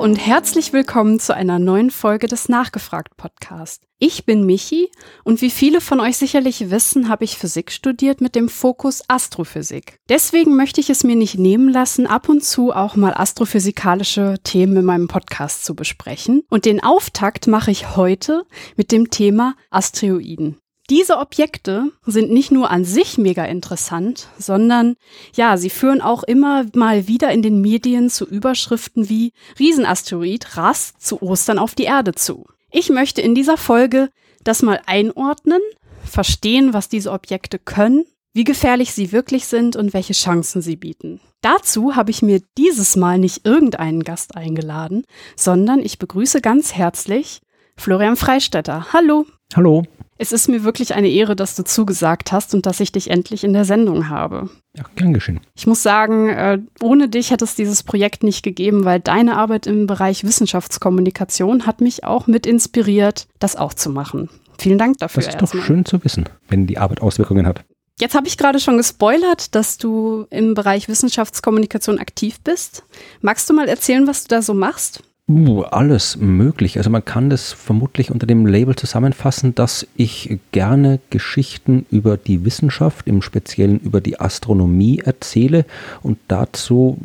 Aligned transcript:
und 0.00 0.16
herzlich 0.16 0.72
willkommen 0.72 1.20
zu 1.20 1.34
einer 1.34 1.58
neuen 1.58 1.90
Folge 1.90 2.26
des 2.26 2.48
Nachgefragt 2.48 3.18
Podcast. 3.18 3.82
Ich 3.98 4.24
bin 4.24 4.46
Michi 4.46 4.90
und 5.24 5.42
wie 5.42 5.50
viele 5.50 5.82
von 5.82 6.00
euch 6.00 6.16
sicherlich 6.16 6.70
wissen, 6.70 7.10
habe 7.10 7.24
ich 7.24 7.36
Physik 7.36 7.70
studiert 7.70 8.22
mit 8.22 8.34
dem 8.34 8.48
Fokus 8.48 9.02
Astrophysik. 9.08 9.98
Deswegen 10.08 10.56
möchte 10.56 10.80
ich 10.80 10.88
es 10.88 11.04
mir 11.04 11.16
nicht 11.16 11.38
nehmen 11.38 11.68
lassen, 11.68 12.06
ab 12.06 12.30
und 12.30 12.42
zu 12.42 12.72
auch 12.72 12.96
mal 12.96 13.12
astrophysikalische 13.12 14.36
Themen 14.42 14.78
in 14.78 14.84
meinem 14.86 15.06
Podcast 15.06 15.66
zu 15.66 15.74
besprechen. 15.74 16.44
Und 16.48 16.64
den 16.64 16.82
Auftakt 16.82 17.46
mache 17.46 17.70
ich 17.70 17.94
heute 17.94 18.46
mit 18.76 18.92
dem 18.92 19.10
Thema 19.10 19.54
Asteroiden. 19.68 20.56
Diese 20.90 21.18
Objekte 21.18 21.92
sind 22.04 22.32
nicht 22.32 22.50
nur 22.50 22.72
an 22.72 22.84
sich 22.84 23.16
mega 23.16 23.44
interessant, 23.44 24.26
sondern 24.36 24.96
ja, 25.36 25.56
sie 25.56 25.70
führen 25.70 26.00
auch 26.00 26.24
immer 26.24 26.66
mal 26.74 27.06
wieder 27.06 27.30
in 27.30 27.42
den 27.42 27.60
Medien 27.60 28.10
zu 28.10 28.26
Überschriften 28.26 29.08
wie 29.08 29.32
Riesenasteroid 29.60 30.56
rast 30.56 31.00
zu 31.00 31.22
Ostern 31.22 31.60
auf 31.60 31.76
die 31.76 31.84
Erde 31.84 32.12
zu. 32.14 32.46
Ich 32.72 32.90
möchte 32.90 33.20
in 33.20 33.36
dieser 33.36 33.56
Folge 33.56 34.10
das 34.42 34.62
mal 34.62 34.80
einordnen, 34.84 35.60
verstehen, 36.04 36.74
was 36.74 36.88
diese 36.88 37.12
Objekte 37.12 37.60
können, 37.60 38.04
wie 38.32 38.44
gefährlich 38.44 38.92
sie 38.92 39.12
wirklich 39.12 39.46
sind 39.46 39.76
und 39.76 39.94
welche 39.94 40.12
Chancen 40.12 40.60
sie 40.60 40.76
bieten. 40.76 41.20
Dazu 41.40 41.94
habe 41.94 42.10
ich 42.10 42.20
mir 42.20 42.42
dieses 42.58 42.96
Mal 42.96 43.18
nicht 43.18 43.46
irgendeinen 43.46 44.02
Gast 44.02 44.36
eingeladen, 44.36 45.04
sondern 45.36 45.80
ich 45.84 46.00
begrüße 46.00 46.40
ganz 46.40 46.74
herzlich 46.74 47.42
Florian 47.76 48.16
Freistetter. 48.16 48.92
Hallo. 48.92 49.26
Hallo. 49.54 49.84
Es 50.22 50.32
ist 50.32 50.48
mir 50.50 50.64
wirklich 50.64 50.94
eine 50.94 51.08
Ehre, 51.08 51.34
dass 51.34 51.54
du 51.56 51.64
zugesagt 51.64 52.30
hast 52.30 52.52
und 52.52 52.66
dass 52.66 52.78
ich 52.80 52.92
dich 52.92 53.08
endlich 53.08 53.42
in 53.42 53.54
der 53.54 53.64
Sendung 53.64 54.10
habe. 54.10 54.50
Ja, 54.76 54.84
gern 54.94 55.14
geschehen. 55.14 55.40
Ich 55.54 55.66
muss 55.66 55.82
sagen, 55.82 56.28
äh, 56.28 56.58
ohne 56.82 57.08
dich 57.08 57.30
hätte 57.30 57.46
es 57.46 57.54
dieses 57.54 57.82
Projekt 57.82 58.22
nicht 58.22 58.42
gegeben, 58.42 58.84
weil 58.84 59.00
deine 59.00 59.38
Arbeit 59.38 59.66
im 59.66 59.86
Bereich 59.86 60.22
Wissenschaftskommunikation 60.22 61.64
hat 61.64 61.80
mich 61.80 62.04
auch 62.04 62.26
mit 62.26 62.46
inspiriert, 62.46 63.28
das 63.38 63.56
auch 63.56 63.72
zu 63.72 63.88
machen. 63.88 64.28
Vielen 64.58 64.76
Dank 64.76 64.98
dafür. 64.98 65.22
Das 65.22 65.32
ist 65.32 65.40
doch 65.40 65.64
schön 65.64 65.86
zu 65.86 66.04
wissen, 66.04 66.28
wenn 66.48 66.66
die 66.66 66.76
Arbeit 66.76 67.00
Auswirkungen 67.00 67.46
hat. 67.46 67.64
Jetzt 67.98 68.14
habe 68.14 68.28
ich 68.28 68.36
gerade 68.36 68.60
schon 68.60 68.76
gespoilert, 68.76 69.54
dass 69.54 69.78
du 69.78 70.26
im 70.28 70.52
Bereich 70.52 70.86
Wissenschaftskommunikation 70.86 71.98
aktiv 71.98 72.40
bist. 72.44 72.84
Magst 73.22 73.48
du 73.48 73.54
mal 73.54 73.68
erzählen, 73.70 74.06
was 74.06 74.24
du 74.24 74.28
da 74.28 74.42
so 74.42 74.52
machst? 74.52 75.02
Uh, 75.30 75.62
alles 75.62 76.16
möglich. 76.16 76.76
Also 76.76 76.90
man 76.90 77.04
kann 77.04 77.30
das 77.30 77.52
vermutlich 77.52 78.10
unter 78.10 78.26
dem 78.26 78.46
Label 78.46 78.74
zusammenfassen, 78.74 79.54
dass 79.54 79.86
ich 79.94 80.40
gerne 80.50 80.98
Geschichten 81.10 81.86
über 81.88 82.16
die 82.16 82.44
Wissenschaft, 82.44 83.06
im 83.06 83.22
Speziellen 83.22 83.78
über 83.78 84.00
die 84.00 84.18
Astronomie 84.18 84.98
erzähle 84.98 85.66
und 86.02 86.18
dazu 86.26 86.98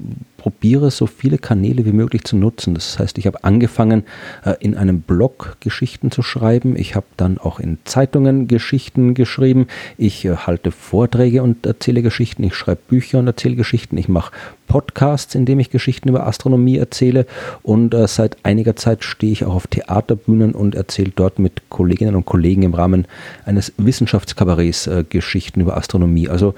probiere 0.45 0.91
so 0.91 1.07
viele 1.07 1.39
Kanäle 1.39 1.87
wie 1.87 1.91
möglich 1.91 2.23
zu 2.23 2.35
nutzen. 2.35 2.75
Das 2.75 2.99
heißt, 2.99 3.17
ich 3.17 3.25
habe 3.25 3.43
angefangen, 3.43 4.03
äh, 4.45 4.53
in 4.59 4.77
einem 4.77 5.01
Blog 5.01 5.57
Geschichten 5.59 6.11
zu 6.11 6.21
schreiben. 6.21 6.75
Ich 6.77 6.93
habe 6.95 7.07
dann 7.17 7.39
auch 7.39 7.59
in 7.59 7.79
Zeitungen 7.83 8.47
Geschichten 8.47 9.15
geschrieben. 9.15 9.65
Ich 9.97 10.23
äh, 10.23 10.35
halte 10.35 10.69
Vorträge 10.69 11.41
und 11.41 11.65
erzähle 11.65 12.03
Geschichten. 12.03 12.43
Ich 12.43 12.53
schreibe 12.53 12.79
Bücher 12.87 13.17
und 13.17 13.25
erzähle 13.25 13.55
Geschichten. 13.55 13.97
Ich 13.97 14.07
mache 14.07 14.33
Podcasts, 14.67 15.33
in 15.33 15.45
dem 15.45 15.59
ich 15.59 15.71
Geschichten 15.71 16.09
über 16.09 16.27
Astronomie 16.27 16.77
erzähle. 16.77 17.25
Und 17.63 17.95
äh, 17.95 18.07
seit 18.07 18.37
einiger 18.43 18.75
Zeit 18.75 19.03
stehe 19.03 19.31
ich 19.31 19.45
auch 19.45 19.55
auf 19.55 19.65
Theaterbühnen 19.65 20.51
und 20.51 20.75
erzähle 20.75 21.11
dort 21.15 21.39
mit 21.39 21.69
Kolleginnen 21.69 22.13
und 22.13 22.27
Kollegen 22.27 22.61
im 22.61 22.75
Rahmen 22.75 23.07
eines 23.45 23.73
Wissenschaftskabarets 23.77 24.87
Geschichten 25.09 25.61
über 25.61 25.75
Astronomie. 25.75 26.29
Also 26.29 26.53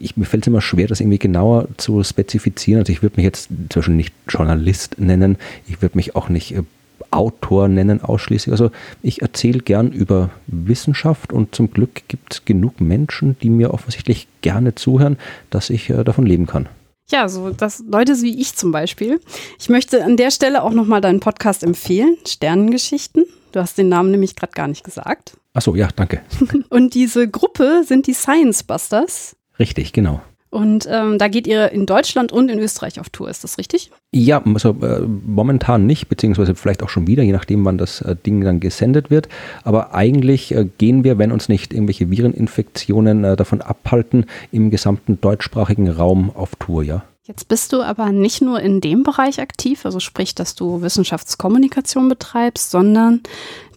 ich, 0.00 0.16
mir 0.16 0.24
fällt 0.24 0.42
es 0.42 0.48
immer 0.48 0.60
schwer, 0.60 0.88
das 0.88 0.98
irgendwie 0.98 1.20
genauer 1.20 1.68
zu 1.76 2.02
spezifizieren. 2.02 2.80
Also 2.80 2.92
ich 2.92 3.02
würde 3.02 3.11
mich 3.16 3.24
jetzt 3.24 3.50
inzwischen 3.50 3.96
nicht 3.96 4.14
Journalist 4.28 4.98
nennen, 4.98 5.36
ich 5.66 5.82
würde 5.82 5.96
mich 5.96 6.16
auch 6.16 6.28
nicht 6.28 6.54
äh, 6.54 6.62
Autor 7.10 7.68
nennen 7.68 8.02
ausschließlich. 8.02 8.52
Also 8.52 8.70
ich 9.02 9.22
erzähle 9.22 9.60
gern 9.60 9.92
über 9.92 10.30
Wissenschaft 10.46 11.32
und 11.32 11.54
zum 11.54 11.70
Glück 11.70 12.02
gibt 12.08 12.34
es 12.34 12.44
genug 12.44 12.80
Menschen, 12.80 13.36
die 13.42 13.50
mir 13.50 13.74
offensichtlich 13.74 14.28
gerne 14.40 14.74
zuhören, 14.74 15.18
dass 15.50 15.70
ich 15.70 15.90
äh, 15.90 16.04
davon 16.04 16.26
leben 16.26 16.46
kann. 16.46 16.68
Ja, 17.10 17.28
so 17.28 17.50
das 17.50 17.84
Leute 17.86 18.20
wie 18.22 18.40
ich 18.40 18.54
zum 18.54 18.72
Beispiel. 18.72 19.20
Ich 19.58 19.68
möchte 19.68 20.02
an 20.04 20.16
der 20.16 20.30
Stelle 20.30 20.62
auch 20.62 20.72
nochmal 20.72 21.00
deinen 21.00 21.20
Podcast 21.20 21.62
empfehlen, 21.62 22.16
Sternengeschichten. 22.26 23.24
Du 23.52 23.60
hast 23.60 23.76
den 23.76 23.88
Namen 23.88 24.10
nämlich 24.10 24.34
gerade 24.34 24.52
gar 24.52 24.68
nicht 24.68 24.82
gesagt. 24.82 25.36
Achso, 25.52 25.74
ja, 25.74 25.88
danke. 25.94 26.22
und 26.70 26.94
diese 26.94 27.28
Gruppe 27.28 27.82
sind 27.86 28.06
die 28.06 28.14
Science 28.14 28.62
Busters. 28.62 29.36
Richtig, 29.58 29.92
genau. 29.92 30.22
Und 30.52 30.86
ähm, 30.90 31.16
da 31.16 31.28
geht 31.28 31.46
ihr 31.46 31.72
in 31.72 31.86
Deutschland 31.86 32.30
und 32.30 32.50
in 32.50 32.58
Österreich 32.58 33.00
auf 33.00 33.08
Tour, 33.08 33.30
ist 33.30 33.42
das 33.42 33.56
richtig? 33.56 33.90
Ja, 34.12 34.42
also 34.44 34.76
äh, 34.82 35.00
momentan 35.00 35.86
nicht, 35.86 36.08
beziehungsweise 36.10 36.54
vielleicht 36.54 36.82
auch 36.82 36.90
schon 36.90 37.06
wieder, 37.06 37.22
je 37.22 37.32
nachdem, 37.32 37.64
wann 37.64 37.78
das 37.78 38.02
äh, 38.02 38.14
Ding 38.14 38.42
dann 38.42 38.60
gesendet 38.60 39.10
wird. 39.10 39.30
Aber 39.64 39.94
eigentlich 39.94 40.54
äh, 40.54 40.68
gehen 40.76 41.04
wir, 41.04 41.16
wenn 41.16 41.32
uns 41.32 41.48
nicht 41.48 41.72
irgendwelche 41.72 42.10
Vireninfektionen 42.10 43.24
äh, 43.24 43.34
davon 43.34 43.62
abhalten, 43.62 44.26
im 44.50 44.70
gesamten 44.70 45.18
deutschsprachigen 45.22 45.88
Raum 45.88 46.30
auf 46.36 46.50
Tour, 46.56 46.82
ja. 46.82 47.02
Jetzt 47.26 47.48
bist 47.48 47.72
du 47.72 47.80
aber 47.80 48.12
nicht 48.12 48.42
nur 48.42 48.60
in 48.60 48.82
dem 48.82 49.04
Bereich 49.04 49.40
aktiv, 49.40 49.86
also 49.86 50.00
sprich, 50.00 50.34
dass 50.34 50.54
du 50.54 50.82
Wissenschaftskommunikation 50.82 52.10
betreibst, 52.10 52.70
sondern 52.70 53.22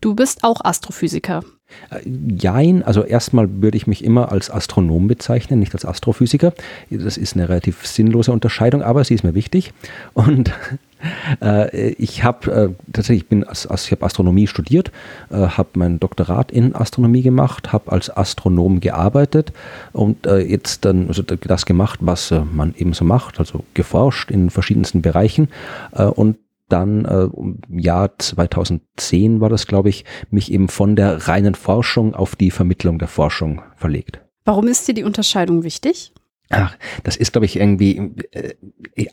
du 0.02 0.14
bist 0.14 0.44
auch 0.44 0.59
Astrophysiker. 0.66 1.41
Äh, 1.90 2.02
jein, 2.38 2.84
also 2.84 3.03
erstmal 3.03 3.62
würde 3.62 3.78
ich 3.78 3.88
mich 3.88 4.03
immer 4.03 4.31
als 4.31 4.50
Astronom 4.50 5.08
bezeichnen, 5.08 5.59
nicht 5.59 5.74
als 5.74 5.86
Astrophysiker. 5.86 6.53
Das 6.90 7.18
ist 7.18 7.36
eine 7.36 7.50
relativ 7.50 7.86
sinnlose 7.86 8.31
Unterscheidung, 8.31 8.81
aber 8.81 9.03
sie 9.03 9.16
ist 9.16 9.24
mir 9.24 9.36
wichtig. 9.36 9.74
Und 10.14 10.52
äh, 11.41 11.91
ich 11.91 12.24
habe 12.24 12.52
äh, 12.52 12.69
tatsächlich, 12.94 13.24
ich 13.24 13.30
bin 13.30 13.46
ich 13.52 13.91
habe 13.91 14.06
Astronomie 14.06 14.47
studiert, 14.47 14.91
äh, 15.30 15.35
habe 15.35 15.69
mein 15.75 16.00
Doktorat 16.00 16.52
in 16.52 16.75
Astronomie 16.75 17.22
gemacht, 17.22 17.74
habe 17.74 17.91
als 17.91 18.16
Astronom 18.16 18.80
gearbeitet 18.80 19.52
und 19.94 20.25
äh, 20.25 20.40
jetzt 20.40 20.85
dann 20.85 21.08
also 21.08 21.22
das 21.24 21.66
gemacht, 21.66 22.00
was 22.02 22.31
äh, 22.31 22.41
man 22.41 22.74
eben 22.78 22.94
so 22.94 23.06
macht, 23.06 23.40
also 23.40 23.64
geforscht 23.74 24.31
in 24.31 24.50
verschiedensten 24.50 25.02
Bereichen 25.02 25.50
und 26.16 26.38
dann 26.70 27.06
äh, 27.06 27.28
im 27.36 27.80
Jahr 27.80 28.18
2010 28.18 29.40
war 29.42 29.50
das, 29.50 29.68
glaube 29.68 29.90
ich, 29.90 30.06
mich 30.30 30.52
eben 30.52 30.68
von 30.68 30.96
der 30.96 31.28
reinen 31.28 31.56
Forschung 31.56 32.16
auf 32.16 32.36
die 32.36 32.52
Vermittlung 32.52 33.00
der 33.00 33.08
Forschung 33.08 33.62
verlegt. 33.76 34.22
Warum 34.46 34.68
ist 34.68 34.88
dir 34.88 34.94
die 34.94 35.03
Unterscheidung 35.03 35.64
wichtig? 35.64 36.14
Ach, 36.50 36.78
das 37.03 37.16
ist, 37.17 37.31
glaube 37.31 37.45
ich, 37.45 37.59
irgendwie, 37.59 38.11
äh, 38.31 38.53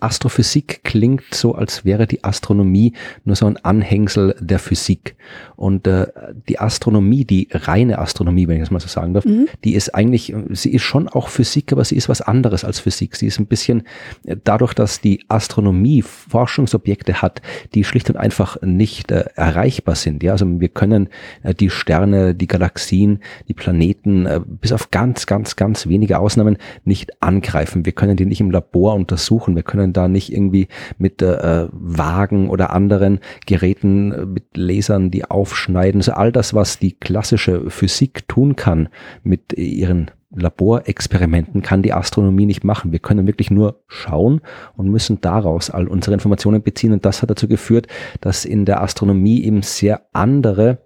Astrophysik 0.00 0.84
klingt 0.84 1.34
so, 1.34 1.54
als 1.54 1.84
wäre 1.84 2.06
die 2.06 2.24
Astronomie 2.24 2.92
nur 3.24 3.36
so 3.36 3.46
ein 3.46 3.56
Anhängsel 3.56 4.36
der 4.38 4.58
Physik. 4.58 5.16
Und 5.56 5.86
äh, 5.86 6.08
die 6.48 6.58
Astronomie, 6.58 7.24
die 7.24 7.48
reine 7.50 7.98
Astronomie, 7.98 8.48
wenn 8.48 8.56
ich 8.56 8.62
das 8.62 8.70
mal 8.70 8.80
so 8.80 8.88
sagen 8.88 9.14
darf, 9.14 9.24
mhm. 9.24 9.48
die 9.64 9.74
ist 9.74 9.94
eigentlich, 9.94 10.34
sie 10.50 10.72
ist 10.72 10.82
schon 10.82 11.08
auch 11.08 11.28
Physik, 11.28 11.72
aber 11.72 11.84
sie 11.84 11.96
ist 11.96 12.10
was 12.10 12.20
anderes 12.20 12.64
als 12.64 12.80
Physik. 12.80 13.16
Sie 13.16 13.28
ist 13.28 13.38
ein 13.38 13.46
bisschen, 13.46 13.84
äh, 14.26 14.36
dadurch, 14.44 14.74
dass 14.74 15.00
die 15.00 15.24
Astronomie 15.28 16.02
Forschungsobjekte 16.02 17.22
hat, 17.22 17.40
die 17.74 17.84
schlicht 17.84 18.10
und 18.10 18.16
einfach 18.16 18.60
nicht 18.60 19.10
äh, 19.10 19.24
erreichbar 19.36 19.94
sind. 19.94 20.22
Ja, 20.22 20.32
also 20.32 20.60
wir 20.60 20.68
können 20.68 21.08
äh, 21.42 21.54
die 21.54 21.70
Sterne, 21.70 22.34
die 22.34 22.46
Galaxien, 22.46 23.20
die 23.48 23.54
Planeten, 23.54 24.26
äh, 24.26 24.40
bis 24.44 24.72
auf 24.72 24.90
ganz, 24.90 25.26
ganz, 25.26 25.56
ganz 25.56 25.86
wenige 25.86 26.18
Ausnahmen 26.18 26.58
nicht 26.84 27.21
angreifen. 27.22 27.84
Wir 27.84 27.92
können 27.92 28.16
die 28.16 28.26
nicht 28.26 28.40
im 28.40 28.50
Labor 28.50 28.94
untersuchen. 28.94 29.54
Wir 29.56 29.62
können 29.62 29.92
da 29.92 30.08
nicht 30.08 30.32
irgendwie 30.32 30.68
mit 30.98 31.22
äh, 31.22 31.68
Wagen 31.70 32.48
oder 32.48 32.72
anderen 32.72 33.20
Geräten 33.46 34.12
äh, 34.12 34.26
mit 34.26 34.44
Lasern 34.56 35.10
die 35.10 35.24
aufschneiden. 35.24 36.00
Also 36.00 36.12
all 36.12 36.32
das, 36.32 36.54
was 36.54 36.78
die 36.78 36.92
klassische 36.92 37.70
Physik 37.70 38.28
tun 38.28 38.56
kann 38.56 38.88
mit 39.22 39.52
ihren 39.52 40.10
Laborexperimenten 40.34 41.62
kann 41.62 41.82
die 41.82 41.92
Astronomie 41.92 42.46
nicht 42.46 42.64
machen. 42.64 42.92
Wir 42.92 42.98
können 42.98 43.26
wirklich 43.26 43.50
nur 43.50 43.82
schauen 43.86 44.40
und 44.76 44.88
müssen 44.88 45.20
daraus 45.20 45.70
all 45.70 45.88
unsere 45.88 46.14
Informationen 46.14 46.62
beziehen. 46.62 46.92
Und 46.92 47.04
das 47.04 47.22
hat 47.22 47.30
dazu 47.30 47.48
geführt, 47.48 47.86
dass 48.20 48.44
in 48.44 48.64
der 48.64 48.82
Astronomie 48.82 49.42
eben 49.44 49.62
sehr 49.62 50.02
andere 50.12 50.78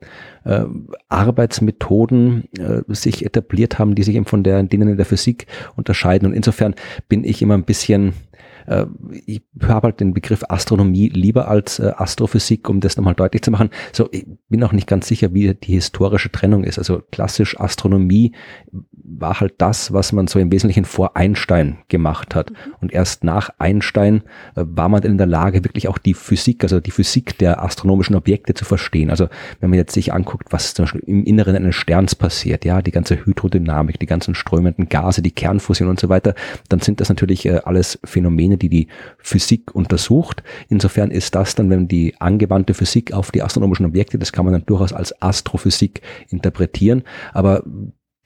äh, 0.45 0.65
Arbeitsmethoden 1.09 2.49
äh, 2.59 2.83
sich 2.89 3.25
etabliert 3.25 3.79
haben, 3.79 3.95
die 3.95 4.03
sich 4.03 4.17
eben 4.17 4.27
von 4.27 4.43
der, 4.43 4.63
denen 4.63 4.89
in 4.89 4.97
der 4.97 5.07
Physik 5.07 5.47
unterscheiden. 5.77 6.27
Und 6.27 6.35
insofern 6.35 6.75
bin 7.09 7.25
ich 7.25 7.43
immer 7.43 7.55
ein 7.55 7.65
bisschen 7.65 8.15
äh, 8.67 8.87
ich 9.27 9.43
habe 9.63 9.87
halt 9.87 10.01
den 10.01 10.15
Begriff 10.15 10.45
Astronomie 10.49 11.09
lieber 11.09 11.49
als 11.49 11.79
äh, 11.79 11.93
Astrophysik, 11.97 12.69
um 12.69 12.81
das 12.81 12.97
nochmal 12.97 13.15
deutlich 13.15 13.43
zu 13.43 13.51
machen. 13.51 13.71
So, 13.93 14.09
ich 14.13 14.27
bin 14.49 14.63
auch 14.65 14.73
nicht 14.73 14.87
ganz 14.87 15.09
sicher, 15.09 15.35
wie 15.35 15.55
die 15.55 15.73
historische 15.73 16.31
Trennung 16.31 16.65
ist. 16.65 16.79
Also 16.79 17.03
klassisch 17.11 17.59
Astronomie 17.59 18.33
war 18.93 19.41
halt 19.41 19.55
das, 19.59 19.93
was 19.93 20.13
man 20.13 20.27
so 20.27 20.39
im 20.39 20.51
Wesentlichen 20.51 20.85
vor 20.85 21.17
Einstein 21.17 21.79
gemacht 21.89 22.35
hat. 22.35 22.51
Mhm. 22.51 22.75
Und 22.81 22.93
erst 22.93 23.25
nach 23.25 23.51
Einstein 23.59 24.23
äh, 24.55 24.65
war 24.65 24.89
man 24.89 25.03
in 25.03 25.19
der 25.19 25.27
Lage, 25.27 25.65
wirklich 25.65 25.89
auch 25.89 25.99
die 25.99 26.15
Physik, 26.15 26.62
also 26.62 26.81
die 26.81 26.91
Physik 26.91 27.39
der 27.39 27.62
astronomischen 27.62 28.17
Objekte 28.17 28.55
zu 28.55 28.65
verstehen. 28.65 29.11
Also 29.11 29.29
wenn 29.61 29.71
man 29.71 29.79
jetzt 29.79 29.95
sich 29.95 30.12
anguckt, 30.12 30.53
was 30.53 30.75
zum 30.75 30.85
Beispiel 30.85 31.03
im 31.07 31.25
Inneren 31.25 31.57
eines 31.57 31.77
Sterns 31.77 32.15
passiert, 32.15 32.65
ja, 32.65 32.83
die 32.83 32.91
ganze 32.91 33.25
Hydrodynamik, 33.25 33.99
die 33.99 34.07
ganzen 34.07 34.35
strömenden 34.35 34.89
Gase, 34.89 35.23
die 35.23 35.31
Kernfusion 35.31 35.89
und 35.89 36.01
so 36.01 36.09
weiter, 36.09 36.35
dann 36.69 36.81
sind 36.81 37.01
das 37.01 37.09
natürlich 37.09 37.47
äh, 37.47 37.61
alles 37.65 37.99
Phänomene, 38.05 38.56
Disziplinen, 38.56 38.58
die 38.58 38.69
die 38.69 38.88
Physik 39.19 39.75
untersucht. 39.75 40.43
Insofern 40.69 41.11
ist 41.11 41.35
das 41.35 41.55
dann, 41.55 41.70
wenn 41.70 41.88
die 41.88 42.14
angewandte 42.19 42.75
Physik 42.75 43.12
auf 43.12 43.31
die 43.31 43.43
astronomischen 43.43 43.87
Objekte, 43.87 44.19
das 44.19 44.32
kann 44.32 44.44
man 44.44 44.53
dann 44.53 44.67
durchaus 44.67 44.93
als 44.93 45.20
Astrophysik 45.23 46.03
interpretieren. 46.29 47.05
Aber 47.32 47.62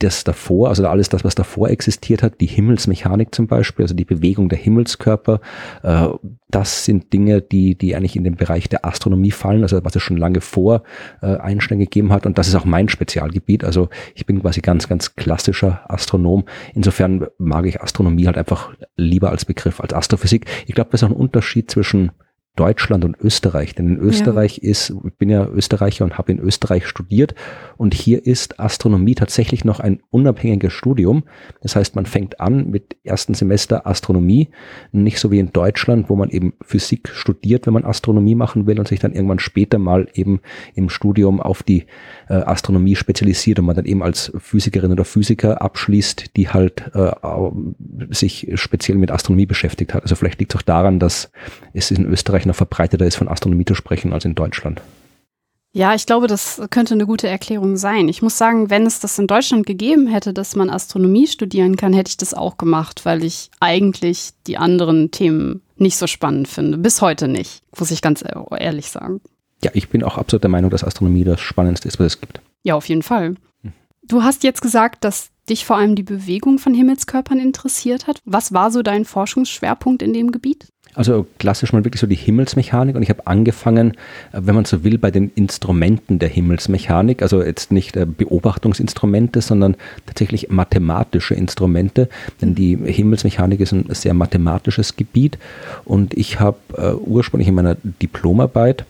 das 0.00 0.24
davor, 0.24 0.68
also 0.68 0.86
alles 0.86 1.08
das, 1.08 1.24
was 1.24 1.34
davor 1.34 1.68
existiert 1.68 2.22
hat, 2.22 2.40
die 2.40 2.46
Himmelsmechanik 2.46 3.34
zum 3.34 3.46
Beispiel, 3.46 3.84
also 3.84 3.94
die 3.94 4.04
Bewegung 4.04 4.48
der 4.48 4.58
Himmelskörper, 4.58 5.40
äh, 5.82 6.08
das 6.48 6.84
sind 6.84 7.12
Dinge, 7.12 7.42
die, 7.42 7.76
die 7.76 7.94
eigentlich 7.94 8.16
in 8.16 8.24
den 8.24 8.36
Bereich 8.36 8.68
der 8.68 8.84
Astronomie 8.84 9.30
fallen, 9.30 9.62
also 9.62 9.84
was 9.84 9.94
es 9.94 10.02
schon 10.02 10.16
lange 10.16 10.40
vor 10.40 10.82
äh, 11.22 11.36
Einstein 11.36 11.78
gegeben 11.78 12.12
hat. 12.12 12.26
Und 12.26 12.38
das 12.38 12.48
ist 12.48 12.54
auch 12.54 12.64
mein 12.64 12.88
Spezialgebiet. 12.88 13.62
Also 13.62 13.88
ich 14.14 14.26
bin 14.26 14.40
quasi 14.40 14.60
ganz, 14.60 14.88
ganz 14.88 15.14
klassischer 15.14 15.82
Astronom. 15.88 16.44
Insofern 16.74 17.26
mag 17.38 17.66
ich 17.66 17.80
Astronomie 17.80 18.26
halt 18.26 18.38
einfach 18.38 18.72
lieber 18.96 19.30
als 19.30 19.44
Begriff 19.44 19.80
als 19.80 19.94
Astrophysik. 19.94 20.46
Ich 20.66 20.74
glaube, 20.74 20.90
das 20.90 21.02
ist 21.02 21.06
auch 21.06 21.12
ein 21.12 21.16
Unterschied 21.16 21.70
zwischen 21.70 22.10
Deutschland 22.60 23.06
und 23.06 23.16
Österreich. 23.18 23.74
Denn 23.74 23.88
in 23.88 23.96
Österreich 23.96 24.60
ja. 24.62 24.70
ist, 24.70 24.90
ich 24.90 25.14
bin 25.14 25.30
ja 25.30 25.46
Österreicher 25.46 26.04
und 26.04 26.18
habe 26.18 26.30
in 26.30 26.38
Österreich 26.38 26.86
studiert 26.86 27.34
und 27.78 27.94
hier 27.94 28.26
ist 28.26 28.60
Astronomie 28.60 29.14
tatsächlich 29.14 29.64
noch 29.64 29.80
ein 29.80 30.02
unabhängiges 30.10 30.74
Studium. 30.74 31.24
Das 31.62 31.74
heißt, 31.74 31.96
man 31.96 32.04
fängt 32.04 32.38
an 32.38 32.68
mit 32.68 32.98
ersten 33.02 33.32
Semester 33.32 33.86
Astronomie, 33.86 34.50
nicht 34.92 35.20
so 35.20 35.30
wie 35.30 35.38
in 35.38 35.54
Deutschland, 35.54 36.10
wo 36.10 36.16
man 36.16 36.28
eben 36.28 36.52
Physik 36.60 37.08
studiert, 37.08 37.66
wenn 37.66 37.72
man 37.72 37.86
Astronomie 37.86 38.34
machen 38.34 38.66
will 38.66 38.78
und 38.78 38.88
sich 38.88 39.00
dann 39.00 39.14
irgendwann 39.14 39.38
später 39.38 39.78
mal 39.78 40.08
eben 40.12 40.40
im 40.74 40.90
Studium 40.90 41.40
auf 41.40 41.62
die 41.62 41.86
äh, 42.28 42.34
Astronomie 42.34 42.94
spezialisiert 42.94 43.58
und 43.58 43.64
man 43.64 43.76
dann 43.76 43.86
eben 43.86 44.02
als 44.02 44.32
Physikerin 44.36 44.92
oder 44.92 45.06
Physiker 45.06 45.62
abschließt, 45.62 46.36
die 46.36 46.50
halt 46.50 46.90
äh, 46.92 47.10
sich 48.10 48.50
speziell 48.56 48.98
mit 48.98 49.10
Astronomie 49.10 49.46
beschäftigt 49.46 49.94
hat. 49.94 50.02
Also 50.02 50.14
vielleicht 50.14 50.40
liegt 50.40 50.52
es 50.52 50.60
auch 50.60 50.62
daran, 50.62 50.98
dass 50.98 51.32
es 51.72 51.90
in 51.90 52.04
Österreich 52.04 52.44
Noch 52.50 52.56
verbreiteter 52.56 53.06
ist, 53.06 53.16
von 53.16 53.28
Astronomie 53.28 53.64
zu 53.64 53.74
sprechen 53.74 54.12
als 54.12 54.24
in 54.24 54.34
Deutschland. 54.34 54.82
Ja, 55.72 55.94
ich 55.94 56.04
glaube, 56.04 56.26
das 56.26 56.60
könnte 56.70 56.94
eine 56.94 57.06
gute 57.06 57.28
Erklärung 57.28 57.76
sein. 57.76 58.08
Ich 58.08 58.22
muss 58.22 58.36
sagen, 58.36 58.70
wenn 58.70 58.86
es 58.86 58.98
das 58.98 59.16
in 59.20 59.28
Deutschland 59.28 59.66
gegeben 59.66 60.08
hätte, 60.08 60.34
dass 60.34 60.56
man 60.56 60.68
Astronomie 60.68 61.28
studieren 61.28 61.76
kann, 61.76 61.92
hätte 61.92 62.08
ich 62.08 62.16
das 62.16 62.34
auch 62.34 62.56
gemacht, 62.56 63.04
weil 63.04 63.22
ich 63.22 63.52
eigentlich 63.60 64.30
die 64.48 64.58
anderen 64.58 65.12
Themen 65.12 65.62
nicht 65.76 65.96
so 65.96 66.08
spannend 66.08 66.48
finde. 66.48 66.76
Bis 66.76 67.00
heute 67.02 67.28
nicht, 67.28 67.62
muss 67.78 67.92
ich 67.92 68.02
ganz 68.02 68.24
ehrlich 68.58 68.90
sagen. 68.90 69.20
Ja, 69.62 69.70
ich 69.74 69.88
bin 69.90 70.02
auch 70.02 70.18
absolut 70.18 70.42
der 70.42 70.50
Meinung, 70.50 70.70
dass 70.70 70.82
Astronomie 70.82 71.22
das 71.22 71.40
Spannendste 71.40 71.86
ist, 71.86 72.00
was 72.00 72.06
es 72.14 72.20
gibt. 72.20 72.40
Ja, 72.64 72.74
auf 72.74 72.88
jeden 72.88 73.02
Fall. 73.02 73.36
Du 74.02 74.24
hast 74.24 74.42
jetzt 74.42 74.62
gesagt, 74.62 75.04
dass 75.04 75.30
dich 75.48 75.64
vor 75.64 75.76
allem 75.76 75.94
die 75.94 76.02
Bewegung 76.02 76.58
von 76.58 76.74
Himmelskörpern 76.74 77.38
interessiert 77.38 78.08
hat. 78.08 78.20
Was 78.24 78.52
war 78.52 78.72
so 78.72 78.82
dein 78.82 79.04
Forschungsschwerpunkt 79.04 80.02
in 80.02 80.12
dem 80.12 80.32
Gebiet? 80.32 80.66
Also 80.94 81.26
klassisch 81.38 81.72
mal 81.72 81.84
wirklich 81.84 82.00
so 82.00 82.06
die 82.06 82.16
Himmelsmechanik. 82.16 82.96
Und 82.96 83.02
ich 83.02 83.10
habe 83.10 83.26
angefangen, 83.26 83.92
äh, 84.32 84.40
wenn 84.42 84.54
man 84.54 84.64
so 84.64 84.82
will, 84.82 84.98
bei 84.98 85.10
den 85.10 85.30
Instrumenten 85.34 86.18
der 86.18 86.28
Himmelsmechanik, 86.28 87.22
also 87.22 87.42
jetzt 87.42 87.70
nicht 87.70 87.96
äh, 87.96 88.06
Beobachtungsinstrumente, 88.06 89.40
sondern 89.40 89.76
tatsächlich 90.06 90.50
mathematische 90.50 91.34
Instrumente, 91.34 92.08
denn 92.40 92.54
die 92.54 92.76
Himmelsmechanik 92.76 93.60
ist 93.60 93.72
ein 93.72 93.86
sehr 93.90 94.14
mathematisches 94.14 94.96
Gebiet. 94.96 95.38
Und 95.84 96.14
ich 96.14 96.40
habe 96.40 96.58
äh, 96.76 96.92
ursprünglich 96.94 97.48
in 97.48 97.54
meiner 97.54 97.76
Diplomarbeit 98.02 98.84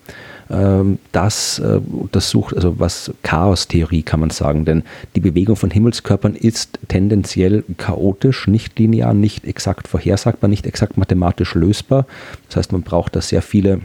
das 1.13 1.61
äh, 1.61 1.81
untersucht, 1.93 2.57
also 2.57 2.81
was 2.81 3.13
Chaostheorie 3.23 4.03
kann 4.03 4.19
man 4.19 4.31
sagen, 4.31 4.65
denn 4.65 4.83
die 5.15 5.21
Bewegung 5.21 5.55
von 5.55 5.71
Himmelskörpern 5.71 6.35
ist 6.35 6.81
tendenziell 6.89 7.63
chaotisch, 7.77 8.49
nicht 8.49 8.77
linear, 8.79 9.15
nicht 9.15 9.45
exakt 9.45 9.87
vorhersagbar, 9.87 10.49
nicht 10.49 10.67
exakt 10.67 10.97
mathematisch 10.97 11.55
lösbar. 11.55 12.07
Das 12.49 12.57
heißt, 12.57 12.73
man 12.73 12.83
braucht 12.83 13.15
da 13.15 13.21
sehr 13.21 13.43
viele 13.43 13.83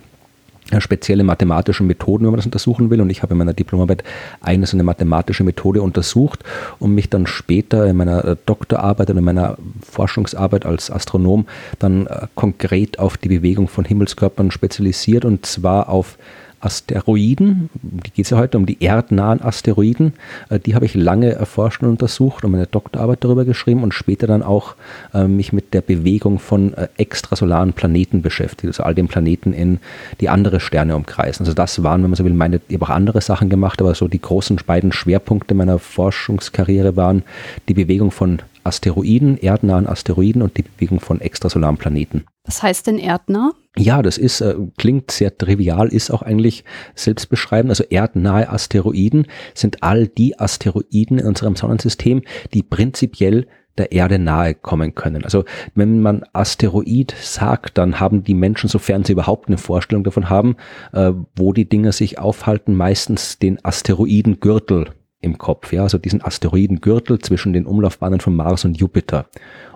äh, 0.72 0.82
spezielle 0.82 1.24
mathematische 1.24 1.84
Methoden, 1.84 2.24
wenn 2.24 2.32
man 2.32 2.40
das 2.40 2.48
untersuchen 2.48 2.90
will. 2.90 3.00
Und 3.00 3.12
ich 3.12 3.22
habe 3.22 3.36
in 3.36 3.38
meiner 3.38 3.54
Diplomarbeit 3.54 4.04
eine 4.42 4.66
so 4.66 4.76
eine 4.76 4.84
mathematische 4.84 5.44
Methode 5.44 5.84
untersucht 5.84 6.44
und 6.80 6.96
mich 6.96 7.12
dann 7.12 7.28
später 7.28 7.86
in 7.86 7.96
meiner 7.98 8.26
äh, 8.26 8.36
Doktorarbeit 8.48 9.12
und 9.12 9.18
in 9.18 9.24
meiner 9.24 9.60
Forschungsarbeit 9.88 10.66
als 10.66 10.90
Astronom 10.90 11.46
dann 11.78 12.08
konkret 12.34 12.98
auf 12.98 13.18
die 13.18 13.30
Bewegung 13.30 13.68
von 13.68 13.86
Himmelskörpern 13.86 14.50
spezialisiert 14.50 15.26
und 15.26 15.46
zwar 15.46 15.90
auf 15.90 16.18
Asteroiden, 16.66 17.70
die 17.74 18.12
geht 18.12 18.26
es 18.26 18.32
ja 18.32 18.38
heute 18.38 18.58
um 18.58 18.66
die 18.66 18.84
erdnahen 18.84 19.42
Asteroiden, 19.42 20.14
äh, 20.50 20.60
die 20.60 20.76
habe 20.76 20.86
ich 20.86 20.96
lange 20.96 21.32
erforscht 21.32 21.84
und 21.84 21.90
untersucht 21.90 22.44
und 22.44 22.52
meine 22.52 22.66
Doktorarbeit 22.66 23.24
darüber 23.24 23.46
geschrieben 23.46 23.84
und 23.84 23.94
später 23.94 24.28
dann 24.28 24.42
auch 24.42 24.76
äh, 25.14 25.28
mich 25.28 25.54
mit 25.54 25.74
der 25.74 25.82
Bewegung 25.82 26.40
von 26.40 26.74
äh, 26.74 26.88
extrasolaren 26.98 27.74
Planeten 27.74 28.22
beschäftigt, 28.22 28.68
also 28.68 28.84
all 28.84 28.96
den 28.96 29.08
Planeten 29.08 29.54
in 29.54 29.80
die 30.20 30.30
andere 30.30 30.60
Sterne 30.60 30.96
umkreisen. 30.96 31.46
Also 31.46 31.54
das 31.54 31.84
waren, 31.84 32.02
wenn 32.02 32.10
man 32.10 32.18
so 32.18 32.26
will, 32.26 32.34
meine, 32.34 32.60
ich 32.68 32.76
habe 32.76 32.86
auch 32.86 32.96
andere 32.96 33.22
Sachen 33.22 33.50
gemacht, 33.50 33.80
aber 33.82 33.94
so 33.94 34.08
die 34.08 34.22
großen 34.22 34.60
beiden 34.66 34.92
Schwerpunkte 34.92 35.54
meiner 35.54 35.80
Forschungskarriere 35.80 36.96
waren 36.96 37.24
die 37.70 37.74
Bewegung 37.76 38.12
von 38.12 38.40
Asteroiden, 38.66 39.38
erdnahen 39.38 39.88
Asteroiden 39.88 40.42
und 40.42 40.58
die 40.58 40.64
Bewegung 40.64 41.00
von 41.00 41.22
extrasolaren 41.22 41.78
Planeten. 41.78 42.26
Was 42.46 42.62
heißt 42.64 42.88
denn 42.88 43.00
erdnah? 43.00 43.54
Ja, 43.78 44.02
das 44.02 44.18
ist, 44.18 44.42
äh, 44.42 44.56
klingt 44.78 45.12
sehr 45.12 45.38
trivial, 45.38 45.90
ist 45.90 46.12
auch 46.12 46.22
eigentlich 46.22 46.64
selbstbeschreibend. 46.96 47.72
Also 47.72 47.84
erdnahe 47.84 48.50
Asteroiden 48.50 49.28
sind 49.54 49.84
all 49.84 50.08
die 50.08 50.40
Asteroiden 50.40 51.20
in 51.20 51.26
unserem 51.26 51.56
Sonnensystem, 51.56 52.22
die 52.54 52.64
prinzipiell 52.64 53.48
der 53.78 53.92
Erde 53.92 54.20
nahe 54.20 54.54
kommen 54.54 54.96
können. 54.96 55.24
Also 55.26 55.44
wenn 55.74 56.02
man 56.02 56.24
Asteroid 56.34 57.14
sagt, 57.20 57.78
dann 57.78 58.00
haben 58.00 58.24
die 58.24 58.34
Menschen, 58.34 58.70
sofern 58.70 59.04
sie 59.04 59.12
überhaupt 59.12 59.48
eine 59.50 59.58
Vorstellung 59.58 60.04
davon 60.04 60.30
haben, 60.30 60.56
äh, 60.94 61.12
wo 61.36 61.52
die 61.52 61.68
Dinge 61.68 61.92
sich 61.92 62.18
aufhalten, 62.18 62.76
meistens 62.76 63.38
den 63.40 63.64
Asteroidengürtel 63.64 64.92
im 65.26 65.38
Kopf, 65.38 65.74
ja, 65.74 65.84
also 65.84 65.98
diesen 65.98 66.22
Asteroidengürtel 66.22 67.20
zwischen 67.20 67.52
den 67.52 67.66
Umlaufbahnen 67.66 68.20
von 68.20 68.36
Mars 68.36 68.64
und 68.64 68.78
Jupiter. 68.78 69.26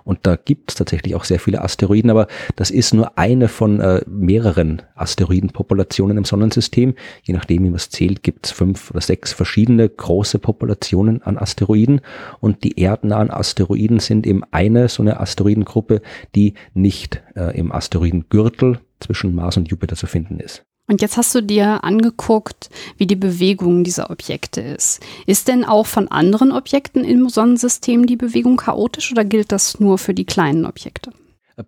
Und 0.04 0.20
da 0.22 0.36
gibt 0.36 0.70
es 0.70 0.76
tatsächlich 0.76 1.14
auch 1.14 1.24
sehr 1.24 1.40
viele 1.40 1.60
Asteroiden, 1.60 2.10
aber 2.10 2.26
das 2.56 2.70
ist 2.70 2.94
nur 2.94 3.18
eine 3.18 3.48
von 3.48 3.80
äh, 3.80 4.00
mehreren 4.06 4.82
Asteroidenpopulationen 4.94 6.16
im 6.16 6.24
Sonnensystem. 6.24 6.94
Je 7.22 7.34
nachdem, 7.34 7.64
wie 7.64 7.68
man 7.68 7.76
es 7.76 7.90
zählt, 7.90 8.22
gibt 8.22 8.46
es 8.46 8.52
fünf 8.52 8.90
oder 8.90 9.00
sechs 9.00 9.32
verschiedene 9.32 9.88
große 9.88 10.38
Populationen 10.38 11.22
an 11.22 11.36
Asteroiden. 11.36 12.00
Und 12.40 12.64
die 12.64 12.80
erdnahen 12.80 13.30
Asteroiden 13.30 14.00
sind 14.00 14.26
eben 14.26 14.42
eine 14.52 14.88
so 14.88 15.02
eine 15.02 15.20
Asteroidengruppe, 15.20 16.00
die 16.34 16.54
nicht 16.72 17.22
äh, 17.34 17.56
im 17.58 17.72
Asteroidengürtel 17.72 18.80
zwischen 19.00 19.34
Mars 19.34 19.56
und 19.56 19.68
Jupiter 19.68 19.96
zu 19.96 20.06
finden 20.06 20.40
ist. 20.40 20.64
Und 20.90 21.02
jetzt 21.02 21.16
hast 21.16 21.32
du 21.36 21.40
dir 21.40 21.84
angeguckt, 21.84 22.68
wie 22.96 23.06
die 23.06 23.14
Bewegung 23.14 23.84
dieser 23.84 24.10
Objekte 24.10 24.60
ist. 24.60 25.00
Ist 25.24 25.46
denn 25.46 25.64
auch 25.64 25.86
von 25.86 26.08
anderen 26.08 26.50
Objekten 26.50 27.04
im 27.04 27.28
Sonnensystem 27.28 28.06
die 28.06 28.16
Bewegung 28.16 28.56
chaotisch 28.56 29.12
oder 29.12 29.24
gilt 29.24 29.52
das 29.52 29.78
nur 29.78 29.98
für 29.98 30.14
die 30.14 30.24
kleinen 30.24 30.66
Objekte? 30.66 31.12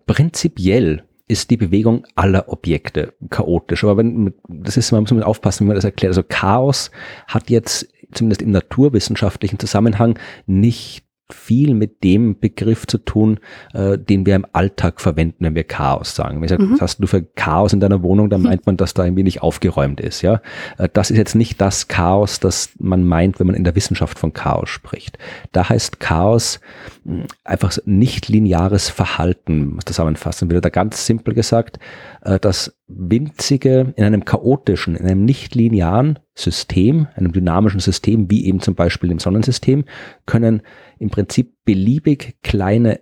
Prinzipiell 0.06 1.04
ist 1.28 1.50
die 1.50 1.56
Bewegung 1.56 2.04
aller 2.16 2.48
Objekte 2.48 3.14
chaotisch. 3.30 3.84
Aber 3.84 3.98
wenn, 3.98 4.34
das 4.48 4.76
ist, 4.76 4.90
man 4.90 5.02
muss 5.02 5.12
man 5.12 5.22
aufpassen, 5.22 5.64
wie 5.64 5.68
man 5.68 5.76
das 5.76 5.84
erklärt. 5.84 6.10
Also 6.10 6.24
Chaos 6.28 6.90
hat 7.28 7.48
jetzt 7.48 7.86
zumindest 8.12 8.42
im 8.42 8.50
naturwissenschaftlichen 8.50 9.60
Zusammenhang 9.60 10.18
nicht 10.46 11.04
viel 11.32 11.74
mit 11.74 12.02
dem 12.04 12.38
Begriff 12.38 12.86
zu 12.86 12.98
tun, 12.98 13.40
äh, 13.74 13.98
den 13.98 14.26
wir 14.26 14.36
im 14.36 14.46
Alltag 14.52 15.00
verwenden, 15.00 15.44
wenn 15.44 15.54
wir 15.54 15.64
Chaos 15.64 16.14
sagen. 16.14 16.36
Wenn 16.36 16.44
ich 16.44 16.50
sage, 16.50 16.62
mhm. 16.62 16.72
was 16.74 16.80
hast 16.80 16.98
du 16.98 17.06
für 17.06 17.22
Chaos 17.22 17.72
in 17.72 17.80
deiner 17.80 18.02
Wohnung, 18.02 18.30
dann 18.30 18.42
meint 18.52 18.66
man, 18.66 18.76
dass 18.76 18.94
da 18.94 19.02
ein 19.02 19.16
wenig 19.16 19.42
aufgeräumt 19.42 20.00
ist. 20.00 20.22
Ja, 20.22 20.40
äh, 20.78 20.88
Das 20.92 21.10
ist 21.10 21.18
jetzt 21.18 21.34
nicht 21.34 21.60
das 21.60 21.88
Chaos, 21.88 22.40
das 22.40 22.70
man 22.78 23.04
meint, 23.04 23.40
wenn 23.40 23.46
man 23.46 23.56
in 23.56 23.64
der 23.64 23.74
Wissenschaft 23.74 24.18
von 24.18 24.32
Chaos 24.32 24.68
spricht. 24.68 25.18
Da 25.52 25.68
heißt 25.68 26.00
Chaos 26.00 26.60
hm, 27.04 27.24
einfach 27.44 27.76
nicht 27.84 28.28
lineares 28.28 28.88
Verhalten, 28.88 29.78
zusammenfassen 29.84 30.50
will. 30.50 30.60
Da 30.60 30.68
ganz 30.68 31.06
simpel 31.06 31.34
gesagt, 31.34 31.78
äh, 32.22 32.38
das 32.38 32.74
winzige, 32.96 33.92
in 33.96 34.04
einem 34.04 34.24
chaotischen, 34.24 34.96
in 34.96 35.06
einem 35.06 35.24
nicht 35.24 35.54
linearen 35.54 36.18
System, 36.34 37.08
einem 37.14 37.32
dynamischen 37.32 37.80
System, 37.80 38.30
wie 38.30 38.46
eben 38.46 38.60
zum 38.60 38.74
Beispiel 38.74 39.10
im 39.10 39.18
Sonnensystem, 39.18 39.84
können 40.26 40.62
im 40.98 41.10
Prinzip 41.10 41.54
beliebig 41.64 42.36
kleine 42.42 43.00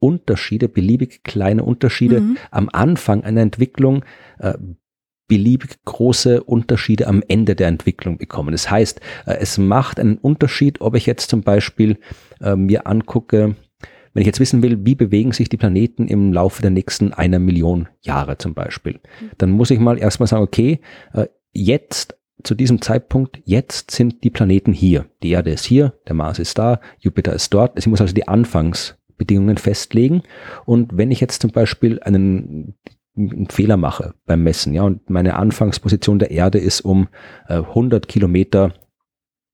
Unterschiede, 0.00 0.68
beliebig 0.68 1.24
kleine 1.24 1.64
Unterschiede 1.64 2.20
mhm. 2.20 2.38
am 2.50 2.68
Anfang 2.72 3.24
einer 3.24 3.40
Entwicklung 3.40 4.04
äh, 4.38 4.54
beliebig 5.28 5.76
große 5.84 6.42
Unterschiede 6.42 7.06
am 7.06 7.22
Ende 7.28 7.54
der 7.54 7.68
Entwicklung 7.68 8.16
bekommen. 8.18 8.52
Das 8.52 8.70
heißt, 8.70 9.00
äh, 9.26 9.36
es 9.40 9.58
macht 9.58 10.00
einen 10.00 10.18
Unterschied, 10.18 10.80
ob 10.80 10.96
ich 10.96 11.06
jetzt 11.06 11.30
zum 11.30 11.42
Beispiel 11.42 11.98
äh, 12.40 12.56
mir 12.56 12.86
angucke, 12.86 13.56
wenn 14.18 14.22
ich 14.22 14.26
jetzt 14.26 14.40
wissen 14.40 14.64
will, 14.64 14.84
wie 14.84 14.96
bewegen 14.96 15.30
sich 15.30 15.48
die 15.48 15.56
Planeten 15.56 16.08
im 16.08 16.32
Laufe 16.32 16.60
der 16.60 16.72
nächsten 16.72 17.12
einer 17.12 17.38
Million 17.38 17.86
Jahre 18.00 18.36
zum 18.36 18.52
Beispiel, 18.52 18.98
dann 19.36 19.52
muss 19.52 19.70
ich 19.70 19.78
mal 19.78 19.96
erstmal 19.96 20.26
sagen, 20.26 20.42
okay, 20.42 20.80
äh, 21.12 21.28
jetzt 21.52 22.16
zu 22.42 22.56
diesem 22.56 22.82
Zeitpunkt, 22.82 23.40
jetzt 23.44 23.92
sind 23.92 24.24
die 24.24 24.30
Planeten 24.30 24.72
hier. 24.72 25.06
Die 25.22 25.30
Erde 25.30 25.52
ist 25.52 25.64
hier, 25.64 25.94
der 26.08 26.16
Mars 26.16 26.40
ist 26.40 26.58
da, 26.58 26.80
Jupiter 26.98 27.32
ist 27.32 27.54
dort. 27.54 27.78
Ich 27.78 27.86
muss 27.86 28.00
also 28.00 28.12
die 28.12 28.26
Anfangs 28.26 28.96
Bedingungen 29.18 29.56
festlegen. 29.56 30.24
Und 30.66 30.96
wenn 30.96 31.12
ich 31.12 31.20
jetzt 31.20 31.40
zum 31.40 31.52
Beispiel 31.52 32.00
einen 32.00 32.74
einen 33.16 33.46
Fehler 33.50 33.76
mache 33.76 34.14
beim 34.26 34.42
Messen, 34.42 34.74
ja, 34.74 34.82
und 34.82 35.08
meine 35.08 35.36
Anfangsposition 35.36 36.18
der 36.18 36.32
Erde 36.32 36.58
ist 36.58 36.80
um 36.80 37.06
äh, 37.46 37.58
100 37.58 38.08
Kilometer 38.08 38.74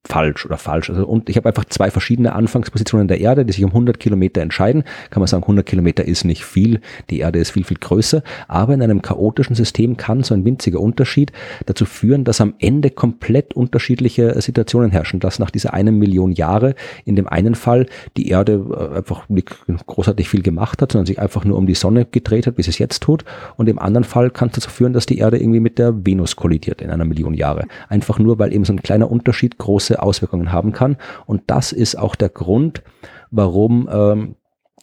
falsch 0.06 0.44
oder 0.44 0.58
falsch. 0.58 0.90
Also, 0.90 1.06
und 1.06 1.30
ich 1.30 1.36
habe 1.36 1.48
einfach 1.48 1.64
zwei 1.64 1.90
verschiedene 1.90 2.34
Anfangspositionen 2.34 3.08
der 3.08 3.20
Erde, 3.20 3.44
die 3.44 3.52
sich 3.52 3.64
um 3.64 3.70
100 3.70 3.98
Kilometer 3.98 4.42
entscheiden. 4.42 4.84
Kann 5.10 5.20
man 5.20 5.26
sagen, 5.26 5.44
100 5.44 5.64
Kilometer 5.64 6.04
ist 6.04 6.24
nicht 6.24 6.44
viel, 6.44 6.80
die 7.10 7.20
Erde 7.20 7.38
ist 7.38 7.52
viel, 7.52 7.64
viel 7.64 7.78
größer. 7.78 8.22
Aber 8.46 8.74
in 8.74 8.82
einem 8.82 9.00
chaotischen 9.02 9.56
System 9.56 9.96
kann 9.96 10.22
so 10.22 10.34
ein 10.34 10.44
winziger 10.44 10.80
Unterschied 10.80 11.32
dazu 11.66 11.86
führen, 11.86 12.24
dass 12.24 12.40
am 12.40 12.54
Ende 12.58 12.90
komplett 12.90 13.54
unterschiedliche 13.54 14.40
Situationen 14.40 14.90
herrschen. 14.90 15.20
Dass 15.20 15.38
nach 15.38 15.50
dieser 15.50 15.72
einen 15.72 15.98
Million 15.98 16.32
Jahre 16.32 16.74
in 17.04 17.16
dem 17.16 17.26
einen 17.26 17.54
Fall 17.54 17.86
die 18.16 18.28
Erde 18.28 18.64
äh, 18.70 18.98
einfach 18.98 19.28
nicht 19.28 19.54
großartig 19.86 20.28
viel 20.28 20.42
gemacht 20.42 20.82
hat, 20.82 20.92
sondern 20.92 21.06
sich 21.06 21.18
einfach 21.18 21.44
nur 21.44 21.56
um 21.56 21.66
die 21.66 21.74
Sonne 21.74 22.04
gedreht 22.04 22.46
hat, 22.46 22.58
wie 22.58 22.62
sie 22.62 22.70
es 22.70 22.78
jetzt 22.78 23.02
tut. 23.02 23.24
Und 23.56 23.68
im 23.68 23.78
anderen 23.78 24.04
Fall 24.04 24.30
kann 24.30 24.48
es 24.48 24.56
dazu 24.56 24.70
führen, 24.70 24.92
dass 24.92 25.06
die 25.06 25.18
Erde 25.18 25.38
irgendwie 25.38 25.60
mit 25.60 25.78
der 25.78 26.04
Venus 26.04 26.36
kollidiert 26.36 26.82
in 26.82 26.90
einer 26.90 27.06
Million 27.06 27.32
Jahre. 27.32 27.64
Einfach 27.88 28.18
nur, 28.18 28.38
weil 28.38 28.52
eben 28.52 28.64
so 28.64 28.72
ein 28.72 28.82
kleiner 28.82 29.10
Unterschied 29.10 29.56
große 29.56 29.93
große 29.94 30.02
Auswirkungen 30.02 30.52
haben 30.52 30.72
kann. 30.72 30.96
Und 31.26 31.42
das 31.46 31.72
ist 31.72 31.96
auch 31.96 32.16
der 32.16 32.28
Grund, 32.28 32.82
warum 33.30 33.88
ähm, 33.90 34.36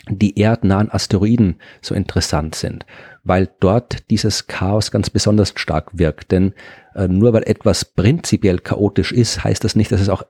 die 0.09 0.39
erdnahen 0.39 0.91
Asteroiden 0.91 1.57
so 1.81 1.93
interessant 1.93 2.55
sind, 2.55 2.85
weil 3.23 3.49
dort 3.59 4.09
dieses 4.09 4.47
Chaos 4.47 4.89
ganz 4.89 5.09
besonders 5.09 5.53
stark 5.55 5.97
wirkt. 5.97 6.31
Denn 6.31 6.53
äh, 6.95 7.07
nur 7.07 7.33
weil 7.33 7.43
etwas 7.43 7.85
prinzipiell 7.85 8.59
chaotisch 8.59 9.11
ist, 9.11 9.43
heißt 9.43 9.63
das 9.63 9.75
nicht, 9.75 9.91
dass 9.91 10.01
es 10.01 10.09
auch 10.09 10.23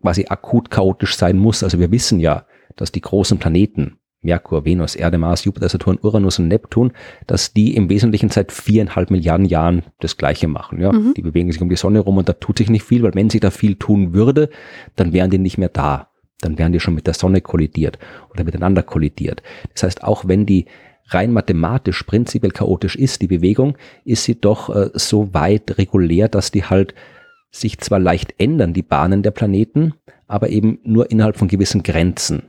quasi 0.00 0.26
akut 0.28 0.70
chaotisch 0.70 1.16
sein 1.16 1.38
muss. 1.38 1.62
Also 1.62 1.80
wir 1.80 1.90
wissen 1.90 2.20
ja, 2.20 2.46
dass 2.76 2.92
die 2.92 3.00
großen 3.00 3.38
Planeten, 3.38 3.98
Merkur, 4.20 4.64
Venus, 4.64 4.96
Erde, 4.96 5.18
Mars, 5.18 5.44
Jupiter, 5.44 5.68
Saturn, 5.68 5.98
Uranus 6.02 6.38
und 6.38 6.48
Neptun, 6.48 6.92
dass 7.26 7.52
die 7.52 7.76
im 7.76 7.88
Wesentlichen 7.88 8.30
seit 8.30 8.50
viereinhalb 8.50 9.10
Milliarden 9.10 9.46
Jahren 9.46 9.82
das 10.00 10.16
Gleiche 10.16 10.48
machen. 10.48 10.80
Ja, 10.80 10.92
mhm. 10.92 11.14
die 11.14 11.22
bewegen 11.22 11.52
sich 11.52 11.62
um 11.62 11.68
die 11.68 11.76
Sonne 11.76 12.00
rum 12.00 12.16
und 12.16 12.28
da 12.28 12.32
tut 12.32 12.58
sich 12.58 12.68
nicht 12.68 12.82
viel, 12.82 13.02
weil 13.02 13.14
wenn 13.14 13.30
sich 13.30 13.40
da 13.40 13.50
viel 13.50 13.76
tun 13.76 14.12
würde, 14.14 14.50
dann 14.96 15.12
wären 15.12 15.30
die 15.30 15.38
nicht 15.38 15.58
mehr 15.58 15.68
da. 15.68 16.08
Dann 16.40 16.58
wären 16.58 16.72
die 16.72 16.80
schon 16.80 16.94
mit 16.94 17.06
der 17.06 17.14
Sonne 17.14 17.40
kollidiert 17.40 17.98
oder 18.30 18.44
miteinander 18.44 18.82
kollidiert. 18.82 19.42
Das 19.72 19.84
heißt, 19.84 20.04
auch 20.04 20.26
wenn 20.26 20.46
die 20.46 20.66
rein 21.06 21.32
mathematisch 21.32 22.02
prinzipiell 22.02 22.52
chaotisch 22.52 22.96
ist, 22.96 23.22
die 23.22 23.28
Bewegung, 23.28 23.76
ist 24.04 24.24
sie 24.24 24.40
doch 24.40 24.74
äh, 24.74 24.90
so 24.94 25.32
weit 25.32 25.78
regulär, 25.78 26.28
dass 26.28 26.50
die 26.50 26.64
halt 26.64 26.94
sich 27.50 27.78
zwar 27.78 27.98
leicht 27.98 28.34
ändern, 28.38 28.74
die 28.74 28.82
Bahnen 28.82 29.22
der 29.22 29.30
Planeten, 29.30 29.94
aber 30.26 30.50
eben 30.50 30.78
nur 30.84 31.10
innerhalb 31.10 31.36
von 31.36 31.48
gewissen 31.48 31.82
Grenzen. 31.82 32.42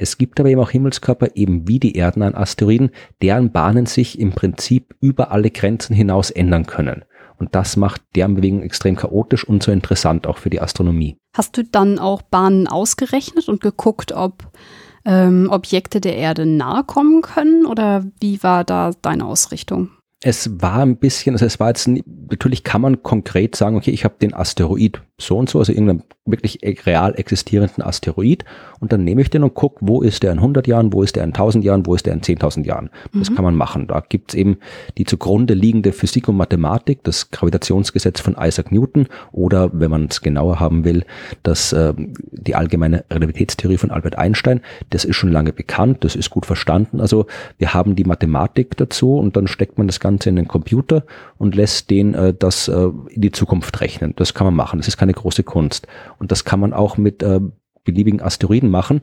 Es 0.00 0.16
gibt 0.16 0.40
aber 0.40 0.48
eben 0.48 0.62
auch 0.62 0.70
Himmelskörper, 0.70 1.36
eben 1.36 1.68
wie 1.68 1.78
die 1.78 1.94
Erden 1.94 2.22
an 2.22 2.34
Asteroiden, 2.34 2.88
deren 3.20 3.52
Bahnen 3.52 3.84
sich 3.84 4.18
im 4.18 4.30
Prinzip 4.32 4.94
über 4.98 5.30
alle 5.30 5.50
Grenzen 5.50 5.94
hinaus 5.94 6.30
ändern 6.30 6.64
können. 6.64 7.04
Und 7.36 7.54
das 7.54 7.76
macht 7.76 8.00
deren 8.14 8.34
Bewegung 8.34 8.62
extrem 8.62 8.96
chaotisch 8.96 9.46
und 9.46 9.62
so 9.62 9.70
interessant 9.70 10.26
auch 10.26 10.38
für 10.38 10.48
die 10.48 10.62
Astronomie. 10.62 11.18
Hast 11.36 11.58
du 11.58 11.64
dann 11.64 11.98
auch 11.98 12.22
Bahnen 12.22 12.66
ausgerechnet 12.66 13.50
und 13.50 13.60
geguckt, 13.60 14.12
ob 14.12 14.50
ähm, 15.04 15.48
Objekte 15.50 16.00
der 16.00 16.16
Erde 16.16 16.46
nahe 16.46 16.82
kommen 16.82 17.20
können? 17.20 17.66
Oder 17.66 18.06
wie 18.20 18.42
war 18.42 18.64
da 18.64 18.92
deine 19.02 19.26
Ausrichtung? 19.26 19.90
Es 20.22 20.62
war 20.62 20.78
ein 20.78 20.96
bisschen, 20.96 21.34
also 21.34 21.44
es 21.44 21.60
war 21.60 21.68
jetzt, 21.68 21.88
natürlich 21.88 22.64
kann 22.64 22.80
man 22.80 23.02
konkret 23.02 23.54
sagen, 23.54 23.76
okay, 23.76 23.90
ich 23.90 24.04
habe 24.04 24.16
den 24.20 24.32
Asteroid 24.32 25.02
so 25.20 25.38
und 25.38 25.48
so, 25.48 25.58
also 25.58 25.72
irgendeinen 25.72 26.02
wirklich 26.26 26.62
e-, 26.62 26.76
real 26.86 27.14
existierenden 27.16 27.84
Asteroid 27.84 28.44
und 28.80 28.92
dann 28.92 29.04
nehme 29.04 29.20
ich 29.20 29.30
den 29.30 29.42
und 29.42 29.54
gucke, 29.54 29.78
wo 29.80 30.02
ist 30.02 30.22
der 30.22 30.32
in 30.32 30.38
100 30.38 30.66
Jahren, 30.66 30.92
wo 30.92 31.02
ist 31.02 31.16
der 31.16 31.24
in 31.24 31.30
1000 31.30 31.64
Jahren, 31.64 31.86
wo 31.86 31.94
ist 31.94 32.06
der 32.06 32.14
in 32.14 32.20
10.000 32.20 32.64
Jahren. 32.64 32.90
Das 33.12 33.30
mhm. 33.30 33.34
kann 33.34 33.44
man 33.44 33.54
machen. 33.54 33.86
Da 33.86 34.02
gibt's 34.08 34.34
eben 34.34 34.58
die 34.96 35.04
zugrunde 35.04 35.54
liegende 35.54 35.92
Physik 35.92 36.28
und 36.28 36.36
Mathematik, 36.36 37.04
das 37.04 37.30
Gravitationsgesetz 37.30 38.20
von 38.20 38.36
Isaac 38.38 38.72
Newton 38.72 39.06
oder, 39.32 39.70
wenn 39.72 39.90
man 39.90 40.06
es 40.10 40.20
genauer 40.20 40.60
haben 40.60 40.84
will, 40.84 41.04
das, 41.42 41.72
äh, 41.72 41.92
die 41.96 42.54
allgemeine 42.54 43.04
Relativitätstheorie 43.10 43.76
von 43.76 43.90
Albert 43.90 44.16
Einstein. 44.16 44.60
Das 44.90 45.04
ist 45.04 45.16
schon 45.16 45.32
lange 45.32 45.52
bekannt, 45.52 46.04
das 46.04 46.16
ist 46.16 46.30
gut 46.30 46.46
verstanden. 46.46 47.00
Also 47.00 47.26
wir 47.58 47.74
haben 47.74 47.96
die 47.96 48.04
Mathematik 48.04 48.76
dazu 48.76 49.16
und 49.16 49.36
dann 49.36 49.46
steckt 49.46 49.78
man 49.78 49.86
das 49.86 50.00
Ganze 50.00 50.30
in 50.30 50.36
den 50.36 50.48
Computer 50.48 51.04
und 51.38 51.54
lässt 51.54 51.90
den 51.90 52.14
äh, 52.14 52.32
das 52.32 52.68
äh, 52.68 52.88
in 53.10 53.20
die 53.20 53.32
Zukunft 53.32 53.80
rechnen. 53.80 54.14
Das 54.16 54.34
kann 54.34 54.46
man 54.46 54.54
machen. 54.54 54.78
Das 54.78 54.88
ist 54.88 54.96
keine 54.96 55.09
große 55.12 55.42
Kunst. 55.42 55.86
Und 56.18 56.32
das 56.32 56.44
kann 56.44 56.60
man 56.60 56.72
auch 56.72 56.96
mit 56.96 57.22
äh, 57.22 57.40
beliebigen 57.84 58.20
Asteroiden 58.20 58.70
machen. 58.70 59.02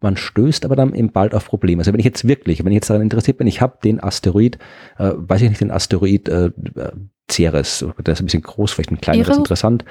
Man 0.00 0.16
stößt 0.16 0.64
aber 0.64 0.76
dann 0.76 0.94
eben 0.94 1.12
bald 1.12 1.34
auf 1.34 1.46
Probleme. 1.46 1.80
Also 1.80 1.92
wenn 1.92 2.00
ich 2.00 2.04
jetzt 2.04 2.28
wirklich, 2.28 2.64
wenn 2.64 2.72
ich 2.72 2.76
jetzt 2.76 2.90
daran 2.90 3.02
interessiert 3.02 3.38
bin, 3.38 3.46
ich 3.46 3.60
habe 3.60 3.78
den 3.82 4.02
Asteroid, 4.02 4.58
äh, 4.98 5.12
weiß 5.14 5.42
ich 5.42 5.48
nicht, 5.48 5.60
den 5.60 5.70
Asteroid 5.70 6.28
äh, 6.28 6.50
Ceres, 7.30 7.84
der 7.98 8.12
ist 8.12 8.20
ein 8.20 8.26
bisschen 8.26 8.42
groß, 8.42 8.72
vielleicht 8.72 8.90
ein 8.90 9.00
kleineres, 9.00 9.36
interessant. 9.36 9.84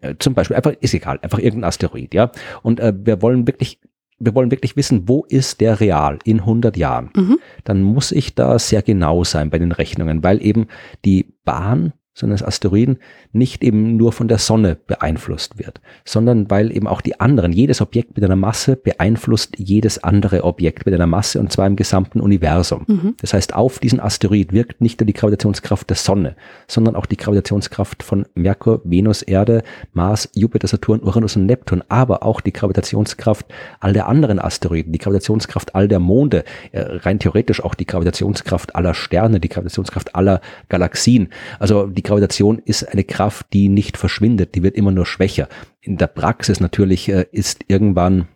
Äh, 0.00 0.14
zum 0.18 0.34
Beispiel, 0.34 0.56
einfach, 0.56 0.72
ist 0.80 0.94
egal, 0.94 1.18
einfach 1.20 1.38
irgendein 1.38 1.68
Asteroid, 1.68 2.14
ja. 2.14 2.30
Und 2.62 2.80
äh, 2.80 2.94
wir 2.96 3.20
wollen 3.20 3.46
wirklich 3.46 3.80
wir 4.18 4.34
wollen 4.34 4.50
wirklich 4.50 4.76
wissen, 4.76 5.08
wo 5.08 5.24
ist 5.28 5.60
der 5.60 5.80
real 5.80 6.18
in 6.24 6.40
100 6.40 6.76
Jahren, 6.76 7.10
mhm. 7.14 7.38
dann 7.64 7.82
muss 7.82 8.12
ich 8.12 8.34
da 8.34 8.58
sehr 8.58 8.80
genau 8.82 9.24
sein 9.24 9.50
bei 9.50 9.58
den 9.58 9.72
Rechnungen, 9.72 10.22
weil 10.22 10.40
eben 10.42 10.68
die 11.04 11.34
Bahn 11.44 11.92
so 12.14 12.26
eines 12.26 12.44
Asteroiden 12.44 12.98
nicht 13.32 13.64
eben 13.64 13.96
nur 13.96 14.12
von 14.12 14.28
der 14.28 14.38
Sonne 14.38 14.76
beeinflusst 14.86 15.58
wird, 15.58 15.80
sondern 16.04 16.48
weil 16.48 16.74
eben 16.74 16.86
auch 16.86 17.00
die 17.00 17.18
anderen, 17.18 17.52
jedes 17.52 17.80
Objekt 17.80 18.14
mit 18.14 18.24
einer 18.24 18.36
Masse 18.36 18.76
beeinflusst 18.76 19.58
jedes 19.58 20.02
andere 20.04 20.44
Objekt 20.44 20.86
mit 20.86 20.94
einer 20.94 21.08
Masse 21.08 21.40
und 21.40 21.52
zwar 21.52 21.66
im 21.66 21.74
gesamten 21.74 22.20
Universum. 22.20 22.84
Mhm. 22.86 23.14
Das 23.20 23.34
heißt, 23.34 23.54
auf 23.54 23.80
diesen 23.80 23.98
Asteroid 23.98 24.52
wirkt 24.52 24.80
nicht 24.80 25.00
nur 25.00 25.06
die 25.06 25.12
Gravitationskraft 25.12 25.90
der 25.90 25.96
Sonne, 25.96 26.36
sondern 26.68 26.94
auch 26.94 27.06
die 27.06 27.16
Gravitationskraft 27.16 28.04
von 28.04 28.26
Merkur, 28.34 28.80
Venus, 28.84 29.22
Erde, 29.22 29.64
Mars, 29.92 30.28
Jupiter, 30.34 30.68
Saturn, 30.68 31.02
Uranus 31.02 31.34
und 31.34 31.46
Neptun, 31.46 31.82
aber 31.88 32.22
auch 32.22 32.40
die 32.40 32.52
Gravitationskraft 32.52 33.46
all 33.80 33.92
der 33.92 34.06
anderen 34.06 34.38
Asteroiden, 34.38 34.92
die 34.92 34.98
Gravitationskraft 35.00 35.74
all 35.74 35.88
der 35.88 35.98
Monde, 35.98 36.44
äh, 36.70 36.80
rein 36.80 37.18
theoretisch 37.18 37.64
auch 37.64 37.74
die 37.74 37.86
Gravitationskraft 37.86 38.76
aller 38.76 38.94
Sterne, 38.94 39.40
die 39.40 39.48
Gravitationskraft 39.48 40.14
aller 40.14 40.40
Galaxien. 40.68 41.30
Also 41.58 41.86
die 41.88 42.03
Gravitation 42.04 42.60
ist 42.64 42.84
eine 42.84 43.02
Kraft, 43.02 43.46
die 43.52 43.68
nicht 43.68 43.96
verschwindet, 43.96 44.54
die 44.54 44.62
wird 44.62 44.76
immer 44.76 44.92
nur 44.92 45.06
schwächer. 45.06 45.48
In 45.80 45.96
der 45.96 46.06
Praxis 46.06 46.60
natürlich 46.60 47.08
äh, 47.08 47.26
ist 47.32 47.64
irgendwann 47.66 48.28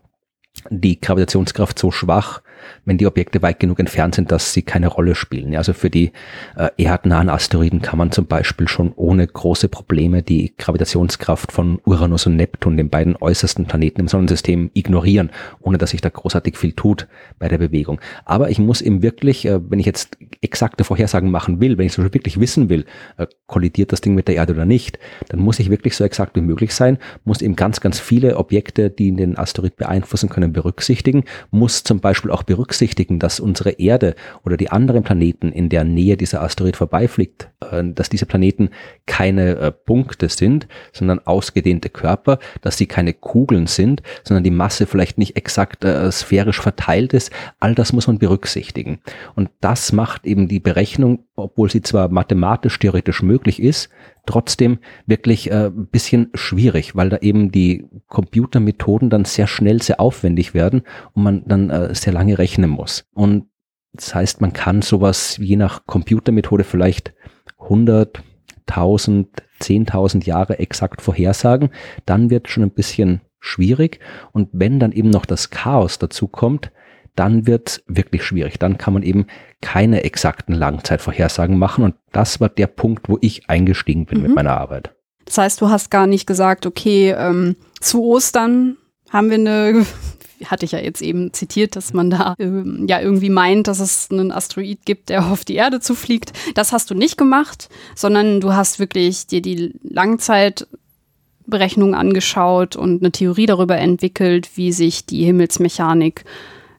die 0.71 1.01
Gravitationskraft 1.01 1.79
so 1.79 1.91
schwach, 1.93 2.43
wenn 2.85 2.99
die 2.99 3.07
Objekte 3.07 3.43
weit 3.43 3.61
genug 3.61 3.81
entfernt 3.81 4.15
sind, 4.15 4.33
dass 4.33 4.53
sie 4.53 4.63
keine 4.63 4.89
Rolle 4.89 5.15
spielen. 5.15 5.55
Also 5.57 5.73
für 5.73 5.91
die 5.91 6.13
äh, 6.57 6.69
erdnahen 6.77 7.29
Asteroiden 7.29 7.83
kann 7.83 7.99
man 7.99 8.13
zum 8.13 8.27
Beispiel 8.27 8.69
schon 8.69 8.93
ohne 8.95 9.27
große 9.27 9.69
Probleme 9.69 10.23
die 10.23 10.55
Gravitationskraft 10.57 11.53
von 11.53 11.81
Uranus 11.85 12.27
und 12.27 12.37
Neptun, 12.37 12.77
den 12.77 12.91
beiden 12.91 13.17
äußersten 13.17 13.67
Planeten 13.67 14.01
im 14.01 14.09
Sonnensystem, 14.09 14.71
ignorieren, 14.75 15.31
ohne 15.61 15.79
dass 15.79 15.91
sich 15.91 16.01
da 16.01 16.09
großartig 16.09 16.57
viel 16.57 16.73
tut 16.73 17.07
bei 17.39 17.49
der 17.49 17.59
Bewegung. 17.59 18.01
Aber 18.25 18.51
ich 18.51 18.59
muss 18.59 18.81
eben 18.81 19.03
wirklich, 19.03 19.47
äh, 19.47 19.61
wenn 19.71 19.79
ich 19.79 19.87
jetzt 19.87 20.17
exakte 20.41 20.85
Vorhersagen 20.85 21.31
machen 21.31 21.61
will, 21.61 21.79
wenn 21.79 21.87
ich 21.87 21.93
so 21.93 22.03
wirklich 22.03 22.41
wissen 22.41 22.69
will, 22.69 22.85
äh, 23.17 23.27
kollidiert 23.47 23.93
das 23.93 24.01
Ding 24.01 24.15
mit 24.15 24.29
der 24.29 24.37
Erde 24.37 24.55
oder 24.55 24.65
nicht, 24.65 24.99
dann 25.29 25.41
muss 25.41 25.59
ich 25.59 25.71
wirklich 25.71 25.97
so 25.97 26.05
exakt 26.05 26.37
wie 26.37 26.41
möglich 26.41 26.75
sein, 26.75 26.99
muss 27.25 27.43
eben 27.43 27.57
ganz, 27.57 27.81
ganz 27.81 27.99
viele 27.99 28.37
Objekte, 28.37 28.91
die 28.91 29.15
den 29.15 29.39
Asteroid 29.39 29.77
beeinflussen 29.77 30.29
können, 30.29 30.53
berücksichtigen, 30.53 31.25
muss 31.51 31.85
zum 31.85 32.01
Beispiel 32.01 32.31
auch 32.31 32.43
berücksichtigen, 32.49 33.19
dass 33.19 33.41
unsere 33.41 33.73
Erde 33.73 34.15
oder 34.43 34.57
die 34.57 34.71
anderen 34.71 35.03
Planeten 35.03 35.53
in 35.53 35.69
der 35.69 35.85
Nähe 35.85 36.17
dieser 36.17 36.43
Asteroid 36.43 36.77
vorbeifliegt, 36.77 37.51
äh, 37.61 37.85
dass 37.85 38.09
diese 38.09 38.25
Planeten 38.25 38.71
keine 39.05 39.57
äh, 39.57 39.71
Punkte 39.71 40.31
sind, 40.31 40.67
sondern 40.93 41.21
ausgedehnte 41.21 41.91
Körper, 41.91 42.39
dass 42.63 42.79
sie 42.79 42.87
keine 42.87 43.13
Kugeln 43.13 43.67
sind, 43.67 44.03
sondern 44.25 44.45
die 44.45 44.51
Masse 44.51 44.87
vielleicht 44.87 45.19
nicht 45.19 45.37
exakt 45.37 45.85
äh, 45.85 46.11
sphärisch 46.11 46.61
verteilt 46.61 47.13
ist. 47.13 47.31
All 47.61 47.75
das 47.75 47.93
muss 47.93 48.07
man 48.07 48.19
berücksichtigen. 48.19 49.01
Und 49.35 49.51
das 49.61 49.93
macht 49.93 50.25
eben 50.25 50.49
die 50.49 50.61
Berechnung, 50.61 51.27
obwohl 51.37 51.71
sie 51.71 51.83
zwar 51.83 52.09
mathematisch 52.09 52.79
theoretisch 52.79 53.23
möglich 53.23 53.63
ist, 53.63 53.91
trotzdem 54.27 54.79
wirklich 55.07 55.51
äh, 55.51 55.71
bisschen 55.73 56.31
schwierig, 56.35 56.97
weil 56.97 57.09
da 57.09 57.19
eben 57.19 57.51
die 57.51 57.87
Computermethoden 58.09 59.11
dann 59.11 59.25
sehr 59.25 59.47
schnell 59.47 59.83
sehr 59.83 60.01
aufwendig 60.01 60.55
werden 60.55 60.83
und 61.13 61.23
man 61.23 61.43
dann 61.47 61.71
äh, 61.71 61.95
sehr 61.95 62.13
lange 62.13 62.39
rechnen 62.39 62.71
muss. 62.71 63.05
Und 63.15 63.47
das 63.93 64.15
heißt, 64.15 64.41
man 64.41 64.53
kann 64.53 64.83
sowas 64.83 65.39
je 65.41 65.57
nach 65.57 65.87
Computermethode 65.87 66.65
vielleicht 66.65 67.15
100, 67.59 68.23
1000, 68.67 69.29
10.000 69.61 70.25
Jahre 70.25 70.59
exakt 70.59 71.03
vorhersagen. 71.03 71.71
Dann 72.07 72.31
wird 72.31 72.49
schon 72.49 72.63
ein 72.63 72.71
bisschen 72.71 73.23
schwierig. 73.41 74.01
Und 74.33 74.49
wenn 74.53 74.79
dann 74.79 74.93
eben 74.93 75.11
noch 75.11 75.27
das 75.27 75.51
Chaos 75.51 75.99
dazu 75.99 76.29
kommt, 76.29 76.71
dann 77.19 77.47
wird 77.47 77.83
wirklich 77.87 78.23
schwierig. 78.23 78.59
Dann 78.59 78.79
kann 78.79 78.95
man 78.95 79.03
eben 79.03 79.27
keine 79.61 80.05
exakten 80.05 80.55
Langzeitvorhersagen 80.55 81.59
machen. 81.59 81.85
Und 81.85 81.97
das 82.13 82.41
war 82.41 82.49
der 82.49 82.69
Punkt, 82.69 83.09
wo 83.09 83.19
ich 83.21 83.51
eingestiegen 83.51 84.07
bin 84.07 84.19
mhm. 84.19 84.29
mit 84.29 84.37
meiner 84.37 84.57
Arbeit. 84.57 84.95
Das 85.25 85.39
heißt, 85.39 85.61
du 85.61 85.69
hast 85.69 85.91
gar 85.91 86.07
nicht 86.07 86.27
gesagt, 86.27 86.65
okay, 86.65 87.15
ähm, 87.17 87.57
zu 87.81 88.05
Ostern 88.05 88.77
haben 89.11 89.31
wir 89.31 89.37
eine 89.37 89.85
hatte 90.45 90.65
ich 90.65 90.73
ja 90.73 90.79
jetzt 90.79 91.03
eben 91.03 91.33
zitiert, 91.33 91.75
dass 91.75 91.93
man 91.93 92.11
da 92.11 92.37
äh, 92.39 92.63
ja 92.87 93.01
irgendwie 93.01 93.31
meint, 93.31 93.67
dass 93.67 93.81
es 93.81 94.09
einen 94.11 94.31
Asteroid 94.31 94.85
gibt, 94.85 95.09
der 95.09 95.27
auf 95.27 95.45
die 95.45 95.57
Erde 95.57 95.81
zufliegt. 95.81 96.33
Das 96.55 96.71
hast 96.73 96.91
du 96.91 96.95
nicht 96.95 97.19
gemacht, 97.19 97.69
sondern 97.97 98.41
du 98.41 98.55
hast 98.55 98.79
wirklich 98.79 99.27
dir 99.27 99.43
die 99.43 99.75
Langzeitberechnungen 99.83 101.97
angeschaut 101.97 102.77
und 102.77 103.03
eine 103.03 103.11
Theorie 103.11 103.47
darüber 103.47 103.77
entwickelt, 103.77 104.51
wie 104.55 104.71
sich 104.73 105.07
die 105.07 105.25
Himmelsmechanik 105.25 106.25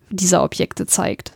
dieser 0.10 0.44
Objekte 0.44 0.86
zeigt. 0.86 1.34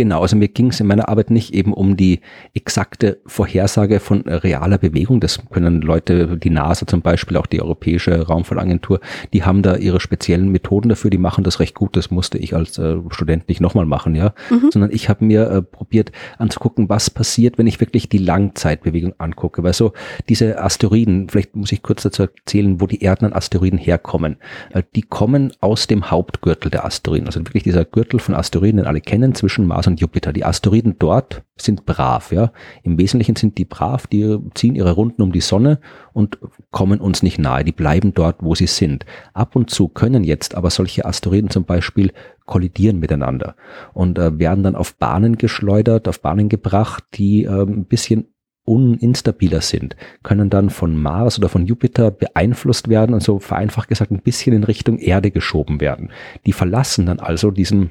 Genau, 0.00 0.22
also 0.22 0.34
mir 0.34 0.48
ging 0.48 0.68
es 0.68 0.80
in 0.80 0.86
meiner 0.86 1.10
Arbeit 1.10 1.30
nicht 1.30 1.52
eben 1.52 1.74
um 1.74 1.94
die 1.94 2.20
exakte 2.54 3.20
Vorhersage 3.26 4.00
von 4.00 4.22
realer 4.22 4.78
Bewegung. 4.78 5.20
Das 5.20 5.38
können 5.50 5.82
Leute, 5.82 6.38
die 6.38 6.48
NASA 6.48 6.86
zum 6.86 7.02
Beispiel, 7.02 7.36
auch 7.36 7.44
die 7.44 7.60
Europäische 7.60 8.26
Raumfahrtagentur, 8.26 9.00
die 9.34 9.42
haben 9.42 9.60
da 9.60 9.76
ihre 9.76 10.00
speziellen 10.00 10.50
Methoden 10.50 10.88
dafür, 10.88 11.10
die 11.10 11.18
machen 11.18 11.44
das 11.44 11.60
recht 11.60 11.74
gut. 11.74 11.98
Das 11.98 12.10
musste 12.10 12.38
ich 12.38 12.56
als 12.56 12.78
äh, 12.78 12.96
Student 13.10 13.46
nicht 13.50 13.60
nochmal 13.60 13.84
machen, 13.84 14.14
ja. 14.14 14.32
Mhm. 14.48 14.70
Sondern 14.72 14.90
ich 14.90 15.10
habe 15.10 15.22
mir 15.22 15.50
äh, 15.50 15.60
probiert 15.60 16.12
anzugucken, 16.38 16.88
was 16.88 17.10
passiert, 17.10 17.58
wenn 17.58 17.66
ich 17.66 17.78
wirklich 17.78 18.08
die 18.08 18.16
Langzeitbewegung 18.16 19.12
angucke. 19.18 19.62
Weil 19.62 19.74
so 19.74 19.92
diese 20.30 20.62
Asteroiden, 20.62 21.28
vielleicht 21.28 21.54
muss 21.56 21.72
ich 21.72 21.82
kurz 21.82 22.04
dazu 22.04 22.22
erzählen, 22.22 22.80
wo 22.80 22.86
die 22.86 23.02
Erden 23.02 23.26
an 23.26 23.32
Asteroiden 23.34 23.78
herkommen. 23.78 24.36
Äh, 24.72 24.82
die 24.96 25.02
kommen 25.02 25.52
aus 25.60 25.88
dem 25.88 26.10
Hauptgürtel 26.10 26.70
der 26.70 26.86
Asteroiden. 26.86 27.26
Also 27.26 27.40
wirklich 27.40 27.64
dieser 27.64 27.84
Gürtel 27.84 28.18
von 28.18 28.34
Asteroiden, 28.34 28.78
den 28.78 28.86
alle 28.86 29.02
kennen, 29.02 29.34
zwischen 29.34 29.66
Mars 29.66 29.80
Mars 29.80 29.86
und 29.90 30.00
Jupiter. 30.00 30.32
Die 30.32 30.44
Asteroiden 30.44 30.96
dort 30.98 31.42
sind 31.56 31.84
brav, 31.84 32.32
ja. 32.32 32.52
Im 32.82 32.98
Wesentlichen 32.98 33.36
sind 33.36 33.58
die 33.58 33.64
brav, 33.64 34.06
die 34.06 34.38
ziehen 34.54 34.74
ihre 34.74 34.92
Runden 34.92 35.22
um 35.22 35.32
die 35.32 35.40
Sonne 35.40 35.80
und 36.12 36.38
kommen 36.70 37.00
uns 37.00 37.22
nicht 37.22 37.38
nahe. 37.38 37.64
Die 37.64 37.72
bleiben 37.72 38.14
dort, 38.14 38.36
wo 38.40 38.54
sie 38.54 38.66
sind. 38.66 39.04
Ab 39.34 39.56
und 39.56 39.70
zu 39.70 39.88
können 39.88 40.24
jetzt 40.24 40.54
aber 40.54 40.70
solche 40.70 41.04
Asteroiden 41.04 41.50
zum 41.50 41.64
Beispiel 41.64 42.12
kollidieren 42.46 42.98
miteinander 42.98 43.54
und 43.92 44.18
äh, 44.18 44.38
werden 44.38 44.64
dann 44.64 44.74
auf 44.74 44.96
Bahnen 44.96 45.36
geschleudert, 45.36 46.08
auf 46.08 46.20
Bahnen 46.20 46.48
gebracht, 46.48 47.04
die 47.14 47.44
äh, 47.44 47.62
ein 47.62 47.84
bisschen 47.84 48.26
uninstabiler 48.64 49.62
sind, 49.62 49.96
können 50.22 50.50
dann 50.50 50.70
von 50.70 50.96
Mars 50.96 51.38
oder 51.38 51.48
von 51.48 51.66
Jupiter 51.66 52.10
beeinflusst 52.10 52.88
werden 52.88 53.14
und 53.14 53.22
so 53.22 53.38
vereinfacht 53.38 53.88
gesagt 53.88 54.12
ein 54.12 54.20
bisschen 54.20 54.54
in 54.54 54.64
Richtung 54.64 54.98
Erde 54.98 55.30
geschoben 55.30 55.80
werden. 55.80 56.10
Die 56.46 56.52
verlassen 56.52 57.06
dann 57.06 57.18
also 57.18 57.50
diesen 57.50 57.90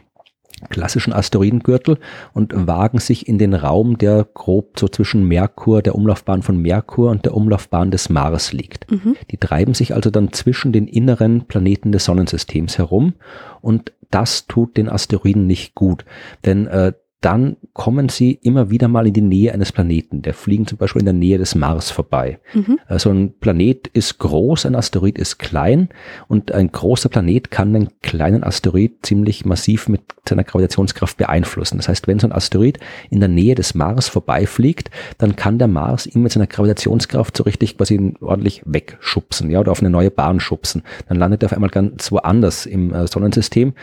klassischen 0.69 1.13
Asteroidengürtel 1.13 1.97
und 2.33 2.53
wagen 2.55 2.99
sich 2.99 3.27
in 3.27 3.37
den 3.37 3.53
Raum, 3.53 3.97
der 3.97 4.27
grob 4.33 4.79
so 4.79 4.87
zwischen 4.87 5.27
Merkur, 5.27 5.81
der 5.81 5.95
Umlaufbahn 5.95 6.41
von 6.41 6.61
Merkur 6.61 7.11
und 7.11 7.25
der 7.25 7.35
Umlaufbahn 7.35 7.91
des 7.91 8.09
Mars 8.09 8.51
liegt. 8.53 8.89
Mhm. 8.91 9.15
Die 9.31 9.37
treiben 9.37 9.73
sich 9.73 9.93
also 9.93 10.09
dann 10.09 10.33
zwischen 10.33 10.71
den 10.71 10.87
inneren 10.87 11.45
Planeten 11.45 11.91
des 11.91 12.05
Sonnensystems 12.05 12.77
herum 12.77 13.13
und 13.61 13.93
das 14.11 14.47
tut 14.47 14.77
den 14.77 14.89
Asteroiden 14.89 15.45
nicht 15.45 15.75
gut, 15.75 16.05
denn 16.45 16.67
äh, 16.67 16.93
dann 17.21 17.57
kommen 17.73 18.07
sie 18.07 18.39
immer 18.41 18.69
wieder 18.69 18.87
mal 18.87 19.05
in 19.05 19.13
die 19.13 19.21
Nähe 19.21 19.53
eines 19.53 19.73
Planeten. 19.73 20.21
Der 20.21 20.33
fliegen 20.33 20.67
zum 20.67 20.77
Beispiel 20.77 21.01
in 21.01 21.05
der 21.05 21.13
Nähe 21.13 21.37
des 21.37 21.53
Mars 21.53 21.91
vorbei. 21.91 22.39
Mhm. 22.53 22.79
Also 22.87 23.09
ein 23.09 23.33
Planet 23.39 23.87
ist 23.87 24.19
groß, 24.19 24.65
ein 24.65 24.75
Asteroid 24.75 25.17
ist 25.17 25.37
klein 25.37 25.89
und 26.29 26.53
ein 26.53 26.71
großer 26.71 27.09
Planet 27.09 27.51
kann 27.51 27.75
einen 27.75 27.89
kleinen 28.01 28.43
Asteroid 28.43 28.99
ziemlich 29.01 29.45
massiv 29.45 29.89
mit 29.89 30.01
seiner 30.29 30.45
Gravitationskraft 30.45 31.17
beeinflussen. 31.17 31.77
Das 31.77 31.89
heißt, 31.89 32.07
wenn 32.07 32.19
so 32.19 32.27
ein 32.27 32.31
Asteroid 32.31 32.79
in 33.09 33.19
der 33.19 33.29
Nähe 33.29 33.55
des 33.55 33.75
Mars 33.75 34.07
vorbeifliegt, 34.07 34.89
dann 35.17 35.35
kann 35.35 35.57
der 35.57 35.67
Mars 35.67 36.07
ihn 36.07 36.21
mit 36.21 36.31
seiner 36.31 36.47
Gravitationskraft 36.47 37.35
so 37.35 37.43
richtig 37.43 37.77
quasi 37.77 38.13
ordentlich 38.21 38.61
wegschubsen, 38.65 39.49
ja, 39.49 39.59
oder 39.59 39.71
auf 39.71 39.81
eine 39.81 39.89
neue 39.89 40.11
Bahn 40.11 40.39
schubsen. 40.39 40.83
Dann 41.09 41.17
landet 41.17 41.43
er 41.43 41.47
auf 41.47 41.53
einmal 41.53 41.69
ganz 41.69 42.11
woanders 42.11 42.65
im 42.65 42.93
äh, 42.93 43.07
Sonnensystem 43.07 43.73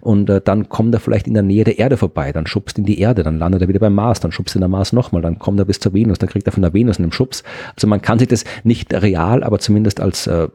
und 0.00 0.30
äh, 0.30 0.40
dann 0.42 0.68
kommt 0.70 0.94
er 0.94 1.00
vielleicht 1.00 1.26
in 1.26 1.34
der 1.34 1.42
Nähe 1.42 1.64
der 1.64 1.78
Erde 1.78 1.98
vorbei, 1.98 2.32
dann 2.32 2.46
schubst 2.46 2.78
ihn 2.78 2.85
die 2.86 2.98
Erde, 3.00 3.22
dann 3.22 3.38
landet 3.38 3.62
er 3.62 3.68
wieder 3.68 3.80
beim 3.80 3.94
Mars, 3.94 4.20
dann 4.20 4.32
schubst 4.32 4.54
ihn 4.54 4.60
der 4.60 4.68
Mars 4.68 4.92
nochmal, 4.92 5.22
dann 5.22 5.38
kommt 5.38 5.58
er 5.58 5.64
bis 5.64 5.80
zur 5.80 5.92
Venus, 5.94 6.18
dann 6.18 6.28
kriegt 6.28 6.46
er 6.46 6.52
von 6.52 6.62
der 6.62 6.72
Venus 6.74 6.98
einen 6.98 7.12
Schubs. 7.12 7.42
Also 7.74 7.86
man 7.86 8.02
kann 8.02 8.18
sich 8.18 8.28
das 8.28 8.44
nicht 8.64 8.92
real, 8.94 9.42
aber 9.42 9.58
zumindest 9.58 10.00
als 10.00 10.26
äh, 10.26 10.48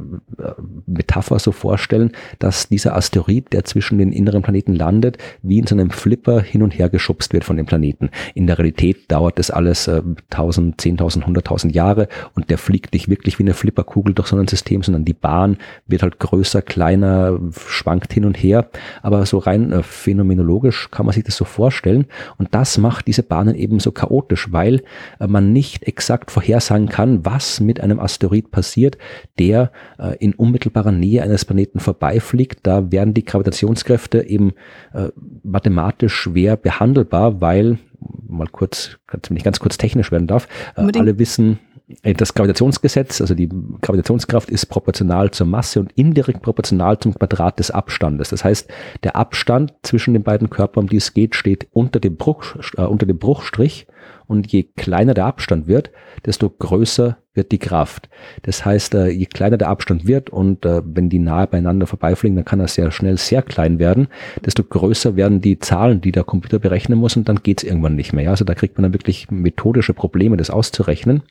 Metapher 0.86 1.40
so 1.40 1.52
vorstellen, 1.52 2.12
dass 2.40 2.70
dieser 2.70 2.96
Asteroid, 2.96 3.54
der 3.54 3.64
zwischen 3.64 3.98
den 3.98 4.12
inneren 4.12 4.42
Planeten 4.42 4.76
landet, 4.76 5.18
wie 5.42 5.60
in 5.60 5.68
so 5.68 5.76
einem 5.76 5.92
Flipper 5.92 6.42
hin 6.42 6.64
und 6.64 6.78
her 6.78 6.90
geschubst 6.90 7.34
wird 7.34 7.44
von 7.44 7.58
dem 7.58 7.66
Planeten. 7.66 8.10
In 8.34 8.48
der 8.48 8.58
Realität 8.58 9.12
dauert 9.12 9.40
das 9.40 9.52
alles 9.52 9.88
äh, 9.88 10.02
1000, 10.32 10.82
10.000, 10.82 11.24
100.000 11.24 11.72
Jahre 11.72 12.08
und 12.36 12.50
der 12.50 12.58
fliegt 12.58 12.94
nicht 12.94 13.10
wirklich 13.10 13.40
wie 13.40 13.44
eine 13.44 13.54
Flipperkugel 13.54 14.14
durch 14.14 14.28
so 14.28 14.38
ein 14.38 14.48
System, 14.48 14.84
sondern 14.84 15.06
die 15.06 15.14
Bahn 15.14 15.58
wird 15.88 16.04
halt 16.04 16.20
größer, 16.20 16.62
kleiner, 16.62 17.40
schwankt 17.68 18.14
hin 18.14 18.26
und 18.26 18.36
her. 18.38 18.70
Aber 19.02 19.26
so 19.26 19.38
rein 19.38 19.72
äh, 19.72 19.84
phänomenologisch 19.84 20.90
kann 20.92 21.06
man 21.06 21.14
sich 21.14 21.24
das 21.24 21.36
so 21.36 21.46
vorstellen. 21.46 22.06
Und 22.38 22.54
das 22.54 22.78
macht 22.78 23.08
diese 23.08 23.24
Bahnen 23.24 23.56
eben 23.56 23.80
so 23.80 23.92
chaotisch, 23.92 24.52
weil 24.52 24.84
äh, 25.20 25.28
man 25.28 25.54
nicht 25.54 25.84
exakt 25.84 26.32
vorhersagen 26.32 26.90
kann, 26.90 27.26
was 27.26 27.60
mit 27.60 27.80
einem 27.82 28.00
Asteroid 28.00 28.52
passiert, 28.52 28.98
der 29.40 29.72
äh, 30.00 30.16
in 30.18 30.34
unmittelbarer 30.34 30.92
Nähe 30.92 31.24
eines 31.24 31.46
Planeten 31.46 31.80
vorbeifliegt. 31.80 32.60
Da 32.64 32.92
werden 32.92 33.14
die 33.14 33.26
Gravitationskräfte 33.26 34.24
eben 34.24 34.54
äh, 34.94 35.10
mathematisch 35.44 36.14
schwer 36.14 36.58
behandelbar, 36.58 37.42
weil 37.42 37.80
mal 38.28 38.48
kurz, 38.48 38.98
wenn 39.28 39.38
ich 39.38 39.44
ganz 39.44 39.60
kurz 39.60 39.78
technisch 39.78 40.12
werden 40.12 40.28
darf, 40.28 40.48
alle 40.76 41.20
wissen, 41.20 41.60
das 42.04 42.34
Gravitationsgesetz, 42.34 43.22
also 43.22 43.36
die 43.36 43.50
Gravitationskraft 43.82 44.50
ist 44.50 44.68
proportional 44.68 45.32
zur 45.32 45.48
Masse 45.48 45.80
und 45.80 45.92
indirekt 45.94 46.42
proportional 46.42 47.00
zum 47.00 47.14
Quadrat 47.14 47.60
des 47.60 47.72
Abstandes. 47.72 48.30
Das 48.30 48.44
heißt, 48.44 48.70
der 49.04 49.16
Abstand 49.16 49.74
zwischen 49.84 50.14
den 50.14 50.24
beiden 50.24 50.50
Körpern, 50.50 50.86
um 50.86 50.90
die 50.90 50.98
es 50.98 51.14
geht, 51.14 51.36
steht 51.36 51.68
unter 51.72 52.00
dem, 52.00 52.18
Bruch, 52.18 52.56
äh, 52.78 52.82
unter 52.82 53.06
dem 53.06 53.18
Bruchstrich 53.18 53.88
und 54.28 54.52
je 54.52 54.64
kleiner 54.64 55.14
der 55.14 55.26
Abstand 55.26 55.68
wird, 55.68 55.92
desto 56.26 56.50
größer 56.50 57.18
wird 57.34 57.52
die 57.52 57.60
Kraft. 57.60 58.10
Das 58.44 58.66
heißt, 58.66 58.94
äh, 58.96 59.10
je 59.10 59.26
kleiner 59.26 59.58
der 59.58 59.70
Abstand 59.70 60.06
wird 60.06 60.30
und 60.30 60.66
äh, 60.66 60.82
wenn 60.86 61.10
die 61.10 61.20
nahe 61.20 61.48
beieinander 61.48 61.88
vorbeifliegen, 61.88 62.36
dann 62.36 62.46
kann 62.46 62.60
er 62.60 62.68
sehr 62.68 62.92
schnell 62.92 63.18
sehr 63.18 63.42
klein 63.42 63.80
werden, 63.80 64.08
desto 64.46 64.64
größer 64.64 65.16
werden 65.16 65.42
die 65.42 65.60
Zahlen, 65.60 66.02
die 66.02 66.12
der 66.12 66.24
Computer 66.24 66.60
berechnen 66.60 67.00
muss 67.00 67.16
und 67.16 67.30
dann 67.30 67.44
geht 67.44 67.62
es 67.62 67.70
irgendwann 67.70 67.96
nicht 67.96 68.14
mehr. 68.14 68.30
Also 68.30 68.44
da 68.44 68.54
kriegt 68.54 68.78
man 68.78 68.84
dann 68.84 68.94
wirklich 68.94 69.32
methodische 69.32 69.94
Probleme, 69.94 70.38
das 70.38 70.50
auszurechnen 70.50 71.24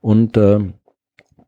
und 0.00 0.36
äh, 0.36 0.60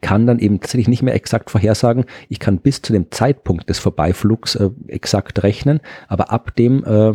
kann 0.01 0.27
dann 0.27 0.39
eben 0.39 0.61
tatsächlich 0.61 0.89
nicht 0.89 1.03
mehr 1.03 1.15
exakt 1.15 1.51
vorhersagen. 1.51 2.05
Ich 2.29 2.39
kann 2.39 2.59
bis 2.59 2.81
zu 2.81 2.93
dem 2.93 3.11
Zeitpunkt 3.11 3.69
des 3.69 3.79
Vorbeiflugs 3.79 4.55
äh, 4.55 4.71
exakt 4.89 5.43
rechnen, 5.43 5.81
aber 6.09 6.33
ab 6.33 6.57
dem 6.57 6.85
äh, 6.85 7.13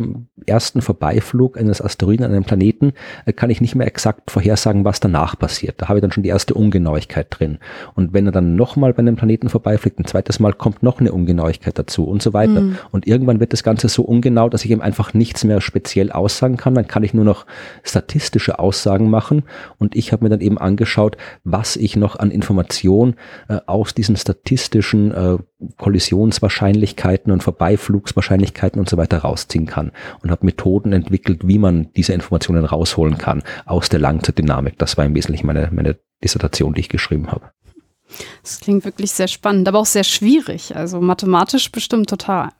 ersten 0.48 0.82
Vorbeiflug 0.82 1.58
eines 1.58 1.82
Asteroiden 1.82 2.24
an 2.24 2.32
einem 2.32 2.44
Planeten 2.44 2.92
äh, 3.24 3.32
kann 3.32 3.50
ich 3.50 3.60
nicht 3.60 3.74
mehr 3.74 3.86
exakt 3.86 4.30
vorhersagen, 4.30 4.84
was 4.84 5.00
danach 5.00 5.36
passiert. 5.38 5.82
Da 5.82 5.88
habe 5.88 5.98
ich 5.98 6.02
dann 6.02 6.12
schon 6.12 6.22
die 6.22 6.28
erste 6.28 6.54
Ungenauigkeit 6.54 7.26
drin. 7.30 7.58
Und 7.94 8.12
wenn 8.12 8.26
er 8.26 8.32
dann 8.32 8.54
nochmal 8.54 8.94
bei 8.94 9.00
einem 9.00 9.16
Planeten 9.16 9.48
vorbeifliegt, 9.48 9.98
ein 9.98 10.04
zweites 10.04 10.38
Mal 10.38 10.52
kommt 10.52 10.82
noch 10.82 11.00
eine 11.00 11.12
Ungenauigkeit 11.12 11.76
dazu 11.78 12.04
und 12.04 12.22
so 12.22 12.32
weiter. 12.32 12.60
Mhm. 12.60 12.78
Und 12.92 13.06
irgendwann 13.06 13.40
wird 13.40 13.52
das 13.52 13.64
Ganze 13.64 13.88
so 13.88 14.02
ungenau, 14.02 14.48
dass 14.48 14.64
ich 14.64 14.70
eben 14.70 14.82
einfach 14.82 15.12
nichts 15.12 15.42
mehr 15.42 15.60
speziell 15.60 16.12
aussagen 16.12 16.56
kann. 16.56 16.74
Dann 16.74 16.86
kann 16.86 17.02
ich 17.02 17.14
nur 17.14 17.24
noch 17.24 17.46
statistische 17.82 18.60
Aussagen 18.60 19.10
machen. 19.10 19.42
Und 19.78 19.96
ich 19.96 20.12
habe 20.12 20.24
mir 20.24 20.30
dann 20.30 20.40
eben 20.40 20.58
angeschaut, 20.58 21.16
was 21.42 21.74
ich 21.74 21.96
noch 21.96 22.16
an 22.16 22.30
Informationen 22.30 22.75
Information 22.76 23.14
äh, 23.48 23.60
aus 23.66 23.94
diesen 23.94 24.16
statistischen 24.16 25.12
äh, 25.12 25.38
Kollisionswahrscheinlichkeiten 25.78 27.32
und 27.32 27.42
Vorbeiflugswahrscheinlichkeiten 27.42 28.80
und 28.80 28.88
so 28.88 28.96
weiter 28.96 29.18
rausziehen 29.18 29.66
kann 29.66 29.92
und 30.22 30.30
habe 30.30 30.44
Methoden 30.44 30.92
entwickelt, 30.92 31.46
wie 31.46 31.58
man 31.58 31.92
diese 31.94 32.12
Informationen 32.12 32.64
rausholen 32.64 33.18
kann 33.18 33.42
aus 33.64 33.88
der 33.88 34.00
Langzeitdynamik. 34.00 34.78
Das 34.78 34.96
war 34.96 35.04
im 35.04 35.14
Wesentlichen 35.14 35.46
meine, 35.46 35.70
meine 35.72 35.96
Dissertation, 36.22 36.74
die 36.74 36.80
ich 36.80 36.88
geschrieben 36.88 37.30
habe. 37.30 37.50
Das 38.42 38.60
klingt 38.60 38.84
wirklich 38.84 39.10
sehr 39.10 39.28
spannend, 39.28 39.66
aber 39.66 39.80
auch 39.80 39.86
sehr 39.86 40.04
schwierig. 40.04 40.76
Also 40.76 41.00
mathematisch 41.00 41.72
bestimmt 41.72 42.08
total 42.08 42.50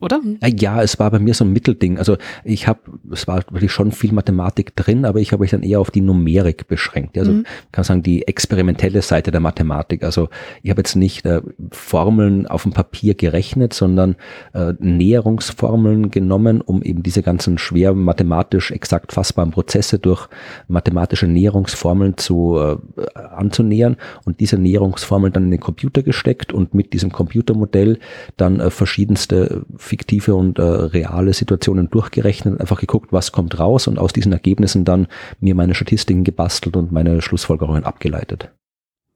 oder? 0.00 0.20
Ja, 0.58 0.82
es 0.82 0.98
war 0.98 1.10
bei 1.10 1.18
mir 1.18 1.34
so 1.34 1.44
ein 1.44 1.52
Mittelding. 1.52 1.98
Also 1.98 2.16
ich 2.42 2.66
habe, 2.66 2.80
es 3.12 3.28
war 3.28 3.42
wirklich 3.50 3.70
schon 3.70 3.92
viel 3.92 4.12
Mathematik 4.12 4.74
drin, 4.74 5.04
aber 5.04 5.20
ich 5.20 5.32
habe 5.32 5.42
mich 5.42 5.50
dann 5.50 5.62
eher 5.62 5.80
auf 5.80 5.90
die 5.90 6.00
Numerik 6.00 6.68
beschränkt. 6.68 7.18
Also 7.18 7.32
mhm. 7.32 7.46
kann 7.70 7.84
sagen, 7.84 8.02
die 8.02 8.26
experimentelle 8.26 9.02
Seite 9.02 9.30
der 9.30 9.40
Mathematik. 9.40 10.02
Also 10.02 10.28
ich 10.62 10.70
habe 10.70 10.80
jetzt 10.80 10.96
nicht 10.96 11.26
äh, 11.26 11.42
Formeln 11.70 12.46
auf 12.46 12.62
dem 12.62 12.72
Papier 12.72 13.14
gerechnet, 13.14 13.74
sondern 13.74 14.16
äh, 14.54 14.72
Näherungsformeln 14.78 16.10
genommen, 16.10 16.62
um 16.62 16.82
eben 16.82 17.02
diese 17.02 17.22
ganzen 17.22 17.58
schwer 17.58 17.92
mathematisch 17.92 18.70
exakt 18.70 19.12
fassbaren 19.12 19.50
Prozesse 19.50 19.98
durch 19.98 20.28
mathematische 20.66 21.26
Näherungsformeln 21.26 22.16
zu 22.16 22.58
äh, 22.58 22.78
anzunähern 23.18 23.96
und 24.24 24.40
diese 24.40 24.56
Näherungsformeln 24.56 25.32
dann 25.32 25.44
in 25.44 25.50
den 25.50 25.60
Computer 25.60 26.02
gesteckt 26.02 26.54
und 26.54 26.72
mit 26.72 26.94
diesem 26.94 27.12
Computermodell 27.12 27.98
dann 28.38 28.60
äh, 28.60 28.70
verschiedenste 28.70 29.66
fiktive 29.90 30.34
und 30.34 30.58
äh, 30.58 30.62
reale 30.62 31.32
Situationen 31.34 31.90
durchgerechnet, 31.90 32.60
einfach 32.60 32.80
geguckt, 32.80 33.12
was 33.12 33.32
kommt 33.32 33.58
raus 33.58 33.86
und 33.88 33.98
aus 33.98 34.12
diesen 34.12 34.32
Ergebnissen 34.32 34.84
dann 34.84 35.06
mir 35.40 35.54
meine 35.54 35.74
Statistiken 35.74 36.24
gebastelt 36.24 36.76
und 36.76 36.92
meine 36.92 37.20
Schlussfolgerungen 37.20 37.84
abgeleitet. 37.84 38.50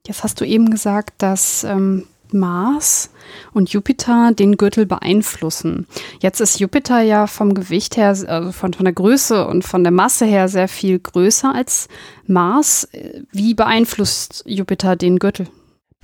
Jetzt 0.07 0.23
hast 0.23 0.41
du 0.41 0.45
eben 0.45 0.71
gesagt, 0.71 1.15
dass 1.19 1.65
ähm, 1.65 2.05
Mars 2.33 3.11
und 3.53 3.71
Jupiter 3.73 4.33
den 4.33 4.57
Gürtel 4.57 4.85
beeinflussen. 4.85 5.87
Jetzt 6.21 6.41
ist 6.41 6.61
Jupiter 6.61 7.01
ja 7.01 7.27
vom 7.27 7.55
Gewicht 7.55 7.97
her, 7.97 8.09
also 8.09 8.53
von, 8.53 8.75
von 8.75 8.85
der 8.85 8.93
Größe 8.93 9.47
und 9.47 9.65
von 9.65 9.85
der 9.85 9.93
Masse 9.93 10.27
her 10.27 10.49
sehr 10.49 10.69
viel 10.69 10.99
größer 10.99 11.55
als 11.55 11.89
Mars. 12.27 12.89
Wie 13.33 13.55
beeinflusst 13.55 14.43
Jupiter 14.47 14.97
den 14.97 15.19
Gürtel? 15.19 15.47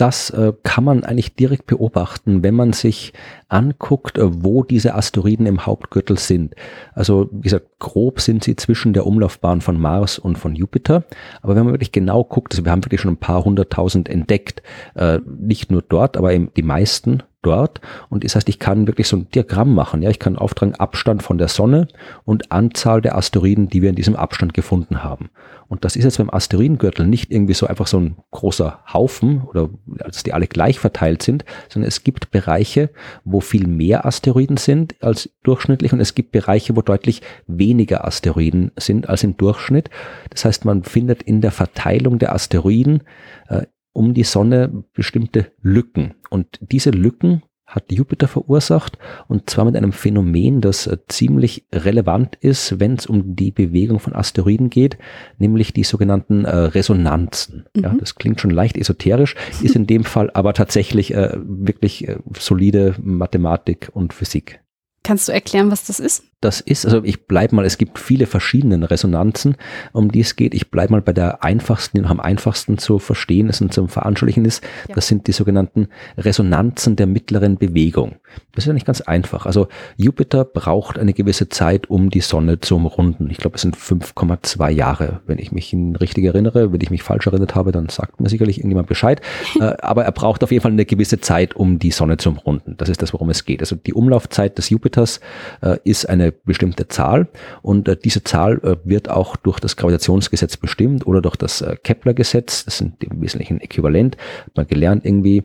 Das 0.01 0.31
äh, 0.31 0.55
kann 0.63 0.85
man 0.85 1.05
eigentlich 1.05 1.35
direkt 1.35 1.67
beobachten, 1.67 2.43
wenn 2.43 2.55
man 2.55 2.73
sich 2.73 3.13
anguckt, 3.49 4.17
äh, 4.17 4.43
wo 4.43 4.63
diese 4.63 4.95
Asteroiden 4.95 5.45
im 5.45 5.67
Hauptgürtel 5.67 6.19
sind. 6.19 6.55
Also 6.95 7.29
wie 7.33 7.43
gesagt, 7.43 7.67
grob 7.79 8.21
sind 8.21 8.43
sie 8.43 8.57
zwischen 8.57 8.95
der 8.95 9.07
Umlaufbahn 9.07 9.61
von 9.61 9.79
Mars 9.79 10.19
und 10.19 10.39
von 10.39 10.55
Jupiter. 10.55 11.05
Aber 11.43 11.55
wenn 11.55 11.65
man 11.65 11.75
wirklich 11.75 11.93
genau 11.93 12.25
guckt, 12.25 12.55
also 12.55 12.65
wir 12.65 12.73
haben 12.73 12.85
wirklich 12.85 13.03
schon 13.03 13.13
ein 13.13 13.19
paar 13.19 13.45
hunderttausend 13.45 14.09
entdeckt, 14.09 14.63
äh, 14.95 15.19
nicht 15.39 15.71
nur 15.71 15.83
dort, 15.83 16.17
aber 16.17 16.33
eben 16.33 16.51
die 16.57 16.63
meisten 16.63 17.23
dort. 17.43 17.81
Und 18.09 18.25
das 18.25 18.37
heißt, 18.37 18.49
ich 18.49 18.59
kann 18.59 18.87
wirklich 18.87 19.09
so 19.09 19.17
ein 19.17 19.29
Diagramm 19.31 19.75
machen. 19.75 20.03
Ja, 20.03 20.11
ich 20.11 20.19
kann 20.19 20.37
auftragen 20.37 20.75
Abstand 20.75 21.23
von 21.23 21.39
der 21.39 21.49
Sonne 21.49 21.89
und 22.25 22.53
Anzahl 22.53 23.01
der 23.01 23.17
Asteroiden, 23.17 23.69
die 23.69 23.83
wir 23.83 23.91
in 23.91 23.97
diesem 23.97 24.17
Abstand 24.17 24.55
gefunden 24.55 25.03
haben. 25.03 25.31
Und 25.69 25.85
das 25.85 25.95
ist 25.95 26.05
jetzt 26.05 26.19
beim 26.19 26.31
Asteroidengürtel 26.31 27.07
nicht 27.07 27.31
irgendwie 27.31 27.55
so 27.55 27.67
einfach 27.67 27.87
so 27.87 27.99
ein 27.99 28.17
großer 28.33 28.81
Haufen 28.93 29.43
oder 29.45 29.71
dass 29.87 30.25
die 30.25 30.33
alle 30.33 30.49
gleich 30.49 30.81
verteilt 30.81 31.23
sind, 31.23 31.45
sondern 31.69 31.89
es 31.89 32.03
gibt 32.03 32.33
Bereiche, 32.33 32.91
wo 33.25 33.41
viel 33.41 33.69
mehr 33.69 34.05
Asteroiden 34.05 34.57
sind 34.57 35.01
als 35.01 35.31
durchschnittlich 35.45 35.93
und 35.93 36.01
es 36.01 36.17
gibt 36.17 36.33
Bereiche, 36.33 36.75
wo 36.77 36.83
deutlich 36.83 37.23
weniger 37.47 38.05
Asteroiden 38.05 38.73
sind 38.77 39.09
als 39.09 39.23
im 39.23 39.37
Durchschnitt. 39.37 39.91
Das 40.31 40.45
heißt, 40.45 40.65
man 40.65 40.83
findet 40.83 41.23
in 41.23 41.41
der 41.41 41.53
Verteilung 41.53 42.19
der 42.19 42.35
Asteroiden 42.35 43.05
äh, 43.49 43.67
um 43.93 44.15
die 44.15 44.25
Sonne 44.25 44.85
bestimmte 44.93 45.53
Lücken. 45.61 46.15
Und 46.31 46.59
diese 46.61 46.91
Lücken 46.91 47.43
hat 47.71 47.93
Jupiter 47.93 48.27
verursacht 48.27 48.99
und 49.29 49.49
zwar 49.49 49.65
mit 49.65 49.77
einem 49.77 49.93
Phänomen, 49.93 50.61
das 50.61 50.87
äh, 50.87 50.99
ziemlich 51.09 51.67
relevant 51.73 52.37
ist, 52.41 52.81
wenn 52.81 52.95
es 52.95 53.07
um 53.07 53.37
die 53.37 53.53
Bewegung 53.53 54.01
von 54.01 54.15
Asteroiden 54.15 54.71
geht, 54.71 54.99
nämlich 55.39 55.73
die 55.73 55.85
sogenannten 55.85 56.45
äh, 56.45 56.57
Resonanzen. 56.57 57.67
Mhm. 57.75 57.83
Ja, 57.83 57.95
das 57.95 58.17
klingt 58.17 58.41
schon 58.41 58.51
leicht 58.51 58.77
esoterisch, 58.77 59.37
ist 59.63 59.77
in 59.77 59.87
dem 59.87 60.05
Fall 60.05 60.31
aber 60.35 60.53
tatsächlich 60.53 61.15
äh, 61.15 61.37
wirklich 61.37 62.09
äh, 62.09 62.19
solide 62.37 62.97
Mathematik 63.01 63.91
und 63.93 64.13
Physik. 64.13 64.61
Kannst 65.03 65.29
du 65.29 65.33
erklären, 65.33 65.71
was 65.71 65.87
das 65.87 66.01
ist? 66.01 66.25
Das 66.41 66.61
ist, 66.63 66.87
also 66.87 67.05
ich 67.05 67.27
bleibe 67.27 67.55
mal, 67.55 67.67
es 67.67 67.77
gibt 67.77 67.99
viele 67.99 68.27
verschiedene 68.27 68.91
Resonanzen, 68.91 69.57
um 69.93 70.11
die 70.11 70.21
es 70.21 70.37
geht. 70.37 70.55
Ich 70.55 70.71
bleibe 70.71 70.93
mal 70.93 71.03
bei 71.03 71.13
der 71.13 71.45
einfachsten, 71.45 71.99
die 71.99 72.03
noch 72.03 72.11
am 72.11 72.21
einfachsten 72.21 72.79
zu 72.79 72.99
verstehen 72.99 73.51
ist 73.51 73.61
und 73.61 73.75
zum 73.75 73.91
Veranschaulichen 73.91 74.47
ist. 74.47 74.65
Ja. 74.89 74.95
Das 74.95 75.07
sind 75.07 75.27
die 75.27 75.33
sogenannten 75.33 75.89
Resonanzen 76.17 76.97
der 76.97 77.07
mittleren 77.07 77.59
Bewegung. 77.59 78.17
Das 78.53 78.65
ist 78.65 78.69
ja 78.69 78.73
nicht 78.73 78.87
ganz 78.87 79.03
einfach. 79.03 79.45
Also 79.45 79.69
Jupiter 79.99 80.47
braucht 80.47 80.99
eine 80.99 81.13
gewisse 81.13 81.51
Zeit, 81.51 81.91
um 81.91 82.09
die 82.09 82.21
Sonne 82.21 82.59
zu 82.61 82.77
umrunden. 82.77 83.29
Ich 83.31 83.37
glaube, 83.37 83.57
es 83.57 83.63
sind 83.63 83.77
5,2 83.77 84.71
Jahre, 84.71 85.21
wenn 85.27 85.39
ich 85.39 85.53
mich 85.53 85.77
richtig 86.01 86.25
erinnere. 86.25 86.73
Wenn 86.73 86.81
ich 86.81 86.91
mich 86.91 87.03
falsch 87.03 87.27
erinnert 87.27 87.55
habe, 87.55 87.71
dann 87.71 87.91
sagt 87.91 88.19
mir 88.19 88.31
sicherlich 88.31 88.59
irgendjemand 88.59 88.89
Bescheid. 88.89 89.21
Äh, 89.61 89.77
aber 89.83 90.05
er 90.05 90.13
braucht 90.13 90.45
auf 90.45 90.53
jeden 90.53 90.63
Fall 90.63 90.71
eine 90.71 90.87
gewisse 90.87 91.21
Zeit, 91.21 91.57
um 91.57 91.79
die 91.79 91.91
Sonne 91.91 92.17
zu 92.17 92.31
umrunden. 92.31 92.77
Das 92.79 92.89
ist 92.89 93.03
das, 93.03 93.13
worum 93.13 93.31
es 93.31 93.45
geht. 93.45 93.61
Also 93.61 93.75
die 93.75 93.93
Umlaufzeit 93.93 94.57
des 94.57 94.71
Jupiters 94.71 95.21
äh, 95.61 95.77
ist 95.83 96.09
eine 96.09 96.30
bestimmte 96.33 96.89
Zahl 96.89 97.29
und 97.63 97.89
äh, 97.89 97.97
diese 97.97 98.25
Zahl 98.25 98.61
wird 98.85 99.09
auch 99.09 99.37
durch 99.37 99.61
das 99.61 99.77
Gravitationsgesetz 99.77 100.57
bestimmt 100.57 101.07
oder 101.07 101.23
durch 101.23 101.37
das 101.37 101.65
Kepler-Gesetz. 101.83 102.65
Das 102.65 102.79
sind 102.79 103.03
im 103.03 103.21
Wesentlichen 103.21 103.61
äquivalent. 103.61 104.17
Hat 104.47 104.57
man 104.57 104.67
gelernt 104.67 105.05
irgendwie. 105.05 105.45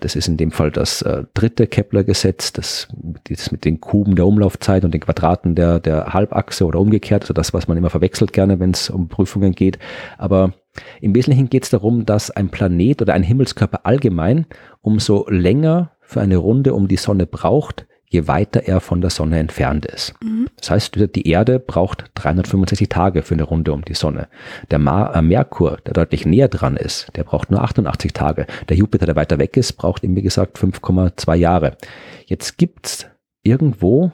das 0.00 0.16
ist 0.16 0.28
in 0.28 0.36
dem 0.36 0.50
Fall 0.50 0.70
das 0.70 1.04
dritte 1.34 1.66
Kepler-Gesetz 1.66 2.16
Gesetz, 2.16 2.52
das, 2.52 2.88
das 3.28 3.52
mit 3.52 3.64
den 3.64 3.80
Kuben 3.80 4.16
der 4.16 4.26
Umlaufzeit 4.26 4.84
und 4.84 4.92
den 4.92 5.00
Quadraten 5.00 5.54
der, 5.54 5.80
der 5.80 6.14
Halbachse 6.14 6.64
oder 6.64 6.80
umgekehrt, 6.80 7.22
also 7.22 7.34
das, 7.34 7.52
was 7.52 7.68
man 7.68 7.76
immer 7.76 7.90
verwechselt 7.90 8.32
gerne, 8.32 8.58
wenn 8.58 8.70
es 8.70 8.90
um 8.90 9.08
Prüfungen 9.08 9.52
geht. 9.52 9.78
Aber 10.18 10.54
im 11.00 11.14
Wesentlichen 11.14 11.48
geht 11.48 11.64
es 11.64 11.70
darum, 11.70 12.06
dass 12.06 12.30
ein 12.30 12.48
Planet 12.48 13.02
oder 13.02 13.14
ein 13.14 13.22
Himmelskörper 13.22 13.80
allgemein 13.84 14.46
umso 14.82 15.26
länger 15.28 15.92
für 16.00 16.20
eine 16.20 16.36
Runde 16.36 16.74
um 16.74 16.88
die 16.88 16.96
Sonne 16.96 17.26
braucht, 17.26 17.86
je 18.08 18.28
weiter 18.28 18.62
er 18.66 18.80
von 18.80 19.00
der 19.00 19.10
Sonne 19.10 19.38
entfernt 19.38 19.86
ist. 19.86 20.14
Mhm. 20.22 20.48
Das 20.56 20.70
heißt, 20.70 20.96
die 21.14 21.28
Erde 21.28 21.58
braucht 21.58 22.10
365 22.14 22.88
Tage 22.88 23.22
für 23.22 23.34
eine 23.34 23.42
Runde 23.42 23.72
um 23.72 23.84
die 23.84 23.94
Sonne. 23.94 24.28
Der 24.70 24.78
Mar 24.78 25.14
äh, 25.14 25.22
Merkur, 25.22 25.78
der 25.84 25.94
deutlich 25.94 26.24
näher 26.24 26.48
dran 26.48 26.76
ist, 26.76 27.08
der 27.16 27.24
braucht 27.24 27.50
nur 27.50 27.62
88 27.62 28.12
Tage. 28.12 28.46
Der 28.68 28.76
Jupiter, 28.76 29.06
der 29.06 29.16
weiter 29.16 29.38
weg 29.38 29.56
ist, 29.56 29.74
braucht 29.74 30.04
eben 30.04 30.16
wie 30.16 30.22
gesagt 30.22 30.58
5,2 30.58 31.34
Jahre. 31.34 31.76
Jetzt 32.26 32.58
gibt's 32.58 33.06
irgendwo 33.42 34.12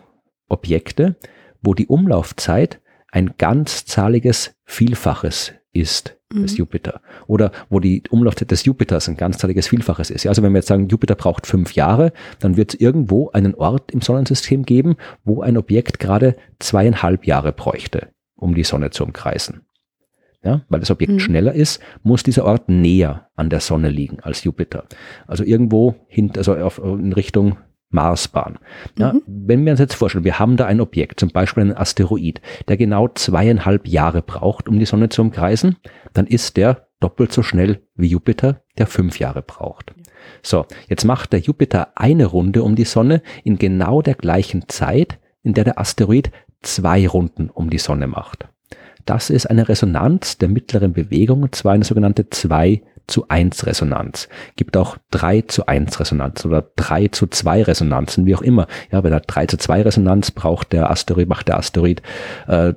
Objekte, 0.49 1.17
wo 1.63 1.75
die 1.75 1.87
Umlaufzeit 1.87 2.81
ein 3.11 3.35
ganzzahliges 3.39 4.55
Vielfaches 4.65 5.53
ist 5.73 6.17
des 6.33 6.53
mhm. 6.53 6.59
Jupiter. 6.59 7.01
Oder 7.27 7.53
wo 7.69 7.81
die 7.81 8.03
Umlaufzeit 8.11 8.51
des 8.51 8.65
Jupiters 8.65 9.09
ein 9.09 9.17
ganzzahliges 9.17 9.69
Vielfaches 9.69 10.11
ist. 10.11 10.25
Ja, 10.25 10.31
also 10.31 10.43
wenn 10.43 10.53
wir 10.53 10.59
jetzt 10.59 10.69
sagen, 10.69 10.89
Jupiter 10.89 11.15
braucht 11.15 11.47
fünf 11.47 11.75
Jahre, 11.75 12.13
dann 12.39 12.57
wird 12.57 12.75
es 12.75 12.81
irgendwo 12.81 13.31
einen 13.31 13.55
Ort 13.55 13.91
im 13.91 14.01
Sonnensystem 14.01 14.65
geben, 14.65 14.97
wo 15.25 15.43
ein 15.43 15.57
Objekt 15.57 15.99
gerade 15.99 16.37
zweieinhalb 16.59 17.27
Jahre 17.27 17.53
bräuchte, 17.53 18.09
um 18.37 18.55
die 18.55 18.65
Sonne 18.65 18.91
zu 18.91 19.05
umkreisen. 19.05 19.63
Ja, 20.45 20.63
weil 20.69 20.81
das 20.81 20.91
Objekt 20.91 21.13
mhm. 21.13 21.21
schneller 21.21 21.53
ist, 21.53 21.81
muss 22.03 22.25
dieser 22.25 22.45
Ort 22.45 22.69
näher 22.69 23.29
an 23.37 23.49
der 23.49 23.61
Sonne 23.61 23.91
liegen 23.91 24.19
als 24.21 24.43
Jupiter. 24.43 24.87
Also 25.29 25.45
irgendwo 25.45 25.95
hinter, 26.09 26.39
also 26.39 26.57
auf, 26.57 26.79
in 26.79 27.13
Richtung 27.13 27.59
Marsbahn. 27.93 28.59
Ja, 28.99 29.13
mhm. 29.13 29.23
Wenn 29.27 29.65
wir 29.65 29.73
uns 29.73 29.81
jetzt 29.81 29.95
vorstellen, 29.95 30.25
wir 30.25 30.39
haben 30.39 30.57
da 30.57 30.67
ein 30.67 30.81
Objekt, 30.81 31.21
zum 31.21 31.31
Beispiel 31.31 31.63
einen 31.63 31.77
Asteroid, 31.77 32.41
der 32.69 32.77
genau 32.77 33.09
zweieinhalb 33.09 33.87
Jahre 33.87 34.23
braucht, 34.23 34.69
um 34.69 34.79
die 34.79 34.87
Sonne 34.87 35.09
zu 35.09 35.23
umkreisen, 35.23 35.77
dann 36.13 36.27
ist 36.27 36.57
der 36.57 36.89
doppelt 37.01 37.33
so 37.33 37.43
schnell 37.43 37.83
wie 37.95 38.09
Jupiter, 38.09 38.63
der 38.79 38.87
fünf 38.87 39.19
Jahre 39.19 39.43
braucht. 39.43 39.93
So, 40.43 40.67
jetzt 40.89 41.05
macht 41.05 41.33
der 41.33 41.41
Jupiter 41.41 41.93
eine 41.97 42.27
Runde 42.27 42.63
um 42.63 42.77
die 42.77 42.85
Sonne 42.85 43.23
in 43.45 43.59
genau 43.59 44.03
der 44.03 44.15
gleichen 44.15 44.69
Zeit, 44.69 45.19
in 45.43 45.55
der 45.55 45.65
der 45.65 45.79
Asteroid 45.79 46.31
zwei 46.63 47.07
Runden 47.09 47.51
um 47.51 47.71
die 47.71 47.79
Sonne 47.79 48.07
macht. 48.07 48.49
Das 49.05 49.31
ist 49.31 49.47
eine 49.47 49.69
Resonanz 49.69 50.39
der 50.39 50.49
mittleren 50.49 50.93
Bewegung, 50.93 51.43
und 51.43 51.55
zwar 51.55 51.73
eine 51.73 51.85
sogenannte 51.85 52.31
2 52.31 52.83
zu 53.07 53.29
1 53.29 53.67
Resonanz. 53.67 54.29
Gibt 54.57 54.77
auch 54.77 54.97
3 55.11 55.43
zu 55.43 55.67
1 55.67 55.99
Resonanz 56.01 56.45
oder 56.47 56.71
3 56.77 57.09
zu 57.09 57.27
2 57.27 57.65
Resonanzen, 57.65 58.27
wie 58.27 58.35
auch 58.35 58.43
immer. 58.43 58.67
Ja, 58.91 59.01
bei 59.01 59.11
der 59.11 59.21
3 59.21 59.47
zu 59.47 59.57
2 59.57 59.83
Resonanz 59.83 60.31
braucht 60.31 60.73
der 60.73 60.91
Asteroid, 60.91 61.29
macht 61.29 61.49
der 61.49 61.59
Asteroid 61.59 62.03
äh, 62.49 62.69
äh, 62.69 62.75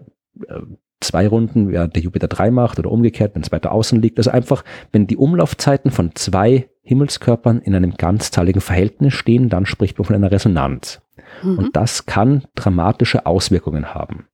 zwei 1.02 1.28
Runden, 1.28 1.72
während 1.72 1.96
der 1.96 2.02
Jupiter 2.02 2.28
drei 2.28 2.52
macht 2.52 2.80
oder 2.80 2.92
umgekehrt, 2.92 3.36
wenn 3.36 3.44
es 3.44 3.52
weiter 3.52 3.72
außen 3.72 4.02
liegt. 4.02 4.18
Also 4.18 4.32
einfach, 4.32 4.64
wenn 4.92 5.08
die 5.08 5.18
Umlaufzeiten 5.18 5.92
von 5.92 6.16
zwei 6.16 6.70
Himmelskörpern 6.82 7.60
in 7.60 7.76
einem 7.76 7.96
ganzzahligen 7.96 8.62
Verhältnis 8.62 9.14
stehen, 9.14 9.50
dann 9.50 9.66
spricht 9.66 9.98
man 9.98 10.06
von 10.06 10.16
einer 10.16 10.32
Resonanz. 10.32 11.02
Mhm. 11.44 11.58
Und 11.58 11.76
das 11.76 12.06
kann 12.06 12.46
dramatische 12.56 13.26
Auswirkungen 13.26 13.94
haben. 13.94 14.28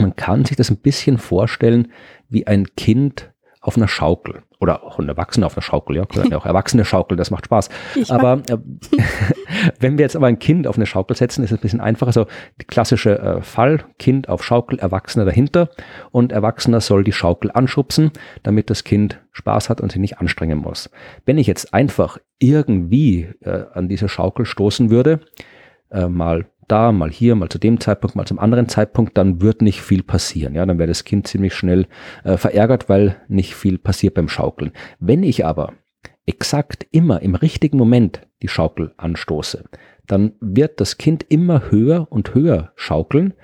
Man 0.00 0.16
kann 0.16 0.44
sich 0.44 0.56
das 0.56 0.70
ein 0.70 0.78
bisschen 0.78 1.18
vorstellen 1.18 1.92
wie 2.28 2.46
ein 2.46 2.66
Kind 2.76 3.32
auf 3.60 3.76
einer 3.76 3.88
Schaukel 3.88 4.42
oder 4.58 4.84
auch 4.84 4.98
ein 4.98 5.08
Erwachsener 5.08 5.46
auf 5.46 5.56
einer 5.56 5.62
Schaukel, 5.62 5.96
ja, 5.96 6.06
ja 6.30 6.36
auch 6.36 6.46
Erwachsene 6.46 6.84
Schaukel, 6.84 7.16
das 7.16 7.30
macht 7.30 7.46
Spaß. 7.46 7.68
Ich 7.94 8.10
aber 8.10 8.42
äh, 8.48 8.56
wenn 9.80 9.98
wir 9.98 10.04
jetzt 10.04 10.16
aber 10.16 10.26
ein 10.26 10.38
Kind 10.38 10.66
auf 10.66 10.76
eine 10.76 10.86
Schaukel 10.86 11.16
setzen, 11.16 11.44
ist 11.44 11.50
es 11.50 11.58
ein 11.58 11.60
bisschen 11.60 11.80
einfacher. 11.80 12.12
So 12.12 12.26
die 12.60 12.66
klassische 12.66 13.18
äh, 13.18 13.42
Fall, 13.42 13.84
Kind 13.98 14.28
auf 14.28 14.44
Schaukel, 14.44 14.78
Erwachsener 14.78 15.24
dahinter 15.24 15.70
und 16.10 16.32
Erwachsener 16.32 16.80
soll 16.80 17.04
die 17.04 17.12
Schaukel 17.12 17.50
anschubsen, 17.52 18.12
damit 18.42 18.70
das 18.70 18.84
Kind 18.84 19.20
Spaß 19.32 19.68
hat 19.68 19.80
und 19.80 19.92
sich 19.92 20.00
nicht 20.00 20.18
anstrengen 20.18 20.58
muss. 20.58 20.90
Wenn 21.26 21.38
ich 21.38 21.46
jetzt 21.46 21.74
einfach 21.74 22.18
irgendwie 22.38 23.28
äh, 23.40 23.64
an 23.72 23.88
diese 23.88 24.08
Schaukel 24.08 24.46
stoßen 24.46 24.90
würde, 24.90 25.20
äh, 25.90 26.06
mal 26.06 26.46
da, 26.70 26.92
mal 26.92 27.10
hier, 27.10 27.34
mal 27.34 27.48
zu 27.48 27.58
dem 27.58 27.80
Zeitpunkt, 27.80 28.16
mal 28.16 28.26
zum 28.26 28.38
anderen 28.38 28.68
Zeitpunkt, 28.68 29.16
dann 29.18 29.40
wird 29.40 29.62
nicht 29.62 29.82
viel 29.82 30.02
passieren. 30.02 30.54
Ja, 30.54 30.66
dann 30.66 30.78
wäre 30.78 30.88
das 30.88 31.04
Kind 31.04 31.26
ziemlich 31.26 31.54
schnell 31.54 31.86
äh, 32.24 32.36
verärgert, 32.36 32.88
weil 32.88 33.16
nicht 33.28 33.54
viel 33.54 33.78
passiert 33.78 34.14
beim 34.14 34.28
Schaukeln. 34.28 34.72
Wenn 34.98 35.22
ich 35.22 35.44
aber 35.44 35.72
exakt 36.26 36.86
immer 36.90 37.22
im 37.22 37.34
richtigen 37.34 37.76
Moment 37.76 38.22
die 38.42 38.48
Schaukel 38.48 38.92
anstoße, 38.96 39.64
dann 40.06 40.32
wird 40.40 40.80
das 40.80 40.98
Kind 40.98 41.24
immer 41.28 41.70
höher 41.70 42.06
und 42.10 42.34
höher 42.34 42.72
schaukeln, 42.76 43.34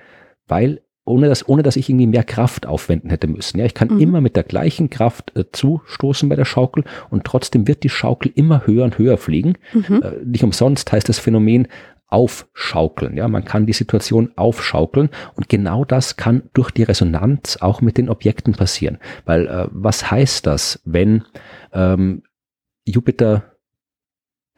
weil 0.47 0.81
ohne 1.07 1.29
dass, 1.29 1.47
ohne 1.47 1.63
dass 1.63 1.77
ich 1.77 1.89
irgendwie 1.89 2.07
mehr 2.07 2.23
Kraft 2.23 2.65
aufwenden 2.65 3.09
hätte 3.09 3.27
müssen. 3.27 3.57
Ja, 3.59 3.65
ich 3.65 3.73
kann 3.73 3.87
mhm. 3.87 3.99
immer 4.01 4.21
mit 4.21 4.35
der 4.35 4.43
gleichen 4.43 4.89
Kraft 4.89 5.31
äh, 5.37 5.45
zustoßen 5.51 6.27
bei 6.27 6.35
der 6.35 6.45
Schaukel 6.45 6.83
und 7.09 7.23
trotzdem 7.23 7.67
wird 7.67 7.83
die 7.83 7.89
Schaukel 7.89 8.31
immer 8.35 8.67
höher 8.67 8.83
und 8.83 8.97
höher 8.97 9.17
fliegen. 9.17 9.53
Mhm. 9.73 10.01
Äh, 10.01 10.25
nicht 10.25 10.43
umsonst 10.43 10.91
heißt 10.91 11.07
das 11.07 11.19
Phänomen 11.19 11.69
aufschaukeln. 12.07 13.17
Ja, 13.17 13.27
man 13.27 13.43
kann 13.43 13.65
die 13.65 13.73
Situation 13.73 14.31
aufschaukeln 14.35 15.09
und 15.35 15.49
genau 15.49 15.83
das 15.85 16.15
kann 16.15 16.43
durch 16.53 16.71
die 16.71 16.83
Resonanz 16.83 17.57
auch 17.57 17.81
mit 17.81 17.97
den 17.97 18.09
Objekten 18.09 18.53
passieren. 18.53 18.97
Weil 19.25 19.47
äh, 19.47 19.67
was 19.71 20.09
heißt 20.09 20.47
das, 20.47 20.81
wenn 20.85 21.23
ähm, 21.73 22.23
Jupiter 22.85 23.57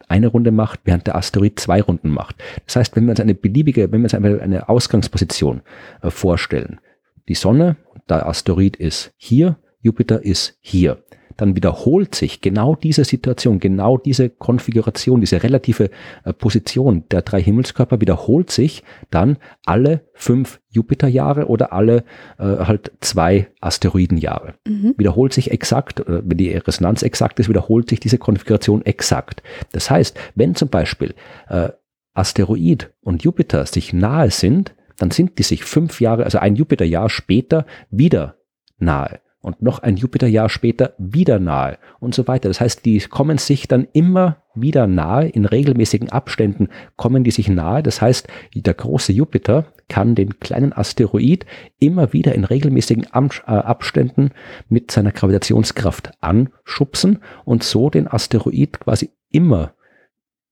eine 0.08 0.28
Runde 0.28 0.50
macht, 0.50 0.80
während 0.84 1.06
der 1.06 1.16
Asteroid 1.16 1.60
zwei 1.60 1.80
Runden 1.80 2.10
macht. 2.10 2.36
Das 2.66 2.76
heißt, 2.76 2.96
wenn 2.96 3.04
wir 3.04 3.10
uns 3.10 3.20
eine 3.20 3.34
beliebige, 3.34 3.92
wenn 3.92 4.00
wir 4.00 4.06
uns 4.06 4.14
eine, 4.14 4.68
Ausgangsposition 4.68 5.62
äh, 6.02 6.10
vorstellen, 6.10 6.80
die 7.28 7.34
Sonne, 7.34 7.76
der 8.08 8.26
Asteroid 8.26 8.76
ist 8.76 9.12
hier, 9.16 9.56
Jupiter 9.82 10.24
ist 10.24 10.58
hier 10.60 11.02
dann 11.40 11.56
wiederholt 11.56 12.14
sich 12.14 12.40
genau 12.40 12.74
diese 12.74 13.04
Situation, 13.04 13.60
genau 13.60 13.96
diese 13.96 14.28
Konfiguration, 14.28 15.20
diese 15.20 15.42
relative 15.42 15.90
äh, 16.24 16.32
Position 16.32 17.04
der 17.10 17.22
drei 17.22 17.42
Himmelskörper 17.42 18.00
wiederholt 18.00 18.50
sich 18.50 18.82
dann 19.10 19.38
alle 19.64 20.02
fünf 20.12 20.60
Jupiterjahre 20.68 21.46
oder 21.46 21.72
alle 21.72 22.04
äh, 22.38 22.44
halt 22.44 22.92
zwei 23.00 23.48
Asteroidenjahre. 23.60 24.54
Mhm. 24.66 24.94
Wiederholt 24.98 25.32
sich 25.32 25.50
exakt, 25.50 26.00
äh, 26.00 26.22
wenn 26.24 26.36
die 26.36 26.52
Resonanz 26.52 27.02
exakt 27.02 27.40
ist, 27.40 27.48
wiederholt 27.48 27.88
sich 27.88 28.00
diese 28.00 28.18
Konfiguration 28.18 28.84
exakt. 28.84 29.42
Das 29.72 29.90
heißt, 29.90 30.18
wenn 30.34 30.54
zum 30.54 30.68
Beispiel 30.68 31.14
äh, 31.48 31.70
Asteroid 32.12 32.92
und 33.00 33.22
Jupiter 33.22 33.64
sich 33.64 33.92
nahe 33.92 34.30
sind, 34.30 34.74
dann 34.98 35.10
sind 35.10 35.38
die 35.38 35.42
sich 35.42 35.64
fünf 35.64 36.02
Jahre, 36.02 36.24
also 36.24 36.38
ein 36.38 36.56
Jupiterjahr 36.56 37.08
später 37.08 37.64
wieder 37.90 38.36
nahe 38.78 39.20
und 39.40 39.62
noch 39.62 39.78
ein 39.80 39.96
Jupiterjahr 39.96 40.48
später 40.48 40.92
wieder 40.98 41.38
nahe 41.38 41.78
und 41.98 42.14
so 42.14 42.28
weiter. 42.28 42.48
Das 42.48 42.60
heißt, 42.60 42.84
die 42.84 43.00
kommen 43.00 43.38
sich 43.38 43.68
dann 43.68 43.86
immer 43.92 44.36
wieder 44.54 44.86
nahe, 44.86 45.28
in 45.28 45.44
regelmäßigen 45.44 46.10
Abständen 46.10 46.68
kommen 46.96 47.24
die 47.24 47.30
sich 47.30 47.48
nahe. 47.48 47.82
Das 47.82 48.02
heißt, 48.02 48.28
der 48.54 48.74
große 48.74 49.12
Jupiter 49.12 49.66
kann 49.88 50.14
den 50.14 50.40
kleinen 50.40 50.72
Asteroid 50.72 51.46
immer 51.78 52.12
wieder 52.12 52.34
in 52.34 52.44
regelmäßigen 52.44 53.04
äh, 53.04 53.50
Abständen 53.50 54.30
mit 54.68 54.90
seiner 54.90 55.12
Gravitationskraft 55.12 56.10
anschubsen 56.20 57.20
und 57.44 57.62
so 57.62 57.90
den 57.90 58.08
Asteroid 58.08 58.80
quasi 58.80 59.10
immer 59.30 59.72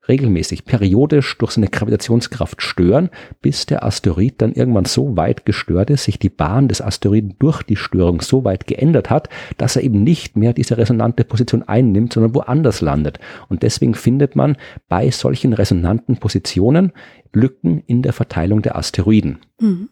regelmäßig, 0.08 0.64
periodisch 0.64 1.36
durch 1.38 1.52
seine 1.52 1.68
Gravitationskraft 1.68 2.62
stören, 2.62 3.10
bis 3.42 3.66
der 3.66 3.84
Asteroid 3.84 4.34
dann 4.38 4.52
irgendwann 4.52 4.84
so 4.84 5.16
weit 5.16 5.44
gestört 5.44 5.90
ist, 5.90 6.04
sich 6.04 6.18
die 6.18 6.30
Bahn 6.30 6.68
des 6.68 6.80
Asteroiden 6.80 7.36
durch 7.38 7.62
die 7.62 7.76
Störung 7.76 8.20
so 8.20 8.44
weit 8.44 8.66
geändert 8.66 9.10
hat, 9.10 9.28
dass 9.56 9.76
er 9.76 9.82
eben 9.82 10.02
nicht 10.02 10.36
mehr 10.36 10.52
diese 10.52 10.78
resonante 10.78 11.24
Position 11.24 11.62
einnimmt, 11.62 12.12
sondern 12.12 12.34
woanders 12.34 12.80
landet. 12.80 13.18
Und 13.48 13.62
deswegen 13.62 13.94
findet 13.94 14.36
man 14.36 14.56
bei 14.88 15.10
solchen 15.10 15.52
resonanten 15.52 16.16
Positionen 16.16 16.92
Lücken 17.32 17.82
in 17.86 18.02
der 18.02 18.12
Verteilung 18.12 18.62
der 18.62 18.76
Asteroiden. 18.76 19.38
Mhm. 19.60 19.90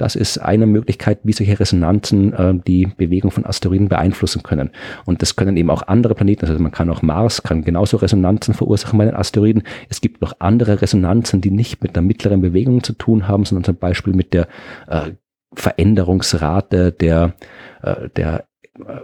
Das 0.00 0.16
ist 0.16 0.38
eine 0.38 0.66
Möglichkeit, 0.66 1.18
wie 1.24 1.32
solche 1.32 1.60
Resonanzen 1.60 2.32
äh, 2.32 2.54
die 2.66 2.86
Bewegung 2.86 3.30
von 3.30 3.44
Asteroiden 3.44 3.88
beeinflussen 3.88 4.42
können. 4.42 4.70
Und 5.04 5.20
das 5.20 5.36
können 5.36 5.58
eben 5.58 5.68
auch 5.68 5.82
andere 5.82 6.14
Planeten, 6.14 6.46
also 6.46 6.58
man 6.58 6.72
kann 6.72 6.88
auch 6.88 7.02
Mars, 7.02 7.42
kann 7.42 7.62
genauso 7.62 7.98
Resonanzen 7.98 8.54
verursachen 8.54 8.98
bei 8.98 9.04
den 9.04 9.14
Asteroiden. 9.14 9.62
Es 9.90 10.00
gibt 10.00 10.22
noch 10.22 10.36
andere 10.38 10.80
Resonanzen, 10.80 11.42
die 11.42 11.50
nicht 11.50 11.82
mit 11.82 11.96
der 11.96 12.02
mittleren 12.02 12.40
Bewegung 12.40 12.82
zu 12.82 12.94
tun 12.94 13.28
haben, 13.28 13.44
sondern 13.44 13.64
zum 13.64 13.76
Beispiel 13.76 14.14
mit 14.14 14.32
der 14.32 14.48
äh, 14.88 15.10
Veränderungsrate 15.52 16.92
der, 16.92 17.34
äh, 17.82 18.08
der 18.16 18.46
äh, 18.78 19.00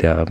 der, 0.00 0.26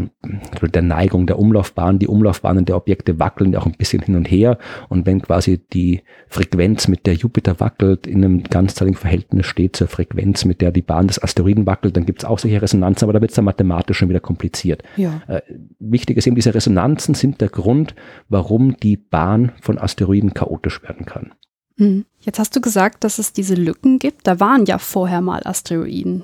der 0.62 0.82
Neigung 0.82 1.28
der 1.28 1.40
Umlaufbahn. 1.40 2.00
Die 2.00 2.08
Umlaufbahnen 2.08 2.66
der 2.66 2.76
Objekte 2.76 3.20
wackeln 3.20 3.54
ja 3.54 3.60
auch 3.60 3.66
ein 3.66 3.78
bisschen 3.78 4.02
hin 4.02 4.16
und 4.16 4.30
her. 4.30 4.58
Und 4.90 5.06
wenn 5.06 5.22
quasi 5.22 5.60
die 5.74 6.02
Frequenz, 6.28 6.88
mit 6.88 7.06
der 7.06 7.14
Jupiter 7.14 7.60
wackelt, 7.60 8.08
in 8.08 8.24
einem 8.24 8.44
ganzzahligen 8.44 9.00
Verhältnis 9.00 9.46
steht 9.46 9.76
zur 9.76 9.88
Frequenz, 9.88 10.46
mit 10.46 10.62
der 10.62 10.72
die 10.72 10.82
Bahn 10.82 11.08
des 11.08 11.22
Asteroiden 11.22 11.66
wackelt, 11.66 11.96
dann 11.96 12.06
gibt 12.06 12.24
es 12.24 12.26
auch 12.26 12.40
solche 12.40 12.62
Resonanzen, 12.62 13.06
aber 13.06 13.14
da 13.14 13.22
wird 13.22 13.32
es 13.32 13.36
dann 13.36 13.46
mathematisch 13.46 13.98
schon 13.98 14.10
wieder 14.10 14.20
kompliziert. 14.20 14.84
Ja. 14.96 15.22
Äh, 15.28 15.42
wichtig 15.80 16.18
ist 16.18 16.28
eben, 16.28 16.36
diese 16.36 16.54
Resonanzen 16.54 17.16
sind 17.16 17.42
der 17.42 17.50
Grund, 17.50 17.96
warum 18.30 18.78
die 18.78 18.98
Bahn 18.98 19.52
von 19.62 19.78
Asteroiden 19.78 20.34
chaotisch 20.34 20.82
werden 20.84 21.06
kann. 21.06 21.34
Hm. 21.78 22.06
Jetzt 22.20 22.40
hast 22.40 22.56
du 22.56 22.62
gesagt, 22.62 23.04
dass 23.04 23.20
es 23.20 23.34
diese 23.34 23.56
Lücken 23.56 24.00
gibt. 24.00 24.26
Da 24.26 24.40
waren 24.40 24.66
ja 24.66 24.80
vorher 24.80 25.22
mal 25.22 25.42
Asteroiden. 25.46 26.24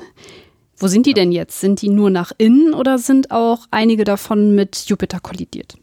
Wo 0.78 0.88
sind 0.88 1.06
die 1.06 1.14
denn 1.14 1.32
jetzt? 1.32 1.60
Sind 1.60 1.82
die 1.82 1.90
nur 1.90 2.10
nach 2.10 2.32
innen 2.38 2.74
oder 2.74 2.98
sind 2.98 3.32
auch 3.32 3.68
einige 3.72 4.04
davon 4.04 4.56
mit 4.56 4.86
Jupiter 4.88 5.20
kollidiert? 5.20 5.76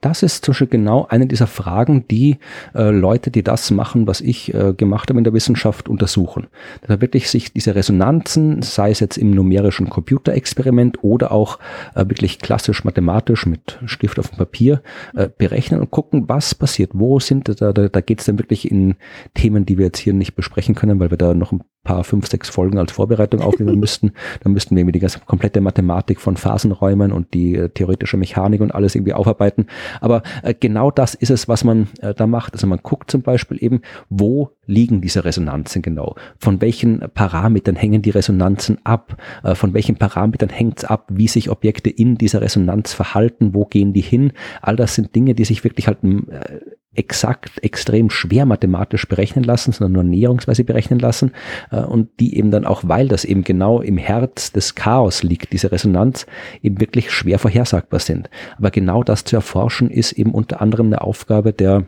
Das 0.00 0.22
ist 0.22 0.44
zum 0.44 0.52
Beispiel 0.52 0.68
genau 0.68 1.06
eine 1.08 1.26
dieser 1.26 1.46
Fragen, 1.46 2.06
die 2.08 2.38
äh, 2.74 2.90
Leute, 2.90 3.30
die 3.30 3.42
das 3.42 3.70
machen, 3.70 4.06
was 4.06 4.20
ich 4.20 4.54
äh, 4.54 4.72
gemacht 4.72 5.08
habe 5.08 5.18
in 5.18 5.24
der 5.24 5.32
Wissenschaft, 5.32 5.88
untersuchen. 5.88 6.46
Da 6.86 7.00
wirklich 7.00 7.30
sich 7.30 7.52
diese 7.52 7.74
Resonanzen, 7.74 8.62
sei 8.62 8.90
es 8.90 9.00
jetzt 9.00 9.16
im 9.16 9.30
numerischen 9.30 9.88
Computerexperiment 9.90 11.02
oder 11.02 11.32
auch 11.32 11.58
äh, 11.94 12.00
wirklich 12.08 12.38
klassisch 12.38 12.84
mathematisch 12.84 13.46
mit 13.46 13.78
Stift 13.86 14.18
auf 14.18 14.28
dem 14.28 14.38
Papier, 14.38 14.82
äh, 15.14 15.28
berechnen 15.36 15.80
und 15.80 15.90
gucken, 15.90 16.28
was 16.28 16.54
passiert, 16.54 16.90
wo 16.94 17.20
sind 17.20 17.48
da, 17.60 17.72
da, 17.72 17.88
da 17.88 18.00
geht 18.00 18.20
es 18.20 18.26
dann 18.26 18.38
wirklich 18.38 18.70
in 18.70 18.96
Themen, 19.34 19.66
die 19.66 19.78
wir 19.78 19.86
jetzt 19.86 19.98
hier 19.98 20.12
nicht 20.12 20.34
besprechen 20.34 20.74
können, 20.74 21.00
weil 21.00 21.10
wir 21.10 21.18
da 21.18 21.34
noch 21.34 21.52
ein 21.52 21.62
paar, 21.88 22.04
fünf, 22.04 22.26
sechs 22.26 22.50
Folgen 22.50 22.76
als 22.76 22.92
Vorbereitung 22.92 23.40
aufnehmen 23.40 23.80
müssten. 23.80 24.12
Dann 24.42 24.52
müssten 24.52 24.76
wir 24.76 24.84
die 24.84 24.98
ganze 24.98 25.20
komplette 25.20 25.62
Mathematik 25.62 26.20
von 26.20 26.36
Phasenräumen 26.36 27.12
und 27.12 27.32
die 27.32 27.56
äh, 27.56 27.70
theoretische 27.70 28.18
Mechanik 28.18 28.60
und 28.60 28.74
alles 28.74 28.94
irgendwie 28.94 29.14
aufarbeiten. 29.14 29.68
Aber 30.02 30.22
äh, 30.42 30.52
genau 30.52 30.90
das 30.90 31.14
ist 31.14 31.30
es, 31.30 31.48
was 31.48 31.64
man 31.64 31.88
äh, 32.00 32.12
da 32.12 32.26
macht. 32.26 32.52
Also 32.52 32.66
man 32.66 32.80
guckt 32.82 33.10
zum 33.10 33.22
Beispiel 33.22 33.56
eben, 33.62 33.80
wo 34.10 34.50
liegen 34.66 35.00
diese 35.00 35.24
Resonanzen 35.24 35.80
genau? 35.80 36.14
Von 36.38 36.60
welchen 36.60 37.00
Parametern 37.14 37.74
hängen 37.74 38.02
die 38.02 38.10
Resonanzen 38.10 38.76
ab? 38.84 39.16
Äh, 39.42 39.54
von 39.54 39.72
welchen 39.72 39.96
Parametern 39.96 40.50
hängt 40.50 40.80
es 40.80 40.84
ab, 40.84 41.06
wie 41.10 41.26
sich 41.26 41.48
Objekte 41.48 41.88
in 41.88 42.16
dieser 42.18 42.42
Resonanz 42.42 42.92
verhalten? 42.92 43.54
Wo 43.54 43.64
gehen 43.64 43.94
die 43.94 44.02
hin? 44.02 44.32
All 44.60 44.76
das 44.76 44.94
sind 44.94 45.14
Dinge, 45.14 45.34
die 45.34 45.46
sich 45.46 45.64
wirklich 45.64 45.86
halt 45.86 46.04
äh, 46.04 46.60
exakt 46.94 47.62
extrem 47.62 48.10
schwer 48.10 48.46
mathematisch 48.46 49.06
berechnen 49.06 49.44
lassen, 49.44 49.72
sondern 49.72 49.92
nur 49.92 50.02
näherungsweise 50.04 50.64
berechnen 50.64 50.98
lassen 50.98 51.32
äh, 51.70 51.80
und 51.80 52.08
die 52.18 52.36
eben 52.36 52.50
dann 52.50 52.66
auch, 52.66 52.82
weil 52.84 53.08
das 53.08 53.24
eben 53.24 53.44
genau 53.44 53.80
im 53.80 53.98
Herz 53.98 54.52
des 54.52 54.74
Chaos 54.74 55.22
liegt, 55.22 55.52
diese 55.52 55.70
Resonanz, 55.70 56.26
eben 56.62 56.80
wirklich 56.80 57.10
schwer 57.10 57.38
vorhersagbar 57.38 58.00
sind. 58.00 58.30
Aber 58.56 58.70
genau 58.70 59.04
das 59.04 59.24
zu 59.24 59.36
erforschen 59.36 59.90
ist 59.90 60.12
eben 60.12 60.32
unter 60.32 60.60
anderem 60.60 60.86
eine 60.86 61.02
Aufgabe 61.02 61.52
der 61.52 61.86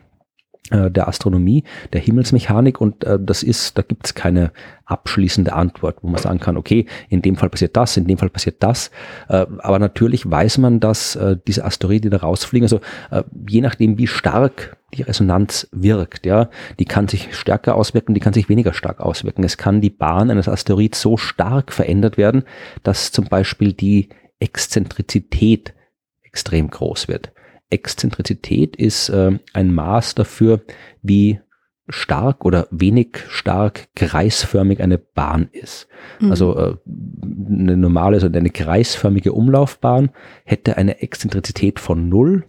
der 0.70 1.08
Astronomie, 1.08 1.64
der 1.92 2.00
Himmelsmechanik 2.00 2.80
und 2.80 3.04
äh, 3.04 3.18
das 3.20 3.42
ist, 3.42 3.76
da 3.76 3.82
gibt 3.82 4.06
es 4.06 4.14
keine 4.14 4.52
abschließende 4.86 5.52
Antwort, 5.52 5.98
wo 6.02 6.08
man 6.08 6.20
sagen 6.20 6.40
kann, 6.40 6.56
okay, 6.56 6.86
in 7.08 7.22
dem 7.22 7.36
Fall 7.36 7.48
passiert 7.48 7.76
das, 7.76 7.96
in 7.96 8.06
dem 8.06 8.18
Fall 8.18 8.28
passiert 8.28 8.56
das, 8.60 8.90
äh, 9.28 9.46
aber 9.58 9.78
natürlich 9.78 10.28
weiß 10.28 10.58
man, 10.58 10.80
dass 10.80 11.16
äh, 11.16 11.36
diese 11.46 11.64
Asteroide, 11.64 12.10
da 12.10 12.18
rausfliegen, 12.18 12.64
also 12.64 12.80
äh, 13.10 13.22
je 13.48 13.60
nachdem, 13.60 13.98
wie 13.98 14.06
stark 14.06 14.76
die 14.94 15.02
Resonanz 15.02 15.68
wirkt, 15.72 16.26
ja, 16.26 16.50
die 16.78 16.84
kann 16.84 17.08
sich 17.08 17.34
stärker 17.36 17.76
auswirken, 17.76 18.14
die 18.14 18.20
kann 18.20 18.32
sich 18.32 18.48
weniger 18.48 18.72
stark 18.72 19.00
auswirken. 19.00 19.44
Es 19.44 19.56
kann 19.56 19.80
die 19.80 19.90
Bahn 19.90 20.30
eines 20.30 20.48
Asteroids 20.48 21.00
so 21.00 21.16
stark 21.16 21.72
verändert 21.72 22.16
werden, 22.16 22.42
dass 22.82 23.12
zum 23.12 23.26
Beispiel 23.26 23.72
die 23.72 24.08
Exzentrizität 24.40 25.74
extrem 26.22 26.70
groß 26.70 27.06
wird. 27.06 27.32
Exzentrizität 27.70 28.76
ist 28.76 29.08
äh, 29.08 29.38
ein 29.52 29.74
Maß 29.74 30.14
dafür, 30.14 30.62
wie 31.02 31.40
stark 31.88 32.44
oder 32.44 32.68
wenig 32.70 33.18
stark 33.28 33.88
kreisförmig 33.94 34.80
eine 34.80 34.98
Bahn 34.98 35.48
ist. 35.52 35.88
Mhm. 36.20 36.30
Also 36.30 36.56
äh, 36.56 36.76
eine 36.86 37.76
normale, 37.76 38.16
also 38.16 38.28
eine 38.28 38.50
kreisförmige 38.50 39.32
Umlaufbahn 39.32 40.10
hätte 40.44 40.76
eine 40.76 41.02
Exzentrizität 41.02 41.80
von 41.80 42.08
null 42.08 42.44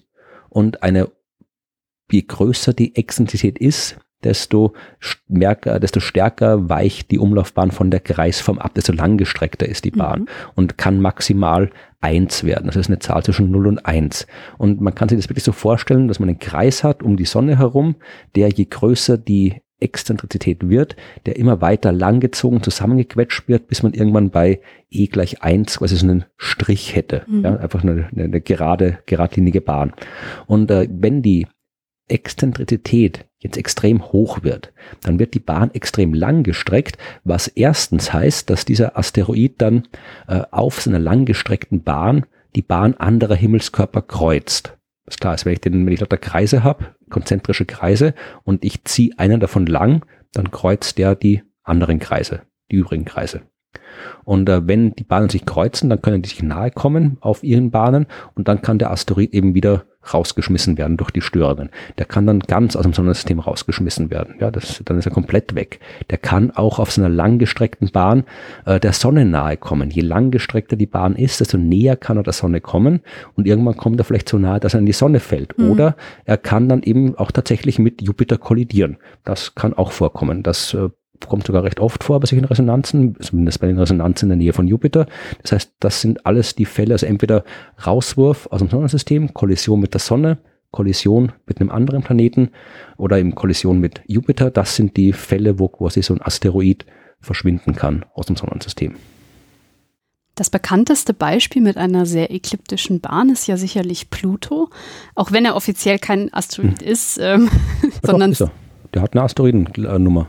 und 0.50 0.84
eine, 0.84 1.10
je 2.12 2.22
größer 2.22 2.74
die 2.74 2.96
Exzentrizität 2.96 3.58
ist, 3.58 3.98
desto, 4.24 4.74
stärker, 5.00 5.80
desto 5.80 6.00
stärker 6.00 6.70
weicht 6.70 7.12
die 7.12 7.20
Umlaufbahn 7.20 7.72
von 7.72 7.92
der 7.92 8.00
Kreisform 8.00 8.60
ab, 8.60 8.74
desto 8.76 8.94
langgestreckter 8.94 9.68
ist 9.68 9.86
die 9.86 9.92
Bahn 9.92 10.22
mhm. 10.22 10.28
und 10.56 10.78
kann 10.78 11.02
maximal 11.02 11.70
eins 12.02 12.44
werden. 12.44 12.66
Das 12.66 12.76
ist 12.76 12.88
eine 12.88 13.00
Zahl 13.00 13.24
zwischen 13.24 13.52
0 13.52 13.68
und 13.68 13.86
1. 13.86 14.28
Und 14.58 14.82
man 14.82 14.96
kann 14.96 15.10
sich 15.10 15.18
das 15.18 15.30
wirklich 15.30 15.44
so 15.44 15.52
vorstellen, 15.52 16.08
dass 16.08 16.20
man 16.20 16.30
einen 16.30 16.40
Kreis 16.40 16.84
hat 16.84 17.04
um 17.04 17.16
die 17.16 17.26
Sonne 17.26 17.58
herum, 17.58 17.96
der 18.36 18.50
je 18.50 18.66
größer 18.66 19.18
die 19.18 19.62
Exzentrizität 19.82 20.70
wird, 20.70 20.96
der 21.26 21.38
immer 21.38 21.60
weiter 21.60 21.92
langgezogen, 21.92 22.62
zusammengequetscht 22.62 23.48
wird, 23.48 23.68
bis 23.68 23.84
man 23.84 23.94
irgendwann 23.94 24.30
bei 24.30 24.62
e 24.90 25.08
gleich 25.08 25.42
1 25.42 25.80
quasi 25.80 25.96
so 25.96 26.06
einen 26.06 26.26
Strich 26.38 26.96
hätte. 26.96 27.24
Mhm. 27.28 27.44
Ja, 27.44 27.58
einfach 27.58 27.84
eine, 27.84 28.08
eine, 28.16 28.42
gerade, 28.42 29.00
geradlinige 29.08 29.62
Bahn. 29.62 29.94
Und 30.46 30.70
äh, 30.72 30.88
wenn 30.92 31.22
die 31.22 31.48
Exzentrizität 32.08 33.26
jetzt 33.40 33.58
extrem 33.58 34.12
hoch 34.12 34.44
wird, 34.44 34.72
dann 35.02 35.20
wird 35.20 35.34
die 35.34 35.40
Bahn 35.40 35.72
extrem 35.74 36.14
lang 36.14 36.44
gestreckt, 36.44 36.98
was 37.24 37.48
erstens 37.48 38.14
heißt, 38.14 38.50
dass 38.50 38.66
dieser 38.66 38.98
Asteroid 38.98 39.56
dann 39.58 39.88
äh, 40.28 40.42
auf 40.52 40.82
seiner 40.82 41.00
langgestreckten 41.00 41.84
Bahn 41.84 42.26
die 42.56 42.62
Bahn 42.62 42.94
anderer 42.96 43.36
Himmelskörper 43.36 44.02
kreuzt. 44.02 44.78
Das 45.06 45.16
ist 45.16 45.22
klar, 45.22 45.32
also 45.32 45.46
wenn 45.46 45.54
ich, 45.54 45.62
den, 45.62 45.86
wenn 45.86 45.94
ich 45.94 46.00
lauter 46.00 46.18
Kreise 46.18 46.64
habe, 46.64 46.96
konzentrische 47.10 47.66
Kreise, 47.66 48.14
und 48.44 48.64
ich 48.64 48.84
ziehe 48.84 49.18
einen 49.18 49.40
davon 49.40 49.66
lang, 49.66 50.06
dann 50.34 50.52
kreuzt 50.52 50.98
der 50.98 51.16
die 51.16 51.42
anderen 51.64 52.00
Kreise, 52.00 52.44
die 52.72 52.78
übrigen 52.78 53.06
Kreise. 53.06 53.42
Und 54.24 54.50
äh, 54.50 54.68
wenn 54.68 54.94
die 54.94 55.04
Bahnen 55.04 55.30
sich 55.30 55.46
kreuzen, 55.46 55.90
dann 55.90 56.02
können 56.02 56.22
die 56.22 56.30
sich 56.30 56.44
nahe 56.44 56.72
kommen 56.72 57.18
auf 57.22 57.44
ihren 57.44 57.72
Bahnen 57.72 58.06
und 58.36 58.48
dann 58.48 58.62
kann 58.62 58.80
der 58.80 58.92
Asteroid 58.92 59.34
eben 59.34 59.56
wieder 59.56 59.86
rausgeschmissen 60.14 60.78
werden 60.78 60.98
durch 60.98 61.12
die 61.12 61.22
Störungen. 61.22 61.70
Der 61.98 62.06
kann 62.06 62.26
dann 62.26 62.40
ganz 62.40 62.76
aus 62.76 62.84
dem 62.84 62.94
Sonnensystem 62.94 63.40
rausgeschmissen 63.40 64.10
werden. 64.10 64.36
Ja, 64.40 64.52
das, 64.52 64.82
dann 64.86 64.98
ist 64.98 65.06
er 65.06 65.12
komplett 65.12 65.56
weg. 65.56 65.80
Der 66.10 66.18
kann 66.18 66.52
auch 66.52 66.80
auf 66.80 66.92
so 66.92 67.02
einer 67.02 67.10
langgestreckten 67.10 67.92
Bahn 67.92 68.24
äh, 68.66 68.80
der 68.80 68.94
Sonne 68.94 69.26
nahe 69.26 69.58
kommen. 69.58 69.90
Je 69.90 70.02
langgestreckter 70.02 70.76
die 70.76 70.86
Bahn 70.86 71.16
ist, 71.16 71.40
desto 71.40 71.58
näher 71.58 71.96
kann 71.96 72.18
er 72.18 72.24
der 72.24 72.34
Sonne 72.34 72.62
kommen 72.62 73.02
und 73.36 73.48
irgendwann 73.48 73.78
kommt 73.78 74.00
er 74.00 74.04
vielleicht 74.04 74.30
so 74.30 74.38
nahe, 74.38 74.60
dass 74.60 74.74
er 74.74 74.80
in 74.80 74.86
die 74.86 74.94
Sonne 74.94 75.20
fällt. 75.20 75.58
Mhm. 75.58 75.72
Oder 75.72 75.96
er 76.26 76.38
kann 76.38 76.68
dann 76.68 76.84
eben 76.84 77.16
auch 77.18 77.32
tatsächlich 77.32 77.80
mit 77.80 78.02
Jupiter 78.02 78.38
kollidieren. 78.38 78.98
Das 79.24 79.56
kann 79.56 79.74
auch 79.74 79.92
vorkommen. 79.92 80.44
Das 80.44 80.74
äh, 80.74 80.90
kommt 81.28 81.46
sogar 81.46 81.64
recht 81.64 81.80
oft 81.80 82.04
vor 82.04 82.20
bei 82.20 82.26
solchen 82.26 82.46
Resonanzen, 82.46 83.16
zumindest 83.20 83.60
bei 83.60 83.68
den 83.68 83.78
Resonanzen 83.78 84.28
in 84.28 84.30
der 84.30 84.38
Nähe 84.38 84.54
von 84.54 84.68
Jupiter. 84.68 85.06
Das 85.42 85.52
heißt, 85.52 85.74
das 85.80 86.02
sind 86.02 86.26
alles 86.26 86.56
die 86.56 86.66
Fälle, 86.66 86.94
also 86.94 87.06
entweder 87.06 87.44
Rauswurf 87.86 88.48
aus 88.52 88.60
dem 88.60 88.70
Sonnensystem, 88.70 89.34
Kollision 89.34 89.80
mit 89.80 89.94
der 89.94 90.02
Sonne, 90.02 90.38
Kollision 90.72 91.34
mit 91.46 91.60
einem 91.60 91.70
anderen 91.70 92.02
Planeten 92.02 92.52
oder 92.98 93.18
eben 93.20 93.36
Kollision 93.36 93.80
mit 93.80 94.02
Jupiter. 94.08 94.52
Das 94.52 94.76
sind 94.76 94.96
die 94.98 95.14
Fälle, 95.14 95.60
wo 95.60 95.68
quasi 95.68 96.02
so 96.02 96.14
ein 96.14 96.22
Asteroid 96.22 96.86
verschwinden 97.20 97.76
kann 97.76 98.06
aus 98.14 98.26
dem 98.26 98.36
Sonnensystem. 98.36 98.96
Das 100.36 100.50
bekannteste 100.50 101.14
Beispiel 101.14 101.62
mit 101.62 101.78
einer 101.78 102.06
sehr 102.06 102.32
ekliptischen 102.32 103.02
Bahn 103.02 103.30
ist 103.30 103.48
ja 103.48 103.58
sicherlich 103.58 104.10
Pluto, 104.10 104.70
auch 105.14 105.32
wenn 105.32 105.46
er 105.46 105.56
offiziell 105.56 106.00
kein 106.00 106.34
Asteroid 106.34 106.82
hm. 106.82 106.88
ist, 106.88 107.20
ähm, 107.22 107.50
sondern. 108.04 108.32
Ist 108.32 108.42
er. 108.42 108.52
Der 108.94 109.02
hat 109.02 109.14
eine 109.14 109.24
Asteroidennummer. 109.24 110.28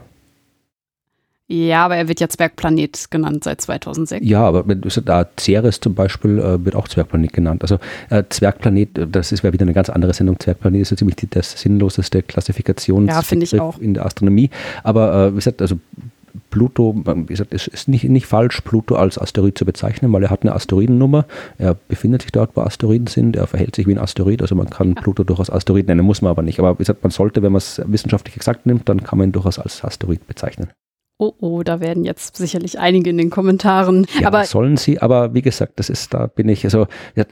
Ja, 1.52 1.84
aber 1.84 1.96
er 1.96 2.08
wird 2.08 2.18
ja 2.18 2.30
Zwergplanet 2.30 3.10
genannt 3.10 3.44
seit 3.44 3.60
2006. 3.60 4.26
Ja, 4.26 4.42
aber 4.42 4.64
da 4.64 5.26
Ceres 5.38 5.80
zum 5.80 5.94
Beispiel 5.94 6.38
äh, 6.38 6.64
wird 6.64 6.74
auch 6.74 6.88
Zwergplanet 6.88 7.34
genannt. 7.34 7.60
Also 7.60 7.78
äh, 8.08 8.22
Zwergplanet, 8.30 8.96
äh, 8.96 9.06
das 9.06 9.32
ist 9.32 9.44
wieder 9.44 9.60
eine 9.60 9.74
ganz 9.74 9.90
andere 9.90 10.14
Sendung. 10.14 10.40
Zwergplanet 10.40 10.80
ist 10.80 10.92
ja 10.92 10.96
ziemlich 10.96 11.16
die, 11.16 11.28
das 11.28 11.60
sinnloseste 11.60 12.22
Klassifikationsbegriff 12.22 13.52
ja, 13.52 13.74
in 13.80 13.92
der 13.92 14.06
Astronomie. 14.06 14.48
Aber 14.82 15.26
äh, 15.26 15.32
wie 15.32 15.36
gesagt, 15.36 15.60
also 15.60 15.78
Pluto, 16.48 16.94
wie 17.04 17.26
gesagt, 17.26 17.52
es 17.52 17.66
ist 17.66 17.86
nicht, 17.86 18.04
nicht 18.04 18.24
falsch, 18.24 18.62
Pluto 18.62 18.94
als 18.94 19.18
Asteroid 19.18 19.58
zu 19.58 19.66
bezeichnen, 19.66 20.10
weil 20.10 20.22
er 20.22 20.30
hat 20.30 20.44
eine 20.44 20.54
Asteroidennummer. 20.54 21.26
Er 21.58 21.74
befindet 21.74 22.22
sich 22.22 22.32
dort, 22.32 22.56
wo 22.56 22.62
Asteroiden 22.62 23.08
sind. 23.08 23.36
Er 23.36 23.46
verhält 23.46 23.76
sich 23.76 23.86
wie 23.86 23.92
ein 23.92 23.98
Asteroid. 23.98 24.40
Also 24.40 24.54
man 24.54 24.70
kann 24.70 24.94
Pluto 24.94 25.22
durchaus 25.22 25.50
Asteroid 25.50 25.86
nennen, 25.86 26.06
muss 26.06 26.22
man 26.22 26.30
aber 26.30 26.40
nicht. 26.40 26.58
Aber 26.58 26.72
wie 26.74 26.78
gesagt, 26.78 27.02
man 27.02 27.10
sollte, 27.10 27.42
wenn 27.42 27.52
man 27.52 27.58
es 27.58 27.82
wissenschaftlich 27.84 28.36
exakt 28.36 28.64
nimmt, 28.64 28.88
dann 28.88 29.02
kann 29.02 29.18
man 29.18 29.28
ihn 29.28 29.32
durchaus 29.32 29.58
als 29.58 29.84
Asteroid 29.84 30.26
bezeichnen 30.26 30.70
oh 31.22 31.34
oh, 31.38 31.62
da 31.62 31.78
werden 31.78 32.04
jetzt 32.04 32.36
sicherlich 32.36 32.80
einige 32.80 33.10
in 33.10 33.16
den 33.16 33.30
Kommentaren. 33.30 34.06
Ja, 34.20 34.26
aber 34.26 34.44
sollen 34.44 34.76
sie, 34.76 35.00
aber 35.00 35.34
wie 35.34 35.42
gesagt, 35.42 35.74
das 35.76 35.88
ist, 35.88 36.12
da 36.12 36.26
bin 36.26 36.48
ich, 36.48 36.64
also 36.64 36.88
ja, 37.14 37.24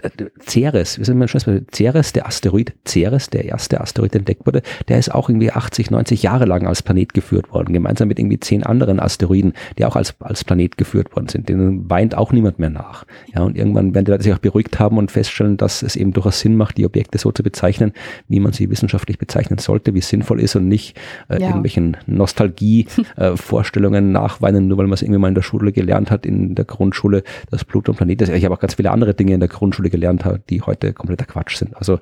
Ceres, 0.47 0.99
wir 0.99 1.05
sind 1.05 1.19
mal 1.19 1.27
schon 1.27 1.67
Ceres, 1.75 2.13
der 2.13 2.27
Asteroid 2.27 2.73
Ceres, 2.87 3.31
der 3.31 3.47
erste 3.47 3.81
Asteroid 3.81 4.15
entdeckt 4.15 4.47
wurde, 4.47 4.63
der 4.89 4.99
ist 4.99 5.13
auch 5.13 5.29
irgendwie 5.29 5.51
80, 5.51 5.91
90 5.91 6.23
Jahre 6.23 6.45
lang 6.45 6.69
als 6.69 6.83
Planet 6.83 7.13
geführt 7.15 7.53
worden, 7.53 7.73
gemeinsam 7.73 8.07
mit 8.07 8.21
irgendwie 8.21 8.39
zehn 8.39 8.63
anderen 8.63 9.01
Asteroiden, 9.01 9.55
die 9.77 9.85
auch 9.85 9.97
als, 9.97 10.15
als 10.21 10.45
Planet 10.45 10.77
geführt 10.77 11.17
worden 11.17 11.29
sind. 11.29 11.49
Denen 11.49 11.91
weint 11.91 12.15
auch 12.15 12.31
niemand 12.33 12.61
mehr 12.61 12.71
nach. 12.71 13.05
Ja, 13.35 13.43
und 13.43 13.57
irgendwann 13.57 13.93
werden 13.95 14.05
die 14.05 14.13
Leute 14.13 14.23
sich 14.23 14.33
auch 14.33 14.39
beruhigt 14.39 14.79
haben 14.79 14.99
und 14.99 15.11
feststellen, 15.11 15.57
dass 15.57 15.83
es 15.83 15.97
eben 15.97 16.13
durchaus 16.13 16.39
Sinn 16.39 16.55
macht, 16.55 16.79
die 16.79 16.87
Objekte 16.87 17.19
so 17.19 17.33
zu 17.33 17.43
bezeichnen, 17.43 17.93
wie 18.29 18.39
man 18.39 18.53
sie 18.53 18.71
wissenschaftlich 18.71 19.19
bezeichnen 19.19 19.59
sollte, 19.59 19.95
wie 19.95 19.99
es 19.99 20.09
sinnvoll 20.09 20.41
ist 20.41 20.55
und 20.55 20.69
nicht 20.69 20.97
äh, 21.29 21.41
ja. 21.41 21.49
irgendwelchen 21.49 21.97
Nostalgie-Vorstellungen 22.07 23.80
äh, 23.80 23.80
Vorstellungen 23.81 24.13
nachweinen, 24.13 24.69
nur 24.69 24.79
weil 24.79 24.87
man 24.87 24.95
es 24.95 25.03
irgendwie 25.03 25.19
mal 25.19 25.29
in 25.29 25.35
der 25.35 25.43
Schule 25.43 25.73
gelernt 25.73 26.11
hat, 26.11 26.27
in 26.27 26.55
der 26.55 26.65
Grundschule, 26.67 27.23
dass 27.51 27.65
Pluto 27.65 27.93
ein 27.93 27.97
Planet 27.97 28.23
ist. 28.23 28.29
Ich 28.29 28.45
habe 28.45 28.55
auch 28.55 28.61
ganz 28.61 28.75
viele 28.75 28.91
andere 28.91 29.15
Dinge 29.15 29.33
in 29.33 29.41
der 29.41 29.49
Grundschule 29.49 29.89
gelernt, 29.89 30.23
die 30.51 30.61
heute 30.61 30.93
kompletter 30.93 31.25
Quatsch 31.25 31.57
sind. 31.57 31.77
Also 31.77 31.99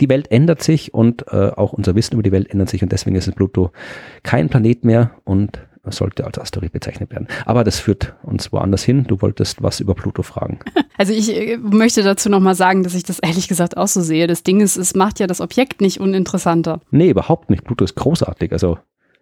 die 0.00 0.08
Welt 0.08 0.30
ändert 0.30 0.62
sich 0.62 0.92
und 0.92 1.26
äh, 1.28 1.52
auch 1.56 1.72
unser 1.72 1.94
Wissen 1.94 2.14
über 2.14 2.22
die 2.22 2.32
Welt 2.32 2.50
ändert 2.50 2.68
sich 2.68 2.82
und 2.82 2.92
deswegen 2.92 3.16
ist 3.16 3.34
Pluto 3.34 3.70
kein 4.22 4.50
Planet 4.50 4.84
mehr 4.84 5.12
und 5.24 5.58
sollte 5.86 6.24
als 6.24 6.38
Asteroid 6.38 6.72
bezeichnet 6.72 7.10
werden. 7.10 7.26
Aber 7.46 7.64
das 7.64 7.80
führt 7.80 8.14
uns 8.22 8.52
woanders 8.52 8.84
hin. 8.84 9.04
Du 9.08 9.20
wolltest 9.22 9.62
was 9.62 9.80
über 9.80 9.94
Pluto 9.94 10.22
fragen. 10.22 10.58
Also 10.98 11.14
ich 11.14 11.34
äh, 11.34 11.56
möchte 11.56 12.02
dazu 12.02 12.28
nochmal 12.28 12.54
sagen, 12.54 12.84
dass 12.84 12.94
ich 12.94 13.02
das 13.02 13.18
ehrlich 13.18 13.48
gesagt 13.48 13.76
auch 13.76 13.88
so 13.88 14.02
sehe. 14.02 14.28
Das 14.28 14.44
Ding 14.44 14.60
ist, 14.60 14.76
es 14.76 14.94
macht 14.94 15.18
ja 15.18 15.26
das 15.26 15.40
Objekt 15.40 15.80
nicht 15.80 15.98
uninteressanter. 15.98 16.80
Nee, 16.90 17.08
überhaupt 17.08 17.50
nicht. 17.50 17.64
Pluto 17.64 17.82
ist 17.82 17.96
großartig, 17.96 18.52
also 18.52 18.78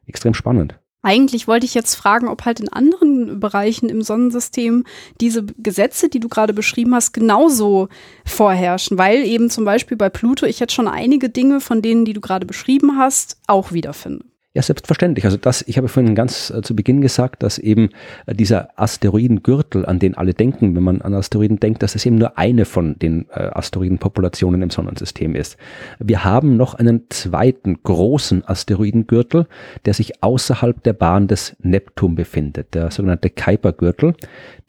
extrem 0.06 0.34
spannend. 0.34 0.78
Eigentlich 1.02 1.48
wollte 1.48 1.64
ich 1.64 1.72
jetzt 1.72 1.94
fragen, 1.94 2.28
ob 2.28 2.44
halt 2.44 2.60
in 2.60 2.68
anderen 2.68 3.40
Bereichen 3.40 3.88
im 3.88 4.02
Sonnensystem 4.02 4.84
diese 5.20 5.46
Gesetze, 5.58 6.10
die 6.10 6.20
du 6.20 6.28
gerade 6.28 6.52
beschrieben 6.52 6.94
hast, 6.94 7.12
genauso 7.12 7.88
vorherrschen, 8.26 8.98
weil 8.98 9.24
eben 9.24 9.48
zum 9.48 9.64
Beispiel 9.64 9.96
bei 9.96 10.10
Pluto 10.10 10.44
ich 10.44 10.60
jetzt 10.60 10.74
schon 10.74 10.88
einige 10.88 11.30
Dinge 11.30 11.60
von 11.60 11.80
denen, 11.80 12.04
die 12.04 12.12
du 12.12 12.20
gerade 12.20 12.44
beschrieben 12.44 12.98
hast, 12.98 13.38
auch 13.46 13.72
wiederfinde. 13.72 14.29
Ja, 14.52 14.62
selbstverständlich. 14.62 15.24
Also 15.26 15.36
das, 15.36 15.62
ich 15.68 15.78
habe 15.78 15.86
vorhin 15.86 16.16
ganz 16.16 16.50
äh, 16.50 16.60
zu 16.60 16.74
Beginn 16.74 17.00
gesagt, 17.00 17.44
dass 17.44 17.56
eben 17.56 17.90
äh, 18.26 18.34
dieser 18.34 18.70
Asteroidengürtel, 18.74 19.86
an 19.86 20.00
den 20.00 20.16
alle 20.16 20.34
denken, 20.34 20.74
wenn 20.74 20.82
man 20.82 21.02
an 21.02 21.14
Asteroiden 21.14 21.60
denkt, 21.60 21.84
dass 21.84 21.94
es 21.94 22.04
eben 22.04 22.16
nur 22.16 22.36
eine 22.36 22.64
von 22.64 22.98
den 22.98 23.26
äh, 23.30 23.42
Asteroidenpopulationen 23.42 24.60
im 24.62 24.70
Sonnensystem 24.70 25.36
ist. 25.36 25.56
Wir 26.00 26.24
haben 26.24 26.56
noch 26.56 26.74
einen 26.74 27.04
zweiten 27.10 27.80
großen 27.84 28.44
Asteroidengürtel, 28.44 29.46
der 29.84 29.94
sich 29.94 30.20
außerhalb 30.20 30.82
der 30.82 30.94
Bahn 30.94 31.28
des 31.28 31.54
Neptun 31.62 32.16
befindet, 32.16 32.74
der 32.74 32.90
sogenannte 32.90 33.30
Kuipergürtel. 33.30 34.16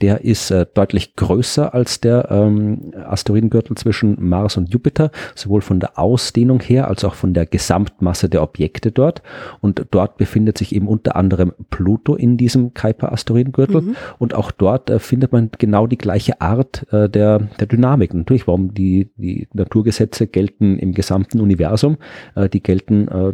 Der 0.01 0.23
ist 0.23 0.51
äh, 0.51 0.67
deutlich 0.71 1.15
größer 1.15 1.73
als 1.73 2.01
der 2.01 2.29
ähm, 2.29 2.93
Asteroidengürtel 3.03 3.75
zwischen 3.77 4.15
Mars 4.19 4.57
und 4.57 4.71
Jupiter, 4.71 5.09
sowohl 5.33 5.61
von 5.61 5.79
der 5.79 5.97
Ausdehnung 5.97 6.59
her 6.59 6.87
als 6.87 7.03
auch 7.03 7.15
von 7.15 7.33
der 7.33 7.47
Gesamtmasse 7.47 8.29
der 8.29 8.43
Objekte 8.43 8.91
dort. 8.91 9.23
Und 9.59 9.70
dort 9.91 10.17
befindet 10.17 10.57
sich 10.57 10.75
eben 10.75 10.87
unter 10.87 11.15
anderem 11.15 11.53
Pluto 11.69 12.15
in 12.15 12.37
diesem 12.37 12.73
Kuiper-Asteroidengürtel. 12.73 13.81
Mhm. 13.81 13.95
Und 14.17 14.33
auch 14.33 14.51
dort 14.51 14.89
äh, 14.89 14.99
findet 14.99 15.31
man 15.31 15.51
genau 15.57 15.85
die 15.85 15.97
gleiche 15.97 16.41
Art 16.41 16.85
äh, 16.91 17.07
der, 17.09 17.39
der 17.59 17.67
Dynamik. 17.67 18.13
Natürlich, 18.13 18.47
warum 18.47 18.73
die, 18.73 19.11
die 19.17 19.47
Naturgesetze 19.53 20.25
gelten 20.25 20.79
im 20.79 20.93
gesamten 20.93 21.39
Universum. 21.39 21.97
Äh, 22.35 22.49
die 22.49 22.63
gelten 22.63 23.07
äh, 23.07 23.33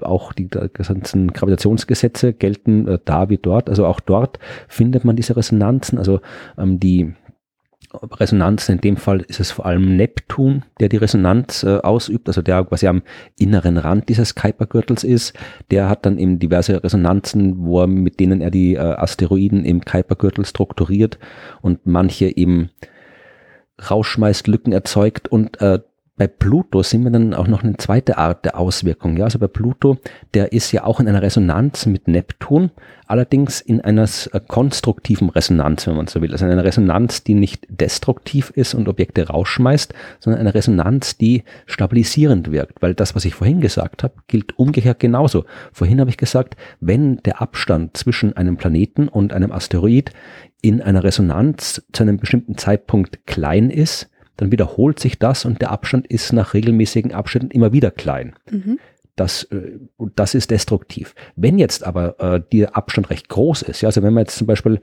auch 0.00 0.32
die 0.32 0.48
ganzen 0.48 1.32
Gravitationsgesetze 1.32 2.32
gelten 2.32 2.88
äh, 2.88 2.98
da 3.04 3.28
wie 3.28 3.38
dort. 3.38 3.70
Also 3.70 3.86
auch 3.86 4.00
dort 4.00 4.40
findet 4.66 5.04
man 5.04 5.14
diese 5.14 5.36
Resonanzen. 5.36 5.98
Also 5.98 6.08
also 6.08 6.20
ähm, 6.56 6.80
die 6.80 7.14
Resonanz, 7.92 8.68
in 8.68 8.80
dem 8.80 8.96
Fall 8.96 9.22
ist 9.22 9.40
es 9.40 9.50
vor 9.50 9.66
allem 9.66 9.96
Neptun, 9.96 10.64
der 10.78 10.88
die 10.88 10.98
Resonanz 10.98 11.62
äh, 11.62 11.78
ausübt, 11.78 12.28
also 12.28 12.42
der 12.42 12.62
quasi 12.64 12.86
am 12.86 13.02
inneren 13.38 13.78
Rand 13.78 14.08
dieses 14.08 14.34
Kuipergürtels 14.34 15.04
ist. 15.04 15.34
Der 15.70 15.88
hat 15.88 16.04
dann 16.04 16.18
eben 16.18 16.38
diverse 16.38 16.82
Resonanzen, 16.82 17.64
wo 17.64 17.80
er, 17.80 17.86
mit 17.86 18.20
denen 18.20 18.40
er 18.40 18.50
die 18.50 18.74
äh, 18.74 18.78
Asteroiden 18.78 19.64
im 19.64 19.84
Kuipergürtel 19.84 20.44
strukturiert 20.44 21.18
und 21.62 21.86
manche 21.86 22.36
eben 22.36 22.70
rausschmeißt, 23.90 24.48
Lücken 24.48 24.72
erzeugt 24.72 25.28
und 25.28 25.60
äh, 25.60 25.80
bei 26.18 26.26
Pluto 26.26 26.82
sehen 26.82 27.04
wir 27.04 27.12
dann 27.12 27.32
auch 27.32 27.46
noch 27.46 27.62
eine 27.62 27.76
zweite 27.76 28.18
Art 28.18 28.44
der 28.44 28.58
Auswirkung. 28.58 29.16
Ja, 29.16 29.24
also 29.24 29.38
bei 29.38 29.46
Pluto, 29.46 29.98
der 30.34 30.52
ist 30.52 30.72
ja 30.72 30.82
auch 30.82 30.98
in 30.98 31.06
einer 31.06 31.22
Resonanz 31.22 31.86
mit 31.86 32.08
Neptun, 32.08 32.70
allerdings 33.06 33.60
in 33.60 33.80
einer 33.80 34.02
äh, 34.02 34.40
konstruktiven 34.46 35.30
Resonanz, 35.30 35.86
wenn 35.86 35.96
man 35.96 36.08
so 36.08 36.20
will. 36.20 36.32
Also 36.32 36.44
eine 36.44 36.64
Resonanz, 36.64 37.22
die 37.22 37.34
nicht 37.34 37.66
destruktiv 37.70 38.50
ist 38.50 38.74
und 38.74 38.88
Objekte 38.88 39.28
rausschmeißt, 39.28 39.94
sondern 40.18 40.40
eine 40.40 40.54
Resonanz, 40.54 41.16
die 41.16 41.44
stabilisierend 41.66 42.50
wirkt. 42.50 42.82
Weil 42.82 42.94
das, 42.94 43.14
was 43.14 43.24
ich 43.24 43.34
vorhin 43.34 43.60
gesagt 43.60 44.02
habe, 44.02 44.14
gilt 44.26 44.58
umgekehrt 44.58 44.98
genauso. 44.98 45.44
Vorhin 45.72 46.00
habe 46.00 46.10
ich 46.10 46.16
gesagt, 46.16 46.56
wenn 46.80 47.18
der 47.18 47.40
Abstand 47.40 47.96
zwischen 47.96 48.36
einem 48.36 48.56
Planeten 48.56 49.06
und 49.06 49.32
einem 49.32 49.52
Asteroid 49.52 50.10
in 50.62 50.82
einer 50.82 51.04
Resonanz 51.04 51.86
zu 51.92 52.02
einem 52.02 52.18
bestimmten 52.18 52.58
Zeitpunkt 52.58 53.24
klein 53.26 53.70
ist, 53.70 54.10
dann 54.38 54.50
wiederholt 54.50 54.98
sich 54.98 55.18
das 55.18 55.44
und 55.44 55.60
der 55.60 55.70
Abstand 55.70 56.06
ist 56.06 56.32
nach 56.32 56.54
regelmäßigen 56.54 57.12
Abständen 57.12 57.50
immer 57.50 57.72
wieder 57.72 57.90
klein. 57.90 58.34
Mhm. 58.50 58.78
Das, 59.16 59.42
äh, 59.44 59.78
das 60.14 60.34
ist 60.34 60.52
destruktiv. 60.52 61.14
Wenn 61.34 61.58
jetzt 61.58 61.84
aber 61.84 62.20
äh, 62.20 62.40
der 62.52 62.76
Abstand 62.76 63.10
recht 63.10 63.28
groß 63.28 63.62
ist, 63.62 63.80
ja, 63.80 63.88
also 63.88 64.02
wenn 64.02 64.14
man 64.14 64.22
jetzt 64.22 64.38
zum 64.38 64.46
Beispiel 64.46 64.80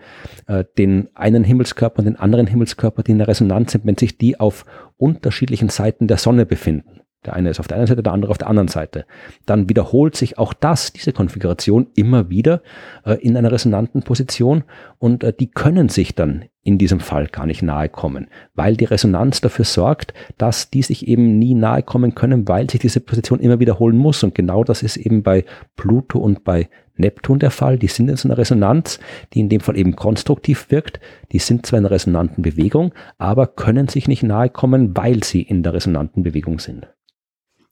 äh, 0.47 0.65
den 0.77 1.07
einen 1.15 1.45
Himmelskörper 1.45 1.99
und 1.99 2.05
den 2.05 2.17
anderen 2.17 2.45
Himmelskörper, 2.45 3.01
die 3.01 3.13
in 3.13 3.17
der 3.17 3.29
Resonanz 3.29 3.71
sind, 3.71 3.85
wenn 3.85 3.97
sich 3.97 4.17
die 4.17 4.39
auf 4.39 4.65
unterschiedlichen 4.97 5.69
Seiten 5.69 6.07
der 6.07 6.17
Sonne 6.17 6.45
befinden, 6.45 7.01
der 7.25 7.33
eine 7.33 7.49
ist 7.49 7.59
auf 7.59 7.67
der 7.67 7.77
einen 7.77 7.87
Seite, 7.87 8.03
der 8.03 8.13
andere 8.13 8.31
auf 8.31 8.37
der 8.37 8.47
anderen 8.47 8.67
Seite. 8.67 9.05
Dann 9.45 9.69
wiederholt 9.69 10.15
sich 10.15 10.37
auch 10.37 10.53
das, 10.53 10.93
diese 10.93 11.13
Konfiguration 11.13 11.87
immer 11.95 12.29
wieder 12.29 12.61
äh, 13.05 13.15
in 13.15 13.35
einer 13.35 13.51
resonanten 13.51 14.03
Position 14.03 14.63
und 14.99 15.23
äh, 15.23 15.33
die 15.33 15.51
können 15.51 15.89
sich 15.89 16.15
dann 16.15 16.45
in 16.65 16.79
diesem 16.79 16.99
Fall 16.99 17.27
gar 17.27 17.45
nicht 17.45 17.61
nahe 17.61 17.89
kommen, 17.89 18.27
weil 18.55 18.75
die 18.75 18.85
Resonanz 18.85 19.39
dafür 19.39 19.65
sorgt, 19.65 20.13
dass 20.39 20.71
die 20.71 20.81
sich 20.81 21.07
eben 21.07 21.37
nie 21.37 21.53
nahe 21.53 21.83
kommen 21.83 22.15
können, 22.15 22.47
weil 22.47 22.69
sich 22.69 22.79
diese 22.79 23.01
Position 23.01 23.39
immer 23.39 23.59
wiederholen 23.59 23.95
muss. 23.95 24.23
Und 24.23 24.33
genau 24.33 24.63
das 24.63 24.81
ist 24.81 24.97
eben 24.97 25.21
bei 25.21 25.45
Pluto 25.75 26.17
und 26.17 26.43
bei 26.43 26.67
Neptun 26.97 27.37
der 27.37 27.51
Fall. 27.51 27.77
Die 27.77 27.87
sind 27.87 28.09
in 28.09 28.17
so 28.17 28.27
einer 28.27 28.39
Resonanz, 28.39 28.99
die 29.33 29.41
in 29.41 29.49
dem 29.49 29.61
Fall 29.61 29.77
eben 29.77 29.95
konstruktiv 29.95 30.71
wirkt. 30.71 30.99
Die 31.31 31.39
sind 31.39 31.67
zwar 31.67 31.77
in 31.77 31.85
einer 31.85 31.93
resonanten 31.93 32.41
Bewegung, 32.41 32.93
aber 33.19 33.45
können 33.45 33.87
sich 33.87 34.07
nicht 34.07 34.23
nahe 34.23 34.49
kommen, 34.49 34.97
weil 34.97 35.23
sie 35.23 35.43
in 35.43 35.61
der 35.61 35.73
resonanten 35.73 36.23
Bewegung 36.23 36.57
sind. 36.57 36.87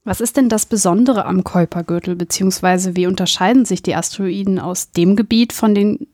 Was 0.05 0.19
ist 0.19 0.35
denn 0.35 0.49
das 0.49 0.65
Besondere 0.65 1.25
am 1.25 1.43
Kuipergürtel, 1.43 2.15
beziehungsweise 2.15 2.95
wie 2.95 3.07
unterscheiden 3.07 3.65
sich 3.65 3.81
die 3.81 3.95
Asteroiden 3.95 4.59
aus 4.59 4.91
dem 4.91 5.15
Gebiet 5.15 5.53
von 5.53 5.73
den 5.73 6.07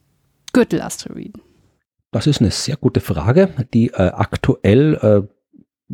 Gürtelasteroiden? 0.54 1.42
Das 2.12 2.28
ist 2.28 2.42
eine 2.42 2.52
sehr 2.52 2.76
gute 2.76 3.00
Frage, 3.00 3.50
die 3.74 3.90
äh, 3.90 4.12
aktuell 4.12 5.28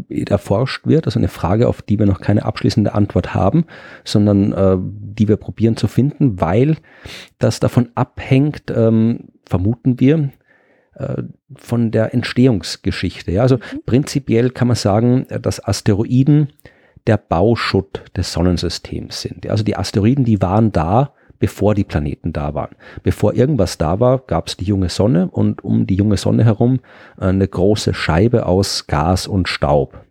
äh, 0.09 0.23
erforscht 0.29 0.85
wird. 0.85 1.05
Also 1.05 1.19
eine 1.19 1.29
Frage, 1.29 1.67
auf 1.67 1.81
die 1.81 1.97
wir 1.97 2.05
noch 2.05 2.19
keine 2.19 2.43
abschließende 2.43 2.93
Antwort 2.93 3.33
haben, 3.33 3.65
sondern 4.03 4.51
äh, 4.51 4.77
die 4.79 5.27
wir 5.27 5.37
probieren 5.37 5.77
zu 5.77 5.87
finden, 5.87 6.39
weil 6.41 6.77
das 7.39 7.59
davon 7.59 7.89
abhängt, 7.95 8.71
ähm, 8.75 9.29
vermuten 9.45 9.99
wir, 9.99 10.31
äh, 10.95 11.23
von 11.55 11.91
der 11.91 12.13
Entstehungsgeschichte. 12.13 13.31
Ja, 13.31 13.41
also 13.41 13.57
mhm. 13.57 13.83
prinzipiell 13.85 14.49
kann 14.49 14.67
man 14.67 14.75
sagen, 14.75 15.27
dass 15.41 15.65
Asteroiden 15.65 16.49
der 17.07 17.17
Bauschutt 17.17 18.03
des 18.15 18.31
Sonnensystems 18.33 19.21
sind. 19.21 19.49
Also 19.49 19.63
die 19.63 19.77
Asteroiden, 19.77 20.25
die 20.25 20.41
waren 20.41 20.71
da, 20.71 21.13
bevor 21.39 21.75
die 21.75 21.83
Planeten 21.83 22.33
da 22.33 22.53
waren. 22.53 22.75
Bevor 23.03 23.33
irgendwas 23.33 23.77
da 23.77 23.99
war, 23.99 24.19
gab 24.19 24.47
es 24.47 24.57
die 24.57 24.65
junge 24.65 24.89
Sonne 24.89 25.29
und 25.29 25.63
um 25.63 25.85
die 25.85 25.95
junge 25.95 26.17
Sonne 26.17 26.45
herum 26.45 26.79
eine 27.17 27.47
große 27.47 27.93
Scheibe 27.93 28.45
aus 28.45 28.87
Gas 28.87 29.27
und 29.27 29.47
Staub. 29.47 30.05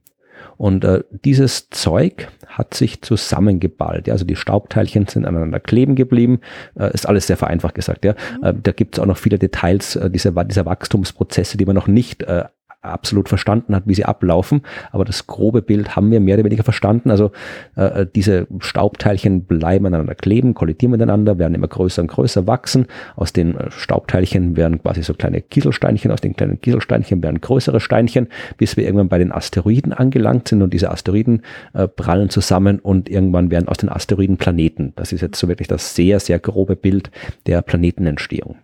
Und 0.57 0.85
äh, 0.85 1.03
dieses 1.11 1.71
Zeug 1.71 2.29
hat 2.47 2.75
sich 2.75 3.03
zusammengeballt. 3.03 4.07
Ja, 4.07 4.13
also 4.13 4.25
die 4.25 4.37
Staubteilchen 4.37 5.07
sind 5.07 5.27
aneinander 5.27 5.59
kleben 5.59 5.97
geblieben. 5.97 6.41
Äh, 6.79 6.93
ist 6.95 7.09
alles 7.09 7.27
sehr 7.27 7.37
vereinfacht 7.37 7.75
gesagt. 7.75 8.05
Ja. 8.05 8.15
Mhm. 8.39 8.45
Äh, 8.45 8.55
da 8.63 8.73
gibt 8.73 8.97
es 8.97 9.03
auch 9.03 9.07
noch 9.07 9.19
viele 9.19 9.39
Details 9.39 9.97
äh, 9.97 10.11
dieser, 10.11 10.33
dieser 10.45 10.65
Wachstumsprozesse, 10.65 11.57
die 11.57 11.65
man 11.65 11.75
noch 11.75 11.89
nicht 11.89 12.23
äh, 12.23 12.45
absolut 12.85 13.29
verstanden 13.29 13.75
hat, 13.75 13.85
wie 13.87 13.95
sie 13.95 14.05
ablaufen. 14.05 14.63
Aber 14.93 15.05
das 15.05 15.27
grobe 15.27 15.63
Bild 15.63 15.97
haben 15.97 16.11
wir 16.11 16.21
mehr 16.21 16.37
oder 16.37 16.45
weniger 16.45 16.65
verstanden. 16.65 17.11
Also 17.11 17.33
äh, 17.77 18.03
äh, 18.03 18.07
diese 18.15 18.47
Staubteilchen 18.59 19.45
bleiben 19.45 19.87
aneinander 19.87 20.15
kleben, 20.15 20.55
kollidieren 20.55 20.93
miteinander, 20.93 21.39
werden 21.39 21.55
immer 21.55 21.69
größer 21.69 22.03
und 22.03 22.09
größer 22.09 22.47
wachsen. 22.47 22.87
Aus 23.17 23.33
den 23.33 23.57
äh, 23.57 23.71
Staubteilchen 23.71 24.57
werden 24.57 24.83
quasi 24.83 25.03
so 25.03 25.15
kleine 25.15 25.41
Kieselsteinchen, 25.41 26.11
aus 26.11 26.21
den 26.21 26.37
kleinen 26.37 26.61
Kieselsteinchen 26.61 27.23
werden 27.23 27.41
größere 27.41 27.81
Steinchen, 27.81 28.29
bis 28.59 28.77
wir 28.77 28.85
irgendwann 28.85 29.09
bei 29.09 29.19
den 29.19 29.33
Asteroiden 29.33 29.93
angelangt 29.93 30.49
sind 30.49 30.63
und 30.63 30.73
diese 30.73 30.91
Asteroiden 30.91 31.43
äh, 31.73 31.89
prallen 31.89 32.31
zusammen 32.31 32.79
und 32.79 33.09
irgendwann 33.09 33.51
werden 33.51 33.69
aus 33.69 33.79
den 33.79 33.89
Asteroiden 33.89 34.37
Planeten. 34.37 34.93
Das 34.97 35.13
ist 35.13 35.21
jetzt 35.21 35.39
so 35.39 35.49
wirklich 35.49 35.69
das 35.69 35.95
sehr, 35.95 36.21
sehr 36.21 36.39
grobe 36.39 36.77
Bild 36.77 37.11
der 37.47 37.63
Planetenentstehung. 37.63 38.57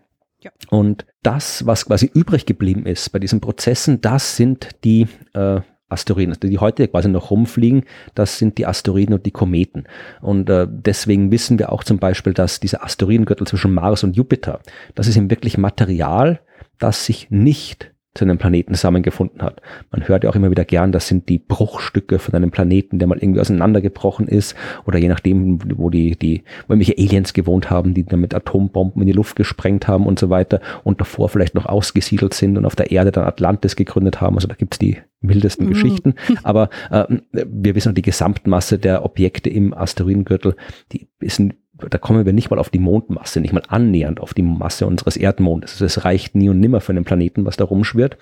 Ja. 0.42 0.50
Und 0.70 1.06
das, 1.22 1.66
was 1.66 1.86
quasi 1.86 2.10
übrig 2.12 2.46
geblieben 2.46 2.86
ist 2.86 3.10
bei 3.10 3.18
diesen 3.18 3.40
Prozessen, 3.40 4.00
das 4.00 4.36
sind 4.36 4.70
die 4.84 5.06
äh, 5.34 5.60
Asteroiden, 5.90 6.30
also 6.30 6.48
die 6.48 6.58
heute 6.58 6.88
quasi 6.88 7.08
noch 7.08 7.30
rumfliegen, 7.30 7.84
das 8.14 8.38
sind 8.38 8.58
die 8.58 8.66
Asteroiden 8.66 9.14
und 9.14 9.26
die 9.26 9.32
Kometen. 9.32 9.84
Und 10.20 10.48
äh, 10.48 10.66
deswegen 10.68 11.30
wissen 11.30 11.58
wir 11.58 11.72
auch 11.72 11.84
zum 11.84 11.98
Beispiel, 11.98 12.32
dass 12.32 12.60
dieser 12.60 12.84
Asteroidengürtel 12.84 13.46
zwischen 13.46 13.74
Mars 13.74 14.04
und 14.04 14.16
Jupiter, 14.16 14.60
das 14.94 15.08
ist 15.08 15.16
eben 15.16 15.30
wirklich 15.30 15.58
Material, 15.58 16.40
das 16.78 17.04
sich 17.04 17.30
nicht 17.30 17.92
zu 18.14 18.24
einem 18.24 18.38
Planeten 18.38 18.74
zusammengefunden 18.74 19.40
hat. 19.40 19.62
Man 19.92 20.08
hört 20.08 20.24
ja 20.24 20.30
auch 20.30 20.34
immer 20.34 20.50
wieder 20.50 20.64
gern, 20.64 20.90
das 20.90 21.06
sind 21.06 21.28
die 21.28 21.38
Bruchstücke 21.38 22.18
von 22.18 22.34
einem 22.34 22.50
Planeten, 22.50 22.98
der 22.98 23.06
mal 23.06 23.18
irgendwie 23.18 23.40
auseinandergebrochen 23.40 24.26
ist 24.26 24.56
oder 24.84 24.98
je 24.98 25.08
nachdem, 25.08 25.60
wo 25.78 25.90
die, 25.90 26.16
die, 26.16 26.42
wo 26.66 26.74
irgendwelche 26.74 27.00
Aliens 27.00 27.34
gewohnt 27.34 27.70
haben, 27.70 27.94
die 27.94 28.04
dann 28.04 28.20
mit 28.20 28.34
Atombomben 28.34 29.02
in 29.02 29.06
die 29.06 29.12
Luft 29.12 29.36
gesprengt 29.36 29.86
haben 29.86 30.06
und 30.06 30.18
so 30.18 30.28
weiter 30.28 30.60
und 30.82 31.00
davor 31.00 31.28
vielleicht 31.28 31.54
noch 31.54 31.66
ausgesiedelt 31.66 32.34
sind 32.34 32.58
und 32.58 32.66
auf 32.66 32.74
der 32.74 32.90
Erde 32.90 33.12
dann 33.12 33.24
Atlantis 33.24 33.76
gegründet 33.76 34.20
haben. 34.20 34.34
Also 34.34 34.48
da 34.48 34.54
gibt's 34.54 34.78
die 34.78 34.98
wildesten 35.20 35.66
mhm. 35.66 35.70
Geschichten. 35.70 36.14
Aber 36.42 36.68
äh, 36.90 37.04
wir 37.32 37.74
wissen, 37.76 37.94
die 37.94 38.02
Gesamtmasse 38.02 38.78
der 38.78 39.04
Objekte 39.04 39.50
im 39.50 39.72
Asteroidengürtel, 39.72 40.56
die 40.92 41.08
ist 41.20 41.40
da 41.88 41.98
kommen 41.98 42.26
wir 42.26 42.32
nicht 42.32 42.50
mal 42.50 42.58
auf 42.58 42.70
die 42.70 42.78
Mondmasse, 42.78 43.40
nicht 43.40 43.52
mal 43.52 43.62
annähernd 43.68 44.20
auf 44.20 44.34
die 44.34 44.42
Masse 44.42 44.86
unseres 44.86 45.16
Erdmondes. 45.16 45.80
Es 45.80 46.04
reicht 46.04 46.34
nie 46.34 46.48
und 46.48 46.60
nimmer 46.60 46.80
für 46.80 46.92
einen 46.92 47.04
Planeten, 47.04 47.44
was 47.44 47.56
da 47.56 47.64
rumschwirrt. 47.64 48.18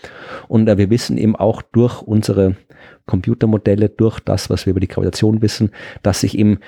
Und 0.48 0.68
äh, 0.68 0.78
wir 0.78 0.90
wissen 0.90 1.18
eben 1.18 1.36
auch 1.36 1.62
durch 1.62 2.02
unsere 2.02 2.56
Computermodelle, 3.06 3.88
durch 3.88 4.20
das, 4.20 4.50
was 4.50 4.66
wir 4.66 4.72
über 4.72 4.80
die 4.80 4.88
Gravitation 4.88 5.42
wissen, 5.42 5.70
dass 6.02 6.20
sich 6.20 6.38
eben 6.38 6.59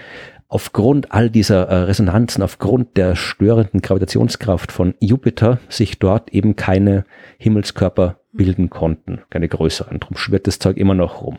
aufgrund 0.49 1.13
all 1.13 1.31
dieser 1.31 1.69
äh, 1.69 1.77
Resonanzen, 1.85 2.43
aufgrund 2.43 2.97
der 2.97 3.15
störenden 3.15 3.81
Gravitationskraft 3.81 4.73
von 4.73 4.95
Jupiter 5.01 5.61
sich 5.69 5.99
dort 5.99 6.33
eben 6.33 6.57
keine 6.57 7.05
Himmelskörper 7.39 8.20
bilden 8.33 8.71
konnten, 8.71 9.21
keine 9.31 9.49
größeren. 9.49 9.99
Drum 10.01 10.17
schwirrt 10.17 10.47
das 10.47 10.59
Zeug 10.59 10.77
immer 10.77 10.95
noch 10.95 11.23
rum. 11.23 11.39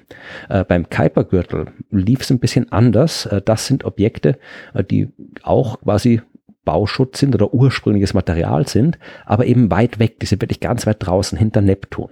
Äh, 0.49 0.63
beim 0.65 0.89
Kuipergürtel 0.89 1.67
lief 1.89 2.21
es 2.21 2.31
ein 2.31 2.39
bisschen 2.39 2.71
anders. 2.71 3.25
Äh, 3.25 3.41
das 3.41 3.67
sind 3.67 3.85
Objekte, 3.85 4.37
äh, 4.73 4.83
die 4.83 5.09
auch 5.43 5.81
quasi 5.81 6.21
Bauschutz 6.65 7.19
sind 7.19 7.33
oder 7.33 7.53
ursprüngliches 7.53 8.13
Material 8.13 8.67
sind, 8.67 8.99
aber 9.25 9.45
eben 9.45 9.71
weit 9.71 9.99
weg. 9.99 10.19
Die 10.19 10.25
sind 10.25 10.41
wirklich 10.41 10.59
ganz 10.59 10.85
weit 10.85 10.97
draußen 10.99 11.37
hinter 11.37 11.61
Neptun. 11.61 12.09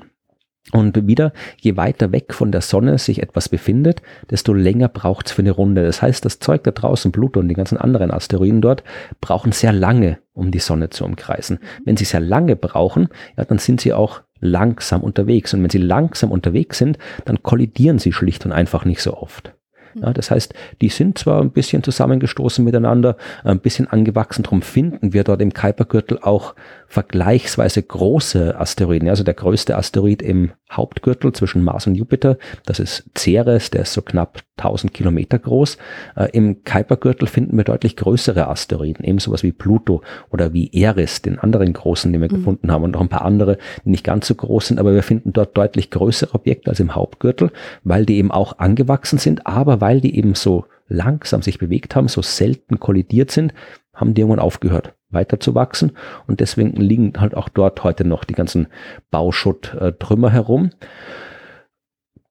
Und 0.71 1.07
wieder, 1.07 1.33
je 1.59 1.77
weiter 1.77 2.11
weg 2.11 2.33
von 2.33 2.51
der 2.51 2.61
Sonne 2.61 2.99
sich 2.99 3.23
etwas 3.23 3.49
befindet, 3.49 4.03
desto 4.29 4.53
länger 4.53 4.87
braucht 4.87 5.27
es 5.27 5.31
für 5.31 5.41
eine 5.41 5.51
Runde. 5.51 5.83
Das 5.83 6.01
heißt, 6.01 6.23
das 6.25 6.37
Zeug 6.37 6.63
da 6.63 6.71
draußen, 6.71 7.11
Pluto 7.11 7.39
und 7.39 7.47
die 7.47 7.55
ganzen 7.55 7.77
anderen 7.77 8.11
Asteroiden 8.11 8.61
dort, 8.61 8.83
brauchen 9.19 9.51
sehr 9.51 9.73
lange, 9.73 10.19
um 10.33 10.51
die 10.51 10.59
Sonne 10.59 10.89
zu 10.91 11.05
umkreisen. 11.05 11.57
Wenn 11.85 11.97
sie 11.97 12.05
sehr 12.05 12.19
lange 12.19 12.55
brauchen, 12.55 13.07
ja, 13.35 13.45
dann 13.45 13.57
sind 13.57 13.81
sie 13.81 13.93
auch 13.93 14.21
langsam 14.39 15.01
unterwegs. 15.01 15.53
Und 15.53 15.63
wenn 15.63 15.69
sie 15.69 15.77
langsam 15.77 16.31
unterwegs 16.31 16.77
sind, 16.77 16.97
dann 17.25 17.43
kollidieren 17.43 17.99
sie 17.99 18.13
schlicht 18.13 18.45
und 18.45 18.51
einfach 18.51 18.85
nicht 18.85 19.01
so 19.01 19.15
oft. 19.15 19.53
Ja, 19.95 20.13
das 20.13 20.31
heißt, 20.31 20.53
die 20.81 20.89
sind 20.89 21.17
zwar 21.17 21.41
ein 21.41 21.51
bisschen 21.51 21.83
zusammengestoßen 21.83 22.63
miteinander, 22.63 23.17
ein 23.43 23.59
bisschen 23.59 23.87
angewachsen, 23.87 24.43
darum 24.43 24.61
finden 24.61 25.13
wir 25.13 25.23
dort 25.23 25.41
im 25.41 25.53
Kuipergürtel 25.53 26.19
auch 26.21 26.55
vergleichsweise 26.89 27.83
große 27.83 28.59
Asteroiden. 28.59 29.09
Also 29.09 29.23
der 29.23 29.35
größte 29.35 29.77
Asteroid 29.77 30.23
im 30.23 30.51
Hauptgürtel 30.71 31.31
zwischen 31.33 31.63
Mars 31.63 31.85
und 31.85 31.93
Jupiter, 31.93 32.37
das 32.65 32.79
ist 32.79 33.09
Ceres, 33.15 33.69
der 33.69 33.83
ist 33.83 33.93
so 33.93 34.01
knapp 34.01 34.39
1000 34.57 34.91
Kilometer 34.91 35.37
groß. 35.37 35.77
Äh, 36.15 36.29
Im 36.33 36.63
Kuipergürtel 36.63 37.27
finden 37.27 37.55
wir 37.57 37.63
deutlich 37.63 37.95
größere 37.95 38.47
Asteroiden, 38.47 39.05
eben 39.05 39.19
sowas 39.19 39.43
wie 39.43 39.51
Pluto 39.51 40.01
oder 40.31 40.51
wie 40.51 40.71
Eris, 40.73 41.21
den 41.21 41.37
anderen 41.37 41.73
großen, 41.73 42.11
den 42.11 42.21
wir 42.21 42.31
mhm. 42.31 42.37
gefunden 42.37 42.71
haben 42.71 42.83
und 42.83 42.91
noch 42.91 43.01
ein 43.01 43.09
paar 43.09 43.23
andere, 43.23 43.59
die 43.85 43.91
nicht 43.91 44.03
ganz 44.03 44.27
so 44.27 44.33
groß 44.33 44.67
sind, 44.67 44.79
aber 44.79 44.93
wir 44.95 45.03
finden 45.03 45.31
dort 45.31 45.55
deutlich 45.55 45.91
größere 45.91 46.33
Objekte 46.33 46.71
als 46.71 46.79
im 46.79 46.95
Hauptgürtel, 46.95 47.51
weil 47.83 48.05
die 48.05 48.17
eben 48.17 48.31
auch 48.31 48.57
angewachsen 48.57 49.19
sind, 49.19 49.45
aber 49.45 49.79
weil 49.79 50.01
die 50.01 50.17
eben 50.17 50.33
so 50.33 50.65
langsam 50.87 51.43
sich 51.43 51.59
bewegt 51.59 51.95
haben, 51.95 52.07
so 52.07 52.23
selten 52.23 52.79
kollidiert 52.79 53.29
sind, 53.29 53.53
haben 53.93 54.15
die 54.15 54.21
irgendwann 54.21 54.39
aufgehört 54.39 54.95
weiter 55.09 55.39
zu 55.39 55.55
wachsen 55.55 55.93
und 56.27 56.39
deswegen 56.39 56.75
liegen 56.75 57.13
halt 57.17 57.35
auch 57.35 57.49
dort 57.49 57.83
heute 57.83 58.05
noch 58.05 58.23
die 58.23 58.35
ganzen 58.35 58.67
Bauschutt-Trümmer 59.11 60.31
herum. 60.31 60.71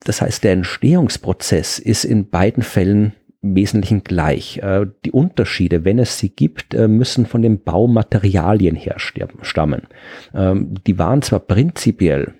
Das 0.05 0.23
heißt, 0.23 0.45
der 0.45 0.53
Entstehungsprozess 0.53 1.79
ist 1.79 2.05
in 2.05 2.31
beiden 2.31 2.63
Fällen 2.63 3.15
Wesentlichen 3.41 4.03
gleich. 4.03 4.59
Äh, 4.59 4.87
die 5.05 5.13
Unterschiede, 5.13 5.85
wenn 5.85 5.99
es 5.99 6.19
sie 6.19 6.31
gibt, 6.31 6.75
äh, 6.75 6.89
müssen 6.89 7.27
von 7.27 7.43
den 7.43 7.63
Baumaterialien 7.63 8.75
her 8.75 8.97
stammen. 8.99 9.83
Ähm, 10.35 10.75
die 10.87 10.99
waren 10.99 11.23
zwar 11.23 11.41
prinzipiell 11.41 12.35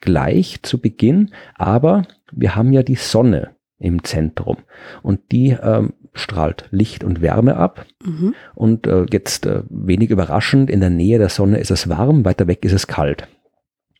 gleich 0.00 0.62
zu 0.62 0.80
Beginn, 0.80 1.32
aber 1.54 2.02
wir 2.32 2.54
haben 2.56 2.72
ja 2.72 2.82
die 2.82 2.94
Sonne 2.94 3.56
im 3.78 4.04
Zentrum 4.04 4.58
und 5.02 5.32
die 5.32 5.50
ähm, 5.50 5.92
strahlt 6.14 6.66
Licht 6.70 7.04
und 7.04 7.22
Wärme 7.22 7.56
ab. 7.56 7.86
Mhm. 8.04 8.34
Und 8.54 8.86
äh, 8.86 9.06
jetzt 9.10 9.46
äh, 9.46 9.62
wenig 9.68 10.10
überraschend, 10.10 10.70
in 10.70 10.80
der 10.80 10.90
Nähe 10.90 11.18
der 11.18 11.28
Sonne 11.28 11.58
ist 11.58 11.70
es 11.70 11.88
warm, 11.88 12.24
weiter 12.24 12.46
weg 12.46 12.64
ist 12.64 12.72
es 12.72 12.86
kalt. 12.86 13.28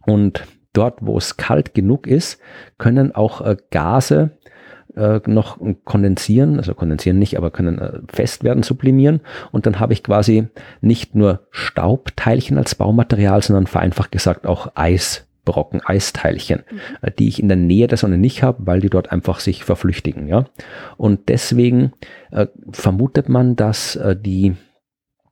Und 0.06 0.46
dort, 0.72 0.98
wo 1.00 1.18
es 1.18 1.36
kalt 1.36 1.74
genug 1.74 2.06
ist, 2.06 2.40
können 2.78 3.14
auch 3.14 3.40
äh, 3.40 3.56
Gase 3.70 4.38
äh, 4.96 5.20
noch 5.26 5.58
kondensieren, 5.84 6.58
also 6.58 6.74
kondensieren 6.74 7.18
nicht, 7.18 7.36
aber 7.36 7.50
können 7.50 7.78
äh, 7.78 8.00
fest 8.12 8.44
werden, 8.44 8.62
sublimieren. 8.62 9.20
Und 9.52 9.66
dann 9.66 9.80
habe 9.80 9.92
ich 9.92 10.02
quasi 10.02 10.48
nicht 10.80 11.14
nur 11.14 11.46
Staubteilchen 11.50 12.58
als 12.58 12.74
Baumaterial, 12.74 13.42
sondern 13.42 13.66
vereinfacht 13.66 14.12
gesagt 14.12 14.46
auch 14.46 14.72
Eis 14.74 15.27
Brocken, 15.48 15.80
Eisteilchen, 15.82 16.62
mhm. 16.70 16.78
Äh, 17.00 17.10
die 17.18 17.26
ich 17.26 17.40
in 17.40 17.48
der 17.48 17.56
Nähe 17.56 17.86
der 17.86 17.96
Sonne 17.96 18.18
nicht 18.18 18.42
habe, 18.42 18.66
weil 18.66 18.80
die 18.80 18.90
dort 18.90 19.10
einfach 19.10 19.40
sich 19.40 19.64
verflüchtigen. 19.64 20.28
Ja? 20.28 20.44
Und 20.98 21.30
deswegen 21.30 21.92
äh, 22.30 22.48
vermutet 22.70 23.30
man, 23.30 23.56
dass 23.56 23.96
äh, 23.96 24.14
die 24.14 24.56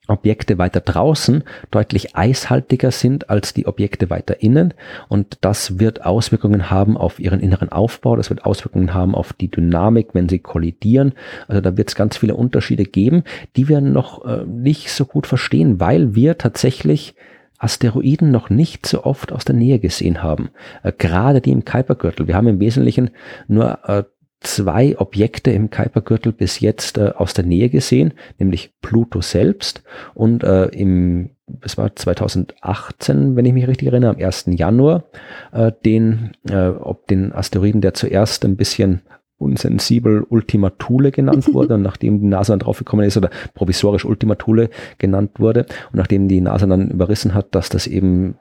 Objekte 0.08 0.56
weiter 0.56 0.80
draußen 0.80 1.42
deutlich 1.70 2.16
eishaltiger 2.16 2.92
sind 2.92 3.28
als 3.28 3.54
die 3.54 3.66
Objekte 3.66 4.08
weiter 4.08 4.40
innen 4.40 4.72
und 5.08 5.38
das 5.40 5.80
wird 5.80 6.06
Auswirkungen 6.06 6.70
haben 6.70 6.96
auf 6.96 7.18
ihren 7.18 7.40
inneren 7.40 7.70
Aufbau, 7.70 8.16
das 8.16 8.30
wird 8.30 8.44
Auswirkungen 8.44 8.94
haben 8.94 9.14
auf 9.14 9.32
die 9.32 9.50
Dynamik, 9.50 10.10
wenn 10.12 10.28
sie 10.28 10.38
kollidieren. 10.38 11.12
Also 11.48 11.60
da 11.60 11.76
wird 11.76 11.88
es 11.88 11.96
ganz 11.96 12.16
viele 12.16 12.36
Unterschiede 12.36 12.84
geben, 12.84 13.24
die 13.56 13.68
wir 13.68 13.80
noch 13.80 14.24
äh, 14.24 14.44
nicht 14.46 14.92
so 14.92 15.04
gut 15.04 15.26
verstehen, 15.26 15.80
weil 15.80 16.14
wir 16.14 16.38
tatsächlich 16.38 17.16
Asteroiden 17.58 18.30
noch 18.30 18.50
nicht 18.50 18.86
so 18.86 19.04
oft 19.04 19.32
aus 19.32 19.44
der 19.44 19.54
Nähe 19.54 19.78
gesehen 19.78 20.22
haben. 20.22 20.50
Äh, 20.82 20.92
gerade 20.96 21.40
die 21.40 21.52
im 21.52 21.64
Kuipergürtel. 21.64 22.26
Wir 22.26 22.36
haben 22.36 22.48
im 22.48 22.60
Wesentlichen 22.60 23.10
nur 23.48 23.78
äh, 23.88 24.04
zwei 24.40 24.98
Objekte 24.98 25.50
im 25.50 25.70
Kuipergürtel 25.70 26.32
bis 26.32 26.60
jetzt 26.60 26.98
äh, 26.98 27.12
aus 27.16 27.34
der 27.34 27.44
Nähe 27.44 27.68
gesehen, 27.70 28.14
nämlich 28.38 28.72
Pluto 28.82 29.20
selbst 29.20 29.82
und 30.14 30.44
äh, 30.44 30.66
im 30.66 31.30
es 31.60 31.78
war 31.78 31.94
2018, 31.94 33.36
wenn 33.36 33.44
ich 33.44 33.52
mich 33.52 33.68
richtig 33.68 33.86
erinnere, 33.86 34.10
am 34.10 34.20
1. 34.20 34.46
Januar, 34.48 35.04
äh, 35.52 35.70
den, 35.84 36.32
äh, 36.50 36.68
ob 36.68 37.06
den 37.06 37.32
Asteroiden, 37.32 37.80
der 37.80 37.94
zuerst 37.94 38.44
ein 38.44 38.56
bisschen 38.56 39.02
unsensibel 39.38 40.24
Ultima 40.28 40.70
Thule 40.70 41.10
genannt 41.10 41.46
wurde. 41.52 41.74
Und 41.74 41.82
nachdem 41.82 42.20
die 42.20 42.26
NASA 42.26 42.52
dann 42.52 42.60
draufgekommen 42.60 43.06
ist 43.06 43.16
oder 43.16 43.30
provisorisch 43.54 44.04
Ultima 44.04 44.34
Thule 44.34 44.70
genannt 44.98 45.32
wurde 45.38 45.66
und 45.92 45.96
nachdem 45.96 46.28
die 46.28 46.40
NASA 46.40 46.66
dann 46.66 46.90
überrissen 46.90 47.34
hat, 47.34 47.54
dass 47.54 47.68
das 47.68 47.86
eben 47.86 48.36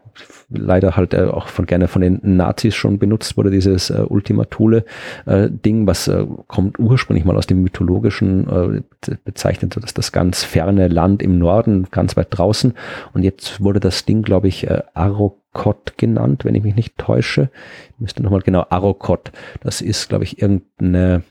leider 0.49 0.95
halt 0.95 1.13
äh, 1.13 1.23
auch 1.23 1.47
von 1.47 1.65
gerne 1.65 1.87
von 1.87 2.01
den 2.01 2.19
Nazis 2.23 2.75
schon 2.75 2.99
benutzt 2.99 3.37
wurde, 3.37 3.51
dieses 3.51 3.89
äh, 3.89 4.05
Ultima 4.07 4.45
Thule 4.45 4.85
äh, 5.25 5.49
Ding, 5.49 5.87
was 5.87 6.07
äh, 6.07 6.25
kommt 6.47 6.79
ursprünglich 6.79 7.25
mal 7.25 7.37
aus 7.37 7.47
dem 7.47 7.61
mythologischen, 7.61 8.83
äh, 9.07 9.15
bezeichnet 9.23 9.77
das 9.81 9.93
das 9.93 10.11
ganz 10.11 10.43
ferne 10.43 10.87
Land 10.87 11.21
im 11.21 11.37
Norden, 11.37 11.87
ganz 11.91 12.17
weit 12.17 12.27
draußen 12.29 12.73
und 13.13 13.23
jetzt 13.23 13.61
wurde 13.61 13.79
das 13.79 14.05
Ding, 14.05 14.21
glaube 14.21 14.47
ich, 14.47 14.67
äh, 14.67 14.81
Arok 14.93 15.37
Arokot 15.55 15.97
genannt, 15.97 16.45
wenn 16.45 16.55
ich 16.55 16.63
mich 16.63 16.75
nicht 16.75 16.97
täusche. 16.97 17.49
Ich 17.93 17.99
müsste 17.99 18.23
nochmal 18.23 18.41
genau 18.41 18.65
Arokot. 18.69 19.31
Das 19.61 19.81
ist, 19.81 20.09
glaube 20.09 20.25
ich, 20.25 20.41
irgendeine 20.41 21.23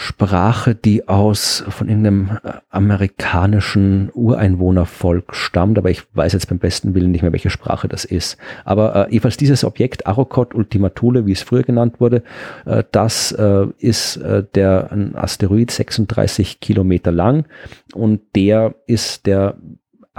Sprache, 0.00 0.74
die 0.74 1.08
aus 1.08 1.62
von 1.68 1.88
irgendeinem 1.88 2.38
äh, 2.42 2.52
amerikanischen 2.70 4.10
Ureinwohnervolk 4.14 5.34
stammt, 5.36 5.76
aber 5.76 5.90
ich 5.90 6.02
weiß 6.14 6.32
jetzt 6.32 6.48
beim 6.48 6.58
besten 6.58 6.94
Willen 6.94 7.10
nicht 7.10 7.20
mehr, 7.20 7.32
welche 7.32 7.50
Sprache 7.50 7.86
das 7.86 8.06
ist. 8.06 8.38
Aber 8.64 8.96
äh, 8.96 9.10
jedenfalls 9.10 9.36
dieses 9.36 9.62
Objekt, 9.62 10.06
Arokot 10.06 10.54
Ultima 10.54 10.88
Thule, 10.88 11.26
wie 11.26 11.32
es 11.32 11.42
früher 11.42 11.64
genannt 11.64 12.00
wurde, 12.00 12.22
äh, 12.64 12.82
das 12.92 13.32
äh, 13.32 13.66
ist 13.76 14.16
äh, 14.16 14.42
der 14.54 14.90
ein 14.90 15.14
Asteroid 15.16 15.70
36 15.70 16.60
Kilometer 16.60 17.12
lang 17.12 17.44
und 17.92 18.22
der 18.34 18.74
ist 18.86 19.26
der 19.26 19.56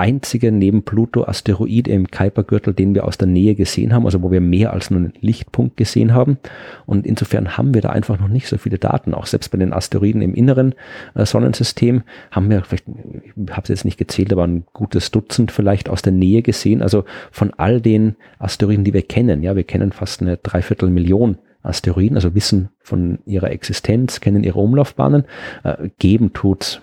einzige 0.02 0.52
neben 0.52 0.82
Pluto 0.82 1.26
Asteroid 1.26 1.88
im 1.88 2.10
Kuipergürtel, 2.10 2.74
den 2.74 2.96
wir 2.96 3.06
aus 3.06 3.20
der 3.20 3.28
Nähe 3.28 3.54
gesehen 3.54 3.94
haben, 3.94 4.06
also 4.06 4.24
wo 4.24 4.32
wir 4.32 4.42
mehr 4.42 4.74
als 4.74 4.90
nur 4.90 5.00
einen 5.00 5.14
Lichtpunkt 5.22 5.78
gesehen 5.78 6.16
haben. 6.16 6.40
Und 6.88 7.06
insofern 7.06 7.56
haben 7.56 7.76
wir 7.76 7.82
da 7.82 7.92
einfach 7.92 8.20
noch 8.20 8.28
nicht 8.28 8.48
so 8.48 8.58
viele 8.58 8.80
Daten. 8.80 9.14
Auch 9.14 9.28
selbst 9.28 9.50
bei 9.52 9.60
den 9.60 9.74
Asteroiden 9.74 10.24
im 10.24 10.34
inneren 10.34 10.74
äh, 11.14 11.24
Sonnensystem 11.24 12.02
haben 12.32 12.50
wir 12.50 12.64
vielleicht, 12.64 12.86
ich 12.88 13.52
habe 13.52 13.62
es 13.62 13.70
jetzt 13.70 13.86
nicht 13.86 14.00
gezählt, 14.00 14.34
aber 14.34 14.48
ein 14.48 14.64
gutes 14.74 15.12
Dutzend 15.12 15.52
vielleicht 15.52 15.88
aus 15.88 16.02
der 16.02 16.14
Nähe 16.14 16.42
gesehen. 16.42 16.82
Also 16.82 17.06
von 17.32 17.54
all 17.56 17.80
den 17.80 18.16
Asteroiden, 18.40 18.84
die 18.84 18.96
wir 18.96 19.04
kennen, 19.04 19.44
ja, 19.44 19.56
wir 19.56 19.66
kennen 19.66 19.92
fast 19.92 20.22
eine 20.22 20.38
Dreiviertelmillion 20.38 21.38
Asteroiden, 21.62 22.18
also 22.18 22.34
wissen 22.34 22.70
von 22.80 23.20
ihrer 23.28 23.52
Existenz, 23.52 24.20
kennen 24.20 24.44
ihre 24.44 24.60
Umlaufbahnen, 24.60 25.26
äh, 25.64 25.90
geben 26.00 26.34
tut's 26.34 26.82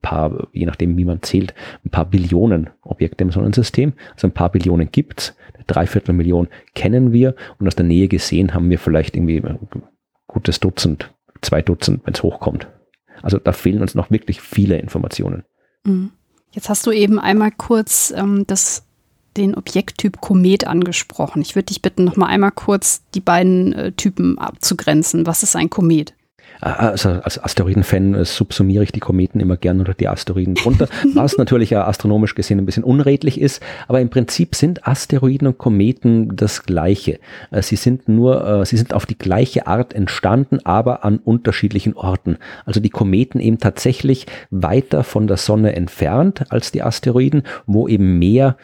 paar, 0.00 0.48
je 0.52 0.66
nachdem 0.66 0.96
wie 0.96 1.04
man 1.04 1.22
zählt, 1.22 1.54
ein 1.84 1.90
paar 1.90 2.04
Billionen 2.04 2.70
Objekte 2.82 3.24
im 3.24 3.30
Sonnensystem. 3.30 3.92
Also 4.14 4.26
ein 4.26 4.32
paar 4.32 4.50
Billionen 4.50 4.90
gibt's, 4.90 5.34
eine 5.54 5.64
Dreiviertelmillion 5.64 6.48
kennen 6.74 7.12
wir 7.12 7.34
und 7.58 7.66
aus 7.66 7.76
der 7.76 7.86
Nähe 7.86 8.08
gesehen 8.08 8.54
haben 8.54 8.70
wir 8.70 8.78
vielleicht 8.78 9.16
irgendwie 9.16 9.42
ein 9.42 9.58
gutes 10.26 10.60
Dutzend, 10.60 11.12
zwei 11.40 11.62
Dutzend, 11.62 12.02
wenn 12.04 12.14
es 12.14 12.22
hochkommt. 12.22 12.68
Also 13.22 13.38
da 13.38 13.52
fehlen 13.52 13.82
uns 13.82 13.94
noch 13.94 14.10
wirklich 14.10 14.40
viele 14.40 14.78
Informationen. 14.78 15.44
Mhm. 15.84 16.12
Jetzt 16.52 16.68
hast 16.68 16.86
du 16.86 16.92
eben 16.92 17.18
einmal 17.18 17.50
kurz 17.50 18.12
ähm, 18.16 18.44
das, 18.46 18.86
den 19.36 19.54
Objekttyp 19.54 20.20
Komet 20.20 20.66
angesprochen. 20.66 21.42
Ich 21.42 21.54
würde 21.54 21.66
dich 21.66 21.82
bitten, 21.82 22.04
noch 22.04 22.16
mal 22.16 22.26
einmal 22.26 22.52
kurz 22.52 23.02
die 23.14 23.20
beiden 23.20 23.72
äh, 23.72 23.92
Typen 23.92 24.38
abzugrenzen. 24.38 25.26
Was 25.26 25.42
ist 25.42 25.56
ein 25.56 25.70
Komet? 25.70 26.14
Also 26.60 27.10
als 27.10 27.42
Asteroidenfan 27.42 28.14
äh, 28.14 28.24
subsumiere 28.24 28.84
ich 28.84 28.92
die 28.92 29.00
Kometen 29.00 29.40
immer 29.40 29.56
gern 29.56 29.80
oder 29.80 29.94
die 29.94 30.08
Asteroiden 30.08 30.54
drunter, 30.54 30.88
was 31.14 31.38
natürlich 31.38 31.76
astronomisch 31.76 32.34
gesehen 32.34 32.58
ein 32.58 32.66
bisschen 32.66 32.84
unredlich 32.84 33.40
ist, 33.40 33.62
aber 33.86 34.00
im 34.00 34.10
Prinzip 34.10 34.54
sind 34.54 34.86
Asteroiden 34.86 35.46
und 35.46 35.58
Kometen 35.58 36.34
das 36.34 36.64
Gleiche. 36.64 37.20
Äh, 37.50 37.62
sie 37.62 37.76
sind 37.76 38.08
nur, 38.08 38.44
äh, 38.46 38.66
sie 38.66 38.76
sind 38.76 38.94
auf 38.94 39.06
die 39.06 39.18
gleiche 39.18 39.66
Art 39.66 39.94
entstanden, 39.94 40.58
aber 40.64 41.04
an 41.04 41.18
unterschiedlichen 41.18 41.94
Orten. 41.94 42.38
Also 42.64 42.80
die 42.80 42.90
Kometen 42.90 43.40
eben 43.40 43.58
tatsächlich 43.58 44.26
weiter 44.50 45.04
von 45.04 45.26
der 45.26 45.36
Sonne 45.36 45.76
entfernt 45.76 46.44
als 46.50 46.72
die 46.72 46.82
Asteroiden, 46.82 47.42
wo 47.66 47.88
eben 47.88 48.18
mehr 48.18 48.56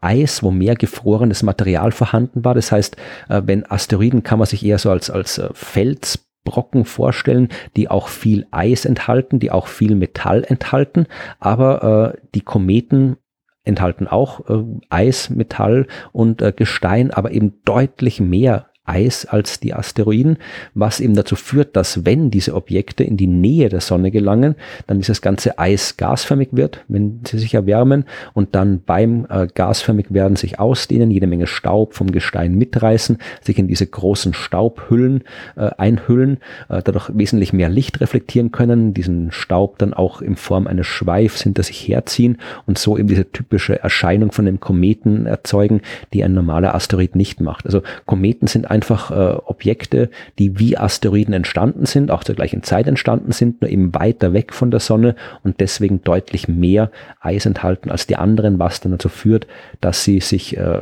Eis, 0.00 0.42
wo 0.42 0.50
mehr 0.50 0.74
gefrorenes 0.74 1.42
Material 1.42 1.92
vorhanden 1.92 2.44
war. 2.44 2.54
Das 2.54 2.72
heißt, 2.72 2.96
wenn 3.28 3.68
Asteroiden 3.70 4.22
kann 4.22 4.38
man 4.38 4.46
sich 4.46 4.64
eher 4.64 4.78
so 4.78 4.90
als, 4.90 5.10
als 5.10 5.40
Fels 5.54 6.18
Brocken 6.44 6.84
vorstellen, 6.84 7.48
die 7.76 7.88
auch 7.88 8.08
viel 8.08 8.46
Eis 8.50 8.84
enthalten, 8.84 9.38
die 9.38 9.50
auch 9.50 9.66
viel 9.66 9.94
Metall 9.94 10.44
enthalten, 10.44 11.06
aber 11.38 12.14
äh, 12.14 12.26
die 12.34 12.40
Kometen 12.40 13.16
enthalten 13.64 14.08
auch 14.08 14.48
äh, 14.48 14.64
Eis, 14.90 15.30
Metall 15.30 15.86
und 16.12 16.42
äh, 16.42 16.52
Gestein, 16.52 17.10
aber 17.12 17.30
eben 17.32 17.62
deutlich 17.64 18.20
mehr 18.20 18.66
Eis 18.84 19.26
als 19.26 19.60
die 19.60 19.74
Asteroiden, 19.74 20.38
was 20.74 20.98
eben 20.98 21.14
dazu 21.14 21.36
führt, 21.36 21.76
dass 21.76 22.04
wenn 22.04 22.30
diese 22.32 22.54
Objekte 22.54 23.04
in 23.04 23.16
die 23.16 23.28
Nähe 23.28 23.68
der 23.68 23.80
Sonne 23.80 24.10
gelangen, 24.10 24.56
dann 24.88 24.98
dieses 24.98 25.22
ganze 25.22 25.56
Eis 25.58 25.96
gasförmig 25.96 26.48
wird, 26.50 26.84
wenn 26.88 27.20
sie 27.24 27.38
sich 27.38 27.54
erwärmen 27.54 28.04
und 28.34 28.56
dann 28.56 28.82
beim 28.84 29.26
äh, 29.30 29.46
gasförmig 29.46 30.12
werden 30.12 30.34
sich 30.34 30.58
ausdehnen, 30.58 31.12
jede 31.12 31.28
Menge 31.28 31.46
Staub 31.46 31.94
vom 31.94 32.10
Gestein 32.10 32.56
mitreißen, 32.56 33.18
sich 33.40 33.56
in 33.56 33.68
diese 33.68 33.86
großen 33.86 34.34
Staubhüllen 34.34 35.22
äh, 35.56 35.70
einhüllen, 35.78 36.38
äh, 36.68 36.82
dadurch 36.82 37.08
wesentlich 37.14 37.52
mehr 37.52 37.68
Licht 37.68 38.00
reflektieren 38.00 38.50
können, 38.50 38.94
diesen 38.94 39.30
Staub 39.30 39.78
dann 39.78 39.94
auch 39.94 40.20
in 40.20 40.34
Form 40.34 40.66
eines 40.66 40.88
Schweifs 40.88 41.42
hinter 41.42 41.62
sich 41.62 41.86
herziehen 41.86 42.38
und 42.66 42.78
so 42.78 42.98
eben 42.98 43.06
diese 43.06 43.30
typische 43.30 43.80
Erscheinung 43.80 44.32
von 44.32 44.44
dem 44.44 44.58
Kometen 44.58 45.26
erzeugen, 45.26 45.82
die 46.12 46.24
ein 46.24 46.34
normaler 46.34 46.74
Asteroid 46.74 47.14
nicht 47.14 47.40
macht. 47.40 47.64
Also 47.64 47.82
Kometen 48.06 48.48
sind 48.48 48.71
einfach 48.72 49.10
äh, 49.10 49.36
Objekte, 49.44 50.10
die 50.38 50.58
wie 50.58 50.78
Asteroiden 50.78 51.34
entstanden 51.34 51.86
sind, 51.86 52.10
auch 52.10 52.24
zur 52.24 52.34
gleichen 52.34 52.62
Zeit 52.62 52.88
entstanden 52.88 53.30
sind, 53.30 53.60
nur 53.60 53.70
eben 53.70 53.94
weiter 53.94 54.32
weg 54.32 54.54
von 54.54 54.70
der 54.70 54.80
Sonne 54.80 55.14
und 55.44 55.60
deswegen 55.60 56.02
deutlich 56.02 56.48
mehr 56.48 56.90
Eis 57.20 57.44
enthalten 57.46 57.90
als 57.90 58.06
die 58.06 58.16
anderen, 58.16 58.58
was 58.58 58.80
dann 58.80 58.92
dazu 58.92 59.10
führt, 59.10 59.46
dass 59.80 60.04
sie 60.04 60.20
sich 60.20 60.56
äh, 60.56 60.80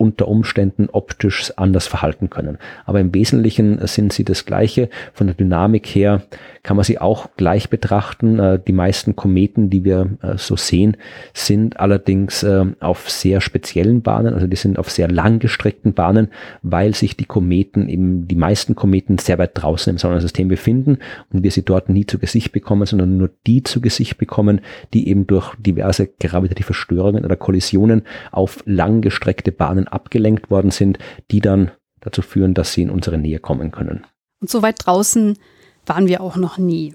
unter 0.00 0.28
Umständen 0.28 0.88
optisch 0.90 1.52
anders 1.56 1.86
verhalten 1.86 2.30
können. 2.30 2.56
Aber 2.86 3.00
im 3.00 3.14
Wesentlichen 3.14 3.86
sind 3.86 4.14
sie 4.14 4.24
das 4.24 4.46
Gleiche. 4.46 4.88
Von 5.12 5.26
der 5.26 5.36
Dynamik 5.36 5.86
her 5.88 6.22
kann 6.62 6.76
man 6.76 6.84
sie 6.84 6.98
auch 6.98 7.28
gleich 7.36 7.68
betrachten. 7.68 8.38
Äh, 8.38 8.58
die 8.66 8.72
meisten 8.72 9.14
Kometen, 9.14 9.68
die 9.68 9.84
wir 9.84 10.08
äh, 10.22 10.38
so 10.38 10.56
sehen, 10.56 10.96
sind 11.34 11.78
allerdings 11.78 12.42
äh, 12.42 12.64
auf 12.80 13.10
sehr 13.10 13.42
speziellen 13.42 14.00
Bahnen, 14.00 14.32
also 14.32 14.46
die 14.46 14.56
sind 14.56 14.78
auf 14.78 14.90
sehr 14.90 15.10
langgestreckten 15.10 15.92
Bahnen, 15.92 16.28
weil 16.62 16.94
sich 16.94 17.16
die 17.18 17.26
Kometen, 17.26 17.90
eben 17.90 18.26
die 18.26 18.36
meisten 18.36 18.74
Kometen 18.74 19.18
sehr 19.18 19.38
weit 19.38 19.50
draußen 19.54 19.90
im 19.90 19.98
Sonnensystem 19.98 20.48
befinden 20.48 20.98
und 21.30 21.42
wir 21.42 21.50
sie 21.50 21.64
dort 21.64 21.90
nie 21.90 22.06
zu 22.06 22.18
Gesicht 22.18 22.52
bekommen, 22.52 22.86
sondern 22.86 23.18
nur 23.18 23.30
die 23.46 23.62
zu 23.62 23.82
Gesicht 23.82 24.16
bekommen, 24.16 24.62
die 24.94 25.08
eben 25.08 25.26
durch 25.26 25.54
diverse 25.56 26.06
gravitative 26.06 26.72
Störungen 26.72 27.26
oder 27.26 27.36
Kollisionen 27.36 28.02
auf 28.32 28.62
langgestreckte 28.64 29.52
Bahnen 29.52 29.88
abgelenkt 29.92 30.50
worden 30.50 30.70
sind, 30.70 30.98
die 31.30 31.40
dann 31.40 31.70
dazu 32.00 32.22
führen, 32.22 32.54
dass 32.54 32.72
sie 32.72 32.82
in 32.82 32.90
unsere 32.90 33.18
Nähe 33.18 33.38
kommen 33.38 33.70
können. 33.70 34.06
Und 34.40 34.50
so 34.50 34.62
weit 34.62 34.76
draußen 34.84 35.38
waren 35.86 36.08
wir 36.08 36.20
auch 36.20 36.36
noch 36.36 36.58
nie. 36.58 36.94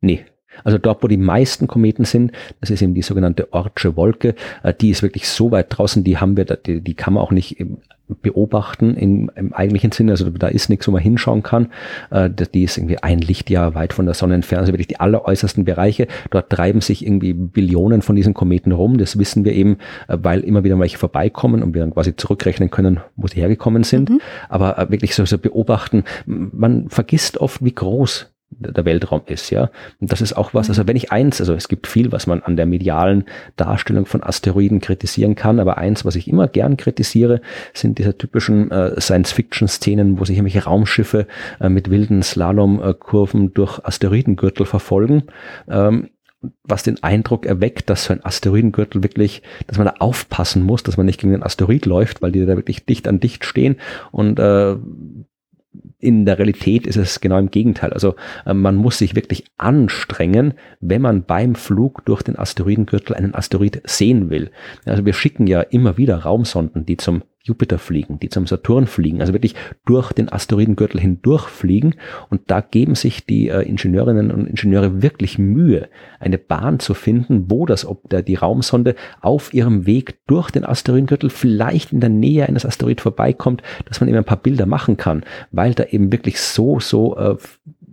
Nee. 0.00 0.24
Also 0.64 0.78
dort, 0.78 1.02
wo 1.02 1.08
die 1.08 1.18
meisten 1.18 1.66
Kometen 1.66 2.04
sind, 2.04 2.32
das 2.60 2.70
ist 2.70 2.82
eben 2.82 2.94
die 2.94 3.02
sogenannte 3.02 3.52
Ortsche 3.52 3.96
Wolke, 3.96 4.34
äh, 4.62 4.74
die 4.74 4.90
ist 4.90 5.02
wirklich 5.02 5.28
so 5.28 5.50
weit 5.50 5.66
draußen, 5.70 6.02
die 6.02 6.18
haben 6.18 6.36
wir, 6.36 6.44
die, 6.44 6.80
die 6.80 6.94
kann 6.94 7.14
man 7.14 7.22
auch 7.22 7.30
nicht 7.30 7.60
beobachten 8.22 8.94
im, 8.94 9.30
im 9.34 9.52
eigentlichen 9.52 9.92
Sinne. 9.92 10.12
Also 10.12 10.28
da 10.30 10.48
ist 10.48 10.68
nichts, 10.68 10.88
wo 10.88 10.92
man 10.92 11.02
hinschauen 11.02 11.42
kann. 11.42 11.68
Äh, 12.10 12.30
die 12.30 12.64
ist 12.64 12.78
irgendwie 12.78 12.98
ein 12.98 13.18
Lichtjahr 13.18 13.74
weit 13.74 13.92
von 13.92 14.06
der 14.06 14.14
Sonne 14.14 14.34
entfernt. 14.34 14.60
Also 14.60 14.72
wirklich 14.72 14.88
die 14.88 15.00
alleräußersten 15.00 15.64
Bereiche. 15.64 16.08
Dort 16.30 16.50
treiben 16.50 16.80
sich 16.80 17.04
irgendwie 17.04 17.32
Billionen 17.32 18.02
von 18.02 18.16
diesen 18.16 18.34
Kometen 18.34 18.72
rum. 18.72 18.98
Das 18.98 19.18
wissen 19.18 19.44
wir 19.44 19.52
eben, 19.52 19.78
äh, 20.08 20.18
weil 20.20 20.40
immer 20.40 20.64
wieder 20.64 20.78
welche 20.78 20.98
vorbeikommen 20.98 21.62
und 21.62 21.74
wir 21.74 21.80
dann 21.80 21.94
quasi 21.94 22.16
zurückrechnen 22.16 22.70
können, 22.70 23.00
wo 23.16 23.26
sie 23.26 23.40
hergekommen 23.40 23.84
sind. 23.84 24.10
Mhm. 24.10 24.20
Aber 24.48 24.78
äh, 24.78 24.90
wirklich 24.90 25.14
so, 25.14 25.24
so 25.24 25.38
beobachten, 25.38 26.04
man 26.26 26.88
vergisst 26.88 27.38
oft, 27.38 27.64
wie 27.64 27.74
groß 27.74 28.32
der 28.50 28.84
Weltraum 28.84 29.22
ist, 29.26 29.50
ja. 29.50 29.70
Und 30.00 30.10
das 30.10 30.20
ist 30.20 30.36
auch 30.36 30.54
was, 30.54 30.68
also 30.68 30.86
wenn 30.86 30.96
ich 30.96 31.12
eins, 31.12 31.40
also 31.40 31.54
es 31.54 31.68
gibt 31.68 31.86
viel, 31.86 32.12
was 32.12 32.26
man 32.26 32.42
an 32.42 32.56
der 32.56 32.66
medialen 32.66 33.24
Darstellung 33.56 34.06
von 34.06 34.22
Asteroiden 34.22 34.80
kritisieren 34.80 35.34
kann, 35.34 35.60
aber 35.60 35.78
eins, 35.78 36.04
was 36.04 36.16
ich 36.16 36.28
immer 36.28 36.48
gern 36.48 36.76
kritisiere, 36.76 37.40
sind 37.74 37.98
diese 37.98 38.16
typischen 38.16 38.70
äh, 38.70 39.00
Science-Fiction-Szenen, 39.00 40.18
wo 40.18 40.24
sich 40.24 40.36
irgendwelche 40.36 40.64
Raumschiffe 40.64 41.26
äh, 41.60 41.68
mit 41.68 41.90
wilden 41.90 42.22
Slalomkurven 42.22 43.52
durch 43.52 43.84
Asteroidengürtel 43.84 44.66
verfolgen. 44.66 45.24
Ähm, 45.68 46.08
was 46.62 46.84
den 46.84 47.02
Eindruck 47.02 47.46
erweckt, 47.46 47.90
dass 47.90 48.04
so 48.04 48.12
ein 48.12 48.24
Asteroidengürtel 48.24 49.02
wirklich, 49.02 49.42
dass 49.66 49.76
man 49.76 49.88
da 49.88 49.94
aufpassen 49.98 50.62
muss, 50.62 50.84
dass 50.84 50.96
man 50.96 51.06
nicht 51.06 51.20
gegen 51.20 51.32
den 51.32 51.42
Asteroid 51.42 51.84
läuft, 51.84 52.22
weil 52.22 52.30
die 52.30 52.46
da 52.46 52.56
wirklich 52.56 52.86
dicht 52.86 53.08
an 53.08 53.18
dicht 53.18 53.44
stehen 53.44 53.76
und 54.12 54.38
äh, 54.38 54.76
in 56.00 56.24
der 56.24 56.38
Realität 56.38 56.86
ist 56.86 56.96
es 56.96 57.20
genau 57.20 57.38
im 57.38 57.50
Gegenteil. 57.50 57.92
Also 57.92 58.14
äh, 58.46 58.54
man 58.54 58.76
muss 58.76 58.98
sich 58.98 59.16
wirklich 59.16 59.44
anstrengen, 59.56 60.54
wenn 60.80 61.02
man 61.02 61.24
beim 61.24 61.54
Flug 61.54 62.04
durch 62.04 62.22
den 62.22 62.38
Asteroidengürtel 62.38 63.14
einen 63.14 63.34
Asteroid 63.34 63.82
sehen 63.84 64.30
will. 64.30 64.50
Also 64.84 65.04
wir 65.04 65.12
schicken 65.12 65.46
ja 65.46 65.60
immer 65.60 65.96
wieder 65.96 66.18
Raumsonden, 66.18 66.86
die 66.86 66.96
zum 66.96 67.22
Jupiter 67.48 67.78
fliegen, 67.78 68.20
die 68.20 68.28
zum 68.28 68.46
Saturn 68.46 68.86
fliegen, 68.86 69.20
also 69.20 69.32
wirklich 69.32 69.54
durch 69.84 70.12
den 70.12 70.28
Asteroidengürtel 70.28 71.00
hindurch 71.00 71.48
fliegen. 71.48 71.94
Und 72.28 72.42
da 72.46 72.60
geben 72.60 72.94
sich 72.94 73.26
die 73.26 73.48
äh, 73.48 73.62
Ingenieurinnen 73.62 74.30
und 74.30 74.46
Ingenieure 74.46 75.02
wirklich 75.02 75.38
Mühe, 75.38 75.88
eine 76.20 76.38
Bahn 76.38 76.78
zu 76.78 76.94
finden, 76.94 77.50
wo 77.50 77.66
das, 77.66 77.86
ob 77.86 78.08
der, 78.10 78.22
die 78.22 78.36
Raumsonde 78.36 78.94
auf 79.20 79.52
ihrem 79.54 79.86
Weg 79.86 80.18
durch 80.26 80.50
den 80.50 80.64
Asteroidengürtel 80.64 81.30
vielleicht 81.30 81.92
in 81.92 82.00
der 82.00 82.10
Nähe 82.10 82.46
eines 82.46 82.66
Asteroid 82.66 83.00
vorbeikommt, 83.00 83.62
dass 83.86 84.00
man 84.00 84.08
eben 84.08 84.18
ein 84.18 84.24
paar 84.24 84.42
Bilder 84.42 84.66
machen 84.66 84.96
kann, 84.96 85.24
weil 85.50 85.74
da 85.74 85.84
eben 85.84 86.12
wirklich 86.12 86.40
so, 86.40 86.80
so 86.80 87.16
äh, 87.16 87.36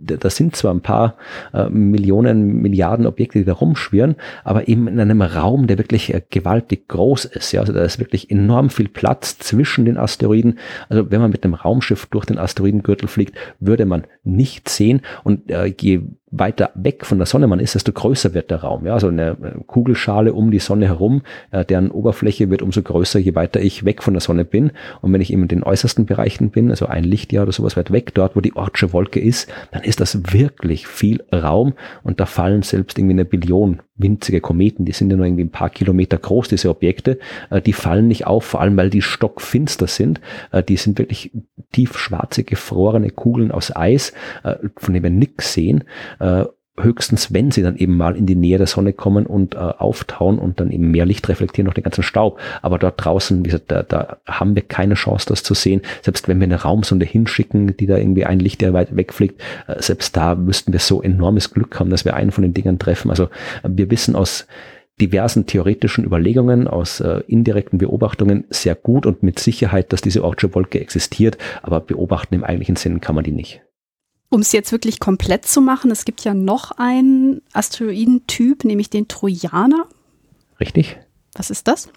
da 0.06 0.30
sind 0.30 0.56
zwar 0.56 0.72
ein 0.72 0.80
paar 0.80 1.16
äh, 1.52 1.68
Millionen, 1.68 2.62
Milliarden 2.62 3.06
Objekte, 3.06 3.38
die 3.38 3.44
da 3.44 3.52
rumschwirren, 3.52 4.16
aber 4.44 4.68
eben 4.68 4.88
in 4.88 5.00
einem 5.00 5.22
Raum, 5.22 5.66
der 5.66 5.78
wirklich 5.78 6.14
äh, 6.14 6.22
gewaltig 6.30 6.88
groß 6.88 7.26
ist. 7.26 7.52
Ja, 7.52 7.60
also 7.60 7.72
da 7.72 7.82
ist 7.82 7.98
wirklich 7.98 8.30
enorm 8.30 8.70
viel 8.70 8.88
Platz 8.88 9.38
zwischen 9.38 9.84
den 9.84 9.98
Asteroiden. 9.98 10.58
Also 10.88 11.10
wenn 11.10 11.20
man 11.20 11.30
mit 11.30 11.44
einem 11.44 11.54
Raumschiff 11.54 12.06
durch 12.06 12.24
den 12.24 12.38
Asteroidengürtel 12.38 13.08
fliegt, 13.08 13.36
würde 13.60 13.86
man 13.86 14.04
nicht 14.24 14.68
sehen. 14.68 15.02
Und 15.24 15.50
äh, 15.50 15.72
je 15.78 16.02
weiter 16.38 16.70
weg 16.74 17.04
von 17.04 17.18
der 17.18 17.26
Sonne 17.26 17.46
man 17.46 17.60
ist, 17.60 17.74
desto 17.74 17.92
größer 17.92 18.34
wird 18.34 18.50
der 18.50 18.62
Raum. 18.62 18.86
Ja, 18.86 18.94
also 18.94 19.08
eine 19.08 19.36
Kugelschale 19.66 20.32
um 20.32 20.50
die 20.50 20.58
Sonne 20.58 20.86
herum, 20.86 21.22
äh, 21.50 21.64
deren 21.64 21.90
Oberfläche 21.90 22.50
wird 22.50 22.62
umso 22.62 22.82
größer, 22.82 23.18
je 23.18 23.34
weiter 23.34 23.60
ich 23.60 23.84
weg 23.84 24.02
von 24.02 24.14
der 24.14 24.20
Sonne 24.20 24.44
bin. 24.44 24.72
Und 25.00 25.12
wenn 25.12 25.20
ich 25.20 25.32
eben 25.32 25.42
in 25.42 25.48
den 25.48 25.62
äußersten 25.62 26.06
Bereichen 26.06 26.50
bin, 26.50 26.70
also 26.70 26.86
ein 26.86 27.04
Lichtjahr 27.04 27.44
oder 27.44 27.52
sowas 27.52 27.76
weit 27.76 27.92
weg, 27.92 28.14
dort, 28.14 28.36
wo 28.36 28.40
die 28.40 28.56
Ortsche 28.56 28.92
Wolke 28.92 29.20
ist, 29.20 29.48
dann 29.72 29.82
ist 29.82 30.00
das 30.00 30.32
wirklich 30.32 30.86
viel 30.86 31.24
Raum 31.32 31.74
und 32.02 32.20
da 32.20 32.26
fallen 32.26 32.62
selbst 32.62 32.98
irgendwie 32.98 33.14
eine 33.14 33.24
Billion 33.24 33.80
winzige 33.96 34.40
Kometen, 34.40 34.84
die 34.84 34.92
sind 34.92 35.10
ja 35.10 35.16
nur 35.16 35.26
irgendwie 35.26 35.44
ein 35.44 35.50
paar 35.50 35.70
Kilometer 35.70 36.18
groß, 36.18 36.48
diese 36.48 36.68
Objekte, 36.68 37.18
äh, 37.50 37.60
die 37.60 37.72
fallen 37.72 38.08
nicht 38.08 38.26
auf, 38.26 38.44
vor 38.44 38.60
allem 38.60 38.76
weil 38.76 38.90
die 38.90 39.02
stockfinster 39.02 39.86
sind. 39.86 40.20
Äh, 40.52 40.62
die 40.62 40.76
sind 40.76 40.98
wirklich 40.98 41.30
tiefschwarze, 41.72 42.44
gefrorene 42.44 43.10
Kugeln 43.10 43.50
aus 43.50 43.74
Eis, 43.74 44.12
äh, 44.44 44.56
von 44.76 44.94
denen 44.94 45.04
wir 45.04 45.10
nichts 45.10 45.52
sehen 45.52 45.84
höchstens, 46.78 47.32
wenn 47.32 47.50
sie 47.50 47.62
dann 47.62 47.76
eben 47.76 47.96
mal 47.96 48.16
in 48.16 48.26
die 48.26 48.34
Nähe 48.34 48.58
der 48.58 48.66
Sonne 48.66 48.92
kommen 48.92 49.26
und 49.26 49.54
äh, 49.54 49.58
auftauen 49.58 50.38
und 50.38 50.60
dann 50.60 50.70
eben 50.70 50.90
mehr 50.90 51.06
Licht 51.06 51.28
reflektieren 51.28 51.66
durch 51.66 51.74
den 51.74 51.84
ganzen 51.84 52.02
Staub. 52.02 52.38
Aber 52.62 52.78
dort 52.78 53.02
draußen, 53.02 53.44
wie 53.44 53.48
gesagt, 53.48 53.70
da, 53.70 53.82
da 53.82 54.18
haben 54.26 54.54
wir 54.54 54.62
keine 54.62 54.94
Chance, 54.94 55.26
das 55.28 55.42
zu 55.42 55.54
sehen. 55.54 55.82
Selbst 56.02 56.28
wenn 56.28 56.38
wir 56.38 56.44
eine 56.44 56.62
Raumsonde 56.62 57.06
hinschicken, 57.06 57.76
die 57.76 57.86
da 57.86 57.96
irgendwie 57.96 58.26
ein 58.26 58.40
Licht, 58.40 58.60
der 58.60 58.72
weit 58.72 58.94
wegfliegt, 58.94 59.40
äh, 59.66 59.80
selbst 59.80 60.16
da 60.16 60.34
müssten 60.34 60.72
wir 60.72 60.80
so 60.80 61.02
enormes 61.02 61.52
Glück 61.52 61.78
haben, 61.80 61.90
dass 61.90 62.04
wir 62.04 62.14
einen 62.14 62.30
von 62.30 62.42
den 62.42 62.54
Dingern 62.54 62.78
treffen. 62.78 63.10
Also 63.10 63.24
äh, 63.24 63.68
wir 63.68 63.90
wissen 63.90 64.16
aus 64.16 64.46
diversen 65.00 65.46
theoretischen 65.46 66.04
Überlegungen, 66.04 66.68
aus 66.68 67.00
äh, 67.00 67.20
indirekten 67.26 67.78
Beobachtungen 67.78 68.44
sehr 68.48 68.74
gut 68.74 69.04
und 69.04 69.22
mit 69.22 69.38
Sicherheit, 69.38 69.92
dass 69.92 70.00
diese 70.00 70.24
Oort-Wolke 70.24 70.80
existiert, 70.80 71.36
aber 71.62 71.80
beobachten 71.80 72.34
im 72.34 72.44
eigentlichen 72.44 72.76
Sinn 72.76 73.00
kann 73.00 73.14
man 73.14 73.24
die 73.24 73.32
nicht. 73.32 73.65
Um 74.28 74.40
es 74.40 74.52
jetzt 74.52 74.72
wirklich 74.72 74.98
komplett 74.98 75.46
zu 75.46 75.60
machen, 75.60 75.90
es 75.90 76.04
gibt 76.04 76.22
ja 76.24 76.34
noch 76.34 76.72
einen 76.72 77.42
Asteroidentyp, 77.52 78.64
nämlich 78.64 78.90
den 78.90 79.08
Trojaner. 79.08 79.86
Richtig. 80.58 80.98
Was 81.34 81.50
ist 81.50 81.68
das? 81.68 81.88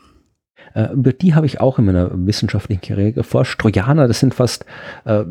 Äh, 0.76 0.94
über 0.94 1.14
die 1.14 1.34
habe 1.34 1.46
ich 1.46 1.60
auch 1.60 1.80
in 1.80 1.86
meiner 1.86 2.10
wissenschaftlichen 2.14 2.82
Karriere 2.82 3.14
geforscht. 3.14 3.60
Trojaner, 3.60 4.08
das 4.08 4.20
sind 4.20 4.36
fast 4.36 4.66
äh, 5.06 5.24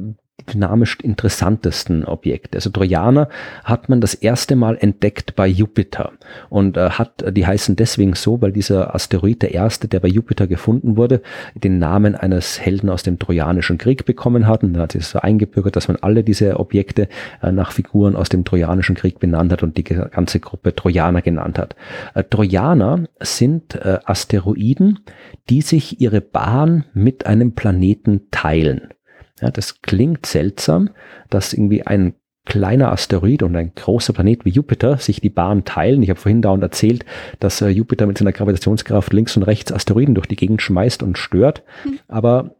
dynamisch 0.46 0.98
interessantesten 1.00 2.04
Objekte. 2.04 2.58
Also 2.58 2.70
Trojaner 2.70 3.28
hat 3.64 3.88
man 3.88 4.00
das 4.00 4.14
erste 4.14 4.56
Mal 4.56 4.76
entdeckt 4.80 5.36
bei 5.36 5.46
Jupiter 5.46 6.12
und 6.48 6.76
äh, 6.76 6.90
hat, 6.90 7.24
die 7.36 7.46
heißen 7.46 7.76
deswegen 7.76 8.14
so, 8.14 8.40
weil 8.40 8.52
dieser 8.52 8.94
Asteroid, 8.94 9.42
der 9.42 9.52
erste, 9.52 9.88
der 9.88 10.00
bei 10.00 10.08
Jupiter 10.08 10.46
gefunden 10.46 10.96
wurde, 10.96 11.22
den 11.54 11.78
Namen 11.78 12.14
eines 12.14 12.60
Helden 12.60 12.88
aus 12.90 13.02
dem 13.02 13.18
Trojanischen 13.18 13.78
Krieg 13.78 14.04
bekommen 14.04 14.46
hat. 14.46 14.62
Und 14.62 14.74
da 14.74 14.82
hat 14.82 14.92
sich 14.92 15.06
so 15.06 15.18
eingebürgert, 15.18 15.76
dass 15.76 15.88
man 15.88 15.96
alle 16.00 16.24
diese 16.24 16.58
Objekte 16.58 17.08
äh, 17.42 17.52
nach 17.52 17.72
Figuren 17.72 18.16
aus 18.16 18.28
dem 18.28 18.44
Trojanischen 18.44 18.94
Krieg 18.94 19.18
benannt 19.18 19.52
hat 19.52 19.62
und 19.62 19.76
die 19.76 19.84
ganze 19.84 20.40
Gruppe 20.40 20.74
Trojaner 20.74 21.22
genannt 21.22 21.58
hat. 21.58 21.76
Äh, 22.14 22.24
Trojaner 22.24 23.04
sind 23.20 23.74
äh, 23.74 23.98
Asteroiden, 24.04 25.00
die 25.50 25.62
sich 25.62 26.00
ihre 26.00 26.20
Bahn 26.20 26.84
mit 26.94 27.26
einem 27.26 27.52
Planeten 27.52 28.22
teilen. 28.30 28.88
Ja, 29.40 29.50
das 29.50 29.82
klingt 29.82 30.26
seltsam, 30.26 30.90
dass 31.30 31.52
irgendwie 31.52 31.86
ein 31.86 32.14
kleiner 32.44 32.90
Asteroid 32.92 33.42
und 33.42 33.54
ein 33.56 33.72
großer 33.74 34.14
Planet 34.14 34.44
wie 34.44 34.50
Jupiter 34.50 34.96
sich 34.96 35.20
die 35.20 35.28
Bahn 35.28 35.64
teilen. 35.64 36.02
Ich 36.02 36.08
habe 36.08 36.18
vorhin 36.18 36.40
dauernd 36.40 36.62
erzählt, 36.62 37.04
dass 37.40 37.60
äh, 37.60 37.68
Jupiter 37.68 38.06
mit 38.06 38.16
seiner 38.16 38.32
Gravitationskraft 38.32 39.12
links 39.12 39.36
und 39.36 39.42
rechts 39.42 39.70
Asteroiden 39.70 40.14
durch 40.14 40.26
die 40.26 40.36
Gegend 40.36 40.62
schmeißt 40.62 41.02
und 41.02 41.18
stört. 41.18 41.62
Mhm. 41.84 41.98
Aber 42.08 42.56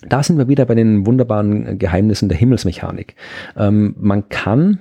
da 0.00 0.22
sind 0.22 0.38
wir 0.38 0.48
wieder 0.48 0.64
bei 0.64 0.74
den 0.74 1.06
wunderbaren 1.06 1.78
Geheimnissen 1.78 2.30
der 2.30 2.38
Himmelsmechanik. 2.38 3.14
Ähm, 3.56 3.94
man 3.98 4.28
kann 4.30 4.80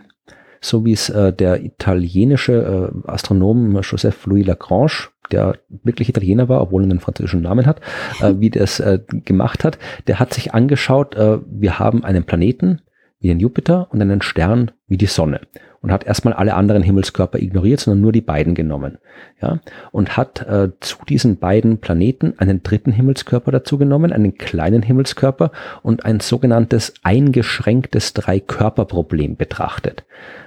so 0.61 0.85
wie 0.85 0.93
es 0.93 1.09
äh, 1.09 1.33
der 1.33 1.63
italienische 1.63 2.93
äh, 3.03 3.09
Astronom 3.09 3.79
Joseph 3.81 4.25
Louis 4.27 4.45
Lagrange 4.45 5.09
der 5.31 5.57
wirklich 5.83 6.09
Italiener 6.09 6.49
war, 6.49 6.61
obwohl 6.61 6.83
er 6.83 6.89
einen 6.89 6.99
französischen 6.99 7.41
Namen 7.41 7.65
hat, 7.65 7.81
äh, 8.21 8.33
wie 8.37 8.49
der 8.49 8.63
es 8.63 8.79
äh, 8.79 8.99
gemacht 9.25 9.63
hat. 9.63 9.79
Der 10.07 10.19
hat 10.19 10.33
sich 10.33 10.53
angeschaut, 10.53 11.15
äh, 11.15 11.39
wir 11.49 11.79
haben 11.79 12.03
einen 12.03 12.23
Planeten 12.23 12.81
wie 13.19 13.27
den 13.27 13.39
Jupiter 13.39 13.87
und 13.91 14.01
einen 14.01 14.21
Stern 14.21 14.71
wie 14.87 14.97
die 14.97 15.05
Sonne 15.05 15.41
und 15.81 15.91
hat 15.91 16.05
erstmal 16.05 16.33
alle 16.33 16.53
anderen 16.53 16.83
Himmelskörper 16.83 17.39
ignoriert, 17.39 17.79
sondern 17.79 18.01
nur 18.01 18.11
die 18.11 18.21
beiden 18.21 18.53
genommen. 18.53 18.99
Ja, 19.41 19.59
und 19.91 20.15
hat 20.15 20.47
äh, 20.47 20.69
zu 20.79 20.97
diesen 21.09 21.37
beiden 21.37 21.79
Planeten 21.79 22.35
einen 22.37 22.61
dritten 22.61 22.91
Himmelskörper 22.91 23.51
dazu 23.51 23.77
genommen, 23.77 24.13
einen 24.13 24.35
kleinen 24.35 24.83
Himmelskörper 24.83 25.51
und 25.81 26.05
ein 26.05 26.19
sogenanntes 26.19 26.93
eingeschränktes 27.01 28.13
Drei-Körper-Problem 28.13 29.37
betrachtet. 29.37 30.05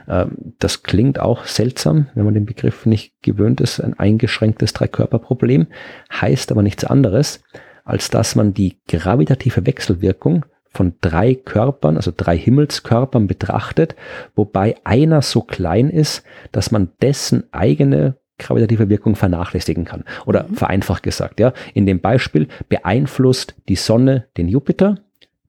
Ähm, 0.09 0.55
das 0.61 0.85
klingt 0.85 1.19
auch 1.19 1.47
seltsam, 1.47 2.07
wenn 2.15 2.25
man 2.25 2.35
den 2.35 2.47
Begriff 2.47 2.87
nicht 2.87 3.15
gewöhnt 3.23 3.61
ist. 3.61 3.81
Ein 3.81 3.99
eingeschränktes 3.99 4.73
Dreikörperproblem 4.73 5.67
heißt 6.13 6.53
aber 6.53 6.63
nichts 6.63 6.85
anderes, 6.85 7.43
als 7.85 8.09
dass 8.09 8.37
man 8.37 8.55
die 8.55 8.79
gravitative 8.89 9.67
Wechselwirkung 9.67 10.45
von 10.75 10.95
drei 11.01 11.35
Körpern, 11.35 11.97
also 11.97 12.13
drei 12.15 12.37
Himmelskörpern 12.37 13.27
betrachtet, 13.27 13.95
wobei 14.35 14.77
einer 14.85 15.23
so 15.23 15.41
klein 15.41 15.89
ist, 15.89 16.25
dass 16.53 16.71
man 16.71 16.91
dessen 17.01 17.45
eigene 17.53 18.17
gravitative 18.39 18.89
Wirkung 18.89 19.15
vernachlässigen 19.15 19.85
kann. 19.85 20.05
Oder 20.27 20.49
mhm. 20.49 20.55
vereinfacht 20.55 21.03
gesagt, 21.03 21.41
ja, 21.41 21.53
in 21.73 21.87
dem 21.87 22.01
Beispiel 22.01 22.49
beeinflusst 22.69 23.55
die 23.69 23.77
Sonne 23.77 24.27
den 24.37 24.49
Jupiter, 24.49 24.99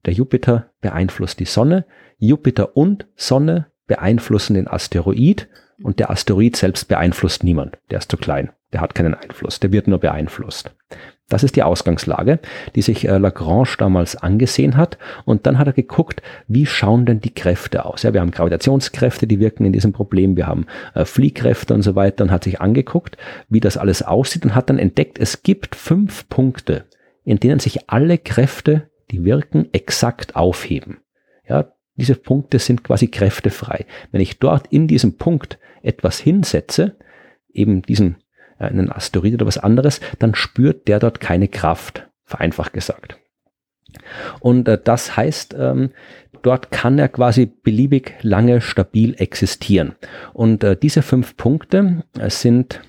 der 0.04 0.14
Jupiter 0.14 0.70
beeinflusst 0.80 1.40
die 1.40 1.46
Sonne, 1.46 1.84
Jupiter 2.18 2.76
und 2.76 3.06
Sonne 3.16 3.66
beeinflussen 3.88 4.54
den 4.54 4.68
Asteroid 4.68 5.48
und 5.82 5.98
der 5.98 6.10
Asteroid 6.10 6.56
selbst 6.56 6.88
beeinflusst 6.88 7.44
niemand. 7.44 7.76
Der 7.90 7.98
ist 7.98 8.10
zu 8.10 8.16
klein. 8.16 8.50
Der 8.72 8.80
hat 8.80 8.94
keinen 8.94 9.14
Einfluss. 9.14 9.60
Der 9.60 9.72
wird 9.72 9.88
nur 9.88 9.98
beeinflusst. 9.98 10.70
Das 11.28 11.42
ist 11.42 11.56
die 11.56 11.64
Ausgangslage, 11.64 12.38
die 12.76 12.82
sich 12.82 13.08
äh, 13.08 13.18
Lagrange 13.18 13.74
damals 13.78 14.14
angesehen 14.14 14.76
hat. 14.76 14.96
Und 15.24 15.46
dann 15.46 15.58
hat 15.58 15.66
er 15.66 15.72
geguckt, 15.72 16.22
wie 16.46 16.66
schauen 16.66 17.04
denn 17.04 17.20
die 17.20 17.34
Kräfte 17.34 17.84
aus? 17.84 18.04
Ja, 18.04 18.12
wir 18.12 18.20
haben 18.20 18.30
Gravitationskräfte, 18.30 19.26
die 19.26 19.40
wirken 19.40 19.64
in 19.64 19.72
diesem 19.72 19.92
Problem. 19.92 20.36
Wir 20.36 20.46
haben 20.46 20.66
äh, 20.94 21.04
Fliehkräfte 21.04 21.74
und 21.74 21.82
so 21.82 21.96
weiter. 21.96 22.22
Und 22.22 22.30
hat 22.30 22.44
sich 22.44 22.60
angeguckt, 22.60 23.16
wie 23.48 23.58
das 23.58 23.76
alles 23.76 24.02
aussieht 24.02 24.44
und 24.44 24.54
hat 24.54 24.70
dann 24.70 24.78
entdeckt, 24.78 25.18
es 25.18 25.42
gibt 25.42 25.74
fünf 25.74 26.28
Punkte, 26.28 26.84
in 27.24 27.40
denen 27.40 27.58
sich 27.58 27.90
alle 27.90 28.18
Kräfte, 28.18 28.88
die 29.10 29.24
wirken, 29.24 29.68
exakt 29.72 30.36
aufheben. 30.36 30.98
Ja, 31.48 31.72
diese 31.96 32.14
Punkte 32.14 32.60
sind 32.60 32.84
quasi 32.84 33.08
kräftefrei. 33.08 33.86
Wenn 34.12 34.20
ich 34.20 34.38
dort 34.38 34.68
in 34.68 34.86
diesem 34.86 35.16
Punkt 35.16 35.58
etwas 35.82 36.20
hinsetze, 36.20 36.96
eben 37.52 37.82
diesen 37.82 38.16
äh, 38.58 38.64
einen 38.64 38.90
Asteroid 38.90 39.34
oder 39.34 39.46
was 39.46 39.58
anderes, 39.58 40.00
dann 40.18 40.34
spürt 40.34 40.88
der 40.88 40.98
dort 40.98 41.20
keine 41.20 41.48
Kraft, 41.48 42.08
vereinfacht 42.24 42.72
gesagt. 42.72 43.18
Und 44.40 44.68
äh, 44.68 44.78
das 44.82 45.16
heißt, 45.16 45.54
ähm, 45.58 45.90
dort 46.42 46.70
kann 46.70 46.98
er 46.98 47.08
quasi 47.08 47.46
beliebig 47.46 48.14
lange 48.22 48.60
stabil 48.60 49.14
existieren. 49.18 49.94
Und 50.32 50.64
äh, 50.64 50.76
diese 50.76 51.02
fünf 51.02 51.36
Punkte 51.36 52.04
äh, 52.18 52.30
sind 52.30 52.82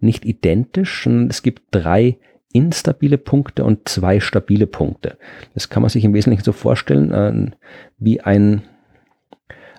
nicht 0.00 0.24
identisch, 0.24 1.06
es 1.06 1.42
gibt 1.42 1.62
drei 1.72 2.18
instabile 2.52 3.18
Punkte 3.18 3.64
und 3.64 3.88
zwei 3.88 4.20
stabile 4.20 4.66
Punkte. 4.66 5.18
Das 5.54 5.68
kann 5.68 5.82
man 5.82 5.90
sich 5.90 6.04
im 6.04 6.14
Wesentlichen 6.14 6.44
so 6.44 6.52
vorstellen 6.52 7.12
äh, 7.12 7.50
wie 7.98 8.20
ein, 8.20 8.62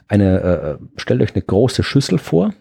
eine, 0.07 0.41
äh, 0.41 0.99
stellt 0.99 1.22
euch 1.22 1.34
eine 1.34 1.43
große 1.43 1.84
Schüssel 1.84 2.17
vor, 2.20 2.53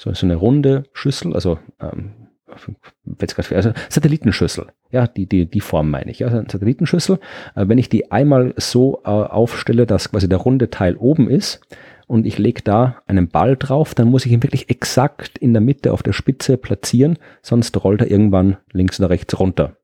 so, 0.00 0.12
so 0.14 0.26
eine 0.26 0.36
runde 0.36 0.84
Schüssel, 0.94 1.34
also 1.34 1.58
ähm, 1.78 2.12
also 2.48 3.72
Satellitenschüssel, 3.88 4.66
ja, 4.90 5.06
die, 5.06 5.26
die, 5.26 5.46
die 5.46 5.60
Form 5.60 5.90
meine 5.90 6.10
ich, 6.10 6.18
ja, 6.18 6.30
Satellitenschüssel. 6.30 7.20
Äh, 7.54 7.68
wenn 7.68 7.78
ich 7.78 7.88
die 7.88 8.10
einmal 8.10 8.54
so 8.56 9.02
äh, 9.04 9.08
aufstelle, 9.08 9.86
dass 9.86 10.10
quasi 10.10 10.28
der 10.28 10.38
runde 10.38 10.70
Teil 10.70 10.96
oben 10.96 11.28
ist, 11.28 11.60
und 12.06 12.26
ich 12.26 12.38
lege 12.38 12.62
da 12.62 12.96
einen 13.06 13.28
Ball 13.28 13.56
drauf, 13.56 13.94
dann 13.94 14.08
muss 14.08 14.26
ich 14.26 14.32
ihn 14.32 14.42
wirklich 14.42 14.68
exakt 14.68 15.38
in 15.38 15.52
der 15.52 15.60
Mitte 15.60 15.92
auf 15.92 16.02
der 16.02 16.12
Spitze 16.12 16.56
platzieren, 16.56 17.18
sonst 17.40 17.84
rollt 17.84 18.00
er 18.00 18.10
irgendwann 18.10 18.56
links 18.72 18.98
oder 18.98 19.10
rechts 19.10 19.38
runter. 19.38 19.76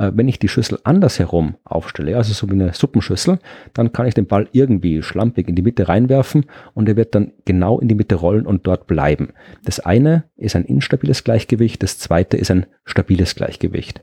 Äh, 0.00 0.12
wenn 0.14 0.28
ich 0.28 0.38
die 0.38 0.48
Schüssel 0.48 0.78
andersherum 0.82 1.56
aufstelle, 1.62 2.16
also 2.16 2.32
so 2.32 2.48
wie 2.48 2.54
eine 2.54 2.72
Suppenschüssel, 2.72 3.38
dann 3.74 3.92
kann 3.92 4.06
ich 4.06 4.14
den 4.14 4.26
Ball 4.26 4.48
irgendwie 4.52 5.02
schlampig 5.02 5.46
in 5.46 5.54
die 5.54 5.62
Mitte 5.62 5.88
reinwerfen 5.88 6.46
und 6.72 6.88
er 6.88 6.96
wird 6.96 7.14
dann 7.14 7.32
genau 7.44 7.78
in 7.78 7.88
die 7.88 7.94
Mitte 7.94 8.14
rollen 8.14 8.46
und 8.46 8.66
dort 8.66 8.86
bleiben. 8.86 9.34
Das 9.64 9.78
eine 9.78 10.24
ist 10.36 10.56
ein 10.56 10.64
instabiles 10.64 11.22
Gleichgewicht, 11.22 11.82
das 11.82 11.98
zweite 11.98 12.38
ist 12.38 12.50
ein 12.50 12.66
stabiles 12.84 13.34
Gleichgewicht. 13.34 14.02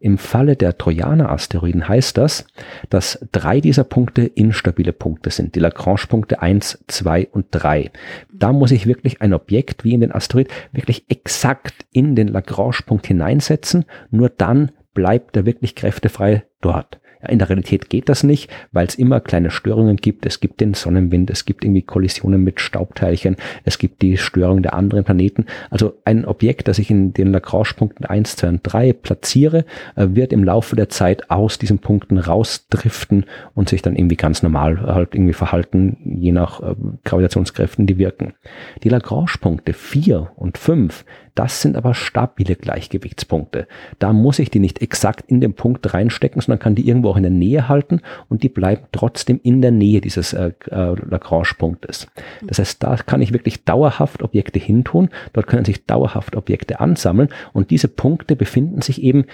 Im 0.00 0.18
Falle 0.18 0.56
der 0.56 0.76
Trojaner-Asteroiden 0.76 1.88
heißt 1.88 2.18
das, 2.18 2.46
dass 2.90 3.26
drei 3.32 3.60
dieser 3.60 3.84
Punkte 3.84 4.22
instabile 4.22 4.92
Punkte 4.92 5.30
sind, 5.30 5.54
die 5.54 5.60
Lagrange-Punkte 5.60 6.42
1, 6.42 6.84
2 6.88 7.28
und 7.32 7.46
3. 7.50 7.90
Da 8.32 8.52
muss 8.52 8.70
ich 8.70 8.86
wirklich 8.86 9.20
ein 9.22 9.32
Objekt 9.32 9.84
wie 9.84 9.94
in 9.94 10.00
den 10.00 10.12
Asteroid 10.12 10.48
wirklich 10.72 11.04
exakt 11.08 11.86
in 11.92 12.16
den 12.16 12.28
Lagrange-Punkt 12.28 13.06
hineinsetzen, 13.06 13.84
nur 14.10 14.30
dann 14.30 14.72
bleibt 14.94 15.36
er 15.36 15.46
wirklich 15.46 15.74
kräftefrei 15.74 16.44
dort. 16.60 17.00
Ja, 17.24 17.30
in 17.30 17.38
der 17.38 17.48
Realität 17.48 17.88
geht 17.88 18.08
das 18.08 18.22
nicht, 18.22 18.50
weil 18.72 18.86
es 18.86 18.96
immer 18.96 19.20
kleine 19.20 19.50
Störungen 19.50 19.96
gibt. 19.96 20.26
Es 20.26 20.40
gibt 20.40 20.60
den 20.60 20.74
Sonnenwind, 20.74 21.30
es 21.30 21.44
gibt 21.44 21.64
irgendwie 21.64 21.82
Kollisionen 21.82 22.44
mit 22.44 22.60
Staubteilchen, 22.60 23.36
es 23.64 23.78
gibt 23.78 24.02
die 24.02 24.18
Störung 24.18 24.62
der 24.62 24.74
anderen 24.74 25.04
Planeten. 25.04 25.46
Also 25.70 25.94
ein 26.04 26.26
Objekt, 26.26 26.68
das 26.68 26.78
ich 26.78 26.90
in 26.90 27.12
den 27.14 27.32
Lagrange-Punkten 27.32 28.04
1, 28.04 28.36
2 28.36 28.48
und 28.48 28.60
3 28.62 28.92
platziere, 28.92 29.64
äh, 29.96 30.08
wird 30.10 30.32
im 30.32 30.44
Laufe 30.44 30.76
der 30.76 30.90
Zeit 30.90 31.30
aus 31.30 31.58
diesen 31.58 31.78
Punkten 31.78 32.18
rausdriften 32.18 33.24
und 33.54 33.68
sich 33.68 33.80
dann 33.80 33.96
irgendwie 33.96 34.16
ganz 34.16 34.42
normal 34.42 34.80
halt 34.82 35.14
irgendwie 35.14 35.32
verhalten, 35.32 35.96
je 36.04 36.32
nach 36.32 36.60
äh, 36.60 36.74
Gravitationskräften, 37.04 37.86
die 37.86 37.98
wirken. 37.98 38.34
Die 38.82 38.90
Lagrange-Punkte 38.90 39.72
4 39.72 40.32
und 40.36 40.58
5, 40.58 41.04
das 41.34 41.60
sind 41.60 41.76
aber 41.76 41.94
stabile 41.94 42.54
Gleichgewichtspunkte. 42.54 43.66
Da 43.98 44.12
muss 44.12 44.38
ich 44.38 44.50
die 44.50 44.60
nicht 44.60 44.80
exakt 44.82 45.24
in 45.30 45.40
den 45.40 45.54
Punkt 45.54 45.92
reinstecken, 45.92 46.40
sondern 46.40 46.60
kann 46.60 46.76
die 46.76 46.86
irgendwo 46.86 47.10
auch 47.10 47.16
in 47.16 47.24
der 47.24 47.32
Nähe 47.32 47.68
halten 47.68 48.00
und 48.28 48.42
die 48.42 48.48
bleiben 48.48 48.86
trotzdem 48.92 49.40
in 49.42 49.60
der 49.60 49.72
Nähe 49.72 50.00
dieses 50.00 50.32
äh, 50.32 50.52
äh, 50.70 50.94
Lagrange-Punktes. 50.94 52.06
Das 52.42 52.58
heißt, 52.58 52.82
da 52.82 52.96
kann 52.96 53.20
ich 53.20 53.32
wirklich 53.32 53.64
dauerhaft 53.64 54.22
Objekte 54.22 54.60
hintun, 54.60 55.08
dort 55.32 55.46
können 55.48 55.64
sich 55.64 55.86
dauerhaft 55.86 56.36
Objekte 56.36 56.78
ansammeln 56.78 57.28
und 57.52 57.70
diese 57.70 57.88
Punkte 57.88 58.36
befinden 58.36 58.80
sich 58.80 59.02
eben 59.02 59.24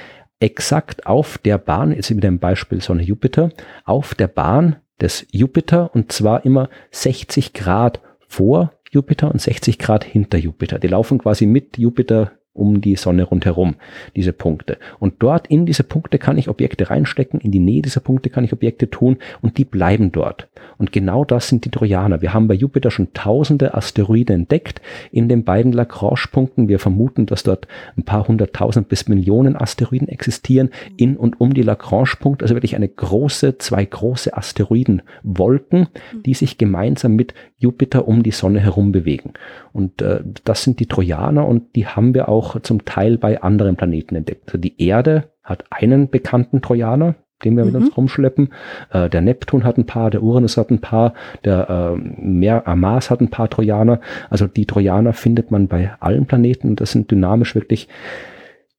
exakt 0.40 1.06
auf 1.06 1.36
der 1.36 1.58
Bahn, 1.58 1.92
jetzt 1.92 2.14
wieder 2.14 2.28
im 2.28 2.38
Beispiel 2.38 2.80
Sonne 2.80 3.02
Jupiter, 3.02 3.50
auf 3.84 4.14
der 4.14 4.28
Bahn 4.28 4.76
des 5.00 5.26
Jupiter 5.30 5.94
und 5.94 6.12
zwar 6.12 6.46
immer 6.46 6.70
60 6.92 7.52
Grad 7.52 8.00
vor 8.26 8.72
Jupiter 8.90 9.30
und 9.30 9.40
60 9.40 9.78
Grad 9.78 10.04
hinter 10.04 10.36
Jupiter. 10.36 10.78
Die 10.78 10.88
laufen 10.88 11.18
quasi 11.18 11.46
mit 11.46 11.78
Jupiter 11.78 12.32
um 12.52 12.80
die 12.80 12.96
Sonne 12.96 13.22
rundherum, 13.22 13.76
diese 14.16 14.32
Punkte. 14.32 14.78
Und 14.98 15.14
dort 15.20 15.46
in 15.46 15.66
diese 15.66 15.84
Punkte 15.84 16.18
kann 16.18 16.36
ich 16.36 16.48
Objekte 16.48 16.90
reinstecken, 16.90 17.40
in 17.40 17.52
die 17.52 17.60
Nähe 17.60 17.82
dieser 17.82 18.00
Punkte 18.00 18.28
kann 18.28 18.44
ich 18.44 18.52
Objekte 18.52 18.90
tun 18.90 19.18
und 19.40 19.56
die 19.56 19.64
bleiben 19.64 20.10
dort. 20.10 20.48
Und 20.76 20.90
genau 20.90 21.24
das 21.24 21.48
sind 21.48 21.64
die 21.64 21.70
Trojaner. 21.70 22.22
Wir 22.22 22.34
haben 22.34 22.48
bei 22.48 22.54
Jupiter 22.54 22.90
schon 22.90 23.12
tausende 23.12 23.74
Asteroiden 23.74 24.34
entdeckt 24.34 24.82
in 25.12 25.28
den 25.28 25.44
beiden 25.44 25.72
Lagrange-Punkten. 25.72 26.68
Wir 26.68 26.80
vermuten, 26.80 27.26
dass 27.26 27.44
dort 27.44 27.68
ein 27.96 28.04
paar 28.04 28.26
hunderttausend 28.26 28.88
bis 28.88 29.08
Millionen 29.08 29.56
Asteroiden 29.56 30.08
existieren 30.08 30.70
in 30.96 31.16
und 31.16 31.40
um 31.40 31.54
die 31.54 31.62
Lagrange-Punkte. 31.62 32.44
Also 32.44 32.56
wirklich 32.56 32.74
eine 32.74 32.88
große, 32.88 33.58
zwei 33.58 33.84
große 33.84 34.36
Asteroidenwolken, 34.36 35.88
die 36.26 36.34
sich 36.34 36.58
gemeinsam 36.58 37.14
mit 37.14 37.32
Jupiter 37.58 38.08
um 38.08 38.22
die 38.22 38.30
Sonne 38.32 38.60
herum 38.60 38.90
bewegen. 38.90 39.34
Und 39.72 40.02
äh, 40.02 40.24
das 40.44 40.64
sind 40.64 40.80
die 40.80 40.86
Trojaner 40.86 41.46
und 41.46 41.76
die 41.76 41.86
haben 41.86 42.14
wir 42.14 42.28
auch 42.28 42.39
zum 42.62 42.84
Teil 42.84 43.18
bei 43.18 43.42
anderen 43.42 43.76
Planeten 43.76 44.16
entdeckt. 44.16 44.44
Also 44.46 44.58
die 44.58 44.80
Erde 44.82 45.30
hat 45.42 45.64
einen 45.70 46.10
bekannten 46.10 46.62
Trojaner, 46.62 47.14
den 47.44 47.56
wir 47.56 47.64
mhm. 47.64 47.72
mit 47.72 47.82
uns 47.82 47.96
rumschleppen. 47.96 48.50
Äh, 48.92 49.08
der 49.08 49.20
Neptun 49.20 49.64
hat 49.64 49.78
ein 49.78 49.86
paar, 49.86 50.10
der 50.10 50.22
Uranus 50.22 50.56
hat 50.56 50.70
ein 50.70 50.80
paar, 50.80 51.14
der 51.44 51.68
äh, 51.68 51.96
Meer, 51.96 52.64
äh, 52.66 52.76
Mars 52.76 53.10
hat 53.10 53.20
ein 53.20 53.30
paar 53.30 53.48
Trojaner. 53.48 54.00
Also 54.28 54.46
die 54.46 54.66
Trojaner 54.66 55.12
findet 55.12 55.50
man 55.50 55.68
bei 55.68 55.92
allen 56.00 56.26
Planeten 56.26 56.68
und 56.68 56.80
das 56.80 56.92
sind 56.92 57.10
dynamisch 57.10 57.54
wirklich 57.54 57.88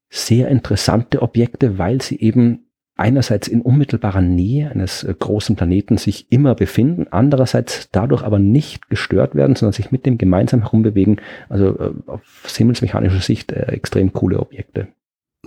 sehr 0.09 0.49
interessante 0.49 1.21
Objekte, 1.21 1.77
weil 1.77 2.01
sie 2.01 2.19
eben 2.19 2.65
einerseits 3.01 3.47
in 3.47 3.61
unmittelbarer 3.61 4.21
Nähe 4.21 4.69
eines 4.69 5.03
äh, 5.03 5.13
großen 5.17 5.55
Planeten 5.55 5.97
sich 5.97 6.31
immer 6.31 6.53
befinden, 6.53 7.07
andererseits 7.09 7.89
dadurch 7.91 8.21
aber 8.21 8.37
nicht 8.37 8.89
gestört 8.89 9.33
werden, 9.33 9.55
sondern 9.55 9.73
sich 9.73 9.91
mit 9.91 10.05
dem 10.05 10.19
gemeinsam 10.19 10.61
herumbewegen. 10.61 11.19
Also 11.49 11.79
äh, 11.79 11.93
aus 12.07 12.55
himmelsmechanischer 12.55 13.19
Sicht 13.19 13.51
äh, 13.51 13.63
extrem 13.71 14.13
coole 14.13 14.39
Objekte. 14.39 14.87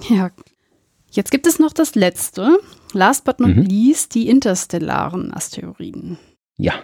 Ja, 0.08 0.32
jetzt 1.12 1.30
gibt 1.30 1.46
es 1.46 1.60
noch 1.60 1.72
das 1.72 1.94
letzte, 1.94 2.58
last 2.92 3.24
but 3.24 3.38
not 3.38 3.54
mhm. 3.54 3.62
least, 3.62 4.16
die 4.16 4.28
interstellaren 4.28 5.32
Asteroiden. 5.32 6.18
Ja, 6.56 6.74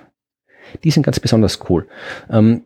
die 0.85 0.93
sind 0.93 1.03
ganz 1.03 1.19
besonders 1.19 1.59
cool. 1.69 1.89
Ähm, 2.31 2.63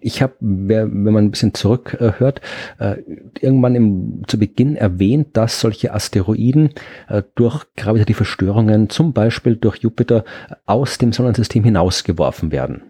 ich 0.00 0.20
habe, 0.22 0.34
wenn 0.40 1.02
man 1.02 1.24
ein 1.24 1.30
bisschen 1.30 1.54
zurückhört, 1.54 2.40
äh, 2.78 2.96
irgendwann 3.40 3.74
im, 3.74 4.22
zu 4.26 4.38
Beginn 4.38 4.76
erwähnt, 4.76 5.36
dass 5.36 5.60
solche 5.60 5.94
Asteroiden 5.94 6.70
äh, 7.08 7.22
durch 7.34 7.64
gravitative 7.76 8.24
Störungen, 8.24 8.90
zum 8.90 9.12
Beispiel 9.12 9.56
durch 9.56 9.76
Jupiter, 9.78 10.24
aus 10.66 10.98
dem 10.98 11.12
Sonnensystem 11.12 11.64
hinausgeworfen 11.64 12.52
werden. 12.52 12.82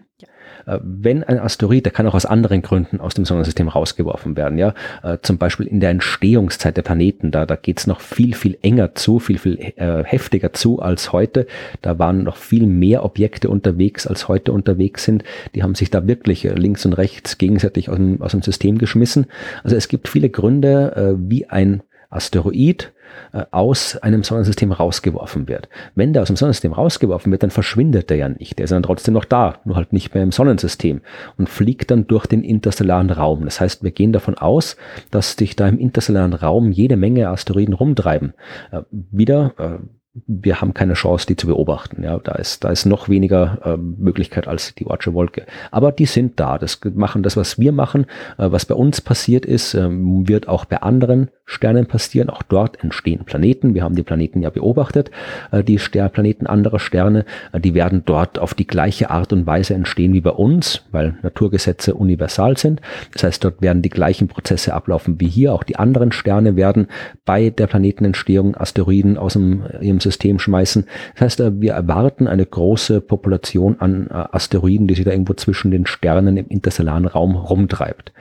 Äh, 0.65 0.79
wenn 0.81 1.23
ein 1.23 1.39
Asteroid, 1.39 1.85
der 1.85 1.93
kann 1.93 2.07
auch 2.07 2.13
aus 2.13 2.25
anderen 2.25 2.61
Gründen 2.61 2.99
aus 2.99 3.13
dem 3.13 3.25
Sonnensystem 3.25 3.67
rausgeworfen 3.67 4.37
werden, 4.37 4.57
ja, 4.57 4.73
äh, 5.03 5.17
zum 5.21 5.37
Beispiel 5.37 5.67
in 5.67 5.79
der 5.79 5.91
Entstehungszeit 5.91 6.77
der 6.77 6.81
Planeten, 6.81 7.31
da, 7.31 7.45
da 7.45 7.55
geht's 7.55 7.87
noch 7.87 8.01
viel, 8.01 8.33
viel 8.33 8.57
enger 8.61 8.95
zu, 8.95 9.19
viel, 9.19 9.37
viel 9.37 9.59
äh, 9.75 10.03
heftiger 10.03 10.53
zu 10.53 10.79
als 10.81 11.11
heute. 11.11 11.47
Da 11.81 11.99
waren 11.99 12.23
noch 12.23 12.37
viel 12.37 12.65
mehr 12.65 13.03
Objekte 13.03 13.49
unterwegs, 13.49 14.07
als 14.07 14.27
heute 14.27 14.51
unterwegs 14.51 15.03
sind. 15.03 15.23
Die 15.55 15.63
haben 15.63 15.75
sich 15.75 15.89
da 15.89 16.07
wirklich 16.07 16.43
links 16.43 16.85
und 16.85 16.93
rechts 16.93 17.37
gegenseitig 17.37 17.89
aus 17.89 17.97
dem, 17.97 18.21
aus 18.21 18.31
dem 18.31 18.41
System 18.41 18.77
geschmissen. 18.77 19.27
Also 19.63 19.75
es 19.75 19.87
gibt 19.87 20.07
viele 20.07 20.29
Gründe, 20.29 21.17
wie 21.19 21.47
ein 21.47 21.81
Asteroid 22.09 22.91
äh, 23.33 23.45
aus 23.51 23.97
einem 23.97 24.23
Sonnensystem 24.23 24.71
rausgeworfen 24.71 25.47
wird. 25.47 25.69
Wenn 25.95 26.13
der 26.13 26.23
aus 26.23 26.27
dem 26.27 26.35
Sonnensystem 26.35 26.73
rausgeworfen 26.73 27.31
wird, 27.31 27.43
dann 27.43 27.51
verschwindet 27.51 28.09
der 28.09 28.17
ja 28.17 28.29
nicht. 28.29 28.57
Der 28.57 28.65
ist 28.65 28.71
dann 28.71 28.83
trotzdem 28.83 29.13
noch 29.13 29.25
da, 29.25 29.59
nur 29.65 29.75
halt 29.75 29.93
nicht 29.93 30.13
mehr 30.13 30.23
im 30.23 30.31
Sonnensystem 30.31 31.01
und 31.37 31.49
fliegt 31.49 31.91
dann 31.91 32.07
durch 32.07 32.25
den 32.25 32.43
interstellaren 32.43 33.09
Raum. 33.09 33.45
Das 33.45 33.61
heißt, 33.61 33.83
wir 33.83 33.91
gehen 33.91 34.13
davon 34.13 34.35
aus, 34.35 34.77
dass 35.11 35.33
sich 35.33 35.55
da 35.55 35.67
im 35.67 35.79
interstellaren 35.79 36.33
Raum 36.33 36.71
jede 36.71 36.97
Menge 36.97 37.29
Asteroiden 37.29 37.73
rumtreiben. 37.73 38.33
Äh, 38.71 38.81
wieder 38.91 39.53
äh, 39.57 39.79
wir 40.27 40.61
haben 40.61 40.73
keine 40.73 40.93
Chance, 40.93 41.25
die 41.27 41.35
zu 41.35 41.47
beobachten. 41.47 42.03
Ja, 42.03 42.19
da 42.19 42.33
ist, 42.33 42.63
da 42.63 42.69
ist 42.69 42.85
noch 42.85 43.09
weniger 43.09 43.59
äh, 43.63 43.77
Möglichkeit 43.77 44.47
als 44.47 44.75
die 44.75 44.87
Ortsche 44.87 45.13
Wolke. 45.13 45.45
Aber 45.71 45.91
die 45.91 46.05
sind 46.05 46.39
da. 46.39 46.57
Das 46.57 46.79
machen 46.93 47.23
das, 47.23 47.37
was 47.37 47.59
wir 47.59 47.71
machen, 47.71 48.05
äh, 48.37 48.51
was 48.51 48.65
bei 48.65 48.75
uns 48.75 49.01
passiert 49.01 49.45
ist, 49.45 49.73
äh, 49.73 49.89
wird 49.89 50.47
auch 50.47 50.65
bei 50.65 50.81
anderen 50.81 51.29
Sternen 51.45 51.87
passieren. 51.87 52.29
Auch 52.29 52.43
dort 52.43 52.83
entstehen 52.83 53.25
Planeten. 53.25 53.73
Wir 53.73 53.83
haben 53.83 53.95
die 53.95 54.03
Planeten 54.03 54.41
ja 54.41 54.49
beobachtet, 54.49 55.09
äh, 55.51 55.63
die 55.63 55.79
Sternplaneten 55.79 56.47
anderer 56.47 56.79
Sterne. 56.79 57.25
Äh, 57.51 57.59
die 57.59 57.73
werden 57.73 58.03
dort 58.05 58.39
auf 58.39 58.53
die 58.53 58.67
gleiche 58.67 59.09
Art 59.09 59.33
und 59.33 59.45
Weise 59.47 59.73
entstehen 59.73 60.13
wie 60.13 60.21
bei 60.21 60.31
uns, 60.31 60.83
weil 60.91 61.17
Naturgesetze 61.23 61.95
universal 61.95 62.57
sind. 62.57 62.81
Das 63.13 63.23
heißt, 63.23 63.43
dort 63.43 63.61
werden 63.61 63.81
die 63.81 63.89
gleichen 63.89 64.27
Prozesse 64.27 64.73
ablaufen 64.73 65.19
wie 65.19 65.27
hier. 65.27 65.53
Auch 65.53 65.63
die 65.63 65.77
anderen 65.77 66.11
Sterne 66.11 66.55
werden 66.55 66.87
bei 67.25 67.49
der 67.49 67.67
Planetenentstehung 67.67 68.55
Asteroiden 68.55 69.17
aus 69.17 69.33
dem, 69.33 69.63
ihrem 69.81 69.99
System 69.99 70.08
schmeißen. 70.11 70.85
Das 71.13 71.21
heißt, 71.21 71.39
äh, 71.41 71.61
wir 71.61 71.73
erwarten 71.73 72.27
eine 72.27 72.45
große 72.45 73.01
Population 73.01 73.79
an 73.79 74.07
äh, 74.07 74.13
Asteroiden, 74.13 74.87
die 74.87 74.95
sich 74.95 75.05
da 75.05 75.11
irgendwo 75.11 75.33
zwischen 75.33 75.71
den 75.71 75.85
Sternen 75.85 76.37
im 76.37 76.47
interstellaren 76.47 77.05
Raum 77.05 77.35
rumtreibt. 77.35 78.13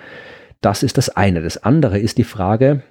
Das 0.61 0.82
ist 0.82 0.99
das 0.99 1.09
eine. 1.11 1.43
Das 1.43 1.62
andere 1.62 1.99
ist 1.99 2.18
die 2.18 2.24
Frage, 2.24 2.82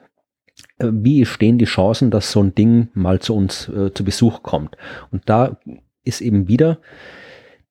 äh, 0.79 0.87
wie 0.91 1.25
stehen 1.25 1.57
die 1.57 1.65
Chancen, 1.65 2.11
dass 2.11 2.31
so 2.31 2.41
ein 2.41 2.55
Ding 2.55 2.89
mal 2.93 3.19
zu 3.19 3.35
uns 3.35 3.69
äh, 3.69 3.93
zu 3.93 4.03
Besuch 4.03 4.43
kommt? 4.43 4.77
Und 5.11 5.23
da 5.25 5.57
ist 6.03 6.21
eben 6.21 6.47
wieder 6.47 6.79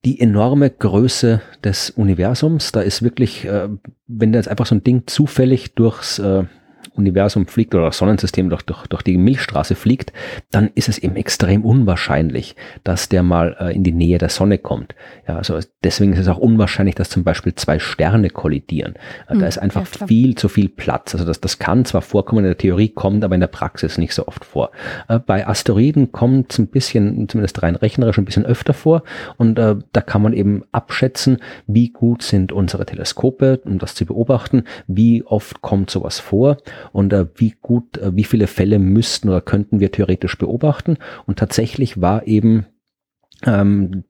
die 0.04 0.20
enorme 0.20 0.70
Größe 0.70 1.40
des 1.64 1.90
Universums. 1.90 2.70
Da 2.70 2.80
ist 2.80 3.02
wirklich, 3.02 3.44
äh, 3.44 3.68
wenn 4.06 4.32
da 4.32 4.38
jetzt 4.38 4.48
einfach 4.48 4.66
so 4.66 4.74
ein 4.74 4.84
Ding 4.84 5.04
zufällig 5.06 5.74
durchs 5.74 6.18
äh, 6.18 6.44
Universum 6.96 7.46
fliegt 7.46 7.74
oder 7.74 7.86
das 7.86 7.98
Sonnensystem 7.98 8.48
durch, 8.48 8.62
durch, 8.62 8.86
durch 8.86 9.02
die 9.02 9.16
Milchstraße 9.16 9.74
fliegt, 9.74 10.12
dann 10.50 10.70
ist 10.74 10.88
es 10.88 10.98
eben 10.98 11.16
extrem 11.16 11.64
unwahrscheinlich, 11.64 12.56
dass 12.84 13.08
der 13.08 13.22
mal 13.22 13.56
äh, 13.60 13.74
in 13.74 13.84
die 13.84 13.92
Nähe 13.92 14.18
der 14.18 14.28
Sonne 14.28 14.58
kommt. 14.58 14.94
Ja, 15.28 15.36
also 15.36 15.58
deswegen 15.82 16.12
ist 16.12 16.20
es 16.20 16.28
auch 16.28 16.38
unwahrscheinlich, 16.38 16.94
dass 16.94 17.08
zum 17.08 17.24
Beispiel 17.24 17.54
zwei 17.54 17.78
Sterne 17.78 18.30
kollidieren. 18.30 18.94
Äh, 19.28 19.34
mhm, 19.34 19.40
da 19.40 19.46
ist 19.46 19.58
einfach 19.58 19.86
ja, 20.00 20.06
viel 20.06 20.34
zu 20.34 20.48
viel 20.48 20.68
Platz. 20.68 21.14
Also 21.14 21.24
das, 21.24 21.40
das 21.40 21.58
kann 21.58 21.84
zwar 21.84 22.02
vorkommen 22.02 22.40
in 22.40 22.50
der 22.50 22.58
Theorie, 22.58 22.88
kommt 22.88 23.24
aber 23.24 23.34
in 23.34 23.40
der 23.40 23.46
Praxis 23.46 23.98
nicht 23.98 24.14
so 24.14 24.26
oft 24.26 24.44
vor. 24.44 24.70
Äh, 25.08 25.18
bei 25.18 25.46
Asteroiden 25.46 26.12
kommt 26.12 26.52
es 26.52 26.58
ein 26.58 26.68
bisschen, 26.68 27.28
zumindest 27.28 27.62
rein 27.62 27.76
rechnerisch, 27.76 28.18
ein 28.18 28.24
bisschen 28.24 28.46
öfter 28.46 28.74
vor 28.74 29.02
und 29.36 29.58
äh, 29.58 29.76
da 29.92 30.00
kann 30.00 30.22
man 30.22 30.32
eben 30.32 30.62
abschätzen, 30.72 31.38
wie 31.66 31.90
gut 31.90 32.22
sind 32.22 32.52
unsere 32.52 32.86
Teleskope, 32.86 33.60
um 33.64 33.78
das 33.78 33.94
zu 33.94 34.06
beobachten, 34.06 34.64
wie 34.86 35.22
oft 35.24 35.62
kommt 35.62 35.90
sowas 35.90 36.18
vor 36.18 36.58
und 36.92 37.12
äh, 37.12 37.26
wie 37.36 37.54
gut, 37.60 37.98
äh, 37.98 38.14
wie 38.14 38.24
viele 38.24 38.46
Fälle 38.46 38.78
müssten 38.78 39.28
oder 39.28 39.40
könnten 39.40 39.80
wir 39.80 39.92
theoretisch 39.92 40.38
beobachten. 40.38 40.98
Und 41.26 41.38
tatsächlich 41.38 42.00
war 42.00 42.26
eben 42.26 42.66
ähm, 43.44 44.04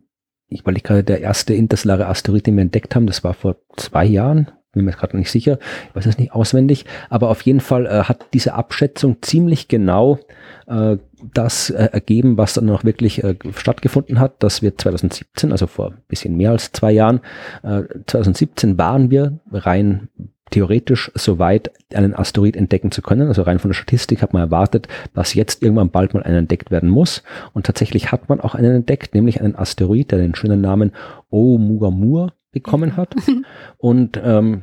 ich 0.49 0.61
überlege 0.61 0.83
gerade, 0.83 1.05
der 1.05 1.21
erste 1.21 1.55
interstellare 1.55 2.07
Asteroid, 2.07 2.47
den 2.47 2.57
wir 2.57 2.63
entdeckt 2.63 2.95
haben, 2.95 3.07
das 3.07 3.25
war 3.25 3.35
vor 3.35 3.57
zwei 3.77 4.05
Jahren, 4.05 4.51
bin 4.73 4.85
mir 4.85 4.93
gerade 4.93 5.17
nicht 5.17 5.31
sicher, 5.31 5.59
ich 5.89 5.97
weiß 5.97 6.07
es 6.07 6.19
nicht 6.19 6.33
auswendig, 6.33 6.85
aber 7.09 7.31
auf 7.31 7.43
jeden 7.43 7.61
Fall 7.61 7.87
äh, 7.87 8.05
hat 8.05 8.27
diese 8.35 8.55
Abschätzung 8.55 9.23
ziemlich 9.23 9.69
genau 9.69 10.19
äh, 10.67 10.99
das 11.35 11.71
äh, 11.71 11.89
ergeben, 11.93 12.37
was 12.37 12.55
dann 12.55 12.67
noch 12.67 12.85
wirklich 12.85 13.25
äh, 13.25 13.37
stattgefunden 13.55 14.21
hat, 14.21 14.43
dass 14.43 14.63
wir 14.63 14.77
2017, 14.77 15.51
also 15.51 15.67
vor 15.67 15.93
ein 15.93 16.03
bisschen 16.09 16.37
mehr 16.37 16.51
als 16.51 16.73
zwei 16.73 16.93
Jahren, 16.93 17.21
2017 17.63 18.75
äh, 18.75 18.79
waren 18.79 19.11
wir 19.11 19.41
rein 19.51 20.09
theoretisch 20.51 21.11
so 21.15 21.39
weit, 21.39 21.71
einen 21.95 22.15
Asteroid 22.15 22.57
entdecken 22.57 22.91
zu 22.91 23.03
können. 23.03 23.29
Also 23.29 23.43
rein 23.43 23.59
von 23.59 23.71
der 23.71 23.75
Statistik 23.75 24.23
hat 24.23 24.33
man 24.33 24.43
erwartet, 24.43 24.89
dass 25.15 25.35
jetzt 25.35 25.63
irgendwann 25.63 25.91
bald 25.91 26.15
mal 26.15 26.23
einer 26.23 26.39
entdeckt 26.39 26.71
werden 26.71 26.89
muss. 26.89 27.23
Und 27.53 27.67
tatsächlich 27.67 28.13
hat 28.13 28.29
man 28.29 28.41
auch 28.41 28.55
einen 28.55 28.77
entdeckt, 28.77 29.15
nämlich 29.15 29.41
einen 29.41 29.57
Asteroid, 29.57 30.11
der 30.13 30.19
den 30.19 30.35
schönen 30.35 30.61
Namen 30.61 30.93
Oumuamua 31.31 32.33
bekommen 32.53 32.97
hat. 32.97 33.15
Und 33.79 34.21
ähm, 34.23 34.63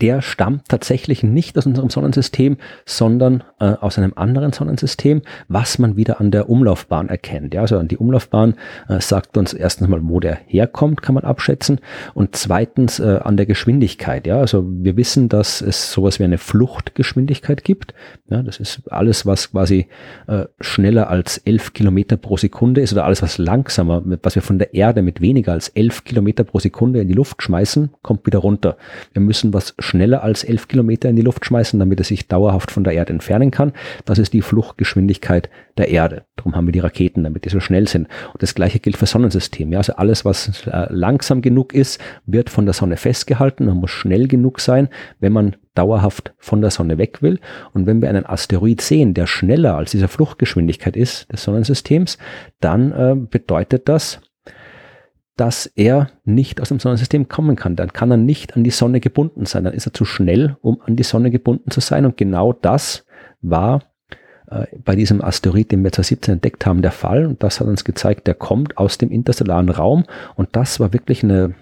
der 0.00 0.20
stammt 0.20 0.68
tatsächlich 0.68 1.22
nicht 1.22 1.56
aus 1.56 1.66
unserem 1.66 1.88
Sonnensystem, 1.88 2.58
sondern 2.84 3.42
äh, 3.60 3.64
aus 3.64 3.98
einem 3.98 4.12
anderen 4.14 4.52
Sonnensystem, 4.52 5.22
was 5.48 5.78
man 5.78 5.96
wieder 5.96 6.20
an 6.20 6.30
der 6.30 6.50
Umlaufbahn 6.50 7.08
erkennt. 7.08 7.54
Ja, 7.54 7.62
also 7.62 7.78
an 7.78 7.88
die 7.88 7.96
Umlaufbahn 7.96 8.54
äh, 8.88 9.00
sagt 9.00 9.36
uns 9.38 9.54
erstens 9.54 9.88
mal, 9.88 10.00
wo 10.02 10.20
der 10.20 10.38
herkommt, 10.46 11.02
kann 11.02 11.14
man 11.14 11.24
abschätzen, 11.24 11.80
und 12.14 12.36
zweitens 12.36 13.00
äh, 13.00 13.20
an 13.22 13.36
der 13.36 13.46
Geschwindigkeit. 13.46 14.26
Ja, 14.26 14.38
also 14.38 14.64
wir 14.66 14.96
wissen, 14.96 15.28
dass 15.28 15.62
es 15.62 15.92
sowas 15.92 16.18
wie 16.18 16.24
eine 16.24 16.38
Fluchtgeschwindigkeit 16.38 17.64
gibt. 17.64 17.94
Ja, 18.28 18.42
das 18.42 18.60
ist 18.60 18.82
alles, 18.90 19.24
was 19.24 19.50
quasi 19.50 19.88
äh, 20.26 20.44
schneller 20.60 21.08
als 21.08 21.38
elf 21.38 21.72
Kilometer 21.72 22.16
pro 22.16 22.36
Sekunde 22.36 22.82
ist 22.82 22.92
oder 22.92 23.04
alles, 23.04 23.22
was 23.22 23.38
langsamer, 23.38 24.02
was 24.22 24.34
wir 24.34 24.42
von 24.42 24.58
der 24.58 24.74
Erde 24.74 25.02
mit 25.02 25.20
weniger 25.20 25.52
als 25.52 25.68
elf 25.68 26.04
Kilometer 26.04 26.44
pro 26.44 26.58
Sekunde 26.58 27.00
in 27.00 27.08
die 27.08 27.14
Luft 27.14 27.42
schmeißen, 27.42 27.90
kommt 28.02 28.26
wieder 28.26 28.40
runter. 28.40 28.76
Wir 29.12 29.22
müssen 29.22 29.54
was 29.54 29.69
schneller 29.78 30.22
als 30.22 30.44
elf 30.44 30.68
Kilometer 30.68 31.08
in 31.08 31.16
die 31.16 31.22
Luft 31.22 31.44
schmeißen, 31.44 31.78
damit 31.78 32.00
es 32.00 32.08
sich 32.08 32.28
dauerhaft 32.28 32.70
von 32.70 32.84
der 32.84 32.94
Erde 32.94 33.12
entfernen 33.12 33.50
kann. 33.50 33.72
Das 34.04 34.18
ist 34.18 34.32
die 34.32 34.42
Fluchtgeschwindigkeit 34.42 35.50
der 35.78 35.88
Erde. 35.88 36.24
Darum 36.36 36.56
haben 36.56 36.66
wir 36.66 36.72
die 36.72 36.80
Raketen, 36.80 37.24
damit 37.24 37.44
die 37.44 37.48
so 37.48 37.60
schnell 37.60 37.88
sind. 37.88 38.08
Und 38.32 38.42
das 38.42 38.54
gleiche 38.54 38.80
gilt 38.80 38.96
für 38.96 39.06
Sonnensystem. 39.06 39.72
Ja, 39.72 39.78
also 39.78 39.94
alles, 39.94 40.24
was 40.24 40.66
äh, 40.66 40.86
langsam 40.90 41.42
genug 41.42 41.74
ist, 41.74 42.00
wird 42.26 42.50
von 42.50 42.64
der 42.64 42.74
Sonne 42.74 42.96
festgehalten. 42.96 43.66
Man 43.66 43.76
muss 43.76 43.90
schnell 43.90 44.28
genug 44.28 44.60
sein, 44.60 44.88
wenn 45.18 45.32
man 45.32 45.56
dauerhaft 45.74 46.34
von 46.38 46.60
der 46.60 46.70
Sonne 46.70 46.98
weg 46.98 47.22
will. 47.22 47.38
Und 47.72 47.86
wenn 47.86 48.02
wir 48.02 48.08
einen 48.08 48.26
Asteroid 48.26 48.80
sehen, 48.80 49.14
der 49.14 49.26
schneller 49.26 49.76
als 49.76 49.92
diese 49.92 50.08
Fluchtgeschwindigkeit 50.08 50.96
ist 50.96 51.32
des 51.32 51.44
Sonnensystems, 51.44 52.18
dann 52.60 52.92
äh, 52.92 53.14
bedeutet 53.16 53.88
das, 53.88 54.20
dass 55.40 55.64
er 55.64 56.10
nicht 56.26 56.60
aus 56.60 56.68
dem 56.68 56.80
Sonnensystem 56.80 57.28
kommen 57.28 57.56
kann. 57.56 57.74
Dann 57.74 57.94
kann 57.94 58.10
er 58.10 58.18
nicht 58.18 58.56
an 58.56 58.62
die 58.62 58.70
Sonne 58.70 59.00
gebunden 59.00 59.46
sein. 59.46 59.64
Dann 59.64 59.72
ist 59.72 59.86
er 59.86 59.94
zu 59.94 60.04
schnell, 60.04 60.58
um 60.60 60.82
an 60.84 60.96
die 60.96 61.02
Sonne 61.02 61.30
gebunden 61.30 61.70
zu 61.70 61.80
sein. 61.80 62.04
Und 62.04 62.18
genau 62.18 62.52
das 62.52 63.06
war 63.40 63.84
äh, 64.50 64.66
bei 64.84 64.94
diesem 64.96 65.24
Asteroid, 65.24 65.72
den 65.72 65.82
wir 65.82 65.92
2017 65.92 66.34
entdeckt 66.34 66.66
haben, 66.66 66.82
der 66.82 66.92
Fall. 66.92 67.24
Und 67.24 67.42
das 67.42 67.58
hat 67.58 67.68
uns 67.68 67.84
gezeigt, 67.84 68.26
der 68.26 68.34
kommt 68.34 68.76
aus 68.76 68.98
dem 68.98 69.10
interstellaren 69.10 69.70
Raum. 69.70 70.04
Und 70.34 70.50
das 70.52 70.78
war 70.78 70.92
wirklich 70.92 71.24
eine 71.24 71.54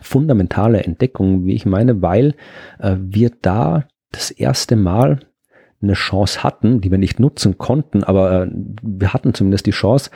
fundamentale 0.00 0.82
Entdeckung, 0.82 1.44
wie 1.44 1.54
ich 1.54 1.66
meine, 1.66 2.00
weil 2.00 2.36
äh, 2.78 2.96
wir 2.98 3.32
da 3.42 3.86
das 4.12 4.30
erste 4.30 4.76
Mal 4.76 5.20
eine 5.82 5.92
Chance 5.92 6.42
hatten, 6.42 6.80
die 6.80 6.90
wir 6.90 6.98
nicht 6.98 7.20
nutzen 7.20 7.58
konnten, 7.58 8.02
aber 8.02 8.44
äh, 8.44 8.50
wir 8.82 9.12
hatten 9.12 9.34
zumindest 9.34 9.66
die 9.66 9.72
Chance, 9.72 10.10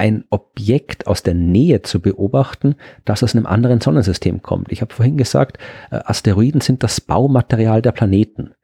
ein 0.00 0.24
Objekt 0.30 1.06
aus 1.06 1.22
der 1.22 1.34
Nähe 1.34 1.82
zu 1.82 2.00
beobachten, 2.00 2.74
das 3.04 3.22
aus 3.22 3.36
einem 3.36 3.44
anderen 3.44 3.82
Sonnensystem 3.82 4.40
kommt. 4.40 4.72
Ich 4.72 4.80
habe 4.80 4.94
vorhin 4.94 5.18
gesagt, 5.18 5.58
äh, 5.90 6.00
Asteroiden 6.04 6.62
sind 6.62 6.82
das 6.82 7.02
Baumaterial 7.02 7.82
der 7.82 7.92
Planeten. 7.92 8.54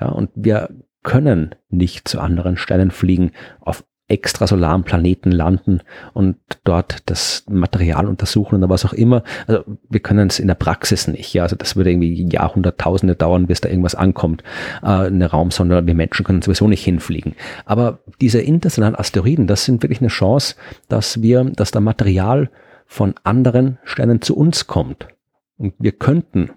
Ja, 0.00 0.10
und 0.10 0.30
wir 0.36 0.68
können 1.02 1.56
nicht 1.68 2.06
zu 2.06 2.20
anderen 2.20 2.56
Sternen 2.56 2.92
fliegen 2.92 3.32
auf 3.60 3.84
extrasolaren 4.06 4.84
Planeten 4.84 5.32
landen 5.32 5.80
und 6.12 6.36
dort 6.64 6.98
das 7.06 7.44
Material 7.48 8.06
untersuchen 8.06 8.56
oder 8.56 8.68
was 8.68 8.84
auch 8.84 8.92
immer. 8.92 9.22
Also 9.46 9.64
wir 9.88 10.00
können 10.00 10.28
es 10.28 10.38
in 10.38 10.46
der 10.46 10.54
Praxis 10.54 11.08
nicht. 11.08 11.32
Ja, 11.32 11.44
also 11.44 11.56
das 11.56 11.74
würde 11.74 11.90
irgendwie 11.90 12.28
Jahrhunderttausende 12.28 13.14
dauern, 13.14 13.46
bis 13.46 13.62
da 13.62 13.70
irgendwas 13.70 13.94
ankommt. 13.94 14.42
Äh, 14.82 15.06
eine 15.06 15.30
Raumsonde, 15.30 15.86
wir 15.86 15.94
Menschen 15.94 16.24
können 16.24 16.42
sowieso 16.42 16.68
nicht 16.68 16.84
hinfliegen. 16.84 17.34
Aber 17.64 18.00
diese 18.20 18.42
interstellaren 18.42 18.94
Asteroiden, 18.94 19.46
das 19.46 19.64
sind 19.64 19.82
wirklich 19.82 20.00
eine 20.00 20.08
Chance, 20.08 20.56
dass 20.88 21.22
wir, 21.22 21.44
dass 21.44 21.70
da 21.70 21.80
Material 21.80 22.50
von 22.86 23.14
anderen 23.24 23.78
Sternen 23.84 24.20
zu 24.20 24.36
uns 24.36 24.66
kommt. 24.66 25.08
Und 25.56 25.74
wir 25.78 25.92
könnten 25.92 26.50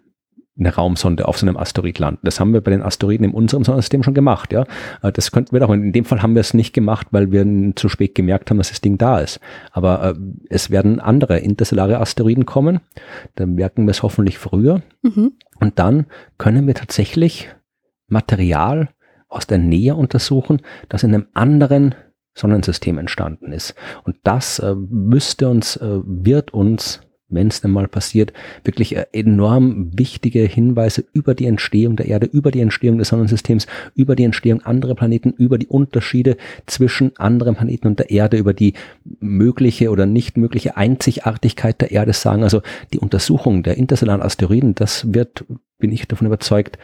eine 0.60 0.74
Raumsonde 0.74 1.28
auf 1.28 1.38
so 1.38 1.45
einem 1.45 1.58
Asteroid 1.58 1.99
landen. 1.99 2.22
Das 2.24 2.39
haben 2.39 2.53
wir 2.53 2.62
bei 2.62 2.72
den 2.72 2.82
Asteroiden 2.82 3.26
in 3.26 3.34
unserem 3.34 3.64
Sonnensystem 3.64 4.03
schon 4.03 4.14
gemacht, 4.14 4.53
ja. 4.53 4.66
Äh, 5.01 5.12
das 5.12 5.32
könnten 5.32 5.51
wir 5.51 5.60
doch. 5.60 5.70
In 5.70 5.93
dem 5.93 6.05
Fall 6.05 6.22
haben 6.22 6.36
wir 6.36 6.41
es 6.41 6.53
nicht 6.53 6.74
gemacht, 6.74 7.08
weil 7.12 7.32
wir 7.32 7.45
zu 7.76 7.89
spät 7.89 8.16
gemerkt 8.16 8.49
haben, 8.49 8.58
dass 8.58 8.70
das 8.70 8.82
Ding 8.82 8.97
da 8.97 9.20
ist. 9.20 9.39
Aber 9.72 10.03
äh, 10.03 10.16
es 10.49 10.72
werden 10.72 10.99
andere 10.99 11.39
interstellare 11.39 11.99
Asteroiden 11.99 12.45
kommen. 12.45 12.80
Dann 13.36 13.55
merken 13.55 13.86
wir 13.86 13.91
es 13.91 14.03
hoffentlich 14.03 14.38
früher. 14.38 14.82
Mhm. 15.03 15.34
Und 15.60 15.80
dann 15.80 16.05
können 16.38 16.68
wir 16.68 16.74
tatsächlich 16.74 17.49
Material 18.08 18.89
aus 19.30 19.47
der 19.47 19.58
Nähe 19.58 19.95
untersuchen, 19.95 20.62
das 20.89 21.03
in 21.03 21.14
einem 21.14 21.28
anderen 21.34 21.95
Sonnensystem 22.34 22.97
entstanden 22.97 23.51
ist. 23.51 23.76
Und 24.03 24.18
das 24.24 24.60
äh, 24.60 24.76
müsste 24.76 25.49
uns, 25.49 25.76
äh, 25.78 25.99
wird 26.03 26.53
uns 26.53 27.01
wenn 27.30 27.47
es 27.47 27.61
denn 27.61 27.71
mal 27.71 27.88
passiert, 27.88 28.34
wirklich 28.63 28.95
äh, 28.95 29.05
enorm 29.11 29.91
wichtige 29.97 30.41
Hinweise 30.41 31.03
über 31.13 31.36
die 31.36 31.45
Entstehung 31.45 31.95
der 31.95 32.07
Erde, 32.07 32.25
über 32.25 32.51
die 32.51 32.61
Entstehung 32.61 32.97
des 32.97 33.09
Sonnensystems, 33.09 33.67
über 33.95 34.15
die 34.15 34.23
Entstehung 34.23 34.61
anderer 34.61 34.95
Planeten, 34.95 35.32
über 35.32 35.57
die 35.57 35.67
Unterschiede 35.67 36.38
zwischen 36.65 37.17
anderen 37.17 37.55
Planeten 37.55 37.88
und 37.88 37.99
der 37.99 38.09
Erde, 38.09 38.38
über 38.38 38.53
die 38.53 38.73
mögliche 39.19 39.89
oder 39.89 40.05
nicht 40.05 40.38
mögliche 40.38 40.78
Einzigartigkeit 40.78 41.82
der 41.82 41.91
Erde 41.91 42.13
sagen. 42.13 42.43
Also 42.43 42.61
die 42.93 42.99
Untersuchung 42.99 43.63
der 43.63 43.78
interstellaren 43.78 44.21
Asteroiden, 44.21 44.75
das 44.75 45.13
wird, 45.13 45.45
bin 45.80 45.91
ich 45.91 46.07
davon 46.07 46.28
überzeugt, 46.28 46.78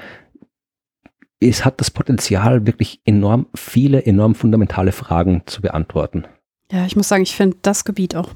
es 1.40 1.66
hat 1.66 1.80
das 1.80 1.92
Potenzial, 1.92 2.66
wirklich 2.66 3.02
enorm 3.06 3.48
viele, 3.54 4.06
enorm 4.06 4.34
fundamentale 4.36 4.92
Fragen 4.92 5.44
zu 5.46 5.62
beantworten. 5.62 6.26
Ja, 6.72 6.86
ich 6.86 6.96
muss 6.96 7.10
sagen, 7.10 7.24
ich 7.24 7.36
finde 7.36 7.58
das 7.62 7.86
Gebiet 7.86 8.16
auch 8.16 8.30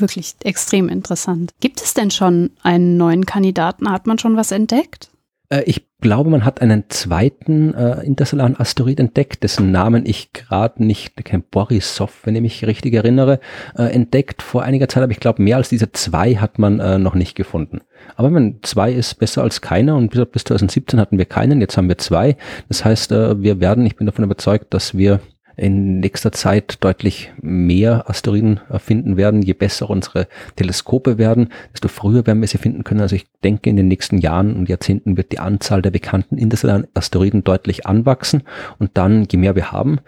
wirklich 0.00 0.34
extrem 0.44 0.88
interessant. 0.88 1.52
Gibt 1.60 1.80
es 1.80 1.94
denn 1.94 2.10
schon 2.10 2.50
einen 2.62 2.96
neuen 2.96 3.26
Kandidaten? 3.26 3.90
Hat 3.90 4.06
man 4.06 4.18
schon 4.18 4.36
was 4.36 4.52
entdeckt? 4.52 5.10
Äh, 5.48 5.62
ich 5.66 5.86
glaube, 6.00 6.28
man 6.28 6.44
hat 6.44 6.60
einen 6.60 6.84
zweiten 6.90 7.72
äh, 7.72 8.02
interstellaren 8.02 8.60
Asteroid 8.60 9.00
entdeckt, 9.00 9.42
dessen 9.42 9.70
Namen 9.70 10.04
ich 10.04 10.32
gerade 10.32 10.84
nicht, 10.84 11.16
kein 11.24 11.42
Borisov, 11.42 12.20
wenn 12.24 12.34
ich 12.34 12.42
mich 12.42 12.66
richtig 12.66 12.92
erinnere, 12.92 13.40
äh, 13.76 13.84
entdeckt 13.84 14.42
vor 14.42 14.62
einiger 14.62 14.88
Zeit, 14.88 15.02
aber 15.02 15.12
ich 15.12 15.20
glaube, 15.20 15.42
mehr 15.42 15.56
als 15.56 15.70
diese 15.70 15.92
zwei 15.92 16.36
hat 16.36 16.58
man 16.58 16.78
äh, 16.78 16.98
noch 16.98 17.14
nicht 17.14 17.34
gefunden. 17.34 17.80
Aber 18.16 18.34
wenn 18.34 18.58
zwei 18.62 18.92
ist 18.92 19.14
besser 19.14 19.42
als 19.42 19.62
keiner 19.62 19.96
und 19.96 20.10
bis, 20.10 20.26
bis 20.26 20.44
2017 20.44 21.00
hatten 21.00 21.16
wir 21.16 21.24
keinen, 21.24 21.60
jetzt 21.62 21.76
haben 21.78 21.88
wir 21.88 21.98
zwei. 21.98 22.36
Das 22.68 22.84
heißt, 22.84 23.12
äh, 23.12 23.42
wir 23.42 23.60
werden, 23.60 23.86
ich 23.86 23.96
bin 23.96 24.06
davon 24.06 24.24
überzeugt, 24.24 24.74
dass 24.74 24.94
wir 24.96 25.20
in 25.56 26.00
nächster 26.00 26.32
Zeit 26.32 26.78
deutlich 26.82 27.32
mehr 27.40 28.08
Asteroiden 28.08 28.60
finden 28.78 29.16
werden. 29.16 29.42
Je 29.42 29.52
besser 29.52 29.90
unsere 29.90 30.26
Teleskope 30.56 31.18
werden, 31.18 31.50
desto 31.72 31.88
früher 31.88 32.26
werden 32.26 32.40
wir 32.40 32.48
sie 32.48 32.58
finden 32.58 32.84
können. 32.84 33.00
Also 33.00 33.16
ich 33.16 33.26
denke, 33.42 33.70
in 33.70 33.76
den 33.76 33.88
nächsten 33.88 34.18
Jahren 34.18 34.56
und 34.56 34.68
Jahrzehnten 34.68 35.16
wird 35.16 35.32
die 35.32 35.38
Anzahl 35.38 35.82
der 35.82 35.90
bekannten 35.90 36.38
interstellaren 36.38 36.86
Asteroiden 36.94 37.44
deutlich 37.44 37.86
anwachsen. 37.86 38.42
Und 38.78 38.92
dann, 38.94 39.26
je 39.30 39.38
mehr 39.38 39.54
wir 39.54 39.72
haben, 39.72 40.00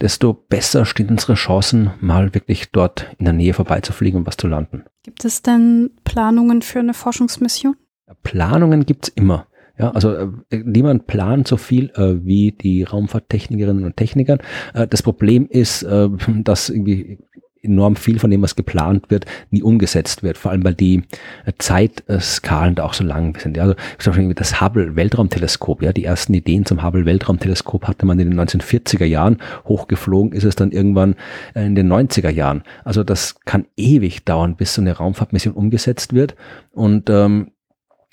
desto 0.00 0.34
besser 0.34 0.84
stehen 0.84 1.08
unsere 1.08 1.34
Chancen, 1.34 1.90
mal 2.00 2.34
wirklich 2.34 2.70
dort 2.70 3.06
in 3.18 3.24
der 3.24 3.34
Nähe 3.34 3.54
vorbeizufliegen 3.54 4.20
und 4.20 4.26
was 4.26 4.36
zu 4.36 4.46
landen. 4.46 4.84
Gibt 5.02 5.24
es 5.24 5.42
denn 5.42 5.90
Planungen 6.04 6.62
für 6.62 6.80
eine 6.80 6.94
Forschungsmission? 6.94 7.76
Planungen 8.22 8.86
gibt's 8.86 9.08
immer. 9.08 9.46
Ja, 9.78 9.90
also 9.90 10.14
äh, 10.14 10.28
niemand 10.64 11.06
plant 11.06 11.48
so 11.48 11.56
viel 11.56 11.90
äh, 11.96 12.24
wie 12.24 12.52
die 12.52 12.82
Raumfahrttechnikerinnen 12.82 13.84
und 13.84 13.96
Techniker. 13.96 14.38
Äh, 14.74 14.86
das 14.86 15.02
Problem 15.02 15.46
ist, 15.48 15.82
äh, 15.82 16.08
dass 16.42 16.70
irgendwie 16.70 17.18
enorm 17.66 17.96
viel 17.96 18.18
von 18.18 18.30
dem, 18.30 18.42
was 18.42 18.56
geplant 18.56 19.10
wird, 19.10 19.26
nie 19.50 19.62
umgesetzt 19.62 20.22
wird. 20.22 20.38
Vor 20.38 20.50
allem, 20.50 20.64
weil 20.64 20.74
die 20.74 21.02
äh, 21.44 21.52
Zeitskalen 21.58 22.74
da 22.76 22.84
auch 22.84 22.94
so 22.94 23.04
lang 23.04 23.38
sind. 23.38 23.56
Ja, 23.56 23.64
also 23.64 23.74
zum 23.98 24.12
Beispiel 24.12 24.34
das 24.34 24.60
Hubble 24.60 24.96
Weltraumteleskop. 24.96 25.82
Ja, 25.82 25.92
die 25.92 26.04
ersten 26.04 26.32
Ideen 26.32 26.64
zum 26.64 26.82
Hubble 26.82 27.04
Weltraumteleskop 27.04 27.86
hatte 27.86 28.06
man 28.06 28.18
in 28.18 28.30
den 28.30 28.40
1940er 28.40 29.04
Jahren. 29.04 29.38
Hochgeflogen 29.66 30.32
ist 30.32 30.44
es 30.44 30.56
dann 30.56 30.72
irgendwann 30.72 31.16
äh, 31.54 31.66
in 31.66 31.74
den 31.74 31.92
90er 31.92 32.30
Jahren. 32.30 32.62
Also 32.84 33.04
das 33.04 33.40
kann 33.44 33.66
ewig 33.76 34.24
dauern, 34.24 34.56
bis 34.56 34.74
so 34.74 34.80
eine 34.80 34.92
Raumfahrtmission 34.92 35.54
umgesetzt 35.54 36.14
wird. 36.14 36.36
Und 36.72 37.10
ähm, 37.10 37.52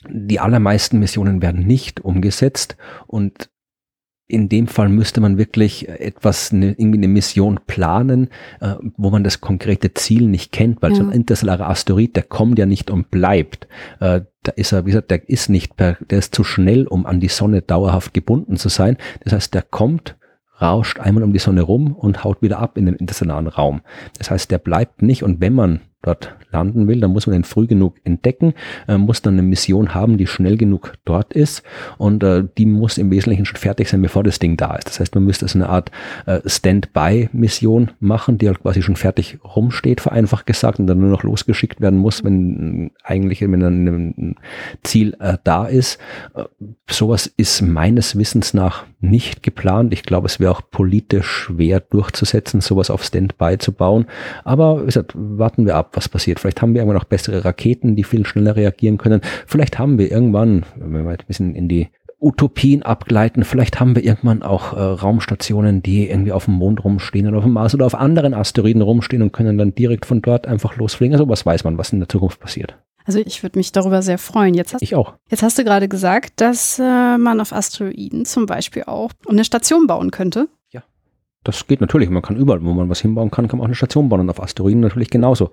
die 0.10 0.40
allermeisten 0.40 1.00
Missionen 1.00 1.42
werden 1.42 1.66
nicht 1.66 2.02
umgesetzt 2.02 2.78
und 3.08 3.50
in 4.28 4.50
dem 4.50 4.68
Fall 4.68 4.90
müsste 4.90 5.22
man 5.22 5.38
wirklich 5.38 5.88
etwas, 5.90 6.52
eine, 6.52 6.72
irgendwie 6.72 6.98
eine 6.98 7.08
Mission 7.08 7.60
planen, 7.68 8.30
äh, 8.62 8.76
wo 8.98 9.10
man 9.10 9.24
das 9.24 9.42
konkrete 9.42 9.94
Ziel 9.94 10.28
nicht 10.28 10.52
kennt, 10.52 10.82
weil 10.82 10.92
ja. 10.92 10.98
so 10.98 11.04
ein 11.04 11.12
interstellarer 11.12 11.70
Asteroid, 11.70 12.16
der 12.16 12.24
kommt 12.24 12.58
ja 12.58 12.66
nicht 12.66 12.90
und 12.90 13.12
bleibt. 13.12 13.68
Äh, 14.00 14.22
da 14.44 14.52
ist 14.56 14.72
er, 14.72 14.86
wie 14.86 14.92
gesagt, 14.92 15.12
der 15.12 15.30
ist 15.30 15.50
nicht, 15.50 15.76
per, 15.76 15.98
der 16.10 16.20
ist 16.20 16.34
zu 16.34 16.44
schnell, 16.44 16.88
um 16.88 17.06
an 17.06 17.20
die 17.20 17.28
Sonne 17.28 17.62
dauerhaft 17.62 18.14
gebunden 18.14 18.56
zu 18.58 18.70
sein. 18.70 18.98
Das 19.24 19.34
heißt, 19.34 19.54
der 19.54 19.62
kommt, 19.62 20.18
rauscht 20.62 21.00
einmal 21.00 21.24
um 21.24 21.34
die 21.34 21.40
Sonne 21.40 21.62
rum 21.62 21.94
und 21.94 22.24
haut 22.24 22.42
wieder 22.42 22.60
ab 22.60 22.78
in 22.78 22.86
den 22.86 22.96
interstellaren 22.96 23.48
Raum. 23.48 23.82
Das 24.18 24.32
heißt, 24.32 24.50
der 24.50 24.58
bleibt 24.58 25.02
nicht 25.02 25.24
und 25.24 25.42
wenn 25.42 25.54
man 25.54 25.82
dort 26.04 26.36
landen 26.52 26.88
will, 26.88 27.00
dann 27.00 27.12
muss 27.12 27.26
man 27.26 27.34
den 27.34 27.44
früh 27.44 27.66
genug 27.66 27.96
entdecken, 28.04 28.54
äh, 28.88 28.98
muss 28.98 29.22
dann 29.22 29.34
eine 29.34 29.42
Mission 29.42 29.94
haben, 29.94 30.18
die 30.18 30.28
schnell 30.28 30.58
genug 30.58 30.94
dort 31.06 31.34
ist 31.34 31.64
und 31.98 32.24
äh, 32.24 32.44
die 32.58 32.66
muss 32.66 32.98
im 32.98 33.10
Wesentlichen 33.10 33.46
schon 33.46 33.58
fertig 33.58 33.90
sein, 33.90 34.02
bevor 34.02 34.24
das 34.24 34.40
Ding 34.40 34.56
da 34.58 34.76
ist. 34.76 34.88
Das 34.88 35.00
heißt, 35.00 35.16
man 35.16 35.26
müsste 35.26 35.48
so 35.48 35.58
eine 35.58 35.70
Art 35.70 35.92
äh, 36.26 36.42
Standby-Mission 36.46 37.92
machen, 38.00 38.38
die 38.38 38.48
halt 38.48 38.62
quasi 38.62 38.82
schon 38.82 38.96
fertig 38.96 39.40
rumsteht, 39.44 40.02
vereinfacht 40.02 40.46
gesagt, 40.46 40.80
und 40.80 40.88
dann 40.88 41.00
nur 41.00 41.10
noch 41.10 41.24
losgeschickt 41.24 41.82
werden 41.82 42.00
muss, 42.00 42.24
wenn 42.24 42.92
eigentlich 43.04 43.42
wenn 43.42 43.62
ein 43.62 44.36
Ziel 44.84 45.16
äh, 45.20 45.38
da 45.44 45.66
ist. 45.66 46.00
Äh, 46.36 46.44
sowas 46.90 47.28
ist 47.38 47.62
meines 47.62 48.18
Wissens 48.18 48.54
nach 48.54 48.86
nicht 49.00 49.44
geplant. 49.44 49.94
Ich 49.94 50.04
glaube, 50.04 50.28
es 50.28 50.40
wäre 50.40 50.52
auch 50.52 50.62
politisch 50.70 51.28
schwer 51.28 51.80
durchzusetzen, 51.80 52.62
sowas 52.62 52.90
auf 52.90 53.04
Standby 53.04 53.58
zu 53.58 53.72
bauen. 53.74 54.06
Aber 54.44 54.82
wie 54.82 54.86
gesagt, 54.86 55.14
warten 55.16 55.66
wir 55.66 55.76
ab 55.76 55.93
was 55.94 56.10
passiert. 56.10 56.40
Vielleicht 56.40 56.62
haben 56.62 56.74
wir 56.74 56.82
irgendwann 56.82 56.98
noch 56.98 57.04
bessere 57.06 57.46
Raketen, 57.46 57.96
die 57.96 58.04
viel 58.04 58.26
schneller 58.26 58.56
reagieren 58.56 58.98
können. 58.98 59.22
Vielleicht 59.46 59.80
haben 59.80 59.98
wir 59.98 60.12
irgendwann, 60.12 60.66
wenn 60.76 60.92
wir 60.92 61.12
ein 61.12 61.18
bisschen 61.28 61.56
in 61.56 61.70
die 61.70 61.90
Utopien 62.24 62.84
abgleiten. 62.84 63.44
Vielleicht 63.44 63.80
haben 63.80 63.96
wir 63.96 64.04
irgendwann 64.04 64.44
auch 64.44 64.74
äh, 64.74 64.80
Raumstationen, 64.80 65.84
die 65.84 66.10
irgendwie 66.10 66.32
auf 66.32 66.46
dem 66.46 66.54
Mond 66.54 66.84
rumstehen 66.84 67.28
oder 67.28 67.40
auf 67.40 67.44
dem 67.44 67.54
Mars 67.54 67.76
oder 67.76 67.86
auf 67.86 67.96
anderen 67.96 68.34
Asteroiden 68.34 68.82
rumstehen 68.82 69.22
und 69.22 69.34
können 69.34 69.58
dann 69.58 69.76
direkt 69.76 70.06
von 70.06 70.22
dort 70.22 70.48
einfach 70.48 70.78
losfliegen. 70.78 71.14
Also 71.14 71.28
was 71.28 71.46
weiß 71.46 71.66
man, 71.66 71.78
was 71.78 71.92
in 71.92 72.00
der 72.00 72.08
Zukunft 72.08 72.40
passiert. 72.40 72.78
Also 73.06 73.20
ich 73.20 73.44
würde 73.44 73.60
mich 73.60 73.74
darüber 73.74 74.02
sehr 74.02 74.18
freuen. 74.18 74.54
Jetzt 74.54 74.74
hast, 74.74 74.82
ich 74.82 74.96
auch. 74.96 75.16
Jetzt 75.30 75.44
hast 75.44 75.58
du 75.58 75.66
gerade 75.66 75.90
gesagt, 75.90 76.40
dass 76.40 76.80
äh, 76.80 77.18
man 77.18 77.42
auf 77.42 77.52
Asteroiden 77.52 78.24
zum 78.24 78.46
Beispiel 78.46 78.84
auch 78.84 79.12
eine 79.28 79.44
Station 79.44 79.88
bauen 79.88 80.10
könnte. 80.10 80.48
Das 81.44 81.68
geht 81.68 81.82
natürlich. 81.82 82.10
Man 82.10 82.22
kann 82.22 82.38
überall, 82.38 82.64
wo 82.64 82.74
man 82.74 82.90
was 82.90 83.02
hinbauen 83.02 83.32
kann, 83.32 83.48
kann 83.48 83.60
man 83.60 83.66
auch 83.66 83.70
eine 83.70 83.76
Station 83.76 84.10
bauen 84.10 84.22
und 84.22 84.30
auf 84.30 84.42
Asteroiden 84.42 84.82
natürlich 84.82 85.10
genauso. 85.10 85.52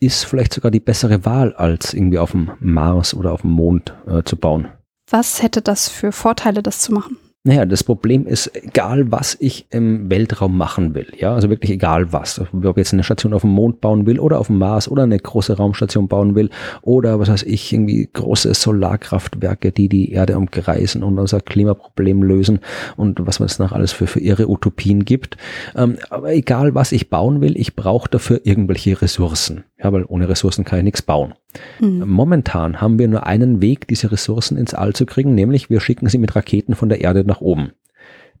Ist 0.00 0.24
vielleicht 0.24 0.52
sogar 0.52 0.70
die 0.70 0.80
bessere 0.80 1.24
Wahl, 1.24 1.54
als 1.54 1.94
irgendwie 1.94 2.18
auf 2.18 2.32
dem 2.32 2.52
Mars 2.60 3.14
oder 3.14 3.32
auf 3.32 3.42
dem 3.42 3.52
Mond 3.52 3.94
äh, 4.06 4.22
zu 4.24 4.36
bauen. 4.36 4.68
Was 5.10 5.42
hätte 5.42 5.62
das 5.62 5.88
für 5.88 6.12
Vorteile, 6.12 6.62
das 6.62 6.80
zu 6.80 6.92
machen? 6.92 7.16
Naja, 7.44 7.66
das 7.66 7.82
Problem 7.82 8.24
ist, 8.28 8.54
egal 8.54 9.10
was 9.10 9.36
ich 9.40 9.66
im 9.70 10.08
Weltraum 10.08 10.56
machen 10.56 10.94
will, 10.94 11.08
ja, 11.18 11.34
also 11.34 11.50
wirklich 11.50 11.72
egal 11.72 12.12
was, 12.12 12.38
ob 12.38 12.64
ich 12.64 12.76
jetzt 12.76 12.92
eine 12.92 13.02
Station 13.02 13.34
auf 13.34 13.40
dem 13.40 13.50
Mond 13.50 13.80
bauen 13.80 14.06
will 14.06 14.20
oder 14.20 14.38
auf 14.38 14.46
dem 14.46 14.58
Mars 14.58 14.88
oder 14.88 15.02
eine 15.02 15.18
große 15.18 15.56
Raumstation 15.56 16.06
bauen 16.06 16.36
will 16.36 16.50
oder 16.82 17.18
was 17.18 17.28
weiß 17.28 17.42
ich, 17.42 17.72
irgendwie 17.72 18.08
große 18.12 18.54
Solarkraftwerke, 18.54 19.72
die 19.72 19.88
die 19.88 20.12
Erde 20.12 20.36
umkreisen 20.36 21.02
und 21.02 21.18
unser 21.18 21.40
Klimaproblem 21.40 22.22
lösen 22.22 22.60
und 22.96 23.26
was 23.26 23.40
man 23.40 23.46
es 23.46 23.58
noch 23.58 23.72
alles 23.72 23.90
für, 23.90 24.06
für 24.06 24.20
ihre 24.20 24.48
Utopien 24.48 25.04
gibt. 25.04 25.36
Ähm, 25.74 25.98
aber 26.10 26.32
egal 26.32 26.76
was 26.76 26.92
ich 26.92 27.10
bauen 27.10 27.40
will, 27.40 27.58
ich 27.58 27.74
brauche 27.74 28.08
dafür 28.08 28.42
irgendwelche 28.44 29.02
Ressourcen, 29.02 29.64
ja, 29.82 29.92
weil 29.92 30.04
ohne 30.04 30.28
Ressourcen 30.28 30.64
kann 30.64 30.78
ich 30.78 30.84
nichts 30.84 31.02
bauen. 31.02 31.34
Mhm. 31.80 32.04
Momentan 32.06 32.80
haben 32.80 32.98
wir 32.98 33.08
nur 33.08 33.26
einen 33.26 33.60
Weg, 33.60 33.88
diese 33.88 34.12
Ressourcen 34.12 34.56
ins 34.56 34.74
All 34.74 34.92
zu 34.92 35.06
kriegen, 35.06 35.34
nämlich 35.34 35.70
wir 35.70 35.80
schicken 35.80 36.08
sie 36.08 36.18
mit 36.18 36.36
Raketen 36.36 36.74
von 36.74 36.88
der 36.88 37.00
Erde 37.00 37.24
nach 37.24 37.40
oben. 37.40 37.72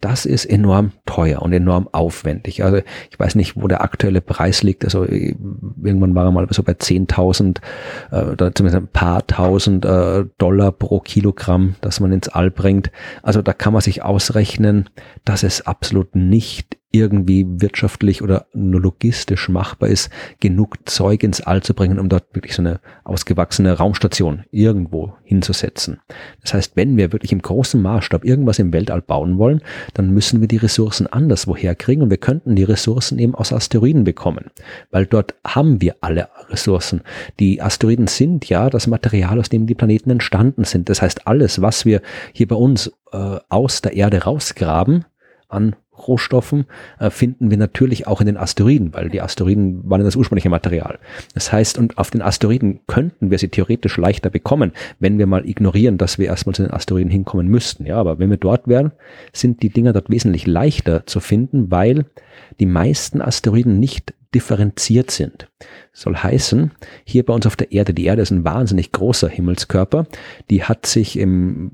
Das 0.00 0.26
ist 0.26 0.46
enorm 0.46 0.90
teuer 1.06 1.42
und 1.42 1.52
enorm 1.52 1.88
aufwendig. 1.92 2.64
Also 2.64 2.78
ich 3.08 3.20
weiß 3.20 3.36
nicht, 3.36 3.54
wo 3.54 3.68
der 3.68 3.82
aktuelle 3.82 4.20
Preis 4.20 4.64
liegt. 4.64 4.84
Also 4.84 5.04
irgendwann 5.04 6.16
war 6.16 6.24
er 6.24 6.32
mal 6.32 6.48
so 6.50 6.64
bei 6.64 6.72
10.000 6.72 7.58
äh, 8.10 8.24
oder 8.24 8.52
zumindest 8.52 8.82
ein 8.82 8.88
paar 8.88 9.24
tausend 9.28 9.84
äh, 9.84 10.24
Dollar 10.38 10.72
pro 10.72 10.98
Kilogramm, 10.98 11.76
das 11.82 12.00
man 12.00 12.10
ins 12.10 12.28
All 12.28 12.50
bringt. 12.50 12.90
Also 13.22 13.42
da 13.42 13.52
kann 13.52 13.72
man 13.72 13.82
sich 13.82 14.02
ausrechnen, 14.02 14.90
dass 15.24 15.44
es 15.44 15.68
absolut 15.68 16.16
nicht 16.16 16.78
irgendwie 16.92 17.46
wirtschaftlich 17.48 18.22
oder 18.22 18.46
nur 18.52 18.80
logistisch 18.80 19.48
machbar 19.48 19.88
ist, 19.88 20.10
genug 20.40 20.88
Zeug 20.88 21.22
ins 21.22 21.40
All 21.40 21.62
zu 21.62 21.74
bringen, 21.74 21.98
um 21.98 22.08
dort 22.08 22.26
wirklich 22.34 22.54
so 22.54 22.62
eine 22.62 22.80
ausgewachsene 23.04 23.72
Raumstation 23.72 24.44
irgendwo 24.50 25.14
hinzusetzen. 25.24 26.00
Das 26.42 26.54
heißt, 26.54 26.76
wenn 26.76 26.96
wir 26.96 27.12
wirklich 27.12 27.32
im 27.32 27.42
großen 27.42 27.80
Maßstab 27.80 28.24
irgendwas 28.24 28.58
im 28.58 28.72
Weltall 28.72 29.00
bauen 29.00 29.38
wollen, 29.38 29.62
dann 29.94 30.10
müssen 30.10 30.40
wir 30.40 30.48
die 30.48 30.58
Ressourcen 30.58 31.06
anderswo 31.06 31.56
herkriegen 31.56 32.02
und 32.02 32.10
wir 32.10 32.18
könnten 32.18 32.54
die 32.54 32.64
Ressourcen 32.64 33.18
eben 33.18 33.34
aus 33.34 33.52
Asteroiden 33.52 34.04
bekommen, 34.04 34.50
weil 34.90 35.06
dort 35.06 35.34
haben 35.46 35.80
wir 35.80 35.96
alle 36.02 36.28
Ressourcen. 36.50 37.00
Die 37.40 37.62
Asteroiden 37.62 38.06
sind 38.06 38.48
ja 38.48 38.68
das 38.68 38.86
Material, 38.86 39.40
aus 39.40 39.48
dem 39.48 39.66
die 39.66 39.74
Planeten 39.74 40.10
entstanden 40.10 40.64
sind. 40.64 40.88
Das 40.90 41.00
heißt, 41.00 41.26
alles, 41.26 41.62
was 41.62 41.86
wir 41.86 42.02
hier 42.32 42.48
bei 42.48 42.56
uns 42.56 42.92
äh, 43.12 43.38
aus 43.48 43.80
der 43.80 43.94
Erde 43.94 44.24
rausgraben, 44.24 45.06
an 45.48 45.76
Rohstoffen 46.08 46.66
äh, 46.98 47.10
finden 47.10 47.50
wir 47.50 47.56
natürlich 47.56 48.06
auch 48.06 48.20
in 48.20 48.26
den 48.26 48.36
Asteroiden, 48.36 48.92
weil 48.94 49.08
die 49.08 49.20
Asteroiden 49.20 49.88
waren 49.88 50.04
das 50.04 50.16
ursprüngliche 50.16 50.50
Material. 50.50 50.98
Das 51.34 51.52
heißt, 51.52 51.78
und 51.78 51.98
auf 51.98 52.10
den 52.10 52.22
Asteroiden 52.22 52.80
könnten 52.86 53.30
wir 53.30 53.38
sie 53.38 53.48
theoretisch 53.48 53.96
leichter 53.96 54.30
bekommen, 54.30 54.72
wenn 54.98 55.18
wir 55.18 55.26
mal 55.26 55.48
ignorieren, 55.48 55.98
dass 55.98 56.18
wir 56.18 56.26
erstmal 56.26 56.54
zu 56.54 56.62
den 56.62 56.72
Asteroiden 56.72 57.10
hinkommen 57.10 57.48
müssten. 57.48 57.86
Ja, 57.86 57.96
aber 57.96 58.18
wenn 58.18 58.30
wir 58.30 58.36
dort 58.36 58.68
wären, 58.68 58.92
sind 59.32 59.62
die 59.62 59.70
Dinger 59.70 59.92
dort 59.92 60.10
wesentlich 60.10 60.46
leichter 60.46 61.06
zu 61.06 61.20
finden, 61.20 61.70
weil 61.70 62.06
die 62.60 62.66
meisten 62.66 63.20
Asteroiden 63.20 63.78
nicht 63.78 64.14
differenziert 64.34 65.10
sind. 65.10 65.48
Soll 65.94 66.16
heißen, 66.16 66.70
hier 67.04 67.22
bei 67.22 67.34
uns 67.34 67.46
auf 67.46 67.54
der 67.54 67.70
Erde, 67.70 67.92
die 67.92 68.06
Erde 68.06 68.22
ist 68.22 68.30
ein 68.30 68.44
wahnsinnig 68.44 68.92
großer 68.92 69.28
Himmelskörper, 69.28 70.06
die 70.48 70.64
hat 70.64 70.86
sich 70.86 71.18
im, 71.18 71.72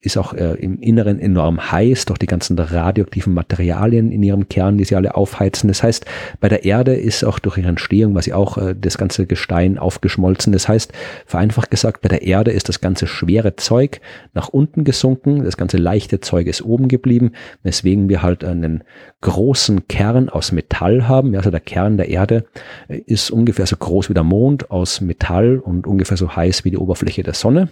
ist 0.00 0.18
auch 0.18 0.34
äh, 0.34 0.54
im 0.54 0.80
Inneren 0.80 1.20
enorm 1.20 1.70
heiß 1.70 2.06
durch 2.06 2.18
die 2.18 2.26
ganzen 2.26 2.58
radioaktiven 2.58 3.32
Materialien 3.32 4.10
in 4.10 4.20
ihrem 4.24 4.48
Kern, 4.48 4.78
die 4.78 4.84
sie 4.84 4.96
alle 4.96 5.14
aufheizen. 5.14 5.68
Das 5.68 5.84
heißt, 5.84 6.06
bei 6.40 6.48
der 6.48 6.64
Erde 6.64 6.94
ist 6.96 7.24
auch 7.24 7.38
durch 7.38 7.56
ihre 7.56 7.68
Entstehung, 7.68 8.16
was 8.16 8.24
sie 8.24 8.32
auch 8.32 8.58
äh, 8.58 8.74
das 8.74 8.98
ganze 8.98 9.26
Gestein 9.26 9.78
aufgeschmolzen. 9.78 10.52
Das 10.52 10.68
heißt, 10.68 10.92
vereinfacht 11.26 11.70
gesagt, 11.70 12.02
bei 12.02 12.08
der 12.08 12.22
Erde 12.22 12.50
ist 12.50 12.68
das 12.68 12.80
ganze 12.80 13.06
schwere 13.06 13.54
Zeug 13.54 14.00
nach 14.34 14.48
unten 14.48 14.82
gesunken, 14.82 15.44
das 15.44 15.56
ganze 15.56 15.76
leichte 15.76 16.18
Zeug 16.18 16.48
ist 16.48 16.62
oben 16.62 16.88
geblieben, 16.88 17.30
weswegen 17.62 18.08
wir 18.08 18.22
halt 18.22 18.42
einen 18.42 18.82
großen 19.20 19.86
Kern 19.86 20.28
aus 20.28 20.50
Metall 20.50 21.06
haben. 21.06 21.34
Also 21.36 21.50
der 21.50 21.60
Kern 21.60 21.96
der 21.96 22.08
Erde 22.08 22.44
äh, 22.88 23.00
ist 23.24 23.30
ungefähr 23.30 23.52
ungefähr 23.62 23.66
so 23.66 23.76
groß 23.76 24.08
wie 24.08 24.14
der 24.14 24.24
Mond 24.24 24.70
aus 24.70 25.00
Metall 25.00 25.58
und 25.58 25.86
ungefähr 25.86 26.16
so 26.16 26.34
heiß 26.34 26.64
wie 26.64 26.70
die 26.70 26.78
Oberfläche 26.78 27.22
der 27.22 27.34
Sonne 27.34 27.68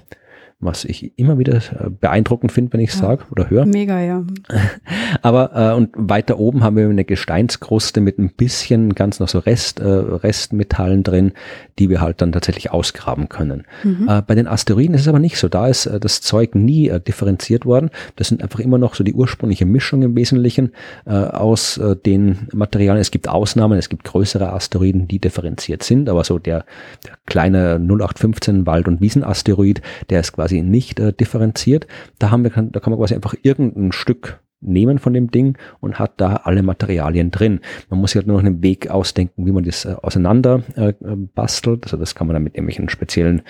was 0.61 0.85
ich 0.85 1.19
immer 1.19 1.39
wieder 1.39 1.57
äh, 1.57 1.89
beeindruckend 1.89 2.53
finde, 2.53 2.75
wenn 2.75 2.81
ich 2.81 2.91
es 2.91 2.97
ja, 2.97 3.07
sage 3.07 3.25
oder 3.31 3.49
höre. 3.49 3.65
Mega, 3.65 4.01
ja. 4.01 4.25
Aber 5.23 5.53
äh, 5.55 5.75
und 5.75 5.91
weiter 5.95 6.39
oben 6.39 6.63
haben 6.63 6.77
wir 6.77 6.89
eine 6.89 7.05
Gesteinskruste 7.05 8.01
mit 8.01 8.19
ein 8.19 8.31
bisschen 8.31 8.95
ganz 8.95 9.21
noch 9.21 9.29
so 9.29 9.39
Rest, 9.39 9.81
äh, 9.81 9.85
Restmetallen 9.85 11.03
drin, 11.03 11.33
die 11.79 11.89
wir 11.89 12.03
halt 12.03 12.21
dann 12.21 12.33
tatsächlich 12.33 12.71
ausgraben 12.71 13.31
können. 13.31 13.65
Mhm. 13.85 14.07
Äh, 14.09 14.23
bei 14.23 14.35
den 14.35 14.47
Asteroiden 14.47 14.95
ist 14.95 15.03
es 15.03 15.09
aber 15.09 15.19
nicht 15.19 15.39
so. 15.39 15.49
Da 15.49 15.67
ist 15.67 15.87
äh, 15.87 15.99
das 15.99 16.21
Zeug 16.21 16.55
nie 16.55 16.89
äh, 16.89 17.01
differenziert 17.01 17.65
worden. 17.65 17.91
Das 18.17 18.29
sind 18.29 18.43
einfach 18.43 18.61
immer 18.61 18.77
noch 18.77 18.95
so 18.95 19.03
die 19.03 19.15
ursprüngliche 19.15 19.65
Mischung 19.65 20.03
im 20.03 20.15
Wesentlichen 20.15 20.73
äh, 21.07 21.13
aus 21.13 21.79
äh, 21.79 21.97
den 21.97 22.49
Materialien. 22.53 23.01
Es 23.01 23.11
gibt 23.11 23.29
Ausnahmen, 23.29 23.79
es 23.79 23.89
gibt 23.89 24.05
größere 24.05 24.53
Asteroiden, 24.53 25.09
die 25.09 25.21
differenziert 25.21 25.83
sind, 25.83 26.09
aber 26.11 26.25
so 26.25 26.39
der, 26.39 26.67
der 27.07 27.15
kleine 27.25 27.77
0815 27.77 28.67
Wald- 28.67 28.89
und 28.89 29.01
Wiesenasteroid, 29.01 29.81
der 30.11 30.21
ist 30.21 30.33
quasi 30.33 30.50
quasi 30.51 30.63
nicht 30.63 30.99
äh, 30.99 31.13
differenziert. 31.13 31.87
Da 32.19 32.31
haben 32.31 32.43
wir, 32.45 32.51
da 32.51 32.81
kann 32.81 32.91
man 32.91 32.99
quasi 32.99 33.15
einfach 33.15 33.35
irgendein 33.43 33.93
Stück 33.93 34.41
nehmen 34.63 34.99
von 34.99 35.15
dem 35.15 35.31
Ding 35.31 35.57
und 35.81 35.99
hat 35.99 36.21
da 36.21 36.37
alle 36.45 36.63
Materialien 36.63 37.31
drin. 37.31 37.61
Man 37.89 38.01
muss 38.01 38.11
sich 38.11 38.17
halt 38.17 38.27
nur 38.27 38.37
noch 38.37 38.45
einen 38.45 38.63
Weg 38.63 38.91
ausdenken, 38.91 39.47
wie 39.47 39.53
man 39.53 39.65
das 39.65 39.85
äh, 39.85 39.95
auseinander 40.03 40.63
äh, 40.75 40.93
bastelt. 41.35 41.85
Also 41.85 41.97
das 41.97 42.15
kann 42.15 42.27
man 42.27 42.35
dann 42.35 42.43
mit 42.43 42.55
irgendwelchen 42.55 42.89
speziellen 42.89 43.43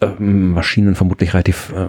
ähm, 0.00 0.52
Maschinen 0.52 0.94
vermutlich 0.94 1.34
relativ 1.34 1.72
äh, 1.72 1.88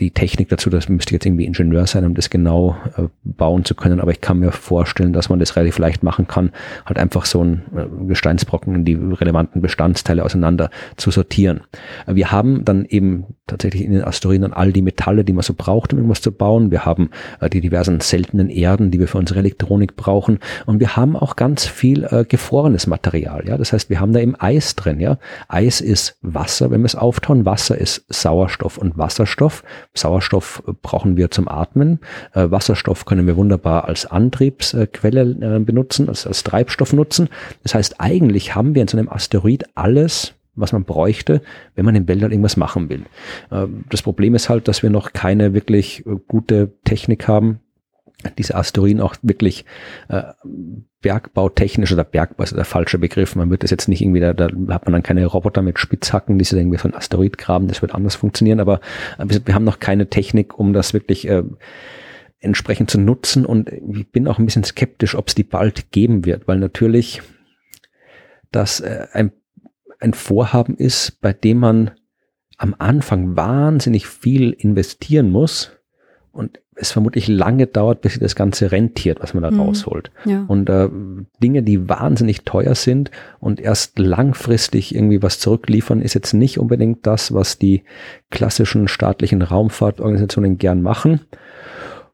die 0.00 0.10
Technik 0.10 0.48
dazu, 0.48 0.70
das 0.70 0.88
müsste 0.88 1.14
jetzt 1.14 1.24
irgendwie 1.24 1.44
Ingenieur 1.44 1.86
sein, 1.86 2.04
um 2.04 2.14
das 2.14 2.30
genau 2.30 2.76
äh, 2.96 3.04
bauen 3.22 3.64
zu 3.64 3.76
können, 3.76 4.00
aber 4.00 4.10
ich 4.10 4.20
kann 4.20 4.40
mir 4.40 4.50
vorstellen, 4.50 5.12
dass 5.12 5.28
man 5.28 5.38
das 5.38 5.54
relativ 5.54 5.78
leicht 5.78 6.02
machen 6.02 6.26
kann, 6.26 6.50
halt 6.84 6.98
einfach 6.98 7.26
so 7.26 7.44
ein 7.44 7.62
äh, 7.76 8.06
Gesteinsbrocken 8.08 8.74
in 8.74 8.84
die 8.84 8.94
relevanten 8.94 9.62
Bestandteile 9.62 10.24
auseinander 10.24 10.70
zu 10.96 11.12
sortieren. 11.12 11.60
Äh, 12.08 12.16
wir 12.16 12.32
haben 12.32 12.64
dann 12.64 12.84
eben 12.84 13.36
tatsächlich 13.46 13.84
in 13.84 13.92
den 13.92 14.02
Asteroiden 14.02 14.52
all 14.52 14.72
die 14.72 14.82
Metalle, 14.82 15.24
die 15.24 15.32
man 15.32 15.44
so 15.44 15.54
braucht, 15.54 15.92
um 15.92 16.00
irgendwas 16.00 16.20
zu 16.20 16.32
bauen. 16.32 16.72
Wir 16.72 16.84
haben 16.84 17.10
äh, 17.40 17.48
die 17.48 17.60
diversen 17.60 18.00
seltenen 18.00 18.50
Erden, 18.50 18.90
die 18.90 18.98
wir 18.98 19.06
für 19.06 19.18
unsere 19.18 19.38
Elektronik 19.38 19.94
brauchen 19.94 20.40
und 20.66 20.80
wir 20.80 20.96
haben 20.96 21.14
auch 21.14 21.36
ganz 21.36 21.66
viel 21.66 22.02
äh, 22.10 22.24
gefrorenes 22.24 22.88
Material, 22.88 23.44
ja, 23.46 23.56
das 23.56 23.72
heißt, 23.72 23.90
wir 23.90 24.00
haben 24.00 24.12
da 24.12 24.18
eben 24.18 24.34
Eis 24.34 24.74
drin, 24.74 24.98
ja. 24.98 25.18
Eis 25.46 25.80
ist 25.80 26.18
Wasser, 26.20 26.72
wenn 26.72 26.80
wir 26.80 26.86
es 26.86 26.96
auftauchen 26.96 27.27
Proton, 27.28 27.44
Wasser 27.44 27.76
ist 27.76 28.06
Sauerstoff 28.08 28.78
und 28.78 28.96
Wasserstoff. 28.96 29.62
Sauerstoff 29.92 30.62
brauchen 30.80 31.18
wir 31.18 31.30
zum 31.30 31.46
Atmen. 31.46 32.00
Äh, 32.32 32.50
Wasserstoff 32.50 33.04
können 33.04 33.26
wir 33.26 33.36
wunderbar 33.36 33.84
als 33.84 34.06
Antriebsquelle 34.06 35.56
äh, 35.56 35.58
benutzen, 35.58 36.08
als, 36.08 36.26
als 36.26 36.42
Treibstoff 36.42 36.94
nutzen. 36.94 37.28
Das 37.64 37.74
heißt, 37.74 37.96
eigentlich 37.98 38.54
haben 38.54 38.74
wir 38.74 38.80
in 38.80 38.88
so 38.88 38.96
einem 38.96 39.10
Asteroid 39.10 39.64
alles, 39.74 40.32
was 40.54 40.72
man 40.72 40.84
bräuchte, 40.84 41.42
wenn 41.74 41.84
man 41.84 41.96
im 41.96 42.08
Weltall 42.08 42.32
irgendwas 42.32 42.56
machen 42.56 42.88
will. 42.88 43.04
Äh, 43.50 43.66
das 43.90 44.00
Problem 44.00 44.34
ist 44.34 44.48
halt, 44.48 44.66
dass 44.66 44.82
wir 44.82 44.88
noch 44.88 45.12
keine 45.12 45.52
wirklich 45.52 46.04
gute 46.28 46.72
Technik 46.84 47.28
haben, 47.28 47.60
diese 48.30 48.54
Asteroiden 48.54 49.00
auch 49.00 49.16
wirklich 49.22 49.64
äh, 50.08 50.22
bergbautechnisch 51.00 51.92
oder 51.92 52.04
Bergbau 52.04 52.42
ist 52.44 52.56
der 52.56 52.64
falsche 52.64 52.98
Begriff. 52.98 53.36
Man 53.36 53.50
wird 53.50 53.62
das 53.62 53.70
jetzt 53.70 53.88
nicht 53.88 54.00
irgendwie, 54.00 54.20
da, 54.20 54.32
da 54.32 54.48
hat 54.70 54.84
man 54.84 54.92
dann 54.92 55.02
keine 55.02 55.24
Roboter 55.26 55.62
mit 55.62 55.78
Spitzhacken, 55.78 56.38
die 56.38 56.44
sich 56.44 56.58
irgendwie 56.58 56.78
so 56.78 56.88
ein 56.88 56.94
Asteroid 56.94 57.38
graben, 57.38 57.68
das 57.68 57.82
wird 57.82 57.94
anders 57.94 58.16
funktionieren, 58.16 58.60
aber 58.60 58.80
äh, 59.18 59.26
wir 59.44 59.54
haben 59.54 59.64
noch 59.64 59.80
keine 59.80 60.08
Technik, 60.08 60.58
um 60.58 60.72
das 60.72 60.92
wirklich 60.94 61.28
äh, 61.28 61.44
entsprechend 62.40 62.90
zu 62.90 62.98
nutzen. 62.98 63.46
Und 63.46 63.70
ich 63.70 64.10
bin 64.10 64.26
auch 64.28 64.38
ein 64.38 64.44
bisschen 64.44 64.64
skeptisch, 64.64 65.14
ob 65.14 65.28
es 65.28 65.34
die 65.34 65.44
bald 65.44 65.90
geben 65.90 66.24
wird, 66.24 66.48
weil 66.48 66.58
natürlich 66.58 67.22
das 68.50 68.80
äh, 68.80 69.06
ein, 69.12 69.32
ein 70.00 70.14
Vorhaben 70.14 70.76
ist, 70.76 71.20
bei 71.20 71.32
dem 71.32 71.58
man 71.58 71.92
am 72.56 72.74
Anfang 72.78 73.36
wahnsinnig 73.36 74.06
viel 74.06 74.50
investieren 74.50 75.30
muss. 75.30 75.72
Und 76.32 76.60
es 76.80 76.92
vermutlich 76.92 77.28
lange 77.28 77.66
dauert, 77.66 78.00
bis 78.00 78.12
sich 78.12 78.20
das 78.20 78.36
Ganze 78.36 78.70
rentiert, 78.70 79.18
was 79.20 79.34
man 79.34 79.42
da 79.42 79.50
mhm. 79.50 79.60
rausholt. 79.60 80.10
Ja. 80.24 80.44
Und 80.46 80.70
äh, 80.70 80.88
Dinge, 81.42 81.62
die 81.62 81.88
wahnsinnig 81.88 82.42
teuer 82.42 82.74
sind 82.74 83.10
und 83.40 83.60
erst 83.60 83.98
langfristig 83.98 84.94
irgendwie 84.94 85.22
was 85.22 85.40
zurückliefern, 85.40 86.00
ist 86.00 86.14
jetzt 86.14 86.34
nicht 86.34 86.58
unbedingt 86.58 87.06
das, 87.06 87.34
was 87.34 87.58
die 87.58 87.82
klassischen 88.30 88.88
staatlichen 88.88 89.42
Raumfahrtorganisationen 89.42 90.58
gern 90.58 90.80
machen. 90.82 91.20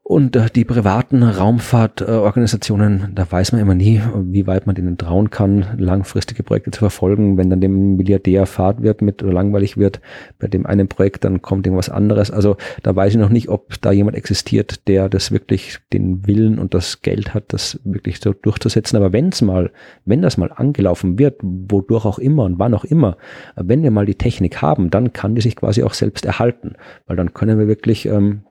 Und 0.06 0.36
äh, 0.36 0.50
die 0.54 0.66
privaten 0.66 1.22
Raumfahrtorganisationen, 1.22 3.12
da 3.14 3.26
weiß 3.32 3.52
man 3.52 3.62
immer 3.62 3.74
nie, 3.74 4.02
wie 4.14 4.46
weit 4.46 4.66
man 4.66 4.74
denen 4.74 4.98
trauen 4.98 5.30
kann, 5.30 5.64
langfristige 5.78 6.42
Projekte 6.42 6.72
zu 6.72 6.80
verfolgen. 6.80 7.38
Wenn 7.38 7.48
dann 7.48 7.62
dem 7.62 7.96
Milliardär 7.96 8.44
Fahrt 8.44 8.82
wird 8.82 9.00
mit 9.00 9.22
oder 9.22 9.32
langweilig 9.32 9.78
wird, 9.78 10.02
bei 10.38 10.46
dem 10.46 10.66
einen 10.66 10.88
Projekt, 10.88 11.24
dann 11.24 11.40
kommt 11.40 11.66
irgendwas 11.66 11.88
anderes. 11.88 12.30
Also 12.30 12.58
da 12.82 12.94
weiß 12.94 13.14
ich 13.14 13.18
noch 13.18 13.30
nicht, 13.30 13.48
ob 13.48 13.80
da 13.80 13.92
jemand 13.92 14.14
existiert, 14.14 14.86
der 14.88 15.08
das 15.08 15.32
wirklich 15.32 15.78
den 15.90 16.26
Willen 16.26 16.58
und 16.58 16.74
das 16.74 17.00
Geld 17.00 17.32
hat, 17.32 17.54
das 17.54 17.80
wirklich 17.84 18.20
so 18.20 18.34
durchzusetzen. 18.34 18.98
Aber 18.98 19.14
wenn 19.14 19.30
es 19.30 19.40
mal, 19.40 19.72
wenn 20.04 20.20
das 20.20 20.36
mal 20.36 20.52
angelaufen 20.54 21.18
wird, 21.18 21.40
wodurch 21.42 22.04
auch 22.04 22.18
immer 22.18 22.44
und 22.44 22.58
wann 22.58 22.74
auch 22.74 22.84
immer, 22.84 23.16
wenn 23.56 23.82
wir 23.82 23.90
mal 23.90 24.04
die 24.04 24.16
Technik 24.16 24.60
haben, 24.60 24.90
dann 24.90 25.14
kann 25.14 25.34
die 25.34 25.40
sich 25.40 25.56
quasi 25.56 25.82
auch 25.82 25.94
selbst 25.94 26.26
erhalten. 26.26 26.74
Weil 27.06 27.16
dann 27.16 27.32
können 27.32 27.58
wir 27.58 27.68
wirklich 27.68 28.04
ähm, 28.04 28.42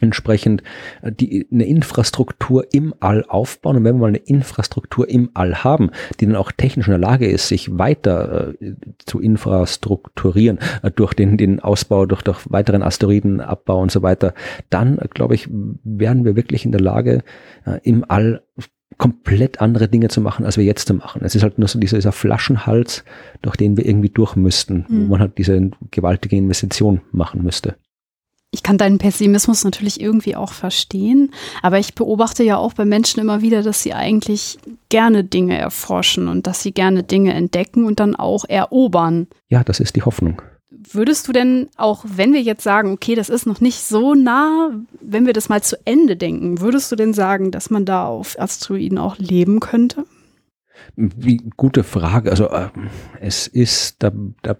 entsprechend 0.00 0.62
äh, 1.02 1.12
die, 1.12 1.46
eine 1.52 1.66
Infrastruktur 1.66 2.66
im 2.72 2.94
All 3.00 3.24
aufbauen. 3.26 3.76
Und 3.76 3.84
wenn 3.84 3.96
wir 3.96 4.00
mal 4.00 4.08
eine 4.08 4.18
Infrastruktur 4.18 5.08
im 5.08 5.30
All 5.34 5.64
haben, 5.64 5.90
die 6.20 6.26
dann 6.26 6.36
auch 6.36 6.52
technisch 6.52 6.86
in 6.86 6.92
der 6.92 7.00
Lage 7.00 7.28
ist, 7.28 7.48
sich 7.48 7.78
weiter 7.78 8.54
äh, 8.60 8.74
zu 9.04 9.20
infrastrukturieren 9.20 10.58
äh, 10.82 10.90
durch 10.90 11.14
den, 11.14 11.36
den 11.36 11.60
Ausbau, 11.60 12.06
durch, 12.06 12.22
durch 12.22 12.50
weiteren 12.50 12.82
Asteroidenabbau 12.82 13.80
und 13.80 13.92
so 13.92 14.02
weiter, 14.02 14.34
dann, 14.70 14.98
äh, 14.98 15.08
glaube 15.08 15.34
ich, 15.34 15.48
werden 15.50 16.24
wir 16.24 16.36
wirklich 16.36 16.64
in 16.64 16.72
der 16.72 16.80
Lage, 16.80 17.22
äh, 17.66 17.78
im 17.82 18.04
All 18.08 18.42
komplett 18.96 19.60
andere 19.60 19.88
Dinge 19.88 20.08
zu 20.08 20.20
machen, 20.20 20.44
als 20.44 20.56
wir 20.56 20.64
jetzt 20.64 20.88
zu 20.88 20.94
machen. 20.94 21.22
Es 21.24 21.34
ist 21.34 21.42
halt 21.42 21.58
nur 21.58 21.68
so 21.68 21.78
dieser, 21.78 21.98
dieser 21.98 22.10
Flaschenhals, 22.10 23.04
durch 23.42 23.56
den 23.56 23.76
wir 23.76 23.86
irgendwie 23.86 24.08
durch 24.08 24.34
müssten, 24.34 24.86
mhm. 24.88 25.04
wo 25.04 25.10
man 25.12 25.20
halt 25.20 25.38
diese 25.38 25.70
gewaltige 25.90 26.36
Investition 26.36 27.00
machen 27.12 27.44
müsste 27.44 27.76
ich 28.50 28.62
kann 28.62 28.78
deinen 28.78 28.98
Pessimismus 28.98 29.64
natürlich 29.64 30.00
irgendwie 30.00 30.34
auch 30.34 30.52
verstehen, 30.52 31.32
aber 31.62 31.78
ich 31.78 31.94
beobachte 31.94 32.42
ja 32.42 32.56
auch 32.56 32.72
bei 32.72 32.84
Menschen 32.86 33.20
immer 33.20 33.42
wieder, 33.42 33.62
dass 33.62 33.82
sie 33.82 33.92
eigentlich 33.92 34.58
gerne 34.88 35.22
Dinge 35.22 35.58
erforschen 35.58 36.28
und 36.28 36.46
dass 36.46 36.62
sie 36.62 36.72
gerne 36.72 37.02
Dinge 37.02 37.34
entdecken 37.34 37.84
und 37.84 38.00
dann 38.00 38.16
auch 38.16 38.46
erobern. 38.48 39.26
Ja, 39.48 39.64
das 39.64 39.80
ist 39.80 39.96
die 39.96 40.02
Hoffnung. 40.02 40.40
Würdest 40.70 41.28
du 41.28 41.32
denn 41.32 41.68
auch, 41.76 42.04
wenn 42.06 42.32
wir 42.32 42.40
jetzt 42.40 42.62
sagen, 42.62 42.92
okay, 42.92 43.14
das 43.14 43.28
ist 43.28 43.46
noch 43.46 43.60
nicht 43.60 43.82
so 43.82 44.14
nah, 44.14 44.70
wenn 45.00 45.26
wir 45.26 45.34
das 45.34 45.50
mal 45.50 45.62
zu 45.62 45.76
Ende 45.84 46.16
denken, 46.16 46.60
würdest 46.60 46.90
du 46.90 46.96
denn 46.96 47.12
sagen, 47.12 47.50
dass 47.50 47.68
man 47.68 47.84
da 47.84 48.06
auf 48.06 48.38
Asteroiden 48.38 48.96
auch 48.96 49.18
leben 49.18 49.60
könnte? 49.60 50.06
Wie, 50.96 51.38
gute 51.56 51.84
Frage. 51.84 52.30
Also 52.30 52.48
äh, 52.48 52.68
es 53.20 53.46
ist, 53.46 53.96
da, 54.02 54.12
da 54.42 54.56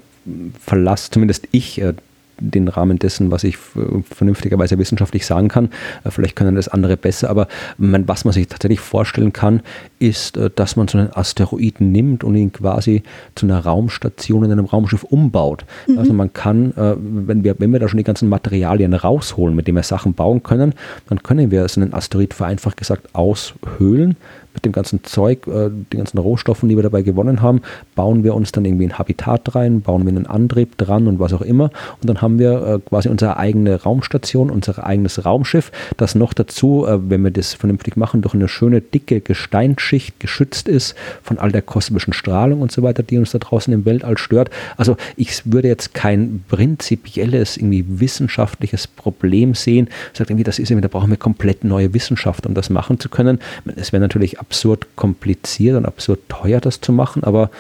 verlasse 0.61 1.11
zumindest 1.11 1.49
ich 1.53 1.81
äh, 1.81 1.95
den 2.41 2.69
Rahmen 2.69 2.99
dessen, 2.99 3.31
was 3.31 3.45
ich 3.45 3.57
vernünftigerweise 3.57 4.79
wissenschaftlich 4.79 5.27
sagen 5.27 5.49
kann. 5.49 5.71
Äh, 6.05 6.11
vielleicht 6.11 6.37
können 6.37 6.55
das 6.55 6.69
andere 6.69 6.97
besser, 6.97 7.31
aber 7.31 7.49
was 7.79 8.25
man 8.25 8.33
sich 8.33 8.49
tatsächlich 8.49 8.81
vorstellen 8.81 9.33
kann, 9.33 9.63
ist, 9.99 10.37
äh, 10.37 10.51
dass 10.55 10.77
man 10.77 10.89
so 10.89 10.99
einen 10.99 11.13
Asteroiden 11.13 11.93
nimmt 11.93 12.25
und 12.25 12.35
ihn 12.35 12.53
quasi 12.53 13.03
zu 13.35 13.47
einer 13.47 13.61
Raumstation 13.61 14.45
in 14.45 14.53
einem 14.53 14.67
Raumschiff 14.67 15.05
umbaut. 15.05 15.65
Mhm. 15.87 15.99
Also 15.99 16.13
man 16.13 16.33
kann, 16.33 16.73
äh, 16.77 16.95
wenn 16.99 17.45
wir, 17.45 17.57
wenn 17.59 17.73
wir 17.73 17.81
da 17.81 17.89
schon 17.89 17.99
die 17.99 18.05
ganzen 18.05 18.29
Materialien 18.29 18.95
rausholen, 18.95 19.55
mit 19.55 19.67
denen 19.67 19.77
wir 19.77 19.83
Sachen 19.83 20.15
bauen 20.15 20.43
können, 20.43 20.75
dann 21.09 21.23
können 21.23 21.51
wir 21.51 21.67
so 21.69 21.81
einen 21.81 21.95
Asteroid 21.95 22.35
vereinfacht 22.35 22.77
gesagt 22.77 23.15
aushöhlen 23.15 24.17
mit 24.55 24.65
dem 24.65 24.73
ganzen 24.73 25.05
Zeug, 25.05 25.47
äh, 25.47 25.71
den 25.71 25.99
ganzen 25.99 26.19
Rohstoffen, 26.19 26.69
die 26.69 26.77
wir 26.77 26.83
dabei 26.83 27.03
gewonnen 27.03 27.43
haben, 27.43 27.63
bauen 27.95 28.25
wir 28.25 28.35
uns 28.35 28.53
dann 28.53 28.65
irgendwie 28.65 28.87
ein 28.87 28.99
Habitat 28.99 29.55
rein, 29.55 29.81
bauen 29.81 30.05
wir 30.05 30.11
einen 30.11 30.27
Antrieb 30.27 30.77
dran 30.79 31.07
und 31.07 31.19
was 31.19 31.33
auch 31.33 31.43
immer. 31.43 31.71
Und 32.01 32.09
dann 32.09 32.21
haben 32.21 32.39
wir 32.39 32.67
äh, 32.67 32.79
quasi 32.89 33.09
unsere 33.09 33.37
eigene 33.37 33.83
Raumstation, 33.83 34.51
unser 34.51 34.85
eigenes 34.85 35.25
Raumschiff, 35.25 35.71
das 35.97 36.15
noch 36.15 36.35
dazu, 36.35 36.87
äh, 36.87 36.99
wenn 37.11 37.23
wir 37.23 37.31
das 37.31 37.55
vernünftig 37.55 37.97
machen, 37.97 38.23
durch 38.23 38.35
eine 38.35 38.49
schöne 38.49 38.81
dicke 38.81 39.21
Gesteinsschicht 39.21 40.21
geschützt 40.21 40.69
ist 40.69 40.95
von 41.23 41.39
all 41.39 41.53
der 41.53 41.63
kosmischen 41.63 42.13
Strahlung 42.13 42.61
und 42.61 42.73
so 42.73 42.83
weiter, 42.83 43.03
die 43.03 43.19
uns 43.19 43.31
da 43.33 43.39
draußen 43.39 43.73
im 43.73 43.85
Weltall 43.85 44.19
stört. 44.19 44.51
Also 44.77 44.97
ich 45.17 45.43
würde 45.45 45.69
jetzt 45.69 45.95
kein 45.95 46.45
prinzipielles, 46.49 47.57
irgendwie 47.57 47.85
wissenschaftliches 47.89 48.87
Problem 48.87 49.55
sehen. 49.55 49.89
Sagt 50.13 50.31
irgendwie, 50.31 50.45
das 50.45 50.59
ist 50.59 50.71
irgendwie, 50.71 50.89
da 50.89 50.89
brauchen 50.89 51.11
wir 51.11 51.17
komplett 51.17 51.65
neue 51.65 51.95
Wissenschaft, 51.95 52.47
um 52.47 52.55
das 52.55 52.71
machen 52.71 52.99
zu 52.99 53.09
können. 53.09 53.39
Es 53.77 53.93
wäre 53.93 54.01
natürlich 54.01 54.38
absurd 54.39 54.87
kompliziert 54.97 55.77
und 55.77 55.87
absurd 55.87 56.21
teuer, 56.29 56.61
das 56.61 56.81
zu 56.81 56.93
machen, 56.93 57.25
aber 57.25 57.51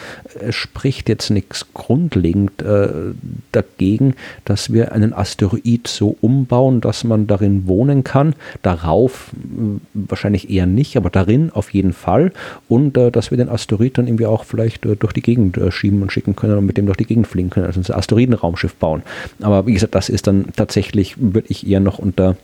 es 0.40 0.54
spricht 0.54 1.08
jetzt 1.08 1.30
nichts 1.30 1.66
grundlegend 1.74 2.62
äh, 2.62 2.88
dagegen, 3.52 4.14
dass 4.44 4.72
wir 4.72 4.92
einen 4.92 5.12
Asteroid 5.12 5.86
so 5.88 6.16
umbauen, 6.20 6.80
dass 6.80 7.04
man 7.04 7.26
darin 7.26 7.66
wohnen 7.66 8.04
kann. 8.04 8.34
Darauf 8.62 9.30
wahrscheinlich 9.94 10.50
eher 10.50 10.66
nicht, 10.66 10.96
aber 10.96 11.10
darin 11.10 11.50
auf 11.50 11.72
jeden 11.74 11.92
Fall. 11.92 12.32
Und 12.68 12.96
äh, 12.96 13.10
dass 13.10 13.30
wir 13.30 13.38
den 13.38 13.48
Asteroid 13.48 13.98
dann 13.98 14.06
irgendwie 14.06 14.26
auch 14.26 14.44
vielleicht 14.44 14.86
äh, 14.86 14.96
durch 14.96 15.12
die 15.12 15.22
Gegend 15.22 15.56
äh, 15.56 15.70
schieben 15.70 16.02
und 16.02 16.12
schicken 16.12 16.36
können 16.36 16.58
und 16.58 16.66
mit 16.66 16.76
dem 16.76 16.86
durch 16.86 16.98
die 16.98 17.06
Gegend 17.06 17.26
fliegen 17.26 17.50
können, 17.50 17.66
also 17.66 17.80
ein 17.80 17.98
Asteroidenraumschiff 17.98 18.74
bauen. 18.74 19.02
Aber 19.40 19.66
wie 19.66 19.74
gesagt, 19.74 19.94
das 19.94 20.08
ist 20.08 20.26
dann 20.26 20.46
tatsächlich, 20.56 21.16
würde 21.18 21.48
ich 21.48 21.66
eher 21.66 21.80
noch 21.80 21.98
unter 21.98 22.36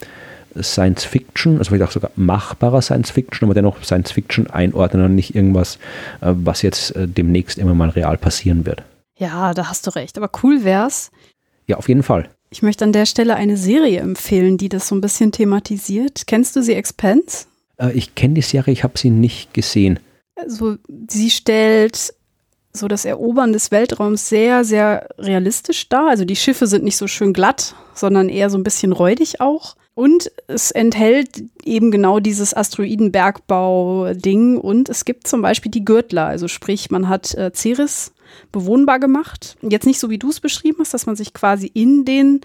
Science 0.62 1.04
Fiction, 1.04 1.58
also 1.58 1.70
vielleicht 1.70 1.88
auch 1.88 1.92
sogar 1.92 2.10
machbarer 2.16 2.82
Science 2.82 3.10
Fiction, 3.10 3.46
aber 3.46 3.54
dennoch 3.54 3.82
Science 3.82 4.12
Fiction 4.12 4.48
einordnen 4.48 5.04
und 5.04 5.14
nicht 5.14 5.34
irgendwas, 5.34 5.76
äh, 6.20 6.32
was 6.34 6.62
jetzt 6.62 6.94
äh, 6.96 7.08
demnächst 7.08 7.58
immer 7.58 7.74
mal 7.74 7.90
real 7.90 8.18
passieren 8.18 8.66
wird. 8.66 8.82
Ja, 9.16 9.54
da 9.54 9.68
hast 9.68 9.86
du 9.86 9.90
recht. 9.94 10.16
Aber 10.18 10.30
cool 10.42 10.64
wär's. 10.64 11.10
Ja, 11.66 11.76
auf 11.76 11.88
jeden 11.88 12.02
Fall. 12.02 12.28
Ich 12.50 12.62
möchte 12.62 12.84
an 12.84 12.92
der 12.92 13.06
Stelle 13.06 13.36
eine 13.36 13.56
Serie 13.56 14.00
empfehlen, 14.00 14.58
die 14.58 14.68
das 14.68 14.88
so 14.88 14.94
ein 14.94 15.00
bisschen 15.00 15.32
thematisiert. 15.32 16.26
Kennst 16.26 16.56
du 16.56 16.62
sie 16.62 16.74
Expense? 16.74 17.46
Äh, 17.78 17.92
ich 17.92 18.14
kenne 18.14 18.34
die 18.34 18.42
Serie, 18.42 18.72
ich 18.72 18.84
habe 18.84 18.98
sie 18.98 19.10
nicht 19.10 19.54
gesehen. 19.54 19.98
Also, 20.36 20.76
sie 21.08 21.30
stellt 21.30 22.14
so 22.76 22.88
das 22.88 23.04
Erobern 23.04 23.52
des 23.52 23.70
Weltraums 23.70 24.28
sehr, 24.28 24.64
sehr 24.64 25.08
realistisch 25.16 25.88
dar. 25.88 26.08
Also 26.08 26.24
die 26.24 26.36
Schiffe 26.36 26.66
sind 26.66 26.82
nicht 26.82 26.96
so 26.96 27.06
schön 27.06 27.32
glatt, 27.32 27.74
sondern 27.94 28.28
eher 28.28 28.50
so 28.50 28.58
ein 28.58 28.64
bisschen 28.64 28.92
räudig 28.92 29.40
auch. 29.40 29.76
Und 29.94 30.30
es 30.48 30.72
enthält 30.72 31.44
eben 31.64 31.90
genau 31.90 32.20
dieses 32.20 32.54
Asteroidenbergbau-Ding. 32.54 34.58
Und 34.58 34.88
es 34.88 35.04
gibt 35.04 35.26
zum 35.28 35.42
Beispiel 35.42 35.70
die 35.70 35.84
Gürtler. 35.84 36.24
Also 36.26 36.48
sprich, 36.48 36.90
man 36.90 37.08
hat 37.08 37.34
äh, 37.34 37.52
Ceres 37.54 38.12
bewohnbar 38.50 38.98
gemacht. 38.98 39.56
Jetzt 39.62 39.86
nicht 39.86 40.00
so, 40.00 40.10
wie 40.10 40.18
du 40.18 40.30
es 40.30 40.40
beschrieben 40.40 40.78
hast, 40.80 40.94
dass 40.94 41.06
man 41.06 41.14
sich 41.14 41.32
quasi 41.32 41.70
in 41.72 42.04
den 42.04 42.40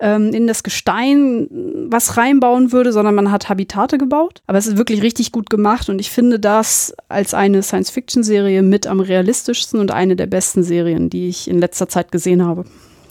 ähm, 0.00 0.32
in 0.32 0.46
das 0.46 0.62
Gestein 0.62 1.48
was 1.88 2.16
reinbauen 2.16 2.72
würde, 2.72 2.92
sondern 2.92 3.14
man 3.14 3.30
hat 3.30 3.48
Habitate 3.48 3.98
gebaut. 3.98 4.42
Aber 4.46 4.58
es 4.58 4.66
ist 4.66 4.76
wirklich 4.76 5.02
richtig 5.02 5.32
gut 5.32 5.50
gemacht 5.50 5.88
und 5.88 5.98
ich 5.98 6.10
finde 6.10 6.38
das 6.38 6.94
als 7.08 7.34
eine 7.34 7.62
Science-Fiction-Serie 7.62 8.62
mit 8.62 8.86
am 8.86 9.00
realistischsten 9.00 9.80
und 9.80 9.90
eine 9.90 10.16
der 10.16 10.26
besten 10.26 10.62
Serien, 10.62 11.10
die 11.10 11.28
ich 11.28 11.48
in 11.48 11.58
letzter 11.58 11.88
Zeit 11.88 12.12
gesehen 12.12 12.44
habe. 12.44 12.64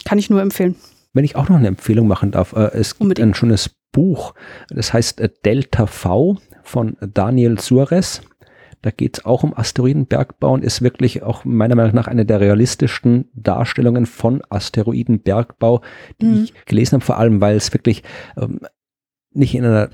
Kann 0.06 0.20
ich 0.20 0.30
nur 0.30 0.42
empfehlen. 0.42 0.76
Wenn 1.14 1.26
ich 1.26 1.36
auch 1.36 1.48
noch 1.48 1.58
eine 1.58 1.68
Empfehlung 1.68 2.08
machen 2.08 2.32
darf, 2.32 2.54
äh, 2.54 2.72
es 2.74 2.98
gibt 2.98 3.20
ein 3.20 3.34
schönes 3.34 3.70
Buch, 3.92 4.34
das 4.70 4.92
heißt 4.92 5.22
äh, 5.22 5.30
Delta 5.46 5.86
V 5.86 6.38
von 6.64 6.98
Daniel 7.00 7.60
Suarez. 7.60 8.22
Da 8.82 8.92
geht 8.92 9.20
es 9.20 9.26
auch 9.26 9.44
um 9.44 9.56
Asteroidenbergbau 9.56 10.52
und 10.52 10.64
ist 10.64 10.82
wirklich 10.82 11.24
auch 11.24 11.46
meiner 11.46 11.76
Meinung 11.76 11.96
nach 11.96 12.08
eine 12.08 12.26
der 12.26 12.42
realistischsten 12.42 13.30
Darstellungen 13.34 14.06
von 14.06 14.42
Asteroidenbergbau, 14.50 15.82
die 16.20 16.26
mhm. 16.26 16.44
ich 16.44 16.66
gelesen 16.66 16.96
habe, 16.96 17.06
vor 17.06 17.18
allem 17.18 17.40
weil 17.40 17.56
es 17.56 17.72
wirklich 17.72 18.04
ähm, 18.36 18.60
nicht 19.32 19.56
in 19.56 19.64
einer 19.64 19.92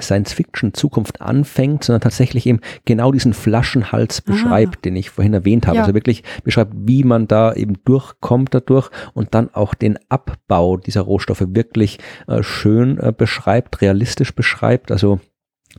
Science-Fiction-Zukunft 0.00 1.20
anfängt, 1.20 1.84
sondern 1.84 2.00
tatsächlich 2.00 2.46
eben 2.46 2.60
genau 2.84 3.12
diesen 3.12 3.34
Flaschenhals 3.34 4.20
beschreibt, 4.20 4.78
ah. 4.78 4.80
den 4.84 4.96
ich 4.96 5.10
vorhin 5.10 5.34
erwähnt 5.34 5.66
habe. 5.66 5.76
Ja. 5.76 5.82
Also 5.82 5.94
wirklich 5.94 6.24
beschreibt, 6.44 6.72
wie 6.74 7.04
man 7.04 7.28
da 7.28 7.52
eben 7.54 7.74
durchkommt 7.84 8.54
dadurch 8.54 8.90
und 9.14 9.34
dann 9.34 9.52
auch 9.54 9.74
den 9.74 9.98
Abbau 10.08 10.76
dieser 10.76 11.02
Rohstoffe 11.02 11.44
wirklich 11.48 11.98
äh, 12.26 12.42
schön 12.42 12.98
äh, 12.98 13.12
beschreibt, 13.16 13.80
realistisch 13.80 14.34
beschreibt. 14.34 14.92
Also 14.92 15.20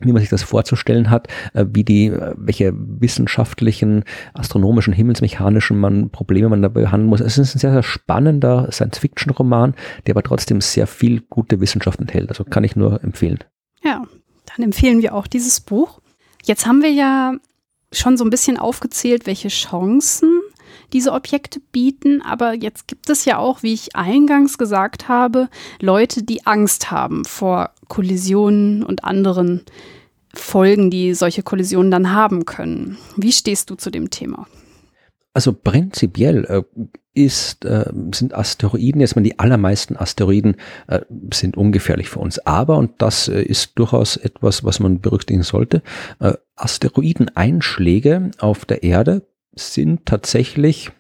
wie 0.01 0.11
man 0.11 0.21
sich 0.21 0.29
das 0.29 0.43
vorzustellen 0.43 1.09
hat, 1.09 1.27
äh, 1.53 1.65
wie 1.71 1.83
die, 1.83 2.07
äh, 2.07 2.33
welche 2.37 2.73
wissenschaftlichen, 2.75 4.03
astronomischen, 4.33 4.93
himmelsmechanischen 4.93 5.77
man 5.77 6.09
Probleme 6.09 6.49
man 6.49 6.61
da 6.61 6.69
behandeln 6.69 7.09
muss. 7.09 7.21
Es 7.21 7.37
ist 7.37 7.55
ein 7.55 7.59
sehr, 7.59 7.71
sehr 7.71 7.83
spannender 7.83 8.69
Science-Fiction-Roman, 8.71 9.73
der 10.05 10.13
aber 10.13 10.23
trotzdem 10.23 10.61
sehr 10.61 10.87
viel 10.87 11.21
gute 11.21 11.59
Wissenschaft 11.59 11.99
enthält. 11.99 12.29
Also 12.29 12.43
kann 12.43 12.63
ich 12.63 12.75
nur 12.75 13.03
empfehlen. 13.03 13.39
Ja, 13.83 14.05
dann 14.45 14.63
empfehlen 14.63 15.01
wir 15.01 15.13
auch 15.13 15.27
dieses 15.27 15.59
Buch. 15.59 15.99
Jetzt 16.43 16.65
haben 16.65 16.81
wir 16.81 16.91
ja 16.91 17.33
schon 17.91 18.17
so 18.17 18.23
ein 18.23 18.29
bisschen 18.29 18.57
aufgezählt, 18.57 19.25
welche 19.25 19.49
Chancen 19.49 20.41
diese 20.93 21.13
Objekte 21.13 21.59
bieten, 21.71 22.21
aber 22.21 22.53
jetzt 22.53 22.87
gibt 22.87 23.09
es 23.09 23.25
ja 23.25 23.37
auch, 23.37 23.63
wie 23.63 23.73
ich 23.73 23.95
eingangs 23.95 24.57
gesagt 24.57 25.07
habe, 25.07 25.49
Leute, 25.79 26.23
die 26.23 26.45
Angst 26.45 26.91
haben 26.91 27.25
vor 27.25 27.71
Kollisionen 27.87 28.83
und 28.83 29.03
anderen 29.03 29.61
Folgen, 30.33 30.89
die 30.89 31.13
solche 31.13 31.43
Kollisionen 31.43 31.91
dann 31.91 32.13
haben 32.13 32.45
können. 32.45 32.97
Wie 33.15 33.31
stehst 33.31 33.69
du 33.69 33.75
zu 33.75 33.89
dem 33.89 34.09
Thema? 34.09 34.47
Also 35.33 35.53
prinzipiell 35.53 36.45
äh, 36.45 36.63
ist, 37.13 37.65
äh, 37.65 37.91
sind 38.13 38.33
Asteroiden, 38.33 39.01
jetzt 39.01 39.15
mal 39.15 39.21
die 39.21 39.39
allermeisten 39.39 39.95
Asteroiden 39.95 40.55
äh, 40.87 41.01
sind 41.33 41.57
ungefährlich 41.57 42.09
für 42.09 42.19
uns. 42.19 42.39
Aber, 42.39 42.77
und 42.77 43.01
das 43.01 43.27
äh, 43.27 43.41
ist 43.41 43.77
durchaus 43.77 44.17
etwas, 44.17 44.63
was 44.63 44.79
man 44.79 45.01
berücksichtigen 45.01 45.43
sollte, 45.43 45.81
äh, 46.19 46.33
Asteroideneinschläge 46.55 48.31
auf 48.39 48.65
der 48.65 48.83
Erde 48.83 49.27
sind 49.53 50.05
tatsächlich 50.05 50.91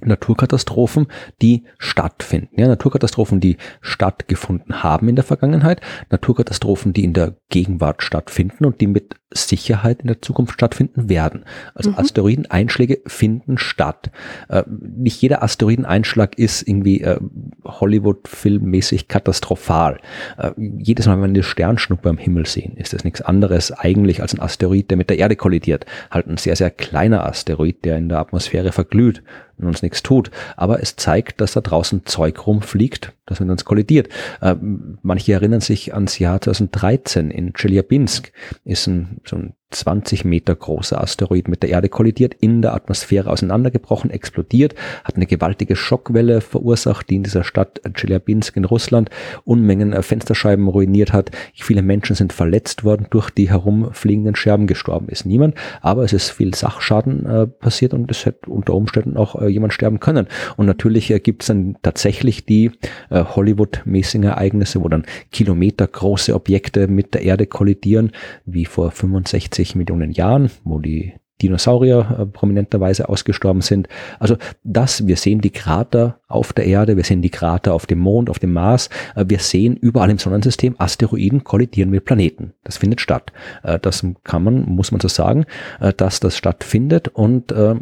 Naturkatastrophen, 0.00 1.06
die 1.40 1.64
stattfinden. 1.78 2.60
Ja, 2.60 2.68
Naturkatastrophen, 2.68 3.40
die 3.40 3.56
stattgefunden 3.80 4.82
haben 4.82 5.08
in 5.08 5.16
der 5.16 5.24
Vergangenheit, 5.24 5.80
Naturkatastrophen, 6.10 6.92
die 6.92 7.04
in 7.04 7.12
der 7.12 7.36
Gegenwart 7.48 8.02
stattfinden 8.02 8.64
und 8.64 8.80
die 8.80 8.86
mit 8.86 9.14
Sicherheit 9.34 10.00
in 10.00 10.08
der 10.08 10.20
Zukunft 10.20 10.54
stattfinden 10.54 11.08
werden. 11.08 11.44
Also 11.74 11.90
mhm. 11.90 11.98
Asteroideneinschläge 11.98 13.00
finden 13.06 13.58
statt. 13.58 14.10
Äh, 14.48 14.64
nicht 14.68 15.20
jeder 15.22 15.42
Asteroideneinschlag 15.42 16.38
ist 16.38 16.66
irgendwie 16.66 17.00
äh, 17.02 17.18
Hollywood-filmmäßig 17.64 19.08
katastrophal. 19.08 19.98
Äh, 20.36 20.52
jedes 20.56 21.06
Mal, 21.06 21.14
wenn 21.14 21.22
wir 21.22 21.28
eine 21.28 21.42
Sternschnuppe 21.42 22.08
am 22.08 22.18
Himmel 22.18 22.46
sehen, 22.46 22.76
ist 22.76 22.92
das 22.92 23.04
nichts 23.04 23.22
anderes 23.22 23.72
eigentlich 23.72 24.20
als 24.22 24.34
ein 24.34 24.40
Asteroid, 24.40 24.90
der 24.90 24.96
mit 24.96 25.10
der 25.10 25.18
Erde 25.18 25.36
kollidiert. 25.36 25.86
Halt 26.10 26.26
ein 26.26 26.36
sehr, 26.36 26.56
sehr 26.56 26.70
kleiner 26.70 27.24
Asteroid, 27.26 27.84
der 27.84 27.98
in 27.98 28.08
der 28.08 28.18
Atmosphäre 28.18 28.72
verglüht 28.72 29.22
und 29.62 29.68
uns 29.68 29.82
nichts 29.82 30.02
tut. 30.02 30.30
Aber 30.56 30.82
es 30.82 30.96
zeigt, 30.96 31.40
dass 31.40 31.52
da 31.52 31.60
draußen 31.60 32.04
Zeug 32.04 32.46
rumfliegt, 32.46 33.12
das 33.26 33.40
mit 33.40 33.50
uns 33.50 33.64
kollidiert. 33.64 34.08
Äh, 34.40 34.56
manche 35.02 35.32
erinnern 35.32 35.60
sich 35.60 35.94
ans 35.94 36.18
Jahr 36.18 36.40
2013 36.40 37.30
in 37.30 37.52
Chelyabinsk, 37.52 38.32
ist 38.64 38.86
ein, 38.86 39.20
so 39.24 39.36
ein 39.36 39.54
20 39.74 40.24
Meter 40.24 40.54
großer 40.54 41.00
Asteroid 41.00 41.48
mit 41.48 41.62
der 41.62 41.70
Erde 41.70 41.88
kollidiert, 41.88 42.34
in 42.40 42.62
der 42.62 42.74
Atmosphäre 42.74 43.30
auseinandergebrochen, 43.30 44.10
explodiert, 44.10 44.74
hat 45.04 45.16
eine 45.16 45.26
gewaltige 45.26 45.76
Schockwelle 45.76 46.40
verursacht, 46.40 47.10
die 47.10 47.16
in 47.16 47.22
dieser 47.22 47.44
Stadt 47.44 47.80
Chelyabinsk 47.94 48.56
in 48.56 48.64
Russland 48.64 49.10
Unmengen 49.44 49.92
äh, 49.92 50.02
Fensterscheiben 50.02 50.68
ruiniert 50.68 51.12
hat. 51.12 51.30
Viele 51.54 51.82
Menschen 51.82 52.16
sind 52.16 52.32
verletzt 52.32 52.84
worden 52.84 53.06
durch 53.10 53.30
die 53.30 53.50
herumfliegenden 53.50 54.36
Scherben. 54.36 54.66
Gestorben 54.66 55.08
ist 55.08 55.26
niemand, 55.26 55.54
aber 55.80 56.04
es 56.04 56.12
ist 56.12 56.30
viel 56.30 56.54
Sachschaden 56.54 57.26
äh, 57.26 57.46
passiert 57.46 57.94
und 57.94 58.10
es 58.10 58.26
hätte 58.26 58.50
unter 58.50 58.74
Umständen 58.74 59.16
auch 59.16 59.40
äh, 59.40 59.48
jemand 59.48 59.72
sterben 59.72 60.00
können. 60.00 60.26
Und 60.56 60.66
natürlich 60.66 61.10
äh, 61.10 61.20
gibt 61.20 61.42
es 61.42 61.48
dann 61.48 61.76
tatsächlich 61.82 62.44
die 62.44 62.70
äh, 63.10 63.24
Hollywood-mäßigen 63.24 64.24
Ereignisse, 64.24 64.82
wo 64.82 64.88
dann 64.88 65.04
kilometergroße 65.30 66.34
Objekte 66.34 66.88
mit 66.88 67.14
der 67.14 67.22
Erde 67.22 67.46
kollidieren, 67.46 68.12
wie 68.44 68.64
vor 68.64 68.90
65 68.90 69.61
60 69.62 69.76
Millionen 69.76 70.10
Jahren, 70.10 70.50
wo 70.64 70.78
die 70.78 71.14
Dinosaurier 71.40 72.18
äh, 72.18 72.26
prominenterweise 72.26 73.08
ausgestorben 73.08 73.62
sind. 73.62 73.88
Also 74.18 74.36
das, 74.62 75.06
wir 75.06 75.16
sehen 75.16 75.40
die 75.40 75.50
Krater 75.50 76.20
auf 76.28 76.52
der 76.52 76.66
Erde, 76.66 76.96
wir 76.96 77.04
sehen 77.04 77.22
die 77.22 77.30
Krater 77.30 77.74
auf 77.74 77.86
dem 77.86 77.98
Mond, 77.98 78.30
auf 78.30 78.38
dem 78.38 78.52
Mars, 78.52 78.90
äh, 79.16 79.24
wir 79.26 79.40
sehen 79.40 79.76
überall 79.76 80.10
im 80.10 80.18
Sonnensystem 80.18 80.76
Asteroiden 80.78 81.42
kollidieren 81.42 81.90
mit 81.90 82.04
Planeten. 82.04 82.54
Das 82.64 82.76
findet 82.76 83.00
statt. 83.00 83.32
Äh, 83.62 83.78
das 83.80 84.06
kann 84.24 84.44
man, 84.44 84.64
muss 84.66 84.92
man 84.92 85.00
so 85.00 85.08
sagen, 85.08 85.46
äh, 85.80 85.92
dass 85.92 86.20
das 86.20 86.36
stattfindet 86.36 87.08
und 87.08 87.50
äh, 87.50 87.74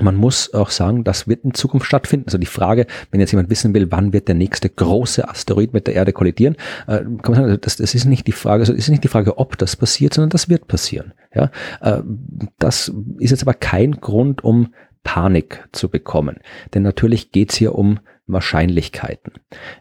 man 0.00 0.16
muss 0.16 0.52
auch 0.54 0.70
sagen, 0.70 1.04
das 1.04 1.28
wird 1.28 1.44
in 1.44 1.54
Zukunft 1.54 1.86
stattfinden. 1.86 2.26
Also 2.26 2.38
die 2.38 2.46
Frage, 2.46 2.86
wenn 3.10 3.20
jetzt 3.20 3.32
jemand 3.32 3.50
wissen 3.50 3.74
will, 3.74 3.90
wann 3.90 4.12
wird 4.12 4.28
der 4.28 4.34
nächste 4.34 4.68
große 4.68 5.28
Asteroid 5.28 5.72
mit 5.72 5.86
der 5.86 5.94
Erde 5.94 6.12
kollidieren, 6.12 6.56
äh, 6.86 6.98
kann 6.98 7.20
man 7.26 7.34
sagen, 7.34 7.58
das, 7.60 7.76
das 7.76 7.94
ist 7.94 8.04
nicht 8.04 8.26
die 8.26 8.32
Frage, 8.32 8.62
also 8.62 8.72
ist 8.72 8.88
nicht 8.88 9.04
die 9.04 9.08
Frage, 9.08 9.38
ob 9.38 9.58
das 9.58 9.76
passiert, 9.76 10.14
sondern 10.14 10.30
das 10.30 10.48
wird 10.48 10.66
passieren. 10.68 11.12
Ja, 11.34 11.50
äh, 11.80 12.02
das 12.58 12.92
ist 13.18 13.30
jetzt 13.30 13.42
aber 13.42 13.54
kein 13.54 13.92
Grund, 13.92 14.44
um 14.44 14.74
Panik 15.04 15.68
zu 15.72 15.88
bekommen, 15.88 16.38
denn 16.74 16.82
natürlich 16.82 17.30
geht's 17.30 17.56
hier 17.56 17.76
um 17.76 18.00
Wahrscheinlichkeiten. 18.26 19.34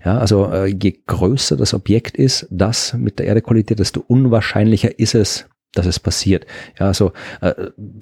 Ja, 0.03 0.19
also 0.19 0.51
äh, 0.51 0.67
je 0.67 0.99
größer 1.07 1.57
das 1.57 1.73
Objekt 1.73 2.15
ist, 2.15 2.47
das 2.51 2.93
mit 2.93 3.17
der 3.17 3.25
Erde 3.25 3.41
kollidiert, 3.41 3.79
desto 3.79 4.03
unwahrscheinlicher 4.05 4.99
ist 4.99 5.15
es, 5.15 5.47
dass 5.75 5.85
es 5.85 5.99
passiert. 5.99 6.45
Ja, 6.79 6.87
also 6.87 7.11
äh, 7.41 7.53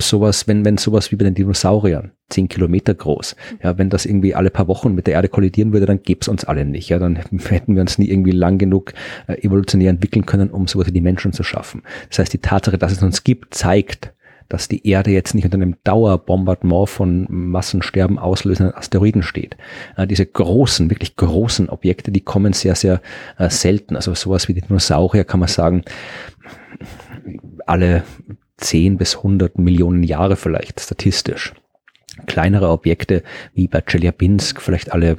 sowas, 0.01 0.47
wenn, 0.47 0.63
wenn 0.65 0.77
sowas 0.77 1.11
wie 1.11 1.15
bei 1.15 1.25
den 1.25 1.35
Dinosauriern, 1.35 2.11
zehn 2.29 2.47
Kilometer 2.47 2.93
groß, 2.93 3.35
ja, 3.61 3.77
wenn 3.77 3.89
das 3.89 4.05
irgendwie 4.05 4.35
alle 4.35 4.49
paar 4.49 4.67
Wochen 4.67 4.95
mit 4.95 5.07
der 5.07 5.15
Erde 5.15 5.27
kollidieren 5.27 5.73
würde, 5.73 5.85
dann 5.85 6.01
gäbe 6.01 6.21
es 6.21 6.27
uns 6.27 6.45
alle 6.45 6.65
nicht. 6.65 6.89
Ja, 6.89 6.99
dann 6.99 7.15
hätten 7.49 7.75
wir 7.75 7.81
uns 7.81 7.97
nie 7.97 8.09
irgendwie 8.09 8.31
lang 8.31 8.57
genug 8.57 8.93
äh, 9.27 9.33
evolutionär 9.43 9.89
entwickeln 9.89 10.25
können, 10.25 10.49
um 10.49 10.67
sowas 10.67 10.87
wie 10.87 10.91
die 10.91 11.01
Menschen 11.01 11.33
zu 11.33 11.43
schaffen. 11.43 11.83
Das 12.09 12.19
heißt, 12.19 12.33
die 12.33 12.39
Tatsache, 12.39 12.77
dass 12.77 12.91
es 12.91 13.03
uns 13.03 13.23
gibt, 13.23 13.53
zeigt, 13.53 14.13
dass 14.49 14.67
die 14.67 14.87
Erde 14.87 15.11
jetzt 15.11 15.33
nicht 15.33 15.45
unter 15.45 15.55
einem 15.55 15.77
Dauerbombardement 15.83 16.87
von 16.89 17.25
Massensterben 17.29 18.19
auslösenden 18.19 18.75
Asteroiden 18.75 19.23
steht. 19.23 19.57
Äh, 19.97 20.07
diese 20.07 20.25
großen, 20.25 20.89
wirklich 20.89 21.15
großen 21.15 21.69
Objekte, 21.69 22.11
die 22.11 22.21
kommen 22.21 22.53
sehr, 22.53 22.75
sehr 22.75 23.01
äh, 23.37 23.49
selten. 23.49 23.95
Also 23.95 24.13
sowas 24.13 24.47
wie 24.47 24.53
die 24.53 24.61
Dinosaurier 24.61 25.23
kann 25.23 25.39
man 25.39 25.49
sagen, 25.49 25.83
alle 27.68 28.03
10 28.57 28.98
bis 28.98 29.18
100 29.18 29.57
Millionen 29.57 30.03
Jahre 30.03 30.35
vielleicht 30.35 30.80
statistisch. 30.80 31.53
Kleinere 32.27 32.69
Objekte 32.69 33.23
wie 33.53 33.68
bei 33.68 33.81
Chelyabinsk 33.81 34.61
vielleicht 34.61 34.94
alle 34.94 35.18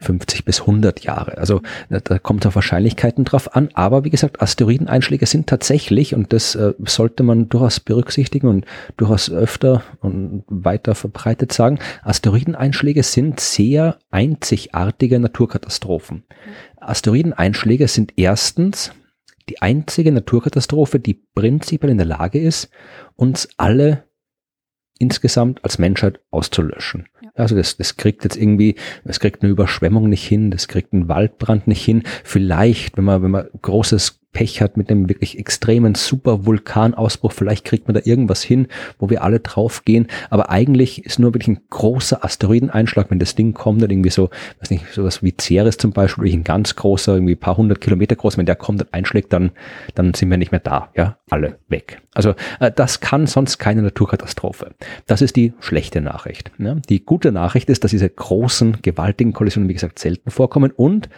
50 0.00 0.44
bis 0.44 0.60
100 0.60 1.00
Jahre. 1.00 1.38
Also 1.38 1.60
da 1.88 2.18
kommt 2.18 2.46
auf 2.46 2.54
Wahrscheinlichkeiten 2.54 3.24
drauf 3.24 3.54
an. 3.54 3.70
Aber 3.74 4.04
wie 4.04 4.10
gesagt, 4.10 4.40
Asteroideneinschläge 4.40 5.26
sind 5.26 5.48
tatsächlich, 5.48 6.14
und 6.14 6.32
das 6.32 6.54
äh, 6.54 6.74
sollte 6.84 7.22
man 7.22 7.48
durchaus 7.48 7.80
berücksichtigen 7.80 8.48
und 8.48 8.66
durchaus 8.96 9.30
öfter 9.30 9.82
und 10.00 10.44
weiter 10.48 10.94
verbreitet 10.94 11.52
sagen, 11.52 11.78
Asteroideneinschläge 12.02 13.02
sind 13.02 13.40
sehr 13.40 13.98
einzigartige 14.10 15.18
Naturkatastrophen. 15.18 16.24
Asteroideneinschläge 16.76 17.88
sind 17.88 18.12
erstens 18.16 18.92
die 19.48 19.62
einzige 19.62 20.12
Naturkatastrophe, 20.12 21.00
die 21.00 21.14
prinzipiell 21.34 21.90
in 21.90 21.98
der 21.98 22.06
Lage 22.06 22.40
ist, 22.40 22.70
uns 23.16 23.48
alle 23.56 24.04
insgesamt 24.98 25.64
als 25.64 25.78
Menschheit 25.78 26.20
auszulöschen. 26.30 27.08
Ja. 27.22 27.30
Also 27.34 27.56
das, 27.56 27.76
das 27.76 27.96
kriegt 27.96 28.24
jetzt 28.24 28.36
irgendwie, 28.36 28.74
das 29.04 29.20
kriegt 29.20 29.42
eine 29.42 29.50
Überschwemmung 29.50 30.08
nicht 30.08 30.26
hin, 30.26 30.50
das 30.50 30.68
kriegt 30.68 30.92
einen 30.92 31.08
Waldbrand 31.08 31.68
nicht 31.68 31.84
hin. 31.84 32.02
Vielleicht, 32.24 32.96
wenn 32.96 33.04
man, 33.04 33.22
wenn 33.22 33.30
man 33.30 33.48
großes 33.62 34.20
Pech 34.38 34.62
hat 34.62 34.76
mit 34.76 34.88
einem 34.88 35.08
wirklich 35.08 35.36
extremen 35.36 35.96
Super-Vulkanausbruch, 35.96 37.32
vielleicht 37.32 37.64
kriegt 37.64 37.88
man 37.88 37.96
da 37.96 38.02
irgendwas 38.04 38.40
hin, 38.40 38.68
wo 39.00 39.10
wir 39.10 39.24
alle 39.24 39.40
draufgehen. 39.40 40.06
Aber 40.30 40.48
eigentlich 40.48 41.04
ist 41.04 41.18
nur 41.18 41.34
wirklich 41.34 41.48
ein 41.48 41.60
großer 41.70 42.24
Asteroideneinschlag, 42.24 43.10
wenn 43.10 43.18
das 43.18 43.34
Ding 43.34 43.52
kommt, 43.52 43.82
dann 43.82 43.90
irgendwie 43.90 44.10
so, 44.10 44.30
weiß 44.60 44.70
nicht, 44.70 44.92
sowas 44.92 45.24
wie 45.24 45.34
Ceres 45.40 45.76
zum 45.76 45.90
Beispiel, 45.90 46.22
wirklich 46.22 46.36
ein 46.38 46.44
ganz 46.44 46.76
großer, 46.76 47.14
irgendwie 47.14 47.34
ein 47.34 47.40
paar 47.40 47.56
hundert 47.56 47.80
Kilometer 47.80 48.14
groß, 48.14 48.38
wenn 48.38 48.46
der 48.46 48.54
kommt 48.54 48.80
und 48.80 48.94
einschlägt, 48.94 49.32
dann, 49.32 49.50
dann 49.96 50.14
sind 50.14 50.30
wir 50.30 50.36
nicht 50.36 50.52
mehr 50.52 50.60
da, 50.60 50.90
ja, 50.94 51.18
alle 51.30 51.58
weg. 51.66 52.00
Also 52.14 52.36
äh, 52.60 52.70
das 52.70 53.00
kann 53.00 53.26
sonst 53.26 53.58
keine 53.58 53.82
Naturkatastrophe. 53.82 54.70
Das 55.06 55.20
ist 55.20 55.34
die 55.34 55.52
schlechte 55.58 56.00
Nachricht. 56.00 56.52
Ne? 56.58 56.80
Die 56.88 57.04
gute 57.04 57.32
Nachricht 57.32 57.70
ist, 57.70 57.82
dass 57.82 57.90
diese 57.90 58.08
großen, 58.08 58.82
gewaltigen 58.82 59.32
Kollisionen, 59.32 59.68
wie 59.68 59.74
gesagt, 59.74 59.98
selten 59.98 60.30
vorkommen 60.30 60.70
und, 60.70 61.08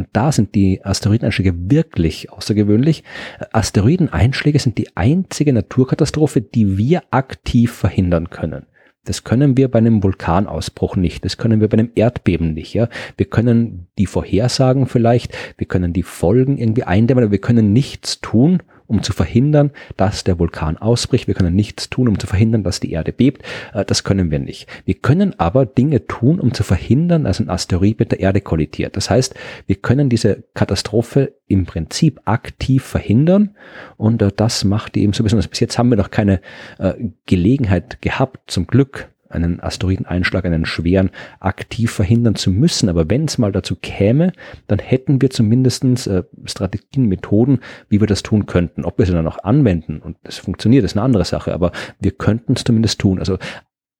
und 0.00 0.08
da 0.14 0.32
sind 0.32 0.54
die 0.54 0.82
Asteroideneinschläge 0.82 1.52
wirklich 1.70 2.32
außergewöhnlich, 2.32 3.04
Asteroideneinschläge 3.52 4.58
sind 4.58 4.78
die 4.78 4.96
einzige 4.96 5.52
Naturkatastrophe, 5.52 6.40
die 6.40 6.78
wir 6.78 7.02
aktiv 7.10 7.70
verhindern 7.70 8.30
können. 8.30 8.64
Das 9.04 9.24
können 9.24 9.58
wir 9.58 9.70
bei 9.70 9.78
einem 9.78 10.02
Vulkanausbruch 10.02 10.96
nicht. 10.96 11.24
Das 11.24 11.36
können 11.36 11.60
wir 11.60 11.68
bei 11.68 11.78
einem 11.78 11.90
Erdbeben 11.94 12.54
nicht. 12.54 12.72
Ja, 12.72 12.88
wir 13.18 13.26
können 13.26 13.88
die 13.98 14.06
Vorhersagen 14.06 14.86
vielleicht, 14.86 15.36
wir 15.58 15.66
können 15.66 15.92
die 15.92 16.02
Folgen 16.02 16.56
irgendwie 16.56 16.84
eindämmen, 16.84 17.24
aber 17.24 17.32
wir 17.32 17.40
können 17.40 17.74
nichts 17.74 18.20
tun, 18.20 18.62
um 18.90 19.02
zu 19.02 19.12
verhindern, 19.12 19.70
dass 19.96 20.24
der 20.24 20.38
Vulkan 20.38 20.76
ausbricht. 20.76 21.28
Wir 21.28 21.34
können 21.34 21.54
nichts 21.54 21.90
tun, 21.90 22.08
um 22.08 22.18
zu 22.18 22.26
verhindern, 22.26 22.64
dass 22.64 22.80
die 22.80 22.90
Erde 22.90 23.12
bebt. 23.12 23.42
Äh, 23.72 23.84
das 23.84 24.04
können 24.04 24.30
wir 24.30 24.40
nicht. 24.40 24.66
Wir 24.84 24.94
können 24.94 25.38
aber 25.38 25.64
Dinge 25.64 26.06
tun, 26.06 26.40
um 26.40 26.52
zu 26.52 26.64
verhindern, 26.64 27.24
dass 27.24 27.40
ein 27.40 27.48
Asteroid 27.48 28.00
mit 28.00 28.10
der 28.10 28.20
Erde 28.20 28.40
kollidiert. 28.40 28.96
Das 28.96 29.08
heißt, 29.08 29.34
wir 29.66 29.76
können 29.76 30.08
diese 30.08 30.42
Katastrophe 30.54 31.34
im 31.46 31.66
Prinzip 31.66 32.20
aktiv 32.24 32.82
verhindern 32.82 33.56
und 33.96 34.20
äh, 34.22 34.32
das 34.34 34.64
macht 34.64 34.96
die 34.96 35.02
eben 35.02 35.12
so 35.12 35.22
besonders. 35.22 35.48
Bis 35.48 35.60
jetzt 35.60 35.78
haben 35.78 35.90
wir 35.90 35.96
noch 35.96 36.10
keine 36.10 36.40
äh, 36.78 36.94
Gelegenheit 37.26 38.02
gehabt, 38.02 38.50
zum 38.50 38.66
Glück, 38.66 39.08
einen 39.30 39.60
Asteroideneinschlag, 39.60 40.44
einen 40.44 40.66
schweren, 40.66 41.10
aktiv 41.38 41.90
verhindern 41.90 42.34
zu 42.34 42.50
müssen. 42.50 42.88
Aber 42.88 43.08
wenn 43.08 43.24
es 43.24 43.38
mal 43.38 43.52
dazu 43.52 43.76
käme, 43.76 44.32
dann 44.66 44.78
hätten 44.78 45.22
wir 45.22 45.30
zumindestens 45.30 46.06
äh, 46.06 46.24
Strategien, 46.44 47.06
Methoden, 47.06 47.60
wie 47.88 48.00
wir 48.00 48.06
das 48.06 48.22
tun 48.22 48.46
könnten. 48.46 48.84
Ob 48.84 48.98
wir 48.98 49.06
sie 49.06 49.12
dann 49.12 49.26
auch 49.26 49.42
anwenden 49.44 50.00
und 50.00 50.16
es 50.22 50.38
funktioniert, 50.38 50.84
ist 50.84 50.96
eine 50.96 51.04
andere 51.04 51.24
Sache, 51.24 51.54
aber 51.54 51.72
wir 52.00 52.12
könnten 52.12 52.54
es 52.54 52.64
zumindest 52.64 53.00
tun. 53.00 53.18
Also 53.18 53.38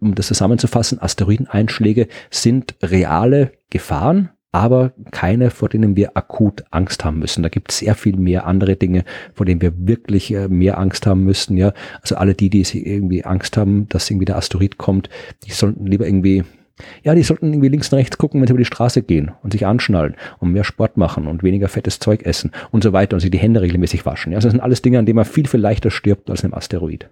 um 0.01 0.15
das 0.15 0.29
zusammenzufassen, 0.29 1.01
Asteroideneinschläge 1.01 2.09
sind 2.31 2.75
reale 2.83 3.53
Gefahren, 3.69 4.31
aber 4.53 4.93
keine, 5.11 5.51
vor 5.51 5.69
denen 5.69 5.97
wir 5.97 6.17
akut 6.17 6.65
Angst 6.71 7.05
haben 7.05 7.21
müssen. 7.21 7.43
Da 7.43 7.49
gibt 7.49 7.71
es 7.71 7.79
sehr 7.79 7.95
viel 7.95 8.17
mehr 8.17 8.47
andere 8.47 8.77
Dinge, 8.77 9.05
vor 9.35 9.47
denen 9.47 9.61
wir 9.61 9.73
wirklich 9.87 10.33
äh, 10.33 10.49
mehr 10.49 10.79
Angst 10.79 11.07
haben 11.07 11.25
müssten. 11.25 11.57
Ja, 11.57 11.73
also 12.03 12.17
alle 12.17 12.35
die, 12.35 12.51
die 12.51 12.63
irgendwie 12.87 13.25
Angst 13.25 13.57
haben, 13.57 13.89
dass 13.89 14.11
irgendwie 14.11 14.25
der 14.25 14.37
Asteroid 14.37 14.79
kommt, 14.79 15.09
die 15.47 15.53
sollten 15.53 15.87
lieber 15.87 16.07
irgendwie 16.07 16.45
ja, 17.03 17.15
die 17.15 17.23
sollten 17.23 17.53
irgendwie 17.53 17.69
links 17.69 17.93
und 17.93 17.99
rechts 17.99 18.17
gucken, 18.17 18.41
wenn 18.41 18.47
sie 18.47 18.53
über 18.53 18.61
die 18.61 18.65
Straße 18.65 19.03
gehen 19.03 19.33
und 19.43 19.53
sich 19.53 19.67
anschnallen 19.67 20.17
und 20.39 20.53
mehr 20.53 20.65
Sport 20.65 20.97
machen 20.97 21.27
und 21.27 21.43
weniger 21.43 21.69
fettes 21.69 21.99
Zeug 21.99 22.23
essen 22.23 22.53
und 22.71 22.83
so 22.83 22.95
weiter 22.95 23.15
und 23.15 23.21
sich 23.21 23.31
die 23.31 23.39
Hände 23.39 23.61
regelmäßig 23.61 24.07
waschen. 24.07 24.33
Ja, 24.33 24.37
also 24.37 24.49
das 24.49 24.53
sind 24.53 24.63
alles 24.63 24.81
Dinge, 24.81 24.99
an 24.99 25.05
denen 25.05 25.17
man 25.17 25.27
viel, 25.27 25.47
viel 25.47 25.61
leichter 25.61 25.91
stirbt 25.91 26.31
als 26.31 26.43
einem 26.43 26.55
Asteroid. 26.55 27.09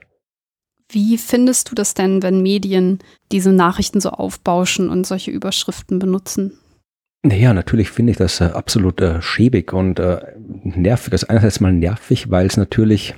Wie 0.91 1.19
findest 1.19 1.71
du 1.71 1.75
das 1.75 1.93
denn, 1.93 2.23
wenn 2.23 2.43
Medien 2.43 3.01
diese 3.31 3.53
Nachrichten 3.53 4.01
so 4.01 4.09
aufbauschen 4.09 4.89
und 4.89 5.07
solche 5.07 5.31
Überschriften 5.31 5.99
benutzen? 5.99 6.59
Naja, 7.23 7.53
natürlich 7.53 7.91
finde 7.91 8.13
ich 8.13 8.17
das 8.17 8.41
äh, 8.41 8.45
absolut 8.45 9.01
äh, 9.01 9.21
schäbig 9.21 9.73
und 9.73 9.99
äh, 9.99 10.21
nervig. 10.63 11.13
Also 11.13 11.27
einerseits 11.27 11.61
mal 11.61 11.73
nervig, 11.73 12.31
weil 12.31 12.47
es 12.47 12.57
natürlich 12.57 13.15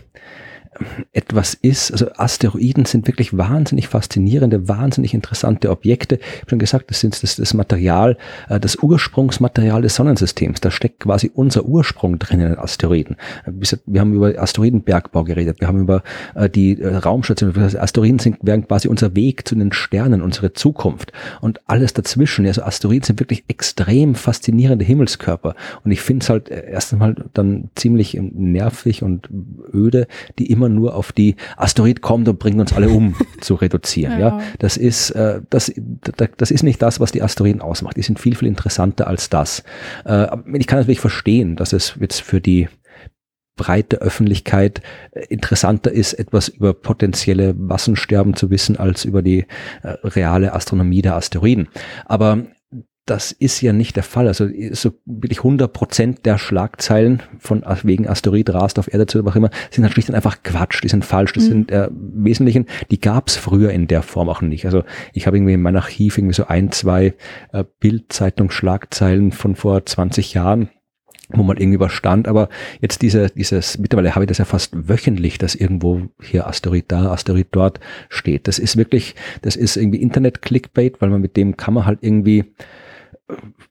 etwas 1.12 1.54
ist. 1.54 1.90
Also 1.90 2.12
Asteroiden 2.16 2.84
sind 2.84 3.06
wirklich 3.08 3.36
wahnsinnig 3.36 3.88
faszinierende, 3.88 4.68
wahnsinnig 4.68 5.14
interessante 5.14 5.70
Objekte. 5.70 6.16
Ich 6.16 6.40
habe 6.42 6.50
schon 6.50 6.58
gesagt, 6.58 6.90
das 6.90 7.00
sind 7.00 7.20
das, 7.22 7.36
das 7.36 7.54
Material, 7.54 8.16
äh, 8.48 8.60
das 8.60 8.76
Ursprungsmaterial 8.76 9.82
des 9.82 9.96
Sonnensystems. 9.96 10.60
Da 10.60 10.70
steckt 10.70 11.00
quasi 11.00 11.30
unser 11.34 11.64
Ursprung 11.64 12.18
drin 12.18 12.40
in 12.40 12.50
den 12.50 12.58
Asteroiden. 12.58 13.16
Wir 13.46 14.00
haben 14.00 14.14
über 14.14 14.40
Asteroidenbergbau 14.40 15.24
geredet, 15.24 15.60
wir 15.60 15.68
haben 15.68 15.80
über 15.80 16.02
äh, 16.34 16.48
die 16.48 16.80
äh, 16.80 16.96
Raumstation. 16.96 17.52
Asteroiden 17.56 18.18
sind, 18.18 18.38
quasi 18.68 18.88
unser 18.88 19.16
Weg 19.16 19.48
zu 19.48 19.56
den 19.56 19.72
Sternen, 19.72 20.22
unsere 20.22 20.52
Zukunft 20.52 21.12
und 21.40 21.60
alles 21.68 21.94
dazwischen. 21.94 22.46
Also 22.46 22.62
Asteroiden 22.62 23.02
sind 23.02 23.20
wirklich 23.20 23.44
extrem 23.48 24.14
faszinierende 24.14 24.84
Himmelskörper. 24.84 25.56
Und 25.84 25.90
ich 25.90 26.00
finde 26.00 26.22
es 26.22 26.30
halt 26.30 26.48
erst 26.48 26.92
einmal 26.92 27.16
dann 27.34 27.70
ziemlich 27.74 28.18
nervig 28.20 29.02
und 29.02 29.28
öde, 29.72 30.06
die 30.38 30.50
immer 30.50 30.59
nur 30.68 30.94
auf 30.94 31.12
die 31.12 31.36
Asteroid 31.56 32.00
kommt 32.00 32.28
und 32.28 32.38
bringt 32.38 32.60
uns 32.60 32.72
alle 32.72 32.88
um 32.88 33.14
zu 33.40 33.54
reduzieren. 33.54 34.20
ja. 34.20 34.38
ja. 34.38 34.40
das 34.58 34.76
ist 34.76 35.10
äh, 35.10 35.40
das 35.50 35.72
das 36.36 36.50
ist 36.50 36.62
nicht 36.62 36.82
das, 36.82 37.00
was 37.00 37.12
die 37.12 37.22
Asteroiden 37.22 37.60
ausmacht. 37.60 37.96
Die 37.96 38.02
sind 38.02 38.18
viel 38.18 38.34
viel 38.34 38.48
interessanter 38.48 39.06
als 39.06 39.30
das. 39.30 39.62
Äh, 40.04 40.26
ich 40.54 40.66
kann 40.66 40.78
natürlich 40.78 41.00
verstehen, 41.00 41.56
dass 41.56 41.72
es 41.72 41.94
jetzt 42.00 42.20
für 42.20 42.40
die 42.40 42.68
breite 43.60 44.00
Öffentlichkeit 44.00 44.80
äh, 45.12 45.26
interessanter 45.28 45.92
ist, 45.92 46.14
etwas 46.14 46.48
über 46.48 46.72
potenzielle 46.72 47.52
Massensterben 47.52 48.34
zu 48.34 48.48
wissen, 48.48 48.78
als 48.78 49.04
über 49.04 49.20
die 49.20 49.46
äh, 49.82 49.88
reale 50.02 50.54
Astronomie 50.54 51.02
der 51.02 51.16
Asteroiden. 51.16 51.68
Aber 52.06 52.46
das 53.06 53.32
ist 53.32 53.60
ja 53.60 53.72
nicht 53.72 53.96
der 53.96 54.02
Fall. 54.02 54.28
Also 54.28 54.48
so 54.72 54.92
wirklich 55.04 55.38
100 55.38 55.72
Prozent 55.72 56.26
der 56.26 56.38
Schlagzeilen 56.38 57.22
von 57.38 57.64
wegen 57.82 58.06
Asteroid 58.06 58.50
rast 58.50 58.78
auf 58.78 58.92
Erde 58.92 59.06
zu, 59.06 59.18
oder 59.18 59.26
was 59.26 59.36
immer, 59.36 59.50
sind 59.70 59.84
halt 59.84 59.94
schlicht 59.94 60.08
und 60.08 60.14
einfach 60.14 60.42
Quatsch. 60.44 60.82
Die 60.82 60.88
sind 60.88 61.04
falsch. 61.04 61.32
Die 61.32 61.40
mhm. 61.40 61.44
sind 61.44 61.70
äh, 61.72 61.86
im 61.86 62.24
Wesentlichen, 62.24 62.66
die 62.90 63.00
gab 63.00 63.28
es 63.28 63.36
früher 63.36 63.70
in 63.70 63.88
der 63.88 64.02
Form 64.02 64.28
auch 64.28 64.42
nicht. 64.42 64.64
Also 64.64 64.84
ich 65.12 65.26
habe 65.26 65.36
irgendwie 65.36 65.54
in 65.54 65.62
meinem 65.62 65.76
Archiv 65.76 66.18
irgendwie 66.18 66.34
so 66.34 66.46
ein, 66.46 66.70
zwei 66.70 67.14
äh, 67.52 67.64
Bildzeitung-Schlagzeilen 67.80 69.32
von 69.32 69.56
vor 69.56 69.84
20 69.84 70.34
Jahren 70.34 70.70
wo 71.32 71.44
man 71.44 71.58
irgendwie 71.58 71.78
was 71.78 71.92
stand, 71.92 72.26
aber 72.26 72.48
jetzt 72.80 73.02
diese, 73.02 73.28
dieses, 73.30 73.78
mittlerweile 73.78 74.16
habe 74.16 74.24
ich 74.24 74.28
das 74.28 74.38
ja 74.38 74.44
fast 74.44 74.88
wöchentlich, 74.88 75.38
dass 75.38 75.54
irgendwo 75.54 76.02
hier 76.20 76.48
Asteroid 76.48 76.86
da, 76.88 77.12
Asteroid 77.12 77.46
dort 77.52 77.78
steht. 78.08 78.48
Das 78.48 78.58
ist 78.58 78.76
wirklich, 78.76 79.14
das 79.42 79.54
ist 79.54 79.76
irgendwie 79.76 80.02
Internet-Clickbait, 80.02 81.00
weil 81.00 81.08
man 81.08 81.20
mit 81.20 81.36
dem 81.36 81.56
kann 81.56 81.74
man 81.74 81.86
halt 81.86 82.00
irgendwie 82.02 82.46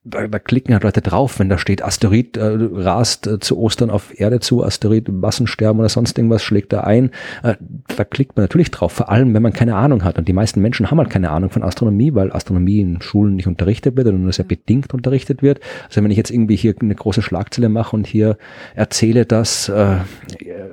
da, 0.03 0.27
da 0.27 0.39
klicken 0.39 0.73
halt 0.73 0.83
Leute 0.83 1.01
drauf, 1.01 1.39
wenn 1.39 1.49
da 1.49 1.57
steht, 1.57 1.83
Asteroid 1.83 2.37
äh, 2.37 2.57
rast 2.73 3.27
äh, 3.27 3.39
zu 3.39 3.57
Ostern 3.57 3.89
auf 3.89 4.17
Erde 4.19 4.39
zu, 4.39 4.63
Asteroid 4.63 5.09
Massensterben 5.09 5.79
oder 5.79 5.89
sonst 5.89 6.17
irgendwas 6.17 6.43
schlägt 6.43 6.73
da 6.73 6.81
ein. 6.81 7.11
Äh, 7.43 7.55
da 7.95 8.03
klickt 8.03 8.35
man 8.35 8.43
natürlich 8.43 8.71
drauf, 8.71 8.91
vor 8.91 9.09
allem 9.09 9.33
wenn 9.33 9.43
man 9.43 9.53
keine 9.53 9.75
Ahnung 9.75 10.03
hat. 10.03 10.17
Und 10.17 10.27
die 10.27 10.33
meisten 10.33 10.61
Menschen 10.61 10.89
haben 10.89 10.97
halt 10.97 11.09
keine 11.09 11.31
Ahnung 11.31 11.49
von 11.49 11.63
Astronomie, 11.63 12.13
weil 12.13 12.31
Astronomie 12.31 12.79
in 12.79 13.01
Schulen 13.01 13.35
nicht 13.35 13.47
unterrichtet 13.47 13.97
wird 13.97 14.07
oder 14.07 14.17
nur 14.17 14.33
sehr 14.33 14.45
bedingt 14.45 14.93
unterrichtet 14.93 15.41
wird. 15.41 15.59
Also 15.87 16.03
wenn 16.03 16.11
ich 16.11 16.17
jetzt 16.17 16.31
irgendwie 16.31 16.55
hier 16.55 16.75
eine 16.79 16.95
große 16.95 17.21
Schlagzeile 17.21 17.69
mache 17.69 17.95
und 17.95 18.07
hier 18.07 18.37
erzähle, 18.75 19.25
dass 19.25 19.69
äh, 19.69 19.97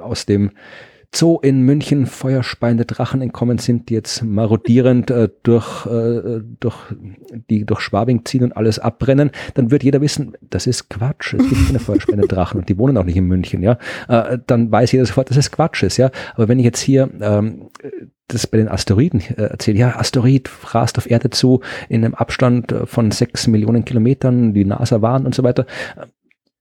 aus 0.01 0.27
dem 0.27 0.53
Zoo 1.17 1.39
in 1.41 1.63
München 1.63 2.07
feuerspeiende 2.07 2.85
Drachen 2.85 3.23
entkommen 3.23 3.59
sind, 3.59 3.89
die 3.89 3.95
jetzt 3.95 4.23
marodierend 4.23 5.11
äh, 5.11 5.29
durch, 5.43 5.87
äh, 5.87 6.43
durch, 6.61 6.77
die 7.49 7.65
durch 7.65 7.81
Schwabing 7.81 8.25
ziehen 8.25 8.45
und 8.45 8.57
alles 8.57 8.79
abbrennen, 8.79 9.31
dann 9.55 9.71
wird 9.71 9.83
jeder 9.83 10.01
wissen, 10.01 10.37
das 10.43 10.67
ist 10.67 10.91
Quatsch. 10.91 11.35
Es 11.35 11.49
gibt 11.49 11.67
keine 11.67 11.79
feuerspeiende 11.79 12.29
Drachen 12.29 12.61
und 12.61 12.69
die 12.69 12.77
wohnen 12.77 12.99
auch 12.99 13.05
nicht 13.05 13.17
in 13.17 13.27
München, 13.27 13.63
ja. 13.63 13.79
Äh, 14.09 14.39
dann 14.47 14.71
weiß 14.71 14.93
jeder 14.93 15.07
sofort, 15.07 15.31
dass 15.31 15.39
es 15.39 15.51
Quatsch 15.51 15.83
ist, 15.83 15.97
ja. 15.97 16.11
Aber 16.35 16.49
wenn 16.49 16.59
ich 16.59 16.65
jetzt 16.65 16.81
hier 16.81 17.09
ähm, 17.21 17.71
das 18.29 18.47
bei 18.47 18.59
den 18.59 18.69
Asteroiden 18.69 19.21
äh, 19.21 19.43
erzähle, 19.43 19.79
ja, 19.79 19.97
Asteroid 19.97 20.51
rast 20.75 20.99
auf 20.99 21.09
Erde 21.11 21.31
zu 21.31 21.61
in 21.89 22.05
einem 22.05 22.15
Abstand 22.15 22.73
äh, 22.73 22.87
von 22.87 23.11
sechs 23.11 23.47
Millionen 23.47 23.85
Kilometern, 23.85 24.53
die 24.53 24.65
NASA 24.65 25.01
warnt 25.01 25.27
und 25.27 25.35
so 25.35 25.43
weiter, 25.43 25.67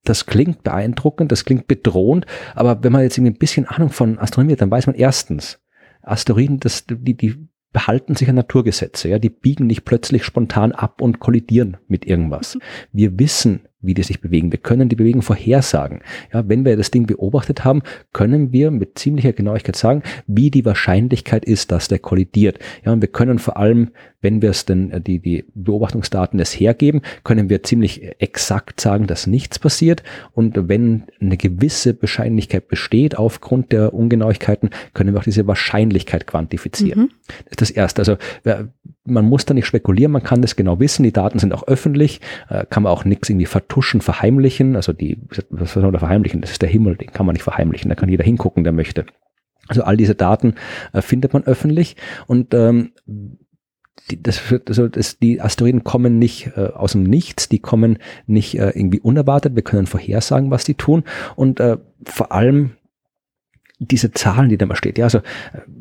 das 0.09 0.25
klingt 0.25 0.63
beeindruckend, 0.63 1.31
das 1.31 1.45
klingt 1.45 1.67
bedrohend, 1.67 2.25
aber 2.53 2.83
wenn 2.83 2.91
man 2.91 3.03
jetzt 3.03 3.17
irgendwie 3.17 3.33
ein 3.33 3.39
bisschen 3.39 3.65
Ahnung 3.65 3.89
von 3.89 4.19
Astronomie 4.19 4.53
hat, 4.53 4.61
dann 4.61 4.71
weiß 4.71 4.87
man 4.87 4.95
erstens, 4.95 5.59
Asteroiden, 6.01 6.59
das, 6.59 6.85
die, 6.87 7.15
die 7.15 7.35
behalten 7.73 8.15
sich 8.15 8.29
an 8.29 8.35
Naturgesetze, 8.35 9.09
ja, 9.09 9.19
die 9.19 9.29
biegen 9.29 9.67
nicht 9.67 9.83
plötzlich 9.83 10.23
spontan 10.23 10.71
ab 10.71 11.01
und 11.01 11.19
kollidieren 11.19 11.77
mit 11.87 12.05
irgendwas. 12.05 12.57
Wir 12.93 13.19
wissen, 13.19 13.67
wie 13.85 13.93
die 13.93 14.03
sich 14.03 14.21
bewegen. 14.21 14.51
Wir 14.51 14.59
können 14.59 14.89
die 14.89 14.95
Bewegung 14.95 15.21
vorhersagen. 15.21 16.01
Ja, 16.33 16.47
wenn 16.47 16.65
wir 16.65 16.77
das 16.77 16.91
Ding 16.91 17.05
beobachtet 17.05 17.63
haben, 17.63 17.81
können 18.13 18.51
wir 18.51 18.71
mit 18.71 18.97
ziemlicher 18.97 19.33
Genauigkeit 19.33 19.75
sagen, 19.75 20.03
wie 20.27 20.51
die 20.51 20.65
Wahrscheinlichkeit 20.65 21.45
ist, 21.45 21.71
dass 21.71 21.87
der 21.87 21.99
kollidiert. 21.99 22.59
Ja, 22.85 22.93
und 22.93 23.01
wir 23.01 23.07
können 23.07 23.39
vor 23.39 23.57
allem, 23.57 23.91
wenn 24.21 24.41
wir 24.41 24.49
es 24.49 24.65
denn 24.65 24.91
äh, 24.91 25.01
die, 25.01 25.19
die 25.19 25.45
Beobachtungsdaten 25.53 26.39
es 26.39 26.51
hergeben, 26.51 27.01
können 27.23 27.49
wir 27.49 27.63
ziemlich 27.63 28.01
exakt 28.19 28.81
sagen, 28.81 29.07
dass 29.07 29.27
nichts 29.27 29.59
passiert. 29.59 30.03
Und 30.33 30.67
wenn 30.67 31.03
eine 31.19 31.37
gewisse 31.37 31.99
Wahrscheinlichkeit 32.01 32.67
besteht 32.67 33.17
aufgrund 33.17 33.71
der 33.71 33.93
Ungenauigkeiten, 33.93 34.69
können 34.93 35.13
wir 35.13 35.19
auch 35.19 35.25
diese 35.25 35.47
Wahrscheinlichkeit 35.47 36.27
quantifizieren. 36.27 37.01
Mhm. 37.01 37.09
Das 37.27 37.51
ist 37.51 37.61
das 37.61 37.71
Erste. 37.71 38.01
Also 38.01 38.17
man 39.05 39.25
muss 39.25 39.45
da 39.45 39.53
nicht 39.53 39.67
spekulieren, 39.67 40.11
man 40.11 40.23
kann 40.23 40.41
das 40.41 40.55
genau 40.55 40.79
wissen. 40.79 41.03
Die 41.03 41.13
Daten 41.13 41.39
sind 41.39 41.53
auch 41.53 41.67
öffentlich, 41.67 42.21
äh, 42.49 42.65
kann 42.67 42.83
man 42.83 42.91
auch 42.91 43.05
nichts 43.05 43.29
irgendwie 43.29 43.45
vertun 43.45 43.75
Kartuschen 43.75 43.99
verheimlichen. 43.99 44.75
Also 44.77 44.93
die, 44.93 45.17
was 45.49 45.73
soll 45.73 45.83
man 45.83 45.91
da 45.91 45.99
verheimlichen? 45.99 46.39
Das 46.39 46.51
ist 46.51 46.61
der 46.61 46.69
Himmel, 46.69 46.95
den 46.95 47.11
kann 47.11 47.25
man 47.25 47.33
nicht 47.33 47.43
verheimlichen. 47.43 47.89
Da 47.89 47.95
kann 47.95 48.07
jeder 48.07 48.23
hingucken, 48.23 48.63
der 48.63 48.71
möchte. 48.71 49.05
Also 49.67 49.83
all 49.83 49.97
diese 49.97 50.15
Daten 50.15 50.55
äh, 50.93 51.01
findet 51.01 51.33
man 51.33 51.43
öffentlich 51.43 51.97
und 52.27 52.53
ähm, 52.53 52.91
die, 54.09 54.21
das, 54.21 54.41
also 54.67 54.87
das, 54.87 55.17
die 55.17 55.41
Asteroiden 55.41 55.83
kommen 55.83 56.19
nicht 56.19 56.51
äh, 56.55 56.67
aus 56.67 56.93
dem 56.93 57.03
Nichts, 57.03 57.49
die 57.49 57.59
kommen 57.59 57.97
nicht 58.27 58.57
äh, 58.57 58.69
irgendwie 58.69 58.99
unerwartet. 58.99 59.55
Wir 59.55 59.63
können 59.63 59.87
vorhersagen, 59.87 60.51
was 60.51 60.63
die 60.63 60.75
tun 60.75 61.03
und 61.35 61.59
äh, 61.59 61.77
vor 62.05 62.31
allem 62.31 62.71
diese 63.79 64.11
Zahlen, 64.11 64.49
die 64.49 64.57
da 64.57 64.65
mal 64.67 64.75
steht, 64.75 64.97
ja, 64.97 65.05
also 65.05 65.17
äh, 65.17 65.23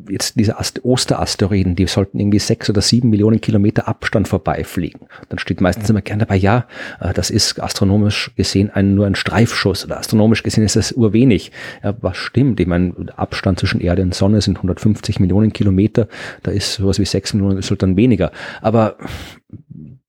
jetzt 0.08 0.38
diese 0.38 0.58
Ast 0.58 0.84
Osterasteroiden, 0.84 1.76
die 1.76 1.86
sollten 1.86 2.18
irgendwie 2.18 2.38
sechs 2.38 2.68
oder 2.70 2.80
sieben 2.80 3.10
Millionen 3.10 3.40
Kilometer 3.40 3.88
Abstand 3.88 4.28
vorbeifliegen. 4.28 5.00
Dann 5.28 5.38
steht 5.38 5.60
meistens 5.60 5.90
immer 5.90 6.02
gerne 6.02 6.20
dabei, 6.20 6.36
ja, 6.36 6.66
äh, 7.00 7.12
das 7.12 7.30
ist 7.30 7.60
astronomisch 7.60 8.32
gesehen 8.36 8.70
ein, 8.70 8.94
nur 8.94 9.06
ein 9.06 9.14
Streifschuss 9.14 9.84
oder 9.84 9.98
astronomisch 9.98 10.42
gesehen 10.42 10.64
ist 10.64 10.76
das 10.76 10.92
urwenig. 10.92 11.52
Ja, 11.82 11.94
was 12.00 12.16
stimmt? 12.16 12.60
Ich 12.60 12.66
meine, 12.66 12.94
Abstand 13.16 13.58
zwischen 13.58 13.80
Erde 13.80 14.02
und 14.02 14.14
Sonne 14.14 14.40
sind 14.40 14.56
150 14.56 15.20
Millionen 15.20 15.52
Kilometer, 15.52 16.08
da 16.42 16.50
ist 16.50 16.74
sowas 16.74 16.98
wie 16.98 17.04
sechs 17.04 17.34
Millionen, 17.34 17.58
ist 17.58 17.70
halt 17.70 17.82
dann 17.82 17.96
weniger. 17.96 18.32
Aber 18.60 18.96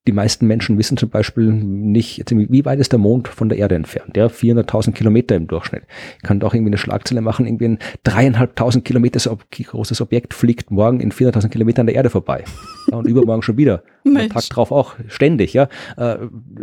die 0.07 0.11
meisten 0.11 0.45
Menschen 0.45 0.77
wissen 0.77 0.97
zum 0.97 1.09
Beispiel 1.09 1.51
nicht, 1.51 2.23
wie 2.29 2.65
weit 2.65 2.79
ist 2.79 2.91
der 2.91 2.99
Mond 2.99 3.27
von 3.27 3.49
der 3.49 3.57
Erde 3.57 3.75
entfernt? 3.75 4.15
Ja, 4.15 4.27
400.000 4.27 4.91
Kilometer 4.91 5.35
im 5.35 5.47
Durchschnitt. 5.47 5.83
Ich 6.17 6.23
kann 6.23 6.39
doch 6.39 6.53
irgendwie 6.53 6.69
eine 6.69 6.77
Schlagzeile 6.77 7.21
machen, 7.21 7.47
irgendwie 7.47 7.69
ein 7.69 7.79
dreieinhalbtausend 8.03 8.85
Kilometer 8.85 9.17
großes 9.85 10.01
Objekt 10.01 10.33
fliegt 10.33 10.71
morgen 10.71 10.99
in 10.99 11.11
400.000 11.11 11.49
Kilometern 11.49 11.81
an 11.81 11.87
der 11.87 11.95
Erde 11.95 12.09
vorbei. 12.09 12.43
Ja, 12.91 12.99
und 12.99 13.07
übermorgen 13.07 13.41
schon 13.41 13.57
wieder. 13.57 13.81
Mensch. 14.03 14.31
Tag 14.31 14.43
drauf 14.43 14.71
auch 14.71 14.93
ständig, 15.07 15.53
ja. 15.53 15.69
Äh, 15.97 16.17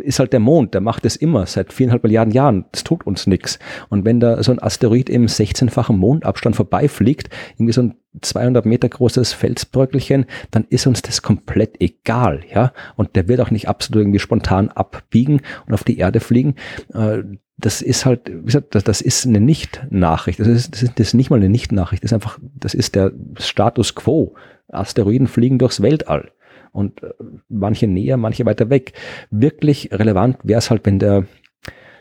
ist 0.05 0.21
halt 0.21 0.33
der 0.33 0.39
Mond, 0.39 0.73
der 0.73 0.81
macht 0.81 1.05
es 1.05 1.17
immer 1.17 1.47
seit 1.47 1.73
viereinhalb 1.73 2.05
Milliarden 2.05 2.33
Jahren. 2.33 2.65
Das 2.71 2.85
tut 2.85 3.05
uns 3.05 3.27
nichts. 3.27 3.59
Und 3.89 4.05
wenn 4.05 4.21
da 4.21 4.41
so 4.41 4.53
ein 4.53 4.63
Asteroid 4.63 5.11
im 5.11 5.27
16-fachen 5.27 5.97
Mondabstand 5.97 6.55
vorbeifliegt, 6.55 7.29
irgendwie 7.57 7.73
so 7.73 7.83
ein 7.83 7.95
200 8.21 8.65
Meter 8.67 8.89
großes 8.89 9.33
Felsbröckelchen, 9.33 10.27
dann 10.53 10.65
ist 10.71 10.87
uns 10.87 11.03
das 11.03 11.23
komplett 11.23 11.81
egal, 11.81 12.43
ja. 12.55 12.73
Und 12.95 13.17
der 13.17 13.27
wird 13.27 13.41
auch 13.41 13.51
nicht 13.51 13.69
absolut 13.69 14.03
irgendwie 14.03 14.21
spontan 14.21 14.69
abbiegen 14.69 15.41
und 15.67 15.75
auf 15.75 15.83
die 15.83 15.99
Erde 15.99 16.21
fliegen. 16.21 16.55
Äh, 16.95 17.25
das 17.63 17.81
ist 17.81 18.05
halt, 18.05 18.29
wie 18.29 18.45
gesagt, 18.47 18.75
das, 18.75 18.85
das 18.85 19.01
ist 19.01 19.25
eine 19.25 19.41
Nicht-Nachricht. 19.41 20.41
Das 20.41 20.49
ist, 20.49 20.73
das 20.73 20.83
ist 20.99 21.15
nicht 21.15 21.31
mal 21.31 21.37
eine 21.37 21.49
Nicht-Nachricht. 21.49 22.03
Das 22.03 22.11
ist 22.11 22.15
einfach, 22.15 22.39
das 22.59 22.75
ist 22.75 22.95
der 22.97 23.13
Status 23.39 23.95
quo. 23.95 24.35
Asteroiden 24.69 25.29
fliegen 25.29 25.59
durchs 25.59 25.81
Weltall. 25.81 26.33
Und 26.73 27.03
äh, 27.03 27.11
manche 27.49 27.87
näher, 27.87 28.17
manche 28.17 28.45
weiter 28.47 28.69
weg. 28.69 28.95
Wirklich 29.31 29.91
relevant 29.93 30.39
wäre 30.43 30.59
es 30.59 30.71
halt, 30.71 30.85
wenn 30.85 30.99
der 30.99 31.27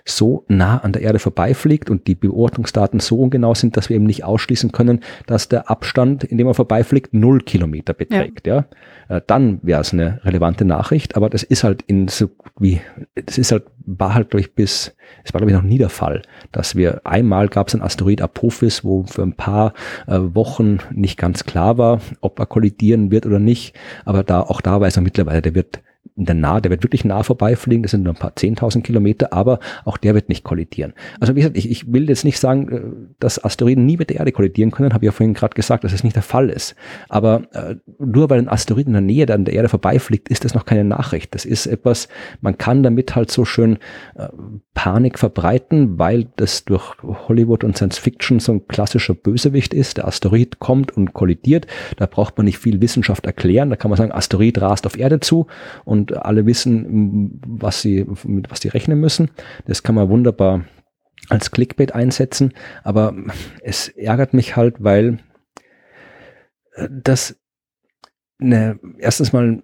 so 0.06 0.46
nah 0.48 0.78
an 0.78 0.94
der 0.94 1.02
Erde 1.02 1.20
vorbeifliegt 1.20 1.90
und 1.90 2.08
die 2.08 2.16
Beobachtungsdaten 2.16 3.00
so 3.00 3.20
ungenau 3.20 3.54
sind, 3.54 3.78
dass 3.78 3.90
wir 3.90 3.96
eben 3.96 4.06
nicht 4.06 4.24
ausschließen 4.24 4.72
können, 4.72 5.02
dass 5.28 5.50
der 5.50 5.70
Abstand, 5.70 6.24
in 6.24 6.38
dem 6.38 6.48
er 6.48 6.54
vorbeifliegt, 6.54 7.14
null 7.14 7.42
Kilometer 7.42 7.94
beträgt. 7.94 8.48
Ja. 8.48 8.66
ja. 9.10 9.18
Äh, 9.18 9.22
dann 9.26 9.60
wäre 9.62 9.82
es 9.82 9.94
eine 9.94 10.24
relevante 10.24 10.66
Nachricht, 10.66 11.16
aber 11.16 11.30
das 11.30 11.44
ist 11.44 11.64
halt 11.64 11.84
in 11.84 12.08
so 12.08 12.30
wie, 12.60 12.82
das 13.16 13.38
ist 13.38 13.52
halt, 13.52 13.64
war 13.86 14.14
halt 14.14 14.34
durch 14.34 14.54
bis, 14.54 14.96
es 15.24 15.34
war 15.34 15.40
glaube 15.40 15.52
ich 15.52 15.58
noch 15.58 15.64
nie 15.64 15.78
der 15.78 15.90
Fall, 15.90 16.22
dass 16.52 16.76
wir, 16.76 17.02
einmal 17.04 17.48
gab 17.48 17.68
es 17.68 17.74
einen 17.74 17.84
Asteroid 17.84 18.22
Apophis, 18.22 18.84
wo 18.84 19.04
für 19.04 19.24
ein 19.24 19.34
paar 19.34 19.74
äh, 20.08 20.20
Wochen 20.20 20.80
nicht 20.92 21.18
ganz 21.18 21.44
klar 21.44 21.78
war, 21.78 22.02
ob 22.22 22.40
er 22.40 22.46
kollidieren 22.46 23.12
wird 23.12 23.26
oder 23.26 23.40
nicht, 23.40 23.76
aber 24.06 24.24
da, 24.24 24.42
auch 24.42 24.62
da 24.62 24.80
weiß 24.80 24.96
man 24.98 25.04
mittlerweile, 25.04 25.42
der 25.42 25.56
wird 25.56 25.82
der 26.16 26.36
nah, 26.36 26.60
der 26.60 26.72
wird 26.72 26.84
wirklich 26.84 27.06
nah 27.06 27.24
vorbeifliegen, 27.24 27.84
das 27.84 27.92
sind 27.92 28.04
nur 28.04 28.14
ein 28.14 28.20
paar 28.20 28.36
zehntausend 28.36 28.86
Kilometer, 28.86 29.34
aber 29.34 29.60
auch 29.86 29.98
der 29.98 30.14
wird 30.14 30.30
nicht 30.30 30.44
kollidieren. 30.44 30.94
Also 31.20 31.36
wie 31.36 31.40
gesagt, 31.40 31.58
ich, 31.58 31.70
ich 31.70 31.92
will 31.92 32.10
jetzt 32.10 32.26
nicht 32.26 32.40
sagen, 32.40 32.72
äh, 32.72 32.82
dass 33.20 33.44
Asteroiden 33.44 33.86
nie 33.86 33.98
mit 33.98 34.10
der 34.10 34.18
Erde 34.18 34.32
kollidieren 34.32 34.72
können, 34.72 34.94
habe 34.94 35.06
ich 35.06 35.08
ja 35.08 35.12
vorhin 35.12 35.34
gerade 35.34 35.56
gesagt, 35.56 35.84
dass 35.84 35.94
es 35.94 36.04
nicht 36.04 36.16
der 36.16 36.24
Fall 36.24 36.50
ist. 36.50 36.76
Aber 37.10 37.44
äh, 37.54 37.76
nur 38.00 38.30
weil 38.30 38.40
ein 38.40 38.50
Asteroid 38.50 38.88
in 38.88 38.94
der 38.94 39.02
Nähe 39.02 39.32
an 39.34 39.46
der 39.46 39.54
Erde 39.54 39.70
vorbeifliegt, 39.70 40.30
ist 40.30 40.44
das 40.46 40.54
noch 40.54 40.66
keine 40.66 40.84
Nachricht. 40.84 41.34
Das 41.34 41.46
ist 41.46 41.66
etwas, 41.66 42.08
man 42.42 42.58
kann 42.58 42.84
damit 42.84 43.16
halt 43.16 43.32
so 43.32 43.46
schön 43.46 43.78
äh, 44.16 44.28
Panik 44.74 45.18
verbreiten, 45.18 45.98
weil 45.98 46.28
das 46.36 46.66
durch 46.66 46.96
Hollywood 47.04 47.64
und 47.64 47.78
Science 47.78 47.98
Fiction 47.98 48.40
so 48.40 48.54
ein 48.54 48.68
klassischer 48.68 49.14
Bösewicht 49.14 49.74
ist. 49.74 49.98
Der 49.98 50.08
Asteroid 50.08 50.60
kommt 50.60 50.96
und 50.96 51.14
kollidiert, 51.14 51.68
da 51.98 52.06
braucht 52.06 52.38
man 52.38 52.46
nicht 52.46 52.58
viel 52.58 52.82
Wissenschaft 52.82 53.26
erklären, 53.26 53.70
da 53.70 53.76
kann 53.76 53.90
man 53.90 53.98
sagen, 53.98 54.12
Asteroid 54.12 54.60
rast 54.62 54.86
auf 54.86 54.98
Erde 54.98 55.20
zu 55.20 55.48
und 55.86 56.01
alle 56.10 56.46
wissen, 56.46 57.42
was 57.46 57.82
sie, 57.82 58.06
mit 58.24 58.50
was 58.52 58.62
sie 58.62 58.70
rechnen 58.70 59.00
müssen. 59.00 59.32
Das 59.66 59.84
kann 59.84 59.96
man 59.96 60.10
wunderbar 60.10 60.66
als 61.30 61.52
Clickbait 61.52 61.94
einsetzen, 61.94 62.54
aber 62.84 63.16
es 63.62 63.90
ärgert 63.90 64.34
mich 64.34 64.56
halt, 64.56 64.84
weil 64.84 65.20
äh, 66.74 66.88
das 66.90 67.36
eine, 68.40 68.80
erstens 68.98 69.34
mal 69.34 69.64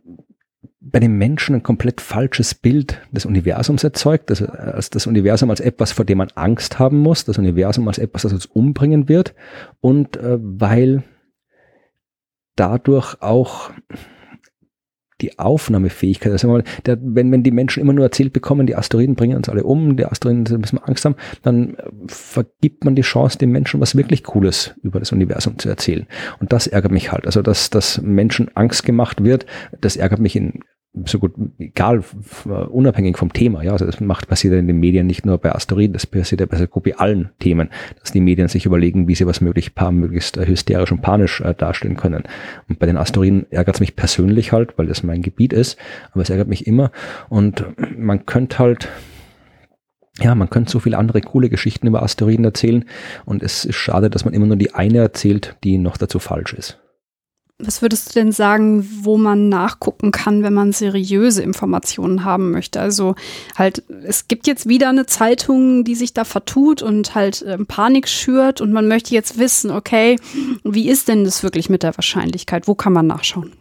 bei 0.79 0.99
den 0.99 1.17
Menschen 1.17 1.55
ein 1.55 1.63
komplett 1.63 1.99
falsches 1.99 2.55
Bild 2.55 3.01
des 3.11 3.25
Universums 3.25 3.83
erzeugt, 3.83 4.29
das, 4.29 4.41
als 4.41 4.89
das 4.89 5.07
Universum 5.07 5.49
als 5.49 5.59
etwas, 5.59 5.91
vor 5.91 6.05
dem 6.05 6.19
man 6.19 6.29
Angst 6.35 6.79
haben 6.79 6.99
muss, 6.99 7.25
das 7.25 7.37
Universum 7.37 7.87
als 7.87 7.97
etwas, 7.97 8.21
das 8.21 8.33
uns 8.33 8.45
umbringen 8.45 9.09
wird. 9.09 9.33
Und 9.81 10.17
äh, 10.17 10.37
weil 10.39 11.03
dadurch 12.55 13.21
auch 13.21 13.71
die 15.21 15.39
Aufnahmefähigkeit. 15.39 16.31
Also 16.31 16.61
der, 16.85 16.97
wenn, 17.01 17.31
wenn 17.31 17.43
die 17.43 17.51
Menschen 17.51 17.81
immer 17.81 17.93
nur 17.93 18.05
erzählt 18.05 18.33
bekommen, 18.33 18.67
die 18.67 18.75
Asteroiden 18.75 19.15
bringen 19.15 19.37
uns 19.37 19.49
alle 19.49 19.63
um, 19.63 19.97
die 19.97 20.05
Asteroiden 20.05 20.43
müssen 20.59 20.77
wir 20.77 20.87
Angst 20.87 21.05
haben, 21.05 21.15
dann 21.41 21.75
äh, 21.75 21.83
vergibt 22.07 22.85
man 22.85 22.95
die 22.95 23.01
Chance, 23.01 23.37
den 23.37 23.51
Menschen 23.51 23.79
was 23.79 23.95
wirklich 23.95 24.23
Cooles 24.23 24.75
über 24.83 24.99
das 24.99 25.11
Universum 25.11 25.57
zu 25.57 25.69
erzählen. 25.69 26.07
Und 26.39 26.53
das 26.53 26.67
ärgert 26.67 26.91
mich 26.91 27.11
halt. 27.11 27.25
Also, 27.25 27.41
dass, 27.41 27.69
dass 27.69 28.01
Menschen 28.01 28.49
Angst 28.55 28.83
gemacht 28.83 29.23
wird, 29.23 29.45
das 29.81 29.95
ärgert 29.95 30.19
mich 30.19 30.35
in 30.35 30.61
so 31.05 31.19
gut, 31.19 31.33
egal, 31.57 32.03
unabhängig 32.69 33.17
vom 33.17 33.33
Thema. 33.33 33.63
Ja, 33.63 33.71
also 33.73 33.85
das 33.85 33.99
macht, 33.99 34.27
passiert 34.27 34.53
in 34.53 34.67
den 34.67 34.79
Medien 34.79 35.07
nicht 35.07 35.25
nur 35.25 35.37
bei 35.37 35.53
Asteroiden, 35.53 35.93
das 35.93 36.07
passiert 36.07 36.41
ja 36.41 36.47
bei 36.47 36.57
so 36.57 36.67
gut 36.67 36.85
wie 36.85 36.93
allen 36.93 37.29
Themen, 37.39 37.69
dass 37.99 38.11
die 38.11 38.21
Medien 38.21 38.47
sich 38.47 38.65
überlegen, 38.65 39.07
wie 39.07 39.15
sie 39.15 39.27
was 39.27 39.41
möglich 39.41 39.75
paar 39.75 39.91
möglichst 39.91 40.37
äh, 40.37 40.47
hysterisch 40.47 40.91
und 40.91 41.01
panisch 41.01 41.41
äh, 41.41 41.53
darstellen 41.53 41.97
können. 41.97 42.23
Und 42.69 42.79
bei 42.79 42.85
den 42.85 42.97
Asteroiden 42.97 43.45
ärgert 43.51 43.75
es 43.75 43.79
mich 43.79 43.95
persönlich 43.95 44.51
halt, 44.51 44.77
weil 44.77 44.87
das 44.87 45.03
mein 45.03 45.21
Gebiet 45.21 45.53
ist, 45.53 45.77
aber 46.11 46.21
es 46.21 46.29
ärgert 46.29 46.47
mich 46.47 46.67
immer. 46.67 46.91
Und 47.29 47.65
man 47.97 48.25
könnte 48.25 48.59
halt, 48.59 48.89
ja, 50.19 50.33
man 50.35 50.49
könnte 50.49 50.71
so 50.71 50.79
viele 50.79 50.97
andere 50.97 51.21
coole 51.21 51.49
Geschichten 51.49 51.87
über 51.87 52.03
Asteroiden 52.03 52.45
erzählen 52.45 52.85
und 53.25 53.43
es 53.43 53.65
ist 53.65 53.75
schade, 53.75 54.09
dass 54.09 54.25
man 54.25 54.33
immer 54.33 54.47
nur 54.47 54.55
die 54.55 54.73
eine 54.73 54.99
erzählt, 54.99 55.57
die 55.63 55.77
noch 55.77 55.97
dazu 55.97 56.19
falsch 56.19 56.53
ist. 56.53 56.79
Was 57.59 57.81
würdest 57.81 58.09
du 58.09 58.19
denn 58.19 58.31
sagen, 58.31 58.87
wo 59.01 59.17
man 59.17 59.49
nachgucken 59.49 60.11
kann, 60.11 60.43
wenn 60.43 60.53
man 60.53 60.73
seriöse 60.73 61.41
Informationen 61.41 62.23
haben 62.23 62.51
möchte? 62.51 62.79
Also 62.79 63.15
halt, 63.55 63.83
es 64.03 64.27
gibt 64.27 64.45
jetzt 64.45 64.69
wieder 64.69 64.89
eine 64.89 65.07
Zeitung, 65.07 65.83
die 65.83 65.95
sich 65.95 66.13
da 66.13 66.23
vertut 66.23 66.83
und 66.83 67.15
halt 67.15 67.41
äh, 67.41 67.57
Panik 67.57 68.07
schürt 68.07 68.61
und 68.61 68.71
man 68.71 68.87
möchte 68.87 69.15
jetzt 69.15 69.39
wissen, 69.39 69.71
okay, 69.71 70.17
wie 70.63 70.87
ist 70.87 71.07
denn 71.07 71.23
das 71.23 71.41
wirklich 71.41 71.67
mit 71.67 71.81
der 71.81 71.97
Wahrscheinlichkeit? 71.97 72.67
Wo 72.67 72.75
kann 72.75 72.93
man 72.93 73.07
nachschauen? 73.07 73.53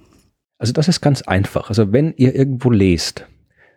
Also 0.59 0.74
das 0.74 0.89
ist 0.89 1.01
ganz 1.01 1.23
einfach. 1.23 1.70
Also 1.70 1.90
wenn 1.90 2.12
ihr 2.18 2.35
irgendwo 2.35 2.70
lest, 2.70 3.27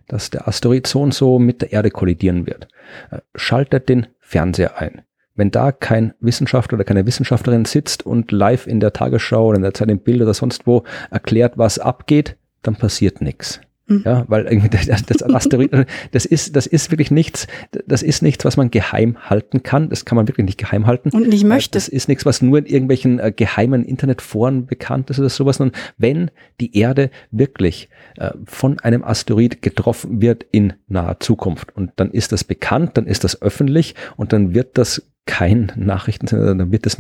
dass 0.10 0.30
der 0.32 0.50
Asteroid 0.50 0.86
so 0.86 1.02
und 1.02 1.14
so 1.14 1.40
mit 1.40 1.62
der 1.62 1.72
Erde 1.72 1.92
kollidieren 1.92 2.46
wird, 2.46 2.68
äh, 3.12 3.20
schaltet 3.36 3.88
den 3.88 4.08
Fernseher 4.20 4.78
ein. 4.78 5.02
Wenn 5.40 5.52
da 5.52 5.72
kein 5.72 6.14
Wissenschaftler 6.20 6.76
oder 6.76 6.84
keine 6.84 7.06
Wissenschaftlerin 7.06 7.66
sitzt 7.66 8.06
und 8.06 8.32
live 8.32 8.68
in 8.68 8.80
der 8.80 8.94
Tagesschau 8.94 9.48
oder 9.48 9.56
in 9.56 9.64
der 9.64 9.74
Zeit 9.74 9.90
im 9.90 10.00
Bild 10.00 10.22
oder 10.22 10.34
sonst 10.34 10.68
wo 10.68 10.84
erklärt, 11.10 11.58
was 11.58 11.80
abgeht, 11.80 12.36
dann 12.62 12.76
passiert 12.76 13.22
nichts. 13.22 13.62
Mhm. 13.90 14.04
Ja, 14.06 14.26
weil 14.28 14.46
irgendwie 14.46 14.70
das, 14.88 15.04
das 15.04 15.24
Asteroid, 15.24 15.72
das 16.12 16.26
ist, 16.26 16.56
das 16.56 16.68
ist 16.68 16.92
wirklich 16.92 17.12
nichts, 17.12 17.48
das 17.88 18.04
ist 18.04 18.22
nichts, 18.22 18.46
was 18.46 18.56
man 18.56 18.70
geheim 18.72 19.18
halten 19.30 19.64
kann. 19.64 19.90
Das 19.90 20.06
kann 20.06 20.16
man 20.16 20.28
wirklich 20.28 20.46
nicht 20.46 20.60
geheim 20.60 20.86
halten. 20.86 21.10
Und 21.10 21.28
nicht 21.28 21.44
möchte. 21.44 21.72
Das 21.72 21.88
ist 21.88 22.08
nichts, 22.08 22.26
was 22.26 22.42
nur 22.42 22.60
in 22.60 22.66
irgendwelchen 22.66 23.20
äh, 23.20 23.32
geheimen 23.36 23.84
Internetforen 23.84 24.68
bekannt 24.68 25.10
ist 25.10 25.20
oder 25.20 25.30
sowas, 25.30 25.58
sondern 25.58 25.80
wenn 25.98 26.32
die 26.60 26.78
Erde 26.78 27.10
wirklich 27.32 27.90
äh, 28.18 28.32
von 28.46 28.80
einem 28.80 29.04
Asteroid 29.04 29.62
getroffen 29.62 30.22
wird 30.22 30.46
in 30.52 30.74
naher 30.88 31.20
Zukunft 31.20 31.76
und 31.76 31.92
dann 31.96 32.12
ist 32.12 32.32
das 32.32 32.44
bekannt, 32.44 32.98
dann 32.98 33.08
ist 33.08 33.24
das 33.24 33.42
öffentlich 33.42 33.96
und 34.16 34.34
dann 34.34 34.54
wird 34.54 34.78
das 34.78 35.10
kein 35.30 35.72
Nachrichtensender, 35.76 36.56
dann 36.56 36.72
wird 36.72 36.88
das, 36.88 36.98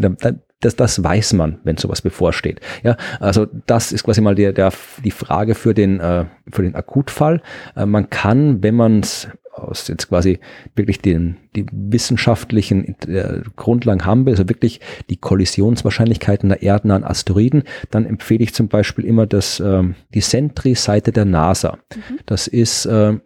das, 0.61 0.76
das 0.76 1.03
weiß 1.03 1.34
man, 1.34 1.57
wenn 1.64 1.77
sowas 1.77 2.03
bevorsteht. 2.03 2.61
Ja, 2.84 2.95
also 3.19 3.47
das 3.65 3.91
ist 3.91 4.03
quasi 4.03 4.22
mal 4.22 4.35
der, 4.35 4.53
der, 4.53 4.72
die 5.03 5.10
Frage 5.10 5.56
für 5.56 5.73
den, 5.73 5.99
äh, 5.99 6.26
für 6.51 6.61
den 6.61 6.76
Akutfall. 6.76 7.41
Äh, 7.76 7.88
man 7.88 8.11
kann, 8.11 8.61
wenn 8.61 8.76
man 8.76 8.99
es 8.99 9.27
aus 9.51 9.88
jetzt 9.88 10.10
quasi 10.10 10.39
wirklich 10.76 11.01
den, 11.01 11.38
die 11.56 11.65
wissenschaftlichen 11.72 12.95
äh, 13.07 13.41
Grundlagen 13.56 14.06
haben 14.06 14.27
will, 14.27 14.34
also 14.34 14.47
wirklich 14.47 14.80
die 15.10 15.18
Kollisionswahrscheinlichkeiten 15.18 16.49
der 16.49 16.61
erdnahen 16.61 17.03
Asteroiden, 17.03 17.64
dann 17.89 18.06
empfehle 18.06 18.43
ich 18.43 18.53
zum 18.53 18.68
Beispiel 18.68 19.06
immer 19.06 19.26
das, 19.26 19.60
äh, 19.60 19.84
die 20.14 20.22
Sentry-Seite 20.22 21.11
der 21.11 21.26
NASA. 21.26 21.80
Mhm. 21.95 22.19
Das 22.27 22.47
ist 22.47 22.85
äh, 22.85 23.18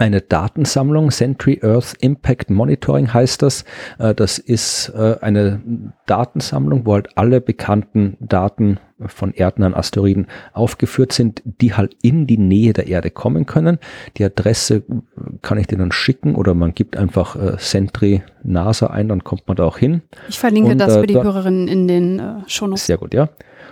eine 0.00 0.22
Datensammlung, 0.22 1.10
Sentry 1.10 1.60
Earth 1.62 1.94
Impact 2.00 2.48
Monitoring 2.48 3.12
heißt 3.12 3.42
das. 3.42 3.64
Äh, 3.98 4.14
das 4.14 4.38
ist 4.38 4.88
äh, 4.96 5.16
eine 5.20 5.60
Datensammlung, 6.06 6.86
wo 6.86 6.94
halt 6.94 7.16
alle 7.16 7.40
bekannten 7.40 8.16
Daten 8.18 8.78
von 9.06 9.34
an 9.38 9.74
Asteroiden 9.74 10.26
aufgeführt 10.52 11.12
sind, 11.12 11.42
die 11.44 11.74
halt 11.74 11.96
in 12.02 12.26
die 12.26 12.38
Nähe 12.38 12.72
der 12.72 12.86
Erde 12.86 13.10
kommen 13.10 13.46
können. 13.46 13.78
Die 14.16 14.24
Adresse 14.24 14.82
kann 15.42 15.58
ich 15.58 15.66
dir 15.66 15.78
dann 15.78 15.92
schicken 15.92 16.34
oder 16.34 16.54
man 16.54 16.74
gibt 16.74 16.96
einfach 16.96 17.36
äh, 17.36 17.56
Sentry 17.58 18.22
NASA 18.42 18.88
ein, 18.88 19.08
dann 19.08 19.24
kommt 19.24 19.48
man 19.48 19.56
da 19.56 19.64
auch 19.64 19.78
hin. 19.78 20.02
Ich 20.28 20.38
verlinke 20.38 20.72
Und, 20.72 20.78
das 20.78 20.96
für 20.96 21.06
die 21.06 21.14
da, 21.14 21.22
Hörerinnen 21.22 21.68
in 21.68 21.88
den 21.88 22.18
äh, 22.18 22.34
Shownotes. 22.46 22.86
Sehr 22.86 22.98
gut, 22.98 23.14
ja. 23.14 23.28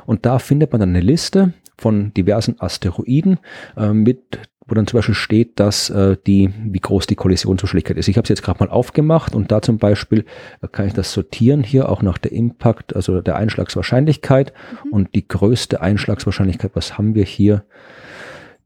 Und 0.07 0.27
da 0.27 0.39
findet 0.39 0.73
man 0.73 0.81
dann 0.81 0.91
eine 0.91 1.01
Liste 1.01 1.53
von 1.79 2.13
diversen 2.15 2.61
Asteroiden 2.61 3.39
äh, 3.77 3.93
mit 3.93 4.41
wo 4.69 4.75
dann 4.75 4.87
zum 4.87 4.99
Beispiel 4.99 5.15
steht, 5.15 5.59
dass 5.59 5.89
äh, 5.91 6.17
die, 6.27 6.53
wie 6.65 6.79
groß 6.79 7.07
die 7.07 7.15
Kollisionsgeschwindigkeit 7.17 7.97
ist. 7.97 8.09
Ich 8.09 8.17
habe 8.17 8.25
es 8.25 8.29
jetzt 8.29 8.43
gerade 8.43 8.63
mal 8.63 8.71
aufgemacht 8.71 9.35
und 9.35 9.51
da 9.51 9.63
zum 9.63 9.79
Beispiel 9.79 10.27
äh, 10.61 10.69
kann 10.71 10.87
ich 10.87 10.93
das 10.93 11.13
sortieren 11.13 11.63
hier 11.63 11.89
auch 11.89 12.03
nach 12.03 12.19
der 12.19 12.33
Impact, 12.33 12.95
also 12.95 13.21
der 13.23 13.37
Einschlagswahrscheinlichkeit 13.37 14.53
mhm. 14.85 14.93
und 14.93 15.15
die 15.15 15.27
größte 15.27 15.81
Einschlagswahrscheinlichkeit, 15.81 16.73
was 16.75 16.99
haben 16.99 17.15
wir 17.15 17.25
hier? 17.25 17.65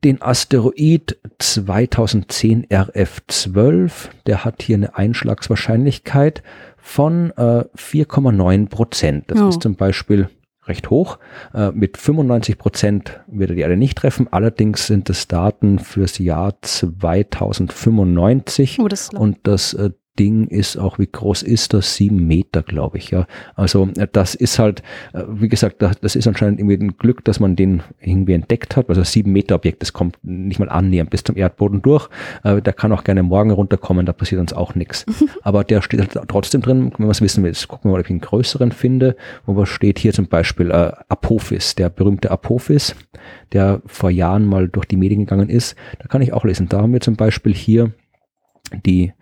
Den 0.03 0.21
Asteroid 0.21 1.17
2010 1.39 2.67
RF12, 2.67 3.93
der 4.27 4.45
hat 4.45 4.61
hier 4.61 4.75
eine 4.75 4.97
Einschlagswahrscheinlichkeit 4.97 6.43
von 6.77 7.31
äh, 7.37 7.65
4,9 7.77 8.69
Prozent. 8.69 9.25
Das 9.29 9.41
oh. 9.41 9.49
ist 9.49 9.63
zum 9.63 9.77
Beispiel 9.77 10.29
recht 10.67 10.91
hoch. 10.91 11.19
Äh, 11.55 11.71
mit 11.73 11.97
95 11.97 12.59
Prozent 12.59 13.21
wird 13.27 13.51
er 13.51 13.57
die 13.57 13.63
Erde 13.63 13.77
nicht 13.77 13.99
treffen. 13.99 14.29
Allerdings 14.31 14.87
sind 14.87 15.11
es 15.11 15.27
Daten 15.29 15.79
fürs 15.79 16.19
Jahr 16.19 16.55
2095 16.61 18.79
oh, 18.81 18.89
das 18.89 19.11
und 19.11 19.39
das 19.45 19.75
äh, 19.75 19.91
Ding 20.19 20.47
ist 20.47 20.77
auch, 20.77 20.99
wie 20.99 21.09
groß 21.11 21.43
ist 21.43 21.73
das? 21.73 21.97
Sieben 21.97 22.27
Meter, 22.27 22.63
glaube 22.63 22.99
ich, 22.99 23.11
ja. 23.11 23.27
Also 23.55 23.89
äh, 23.97 24.07
das 24.13 24.35
ist 24.35 24.59
halt, 24.59 24.83
äh, 25.15 25.23
wie 25.27 25.49
gesagt, 25.49 25.81
das 25.81 26.17
ist 26.17 26.27
anscheinend 26.27 26.61
irgendwie 26.61 26.77
ein 26.77 26.97
Glück, 26.99 27.25
dass 27.25 27.41
man 27.41 27.57
den 27.57 27.83
irgendwie 28.01 28.35
entdeckt 28.35 28.77
hat. 28.77 28.91
Also 28.91 29.03
sieben 29.05 29.33
Meter 29.33 29.55
Objekt, 29.55 29.81
das 29.81 29.95
kommt 29.95 30.19
nicht 30.23 30.59
mal 30.59 30.69
annähernd 30.69 31.09
bis 31.09 31.25
zum 31.25 31.37
Erdboden 31.37 31.81
durch. 31.81 32.09
Äh, 32.45 32.61
der 32.61 32.75
kann 32.75 32.93
auch 32.93 33.05
gerne 33.05 33.23
morgen 33.23 33.51
runterkommen, 33.51 34.05
da 34.05 34.13
passiert 34.13 34.41
uns 34.41 34.53
auch 34.53 34.75
nichts. 34.75 35.07
Aber 35.43 35.65
der 35.65 35.81
steht 35.81 36.01
halt 36.01 36.29
trotzdem 36.29 36.61
drin, 36.61 36.93
wenn 36.97 37.07
man 37.07 37.11
es 37.11 37.23
wissen 37.23 37.43
will. 37.43 37.51
Jetzt 37.51 37.69
gucken 37.69 37.91
wir 37.91 37.95
mal, 37.95 38.01
ob 38.01 38.05
ich 38.05 38.11
einen 38.11 38.21
größeren 38.21 38.73
finde, 38.73 39.17
wo 39.47 39.57
was 39.57 39.71
steht 39.71 39.99
hier 39.99 40.13
zum 40.13 40.27
Beispiel 40.27 40.71
äh, 40.71 40.93
Apophis, 41.09 41.75
der 41.75 41.89
berühmte 41.89 42.31
Apophis, 42.31 42.95
der 43.53 43.81
vor 43.87 44.11
Jahren 44.11 44.45
mal 44.45 44.69
durch 44.69 44.87
die 44.87 44.97
Medien 44.97 45.21
gegangen 45.21 45.49
ist. 45.49 45.75
Da 46.01 46.07
kann 46.09 46.21
ich 46.21 46.35
auch 46.35 46.45
lesen. 46.45 46.69
Da 46.69 46.83
haben 46.83 46.93
wir 46.93 47.01
zum 47.01 47.17
Beispiel 47.17 47.55
hier 47.55 47.93
die 48.85 49.13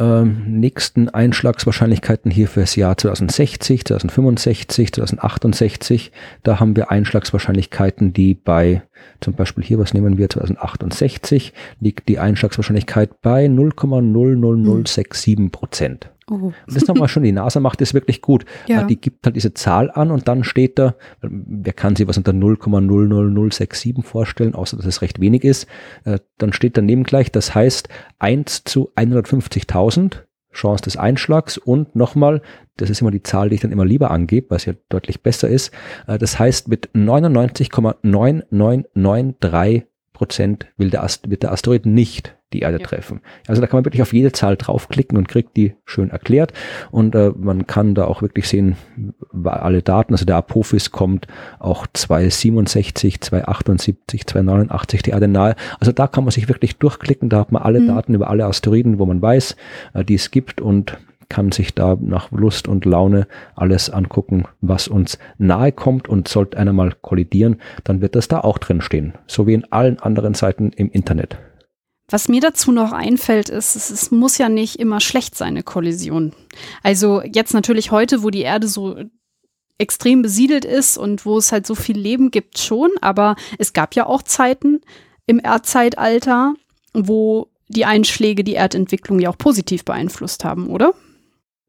ähm, 0.00 0.58
nächsten 0.58 1.10
Einschlagswahrscheinlichkeiten 1.10 2.30
hier 2.30 2.48
für 2.48 2.60
das 2.60 2.74
Jahr 2.74 2.96
2060, 2.96 3.84
2065, 3.84 4.92
2068. 4.92 6.10
Da 6.42 6.58
haben 6.58 6.74
wir 6.74 6.90
Einschlagswahrscheinlichkeiten, 6.90 8.12
die 8.12 8.34
bei, 8.34 8.82
zum 9.20 9.34
Beispiel 9.34 9.62
hier, 9.62 9.78
was 9.78 9.94
nehmen 9.94 10.16
wir, 10.16 10.30
2068, 10.30 11.52
liegt 11.78 12.08
die 12.08 12.18
Einschlagswahrscheinlichkeit 12.18 13.20
bei 13.20 13.46
0,00067 13.46 15.50
Prozent. 15.50 16.10
Oh. 16.28 16.34
Und 16.34 16.54
das 16.66 16.86
nochmal 16.86 17.08
schon, 17.08 17.22
die 17.22 17.32
NASA 17.32 17.60
macht 17.60 17.80
das 17.80 17.94
wirklich 17.94 18.20
gut. 18.22 18.44
Ja. 18.66 18.84
Die 18.84 19.00
gibt 19.00 19.24
halt 19.26 19.34
diese 19.34 19.54
Zahl 19.54 19.90
an 19.90 20.12
und 20.12 20.28
dann 20.28 20.44
steht 20.44 20.78
da, 20.78 20.94
wer 21.22 21.72
kann 21.72 21.96
sich 21.96 22.06
was 22.06 22.18
unter 22.18 22.32
0,00067 22.32 24.02
vorstellen, 24.02 24.54
außer 24.54 24.76
dass 24.76 24.84
es 24.86 25.02
recht 25.02 25.20
wenig 25.20 25.42
ist, 25.44 25.66
äh, 26.04 26.20
dann 26.38 26.52
steht 26.52 26.76
daneben 26.76 27.02
gleich, 27.02 27.32
das 27.32 27.52
heißt 27.54 27.88
1 28.18 28.62
zu 28.64 28.92
150.000 28.94 30.18
Chance 30.52 30.84
des 30.84 30.96
Einschlags 30.96 31.58
und 31.58 31.96
nochmal, 31.96 32.42
das 32.76 32.90
ist 32.90 33.00
immer 33.00 33.10
die 33.10 33.24
Zahl, 33.24 33.48
die 33.48 33.56
ich 33.56 33.60
dann 33.60 33.72
immer 33.72 33.84
lieber 33.84 34.10
angebe, 34.10 34.50
was 34.50 34.66
ja 34.66 34.74
deutlich 34.88 35.22
besser 35.22 35.48
ist, 35.48 35.72
äh, 36.06 36.18
das 36.18 36.38
heißt 36.38 36.68
mit 36.68 36.90
99,9993 36.94 39.84
Prozent 40.20 40.66
will 40.76 40.90
der 40.90 41.02
Ast 41.02 41.30
wird 41.30 41.42
der 41.42 41.50
Asteroid 41.50 41.86
nicht 41.86 42.36
die 42.52 42.60
Erde 42.60 42.78
ja. 42.78 42.86
treffen. 42.86 43.22
Also 43.46 43.62
da 43.62 43.66
kann 43.66 43.78
man 43.78 43.86
wirklich 43.86 44.02
auf 44.02 44.12
jede 44.12 44.32
Zahl 44.32 44.58
draufklicken 44.58 45.16
und 45.16 45.28
kriegt 45.28 45.56
die 45.56 45.76
schön 45.86 46.10
erklärt. 46.10 46.52
Und 46.90 47.14
äh, 47.14 47.32
man 47.34 47.66
kann 47.66 47.94
da 47.94 48.04
auch 48.04 48.20
wirklich 48.20 48.48
sehen, 48.48 48.76
alle 49.44 49.80
Daten, 49.80 50.12
also 50.12 50.26
der 50.26 50.36
Apophis 50.36 50.90
kommt 50.90 51.26
auch 51.58 51.86
267, 51.90 53.22
278, 53.22 54.26
289 54.26 55.02
die 55.04 55.10
Erde 55.10 55.26
nahe. 55.26 55.56
Also 55.78 55.92
da 55.92 56.06
kann 56.06 56.24
man 56.24 56.32
sich 56.32 56.48
wirklich 56.48 56.76
durchklicken, 56.76 57.30
da 57.30 57.38
hat 57.38 57.50
man 57.50 57.62
alle 57.62 57.80
mhm. 57.80 57.86
Daten 57.86 58.12
über 58.12 58.28
alle 58.28 58.44
Asteroiden, 58.44 58.98
wo 58.98 59.06
man 59.06 59.22
weiß, 59.22 59.56
äh, 59.94 60.04
die 60.04 60.16
es 60.16 60.30
gibt 60.30 60.60
und 60.60 60.98
kann 61.30 61.52
sich 61.52 61.74
da 61.74 61.96
nach 61.98 62.30
Lust 62.30 62.68
und 62.68 62.84
Laune 62.84 63.26
alles 63.54 63.88
angucken, 63.88 64.44
was 64.60 64.88
uns 64.88 65.18
nahe 65.38 65.72
kommt 65.72 66.08
und 66.08 66.28
sollte 66.28 66.58
einer 66.58 66.74
mal 66.74 66.92
kollidieren, 67.00 67.56
dann 67.84 68.02
wird 68.02 68.14
das 68.14 68.28
da 68.28 68.40
auch 68.40 68.58
drin 68.58 68.82
stehen, 68.82 69.14
so 69.26 69.46
wie 69.46 69.54
in 69.54 69.72
allen 69.72 69.98
anderen 69.98 70.34
Seiten 70.34 70.72
im 70.72 70.90
Internet. 70.90 71.38
Was 72.10 72.28
mir 72.28 72.40
dazu 72.40 72.72
noch 72.72 72.92
einfällt, 72.92 73.48
ist, 73.48 73.76
es, 73.76 73.88
es, 73.88 74.10
muss 74.10 74.36
ja 74.36 74.48
nicht 74.48 74.80
immer 74.80 75.00
schlecht 75.00 75.36
sein, 75.36 75.50
eine 75.50 75.62
Kollision. 75.62 76.32
Also 76.82 77.22
jetzt 77.22 77.54
natürlich 77.54 77.92
heute, 77.92 78.24
wo 78.24 78.30
die 78.30 78.42
Erde 78.42 78.66
so 78.66 78.96
extrem 79.78 80.20
besiedelt 80.20 80.64
ist 80.64 80.98
und 80.98 81.24
wo 81.24 81.38
es 81.38 81.52
halt 81.52 81.66
so 81.66 81.76
viel 81.76 81.96
Leben 81.96 82.32
gibt, 82.32 82.58
schon, 82.58 82.90
aber 83.00 83.36
es 83.58 83.72
gab 83.72 83.94
ja 83.94 84.06
auch 84.06 84.22
Zeiten 84.22 84.80
im 85.26 85.38
Erdzeitalter, 85.38 86.54
wo 86.92 87.46
die 87.68 87.84
Einschläge 87.84 88.42
die 88.42 88.54
Erdentwicklung 88.54 89.20
ja 89.20 89.30
auch 89.30 89.38
positiv 89.38 89.84
beeinflusst 89.84 90.44
haben, 90.44 90.68
oder? 90.68 90.92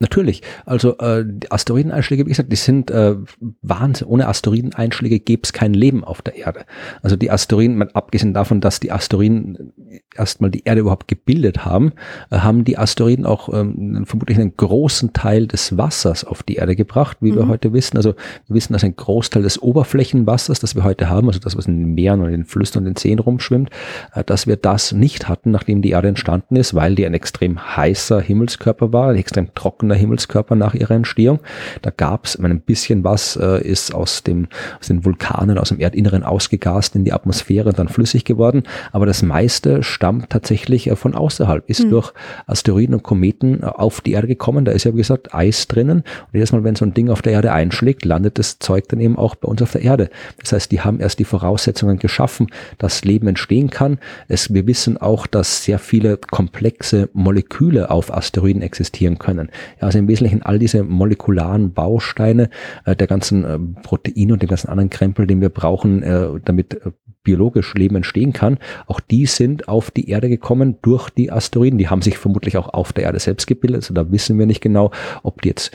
Natürlich. 0.01 0.41
Also 0.65 0.97
äh, 0.97 1.23
die 1.23 1.51
Asteroideneinschläge, 1.51 2.25
wie 2.25 2.29
gesagt, 2.29 2.51
die 2.51 2.55
sind 2.55 2.89
äh, 2.89 3.15
Wahnsinn. 3.61 4.07
Ohne 4.07 4.27
Asteroideneinschläge 4.27 5.19
gäbe 5.19 5.43
es 5.43 5.53
kein 5.53 5.75
Leben 5.75 6.03
auf 6.03 6.23
der 6.23 6.37
Erde. 6.37 6.65
Also 7.03 7.15
die 7.15 7.29
Asteroiden, 7.29 7.77
mal 7.77 7.87
abgesehen 7.93 8.33
davon, 8.33 8.61
dass 8.61 8.79
die 8.79 8.91
Asteroiden 8.91 9.73
erstmal 10.15 10.49
die 10.49 10.63
Erde 10.65 10.81
überhaupt 10.81 11.07
gebildet 11.07 11.65
haben, 11.65 11.93
äh, 12.31 12.39
haben 12.39 12.63
die 12.63 12.79
Asteroiden 12.79 13.27
auch 13.27 13.53
ähm, 13.53 14.05
vermutlich 14.07 14.39
einen 14.39 14.57
großen 14.57 15.13
Teil 15.13 15.45
des 15.45 15.77
Wassers 15.77 16.23
auf 16.25 16.41
die 16.41 16.55
Erde 16.55 16.75
gebracht, 16.75 17.17
wie 17.21 17.31
mhm. 17.31 17.35
wir 17.35 17.47
heute 17.47 17.71
wissen. 17.71 17.97
Also 17.97 18.15
wir 18.47 18.55
wissen, 18.55 18.73
dass 18.73 18.83
ein 18.83 18.95
Großteil 18.95 19.43
des 19.43 19.61
Oberflächenwassers, 19.61 20.59
das 20.59 20.73
wir 20.73 20.83
heute 20.83 21.09
haben, 21.09 21.27
also 21.27 21.39
das, 21.39 21.55
was 21.55 21.67
in 21.67 21.77
den 21.77 21.93
Meeren 21.93 22.21
und 22.21 22.27
in 22.27 22.31
den 22.31 22.45
Flüssen 22.45 22.79
und 22.79 22.85
den 22.85 22.95
Seen 22.95 23.19
rumschwimmt, 23.19 23.69
äh, 24.15 24.23
dass 24.23 24.47
wir 24.47 24.55
das 24.55 24.93
nicht 24.93 25.29
hatten, 25.29 25.51
nachdem 25.51 25.83
die 25.83 25.91
Erde 25.91 26.07
entstanden 26.07 26.55
ist, 26.55 26.73
weil 26.73 26.95
die 26.95 27.05
ein 27.05 27.13
extrem 27.13 27.77
heißer 27.77 28.19
Himmelskörper 28.19 28.91
war, 28.91 29.09
ein 29.09 29.17
extrem 29.17 29.53
trockener 29.53 29.90
der 29.91 29.99
Himmelskörper 29.99 30.55
nach 30.55 30.73
ihrer 30.73 30.95
Entstehung. 30.95 31.39
Da 31.81 31.91
gab 31.91 32.25
es 32.25 32.35
ein 32.37 32.61
bisschen 32.61 33.03
was, 33.03 33.35
äh, 33.35 33.61
ist 33.61 33.93
aus, 33.93 34.23
dem, 34.23 34.47
aus 34.79 34.87
den 34.87 35.05
Vulkanen, 35.05 35.57
aus 35.57 35.69
dem 35.69 35.79
Erdinneren 35.79 36.23
ausgegast 36.23 36.95
in 36.95 37.05
die 37.05 37.13
Atmosphäre 37.13 37.69
und 37.69 37.79
dann 37.79 37.87
flüssig 37.87 38.25
geworden. 38.25 38.63
Aber 38.91 39.05
das 39.05 39.21
meiste 39.21 39.83
stammt 39.83 40.29
tatsächlich 40.29 40.87
äh, 40.87 40.95
von 40.95 41.15
außerhalb, 41.15 41.69
ist 41.69 41.85
mhm. 41.85 41.89
durch 41.91 42.13
Asteroiden 42.47 42.95
und 42.95 43.03
Kometen 43.03 43.63
äh, 43.63 43.65
auf 43.65 44.01
die 44.01 44.13
Erde 44.13 44.27
gekommen. 44.27 44.65
Da 44.65 44.71
ist 44.71 44.83
ja, 44.83 44.93
wie 44.93 44.97
gesagt, 44.97 45.33
Eis 45.33 45.67
drinnen. 45.67 45.99
Und 45.99 46.33
jedes 46.33 46.51
Mal, 46.51 46.63
wenn 46.63 46.75
so 46.75 46.85
ein 46.85 46.93
Ding 46.93 47.09
auf 47.09 47.21
der 47.21 47.33
Erde 47.33 47.51
einschlägt, 47.53 48.05
landet 48.05 48.39
das 48.39 48.59
Zeug 48.59 48.87
dann 48.89 48.99
eben 48.99 49.17
auch 49.17 49.35
bei 49.35 49.47
uns 49.47 49.61
auf 49.61 49.71
der 49.71 49.81
Erde. 49.81 50.09
Das 50.39 50.53
heißt, 50.53 50.71
die 50.71 50.81
haben 50.81 50.99
erst 50.99 51.19
die 51.19 51.25
Voraussetzungen 51.25 51.99
geschaffen, 51.99 52.47
dass 52.77 53.03
Leben 53.03 53.27
entstehen 53.27 53.69
kann. 53.69 53.99
Es, 54.27 54.53
wir 54.53 54.67
wissen 54.67 54.97
auch, 54.97 55.27
dass 55.27 55.63
sehr 55.63 55.79
viele 55.79 56.17
komplexe 56.17 57.09
Moleküle 57.13 57.89
auf 57.91 58.13
Asteroiden 58.13 58.61
existieren 58.61 59.19
können. 59.19 59.49
Also 59.81 59.99
im 59.99 60.07
Wesentlichen 60.07 60.43
all 60.43 60.59
diese 60.59 60.83
molekularen 60.83 61.73
Bausteine 61.73 62.49
äh, 62.85 62.95
der 62.95 63.07
ganzen 63.07 63.43
äh, 63.43 63.59
Proteine 63.81 64.33
und 64.33 64.41
den 64.41 64.49
ganzen 64.49 64.69
anderen 64.69 64.89
Krempel, 64.89 65.27
den 65.27 65.41
wir 65.41 65.49
brauchen, 65.49 66.03
äh, 66.03 66.27
damit 66.43 66.73
äh, 66.73 66.91
biologisch 67.23 67.73
Leben 67.75 67.97
entstehen 67.97 68.33
kann, 68.33 68.57
auch 68.87 68.99
die 68.99 69.25
sind 69.25 69.67
auf 69.67 69.91
die 69.91 70.09
Erde 70.09 70.29
gekommen 70.29 70.77
durch 70.81 71.09
die 71.09 71.31
Asteroiden. 71.31 71.77
Die 71.77 71.87
haben 71.87 72.01
sich 72.01 72.17
vermutlich 72.17 72.57
auch 72.57 72.69
auf 72.73 72.93
der 72.93 73.03
Erde 73.03 73.19
selbst 73.19 73.45
gebildet. 73.45 73.83
Also 73.83 73.93
da 73.93 74.11
wissen 74.11 74.39
wir 74.39 74.45
nicht 74.45 74.61
genau, 74.61 74.91
ob 75.23 75.41
die 75.41 75.49
jetzt 75.49 75.71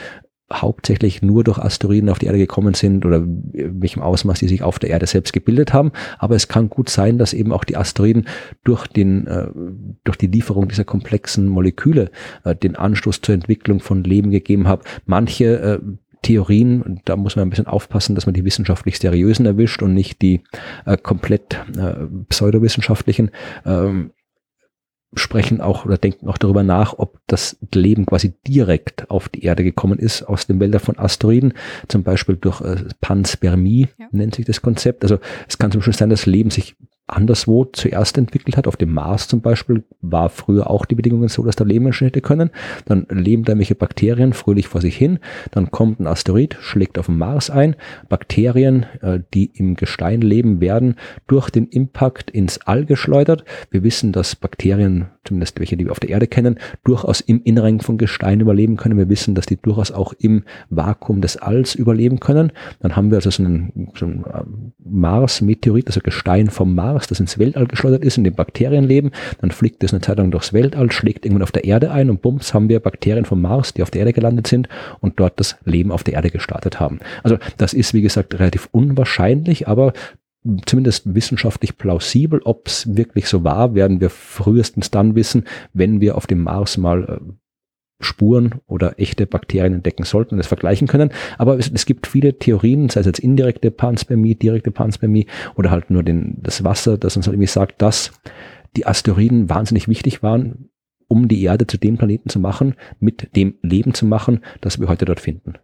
hauptsächlich 0.52 1.22
nur 1.22 1.42
durch 1.42 1.58
Asteroiden 1.58 2.08
auf 2.08 2.18
die 2.18 2.26
Erde 2.26 2.38
gekommen 2.38 2.74
sind 2.74 3.04
oder 3.04 3.22
welchem 3.24 4.02
Ausmaß 4.02 4.38
die 4.38 4.48
sich 4.48 4.62
auf 4.62 4.78
der 4.78 4.90
Erde 4.90 5.06
selbst 5.06 5.32
gebildet 5.32 5.72
haben. 5.72 5.90
Aber 6.18 6.36
es 6.36 6.46
kann 6.46 6.70
gut 6.70 6.88
sein, 6.88 7.18
dass 7.18 7.32
eben 7.32 7.52
auch 7.52 7.64
die 7.64 7.76
Asteroiden 7.76 8.26
durch 8.62 8.86
den, 8.86 9.26
äh, 9.26 9.48
durch 10.04 10.16
die 10.16 10.28
Lieferung 10.28 10.68
dieser 10.68 10.84
komplexen 10.84 11.48
Moleküle 11.48 12.10
äh, 12.44 12.54
den 12.54 12.76
Anstoß 12.76 13.22
zur 13.22 13.34
Entwicklung 13.34 13.80
von 13.80 14.04
Leben 14.04 14.30
gegeben 14.30 14.68
haben. 14.68 14.82
Manche 15.04 15.58
äh, 15.58 15.78
Theorien, 16.22 17.00
da 17.04 17.16
muss 17.16 17.36
man 17.36 17.46
ein 17.46 17.50
bisschen 17.50 17.66
aufpassen, 17.66 18.14
dass 18.14 18.26
man 18.26 18.34
die 18.34 18.44
wissenschaftlich 18.44 18.98
seriösen 18.98 19.46
erwischt 19.46 19.82
und 19.82 19.94
nicht 19.94 20.22
die 20.22 20.42
äh, 20.84 20.96
komplett 20.96 21.60
äh, 21.76 22.06
pseudowissenschaftlichen. 22.28 23.30
Ähm, 23.64 24.10
sprechen 25.14 25.60
auch 25.60 25.84
oder 25.84 25.98
denken 25.98 26.28
auch 26.28 26.38
darüber 26.38 26.62
nach, 26.62 26.98
ob 26.98 27.20
das 27.26 27.56
Leben 27.72 28.06
quasi 28.06 28.34
direkt 28.46 29.10
auf 29.10 29.28
die 29.28 29.44
Erde 29.44 29.64
gekommen 29.64 29.98
ist 29.98 30.22
aus 30.22 30.46
den 30.46 30.60
Wäldern 30.60 30.80
von 30.80 30.98
Asteroiden, 30.98 31.54
zum 31.88 32.02
Beispiel 32.02 32.36
durch 32.36 32.60
äh, 32.60 32.84
Panspermie 33.00 33.88
ja. 33.98 34.08
nennt 34.10 34.34
sich 34.34 34.44
das 34.44 34.62
Konzept. 34.62 35.04
Also 35.04 35.18
es 35.48 35.58
kann 35.58 35.70
zum 35.70 35.80
Beispiel 35.80 35.94
sein, 35.94 36.10
dass 36.10 36.26
Leben 36.26 36.50
sich 36.50 36.76
anderswo 37.06 37.64
zuerst 37.66 38.18
entwickelt 38.18 38.56
hat. 38.56 38.66
Auf 38.66 38.76
dem 38.76 38.92
Mars 38.92 39.28
zum 39.28 39.40
Beispiel 39.40 39.84
war 40.00 40.28
früher 40.28 40.68
auch 40.68 40.84
die 40.84 40.96
Bedingungen 40.96 41.28
so, 41.28 41.44
dass 41.44 41.56
da 41.56 41.64
Leben 41.64 41.86
entstehen 41.86 42.08
hätte 42.08 42.20
können. 42.20 42.50
Dann 42.84 43.06
leben 43.10 43.44
da 43.44 43.56
welche 43.56 43.74
Bakterien 43.74 44.32
fröhlich 44.32 44.66
vor 44.66 44.80
sich 44.80 44.96
hin. 44.96 45.20
Dann 45.52 45.70
kommt 45.70 46.00
ein 46.00 46.06
Asteroid, 46.06 46.56
schlägt 46.60 46.98
auf 46.98 47.06
dem 47.06 47.18
Mars 47.18 47.48
ein. 47.48 47.76
Bakterien, 48.08 48.86
äh, 49.02 49.20
die 49.34 49.50
im 49.54 49.76
Gestein 49.76 50.20
leben, 50.20 50.60
werden 50.60 50.96
durch 51.28 51.50
den 51.50 51.68
Impact 51.68 52.30
ins 52.30 52.58
All 52.58 52.84
geschleudert. 52.84 53.44
Wir 53.70 53.84
wissen, 53.84 54.10
dass 54.12 54.34
Bakterien, 54.34 55.06
zumindest 55.24 55.60
welche, 55.60 55.76
die 55.76 55.84
wir 55.84 55.92
auf 55.92 56.00
der 56.00 56.10
Erde 56.10 56.26
kennen, 56.26 56.58
durchaus 56.82 57.20
im 57.20 57.40
Inneren 57.44 57.80
von 57.80 57.98
Gestein 57.98 58.40
überleben 58.40 58.76
können. 58.76 58.98
Wir 58.98 59.08
wissen, 59.08 59.34
dass 59.36 59.46
die 59.46 59.56
durchaus 59.56 59.92
auch 59.92 60.12
im 60.18 60.42
Vakuum 60.70 61.20
des 61.20 61.36
Alls 61.36 61.76
überleben 61.76 62.18
können. 62.18 62.50
Dann 62.80 62.96
haben 62.96 63.10
wir 63.10 63.16
also 63.16 63.30
so 63.30 63.44
einen, 63.44 63.92
so 63.96 64.06
einen 64.06 64.24
äh, 64.24 64.42
Mars-Meteorit, 64.84 65.86
also 65.86 66.00
Gestein 66.00 66.50
vom 66.50 66.74
Mars 66.74 66.95
Jahres, 66.96 67.08
das 67.08 67.20
ins 67.20 67.38
Weltall 67.38 67.66
geschleudert 67.66 68.04
ist, 68.04 68.16
in 68.16 68.24
dem 68.24 68.34
Bakterien 68.34 68.84
leben. 68.84 69.10
Dann 69.40 69.50
fliegt 69.50 69.84
es 69.84 69.92
eine 69.92 70.00
Zeit 70.00 70.18
lang 70.18 70.30
durchs 70.30 70.52
Weltall, 70.52 70.90
schlägt 70.90 71.24
irgendwann 71.24 71.42
auf 71.42 71.52
der 71.52 71.64
Erde 71.64 71.90
ein 71.90 72.10
und 72.10 72.22
bums 72.22 72.54
haben 72.54 72.68
wir 72.68 72.80
Bakterien 72.80 73.24
vom 73.24 73.40
Mars, 73.42 73.74
die 73.74 73.82
auf 73.82 73.90
der 73.90 74.00
Erde 74.00 74.12
gelandet 74.12 74.46
sind 74.46 74.68
und 75.00 75.20
dort 75.20 75.38
das 75.38 75.56
Leben 75.64 75.92
auf 75.92 76.04
der 76.04 76.14
Erde 76.14 76.30
gestartet 76.30 76.80
haben. 76.80 77.00
Also 77.22 77.38
das 77.58 77.74
ist, 77.74 77.92
wie 77.94 78.02
gesagt, 78.02 78.38
relativ 78.38 78.68
unwahrscheinlich, 78.72 79.68
aber 79.68 79.92
zumindest 80.64 81.14
wissenschaftlich 81.14 81.76
plausibel. 81.76 82.40
Ob 82.44 82.68
es 82.68 82.96
wirklich 82.96 83.28
so 83.28 83.44
war, 83.44 83.74
werden 83.74 84.00
wir 84.00 84.10
frühestens 84.10 84.90
dann 84.90 85.14
wissen, 85.14 85.44
wenn 85.72 86.00
wir 86.00 86.16
auf 86.16 86.26
dem 86.26 86.42
Mars 86.42 86.76
mal 86.78 87.02
äh, 87.04 87.32
Spuren 88.00 88.56
oder 88.66 88.98
echte 89.00 89.26
Bakterien 89.26 89.74
entdecken 89.74 90.04
sollten 90.04 90.34
und 90.34 90.38
das 90.38 90.46
vergleichen 90.46 90.86
können. 90.86 91.10
Aber 91.38 91.58
es, 91.58 91.70
es, 91.72 91.86
gibt 91.86 92.06
viele 92.06 92.38
Theorien, 92.38 92.88
sei 92.88 93.00
es 93.00 93.06
jetzt 93.06 93.18
indirekte 93.18 93.70
Panspermie, 93.70 94.34
direkte 94.34 94.70
Panspermie 94.70 95.26
oder 95.54 95.70
halt 95.70 95.90
nur 95.90 96.02
den, 96.02 96.36
das 96.42 96.62
Wasser, 96.62 96.98
das 96.98 97.16
uns 97.16 97.26
halt 97.26 97.34
irgendwie 97.34 97.48
sagt, 97.48 97.80
dass 97.80 98.12
die 98.76 98.86
Asteroiden 98.86 99.48
wahnsinnig 99.48 99.88
wichtig 99.88 100.22
waren, 100.22 100.68
um 101.08 101.28
die 101.28 101.42
Erde 101.42 101.66
zu 101.66 101.78
dem 101.78 101.96
Planeten 101.96 102.28
zu 102.28 102.38
machen, 102.38 102.74
mit 103.00 103.34
dem 103.36 103.54
Leben 103.62 103.94
zu 103.94 104.04
machen, 104.04 104.40
das 104.60 104.78
wir 104.78 104.88
heute 104.88 105.04
dort 105.04 105.20
finden. 105.20 105.54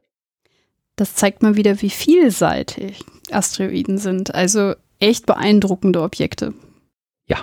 Das 0.97 1.15
zeigt 1.15 1.43
mal 1.43 1.57
wieder, 1.57 1.83
wie 1.83 1.91
vielseitig 1.91 3.05
Asteroiden 3.31 3.99
sind. 3.99 4.35
Also 4.35 4.75
echt 5.01 5.27
beeindruckende 5.27 6.01
Objekte. 6.01 6.55
Ja, 7.27 7.39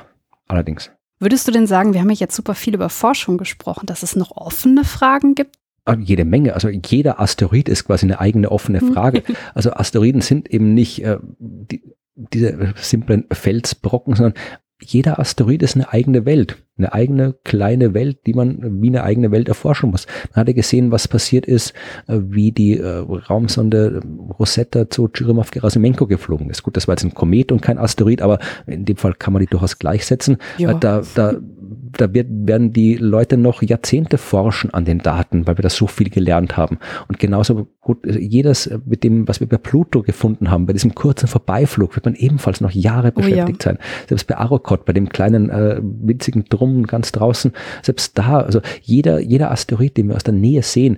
allerdings. 0.47 0.91
Würdest 1.19 1.47
du 1.47 1.51
denn 1.51 1.67
sagen, 1.67 1.93
wir 1.93 1.99
haben 2.01 2.09
ja 2.09 2.15
jetzt 2.15 2.35
super 2.35 2.55
viel 2.55 2.73
über 2.73 2.89
Forschung 2.89 3.37
gesprochen, 3.37 3.85
dass 3.85 4.03
es 4.03 4.15
noch 4.15 4.31
offene 4.35 4.85
Fragen 4.85 5.35
gibt? 5.35 5.57
Ah, 5.85 5.95
jede 5.99 6.23
Menge. 6.23 6.53
Also 6.53 6.69
jeder 6.69 7.19
Asteroid 7.19 7.67
ist 7.67 7.85
quasi 7.85 8.05
eine 8.05 8.19
eigene 8.19 8.51
offene 8.51 8.79
Frage. 8.79 9.23
Also 9.53 9.73
Asteroiden 9.73 10.21
sind 10.21 10.49
eben 10.49 10.73
nicht 10.73 11.03
äh, 11.03 11.17
die, 11.39 11.83
diese 12.15 12.73
simplen 12.75 13.25
Felsbrocken, 13.31 14.15
sondern 14.15 14.33
jeder 14.81 15.19
Asteroid 15.19 15.61
ist 15.61 15.75
eine 15.75 15.91
eigene 15.91 16.25
Welt, 16.25 16.57
eine 16.77 16.93
eigene 16.93 17.35
kleine 17.43 17.93
Welt, 17.93 18.19
die 18.25 18.33
man 18.33 18.81
wie 18.81 18.87
eine 18.87 19.03
eigene 19.03 19.31
Welt 19.31 19.49
erforschen 19.49 19.91
muss. 19.91 20.07
Man 20.29 20.41
hatte 20.41 20.53
gesehen, 20.53 20.91
was 20.91 21.07
passiert 21.07 21.45
ist, 21.45 21.73
äh, 22.07 22.19
wie 22.21 22.51
die 22.51 22.77
äh, 22.77 22.97
Raumsonde 22.97 24.01
Rosetta 24.39 24.89
zu 24.89 25.09
Churyumov-Gerasimenko 25.09 26.07
geflogen 26.07 26.49
ist. 26.49 26.63
Gut, 26.63 26.77
das 26.77 26.87
war 26.87 26.93
jetzt 26.93 27.03
ein 27.03 27.13
Komet 27.13 27.51
und 27.51 27.61
kein 27.61 27.77
Asteroid, 27.77 28.21
aber 28.21 28.39
in 28.67 28.85
dem 28.85 28.95
Fall 28.95 29.13
kann 29.13 29.33
man 29.33 29.41
die 29.41 29.47
durchaus 29.47 29.79
gleichsetzen. 29.79 30.37
Ja. 30.57 30.71
Äh, 30.71 30.79
da, 30.79 31.01
da 31.13 31.35
da 31.97 32.13
wird, 32.13 32.27
werden 32.29 32.73
die 32.73 32.95
Leute 32.95 33.37
noch 33.37 33.61
Jahrzehnte 33.61 34.17
forschen 34.17 34.73
an 34.73 34.85
den 34.85 34.99
Daten, 34.99 35.47
weil 35.47 35.57
wir 35.57 35.63
da 35.63 35.69
so 35.69 35.87
viel 35.87 36.09
gelernt 36.09 36.57
haben. 36.57 36.79
Und 37.07 37.19
genauso 37.19 37.67
gut, 37.81 38.05
also 38.05 38.19
jedes 38.19 38.69
mit 38.85 39.03
dem, 39.03 39.27
was 39.27 39.39
wir 39.39 39.47
bei 39.47 39.57
Pluto 39.57 40.01
gefunden 40.01 40.49
haben, 40.49 40.65
bei 40.65 40.73
diesem 40.73 40.95
kurzen 40.95 41.27
Vorbeiflug, 41.27 41.95
wird 41.95 42.05
man 42.05 42.15
ebenfalls 42.15 42.61
noch 42.61 42.71
Jahre 42.71 43.11
beschäftigt 43.11 43.65
oh 43.65 43.69
ja. 43.69 43.75
sein. 43.75 43.77
Selbst 44.07 44.27
bei 44.27 44.37
Arrokot, 44.37 44.85
bei 44.85 44.93
dem 44.93 45.09
kleinen 45.09 45.49
äh, 45.49 45.79
winzigen 45.81 46.45
Drum 46.45 46.85
ganz 46.85 47.11
draußen, 47.11 47.51
selbst 47.81 48.17
da, 48.17 48.41
also 48.41 48.61
jeder, 48.81 49.19
jeder 49.19 49.51
Asteroid, 49.51 49.97
den 49.97 50.09
wir 50.09 50.15
aus 50.15 50.23
der 50.23 50.33
Nähe 50.33 50.63
sehen, 50.63 50.97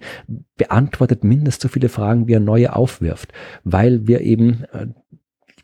beantwortet 0.58 1.24
mindestens 1.24 1.64
so 1.64 1.70
viele 1.70 1.90
Fragen, 1.90 2.28
wie 2.28 2.34
er 2.34 2.40
neue 2.40 2.76
aufwirft, 2.76 3.34
weil 3.64 4.08
wir 4.08 4.22
eben 4.22 4.64
äh, 4.74 4.88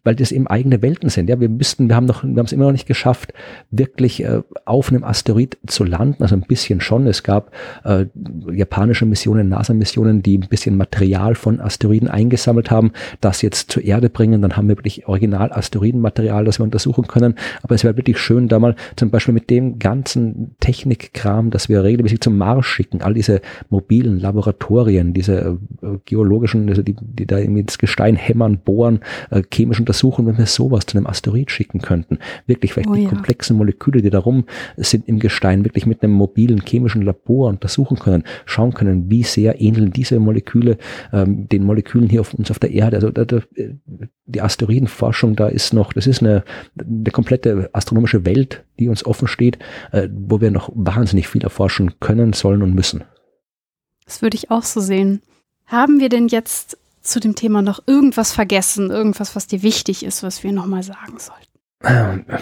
weil 0.08 0.16
das 0.16 0.32
eben 0.32 0.48
eigene 0.48 0.82
Welten 0.82 1.10
sind. 1.10 1.30
Ja, 1.30 1.42
wir 1.42 1.50
müssten, 1.50 1.90
wir 1.90 1.96
haben 1.98 2.06
noch, 2.06 2.24
wir 2.24 2.30
haben 2.30 2.46
es 2.46 2.54
immer 2.54 2.64
noch 2.64 2.72
nicht 2.72 2.88
geschafft, 2.88 3.34
wirklich 3.72 4.24
äh, 4.24 4.42
auf 4.64 4.88
einem 4.88 5.04
Asteroid 5.04 5.58
zu 5.68 5.84
landen. 5.84 6.24
Also 6.24 6.34
ein 6.34 6.46
bisschen 6.48 6.80
schon. 6.80 7.06
Es 7.08 7.24
gab 7.24 7.52
äh, 7.84 8.06
japanische 8.50 9.06
Missionen, 9.06 9.50
NASA-Missionen, 9.50 10.24
die 10.24 10.38
ein 10.38 10.48
bisschen 10.48 10.78
Material 10.78 11.36
von 11.36 11.60
Asteroiden 11.60 12.08
eingesammelt 12.08 12.72
haben, 12.72 12.94
das 13.20 13.42
jetzt 13.42 13.70
zur 13.70 13.84
Erde 13.84 14.10
bringen. 14.10 14.42
Dann 14.42 14.56
haben 14.56 14.70
wir 14.70 14.78
wirklich 14.78 15.10
Original-Asteroidenmaterial, 15.10 16.46
das 16.46 16.58
wir 16.60 16.64
untersuchen 16.64 17.08
können. 17.08 17.36
Aber 17.62 17.76
es 17.76 17.84
wäre 17.84 17.98
wirklich 17.98 18.18
schön, 18.18 18.48
da 18.48 18.60
mal 18.60 18.78
zum 18.96 19.10
Beispiel 19.10 19.34
mit 19.34 19.50
dem 19.50 19.78
ganzen 19.78 20.56
Technikkram, 20.62 21.50
das 21.50 21.68
wir 21.68 21.84
regelmäßig 21.84 22.22
zum 22.22 22.38
Mars 22.38 22.66
schicken, 22.66 23.02
all 23.02 23.14
diese 23.14 23.42
mobilen 23.70 24.22
Laboratorien, 24.22 25.14
diese 25.14 25.58
äh, 25.82 25.98
geologischen, 26.06 26.70
also 26.70 26.82
die, 26.82 26.96
die 26.98 27.26
da 27.26 27.40
das 27.42 27.78
Gestein 27.78 28.16
hämmern, 28.16 28.60
bohren, 28.64 29.02
äh, 29.32 29.42
chemischen 29.54 29.82
untersuchen, 29.82 29.97
wenn 30.04 30.38
wir 30.38 30.46
sowas 30.46 30.86
zu 30.86 30.98
einem 30.98 31.08
Asteroid 31.08 31.52
schicken 31.52 31.82
könnten. 31.82 32.20
Wirklich 32.46 32.74
vielleicht 32.74 32.90
oh, 32.90 32.96
die 32.96 33.04
ja. 33.04 33.10
komplexen 33.10 33.58
Moleküle, 33.58 34.02
die 34.02 34.10
darum 34.10 34.46
sind 34.78 35.08
im 35.08 35.20
Gestein, 35.20 35.64
wirklich 35.66 35.86
mit 35.86 36.04
einem 36.04 36.14
mobilen 36.14 36.62
chemischen 36.66 37.02
Labor 37.02 37.50
untersuchen 37.50 37.98
können, 38.00 38.24
schauen 38.46 38.74
können, 38.74 39.10
wie 39.10 39.24
sehr 39.24 39.62
ähneln 39.62 39.92
diese 39.92 40.20
Moleküle 40.20 40.78
ähm, 41.14 41.48
den 41.50 41.64
Molekülen 41.64 42.10
hier 42.10 42.22
auf 42.22 42.34
uns 42.34 42.52
auf 42.52 42.60
der 42.60 42.72
Erde. 42.72 42.98
Also 42.98 43.12
da, 43.12 43.26
da, 43.26 43.42
die 44.26 44.42
Asteroidenforschung, 44.42 45.36
da 45.36 45.48
ist 45.48 45.74
noch, 45.74 45.94
das 45.94 46.08
ist 46.08 46.22
eine, 46.22 46.44
eine 46.80 47.12
komplette 47.12 47.70
astronomische 47.74 48.26
Welt, 48.26 48.64
die 48.80 48.90
uns 48.90 49.06
offen 49.06 49.28
steht, 49.28 49.58
äh, 49.92 50.10
wo 50.12 50.42
wir 50.42 50.52
noch 50.52 50.72
wahnsinnig 50.76 51.28
viel 51.28 51.44
erforschen 51.44 52.00
können, 52.00 52.34
sollen 52.34 52.62
und 52.62 52.76
müssen. 52.76 53.04
Das 54.06 54.22
würde 54.22 54.36
ich 54.36 54.52
auch 54.52 54.64
so 54.64 54.80
sehen. 54.80 55.22
Haben 55.66 56.00
wir 56.00 56.10
denn 56.10 56.28
jetzt 56.30 56.78
zu 57.08 57.20
dem 57.20 57.36
Thema 57.36 57.62
noch 57.62 57.82
irgendwas 57.86 58.32
vergessen, 58.32 58.90
irgendwas, 58.90 59.36
was 59.36 59.48
dir 59.48 59.64
wichtig 59.64 60.04
ist, 60.04 60.24
was 60.24 60.44
wir 60.44 60.52
nochmal 60.52 60.84
sagen 60.84 61.18
sollten? 61.18 61.48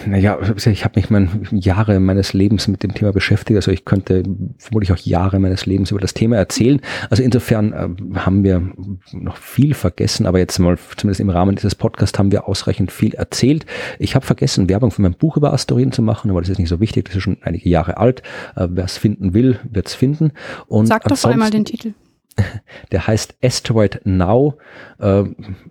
Naja, 0.06 0.38
ich 0.56 0.84
habe 0.84 0.98
mich 0.98 1.10
mein, 1.10 1.46
Jahre 1.52 2.00
meines 2.00 2.32
Lebens 2.32 2.68
mit 2.68 2.82
dem 2.82 2.94
Thema 2.94 3.12
beschäftigt. 3.12 3.56
Also 3.56 3.70
ich 3.70 3.84
könnte 3.84 4.22
vermutlich 4.56 4.92
auch 4.92 4.96
Jahre 4.96 5.38
meines 5.38 5.66
Lebens 5.66 5.90
über 5.90 6.00
das 6.00 6.14
Thema 6.14 6.36
erzählen. 6.36 6.80
Also 7.10 7.22
insofern 7.22 7.72
äh, 7.72 8.18
haben 8.18 8.44
wir 8.44 8.72
noch 9.12 9.36
viel 9.36 9.74
vergessen, 9.74 10.24
aber 10.24 10.38
jetzt 10.38 10.58
mal 10.58 10.78
zumindest 10.96 11.20
im 11.20 11.28
Rahmen 11.28 11.54
dieses 11.54 11.74
Podcasts 11.74 12.18
haben 12.18 12.32
wir 12.32 12.48
ausreichend 12.48 12.90
viel 12.90 13.14
erzählt. 13.14 13.66
Ich 13.98 14.14
habe 14.14 14.24
vergessen, 14.24 14.70
Werbung 14.70 14.90
für 14.90 15.02
mein 15.02 15.14
Buch 15.14 15.36
über 15.36 15.52
Asteroiden 15.52 15.92
zu 15.92 16.00
machen, 16.00 16.30
aber 16.30 16.40
das 16.40 16.48
ist 16.48 16.58
nicht 16.58 16.70
so 16.70 16.80
wichtig. 16.80 17.04
Das 17.04 17.16
ist 17.16 17.22
schon 17.22 17.36
einige 17.42 17.68
Jahre 17.68 17.98
alt. 17.98 18.22
Äh, 18.56 18.68
Wer 18.70 18.84
es 18.84 18.96
finden 18.96 19.34
will, 19.34 19.60
wird 19.70 19.88
es 19.88 19.94
finden. 19.94 20.32
Und 20.66 20.86
Sag 20.86 21.04
doch 21.04 21.22
einmal 21.24 21.50
den 21.50 21.66
Titel. 21.66 21.92
Der 22.92 23.06
heißt 23.06 23.36
Asteroid 23.42 24.00
Now. 24.04 24.58
Äh, 25.00 25.22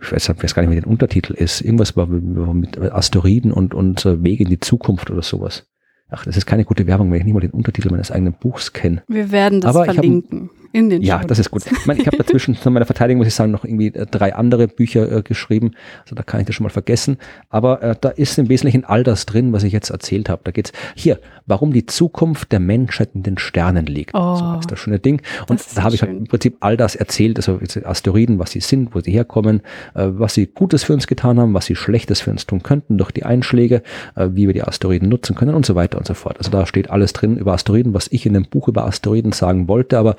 ich 0.02 0.12
weiß, 0.12 0.30
weiß, 0.30 0.56
gar 0.56 0.64
nicht, 0.64 0.72
wie 0.72 0.80
der 0.80 0.88
Untertitel 0.88 1.34
ist. 1.34 1.62
Irgendwas 1.62 1.96
war 1.96 2.08
mit 2.08 2.78
Asteroiden 2.80 3.52
und, 3.52 3.74
und 3.74 4.06
äh, 4.06 4.24
Wege 4.24 4.44
in 4.44 4.50
die 4.50 4.60
Zukunft 4.60 5.10
oder 5.12 5.22
sowas. 5.22 5.68
Ach, 6.10 6.24
das 6.26 6.38
ist 6.38 6.46
keine 6.46 6.66
gute 6.66 6.86
Werbung, 6.86 7.12
wenn 7.12 7.20
ich 7.20 7.26
nicht 7.26 7.34
mal 7.34 7.40
den 7.40 7.52
Untertitel 7.52 7.90
meines 7.90 8.12
eigenen 8.12 8.34
Buchs 8.34 8.74
kenne. 8.74 9.04
Wir 9.08 9.32
werden 9.32 9.62
das 9.62 9.76
Aber 9.76 9.86
verlinken. 9.86 10.50
In 10.76 10.90
den 10.90 11.02
Ja, 11.02 11.24
das 11.24 11.40
ist 11.40 11.52
gut. 11.52 11.64
Ich, 11.66 11.86
meine, 11.86 12.02
ich 12.02 12.08
habe 12.08 12.18
dazwischen 12.18 12.58
zu 12.58 12.70
meiner 12.70 12.86
Verteidigung, 12.86 13.20
muss 13.20 13.30
ich 13.30 13.34
sagen, 13.34 13.50
noch 13.50 13.64
irgendwie 13.64 13.88
äh, 13.88 14.06
drei 14.06 14.36
andere 14.36 14.68
Bücher 14.68 15.10
äh, 15.10 15.22
geschrieben. 15.22 15.72
Also 16.04 16.16
da 16.16 16.24
kann 16.24 16.42
ich 16.42 16.48
das 16.48 16.56
schon 16.56 16.66
mal 16.66 16.70
vergessen. 16.70 17.18
Aber 17.50 17.82
äh, 17.82 17.96
da 18.00 18.10
ist 18.10 18.38
im 18.38 18.50
Wesentlichen 18.50 18.84
all 18.84 19.06
das 19.06 19.26
drin, 19.26 19.54
was 19.54 19.64
ich 19.64 19.72
jetzt 19.72 19.90
erzählt 19.90 20.28
habe. 20.28 20.42
Da 20.44 20.52
geht's 20.52 20.74
hier, 20.94 21.22
warum 21.46 21.72
die 21.72 21.86
Zukunft 21.86 22.52
der 22.52 22.60
Menschheit 22.60 23.12
in 23.14 23.24
den 23.24 23.38
Sternen 23.38 23.86
liegt. 23.86 24.14
Oh, 24.16 24.36
so 24.36 24.60
ist 24.60 24.70
das 24.70 24.78
schöne 24.78 25.00
Ding. 25.00 25.22
Und 25.48 25.62
da 25.76 25.84
habe 25.84 25.96
ich 25.96 26.02
halt 26.02 26.12
im 26.12 26.26
Prinzip 26.26 26.58
all 26.60 26.76
das 26.76 26.96
erzählt, 26.96 27.38
also 27.38 27.58
Asteroiden, 27.86 28.38
was 28.38 28.52
sie 28.52 28.60
sind, 28.60 28.94
wo 28.94 29.00
sie 29.00 29.12
herkommen, 29.12 29.62
äh, 29.94 30.08
was 30.10 30.34
sie 30.34 30.46
Gutes 30.46 30.84
für 30.84 30.92
uns 30.92 31.08
getan 31.08 31.40
haben, 31.40 31.54
was 31.54 31.68
sie 31.68 31.78
Schlechtes 31.78 32.20
für 32.20 32.32
uns 32.32 32.46
tun 32.46 32.64
könnten 32.64 32.98
durch 32.98 33.12
die 33.12 33.24
Einschläge, 33.24 33.82
äh, 34.16 34.28
wie 34.34 34.48
wir 34.48 34.54
die 34.54 34.64
Asteroiden 34.64 35.08
nutzen 35.08 35.38
können 35.38 35.56
und 35.56 35.66
so 35.66 35.76
weiter 35.76 35.98
und 35.98 36.06
so 36.06 36.16
fort. 36.16 36.38
Also 36.38 36.52
da 36.52 36.66
steht 36.66 36.90
alles 36.90 37.14
drin 37.14 37.38
über 37.38 37.54
Asteroiden, 37.54 37.94
was 37.94 38.08
ich 38.12 38.26
in 38.26 38.34
dem 38.34 38.44
Buch 38.44 38.68
über 38.68 38.86
Asteroiden 38.86 39.32
sagen 39.32 39.70
wollte. 39.70 39.98
Aber 39.98 40.18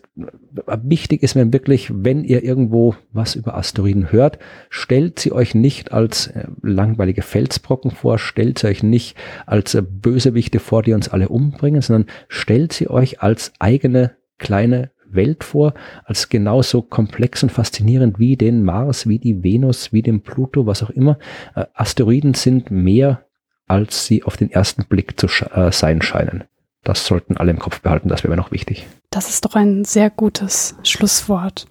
gesagt, 0.00 0.84
wichtig 0.84 1.22
ist 1.22 1.34
mir 1.34 1.52
wirklich, 1.52 1.90
wenn 1.92 2.24
ihr 2.24 2.42
irgendwo 2.42 2.94
was 3.12 3.34
über 3.34 3.56
Asteroiden 3.56 4.12
hört, 4.12 4.38
stellt 4.70 5.18
sie 5.18 5.32
euch 5.32 5.54
nicht 5.54 5.92
als 5.92 6.28
äh, 6.28 6.46
langweilige 6.62 7.22
Felsbrocken 7.22 7.90
vor, 7.90 8.18
stellt 8.18 8.58
sie 8.58 8.68
euch 8.68 8.82
nicht 8.82 9.16
als 9.46 9.74
äh, 9.74 9.82
Bösewichte 9.82 10.58
vor, 10.58 10.82
die 10.82 10.92
uns 10.92 11.08
alle 11.08 11.28
umbringen, 11.28 11.82
sondern 11.82 12.10
stellt 12.28 12.72
sie 12.72 12.88
euch 12.88 13.22
als 13.22 13.52
eigene 13.58 14.16
kleine 14.38 14.90
Welt 15.06 15.44
vor, 15.44 15.74
als 16.04 16.28
genauso 16.28 16.82
komplex 16.82 17.42
und 17.42 17.52
faszinierend 17.52 18.18
wie 18.18 18.36
den 18.36 18.64
Mars, 18.64 19.08
wie 19.08 19.18
die 19.18 19.44
Venus, 19.44 19.92
wie 19.92 20.02
den 20.02 20.22
Pluto, 20.22 20.66
was 20.66 20.82
auch 20.82 20.90
immer. 20.90 21.18
Äh, 21.54 21.66
Asteroiden 21.74 22.34
sind 22.34 22.70
mehr, 22.70 23.24
als 23.66 24.06
sie 24.06 24.24
auf 24.24 24.36
den 24.36 24.50
ersten 24.50 24.84
Blick 24.84 25.18
zu 25.18 25.26
sein 25.70 26.02
scheinen. 26.02 26.44
Das 26.82 27.06
sollten 27.06 27.38
alle 27.38 27.50
im 27.50 27.58
Kopf 27.58 27.80
behalten, 27.80 28.10
das 28.10 28.22
wäre 28.22 28.32
mir 28.32 28.36
noch 28.36 28.52
wichtig. 28.52 28.86
Das 29.14 29.28
ist 29.28 29.44
doch 29.44 29.54
ein 29.54 29.84
sehr 29.84 30.10
gutes 30.10 30.74
Schlusswort. 30.82 31.68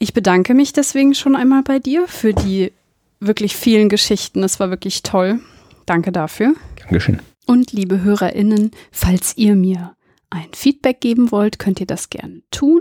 Ich 0.00 0.12
bedanke 0.12 0.52
mich 0.52 0.72
deswegen 0.72 1.14
schon 1.14 1.36
einmal 1.36 1.62
bei 1.62 1.78
dir 1.78 2.08
für 2.08 2.34
die 2.34 2.72
wirklich 3.20 3.54
vielen 3.56 3.88
Geschichten. 3.88 4.42
Es 4.42 4.58
war 4.58 4.70
wirklich 4.70 5.04
toll. 5.04 5.38
Danke 5.86 6.10
dafür. 6.10 6.54
Dankeschön. 6.82 7.20
Und 7.46 7.72
liebe 7.72 8.02
HörerInnen, 8.02 8.72
falls 8.90 9.36
ihr 9.36 9.54
mir 9.54 9.94
ein 10.30 10.48
Feedback 10.52 11.00
geben 11.00 11.30
wollt, 11.30 11.60
könnt 11.60 11.78
ihr 11.78 11.86
das 11.86 12.10
gerne 12.10 12.42
tun. 12.50 12.80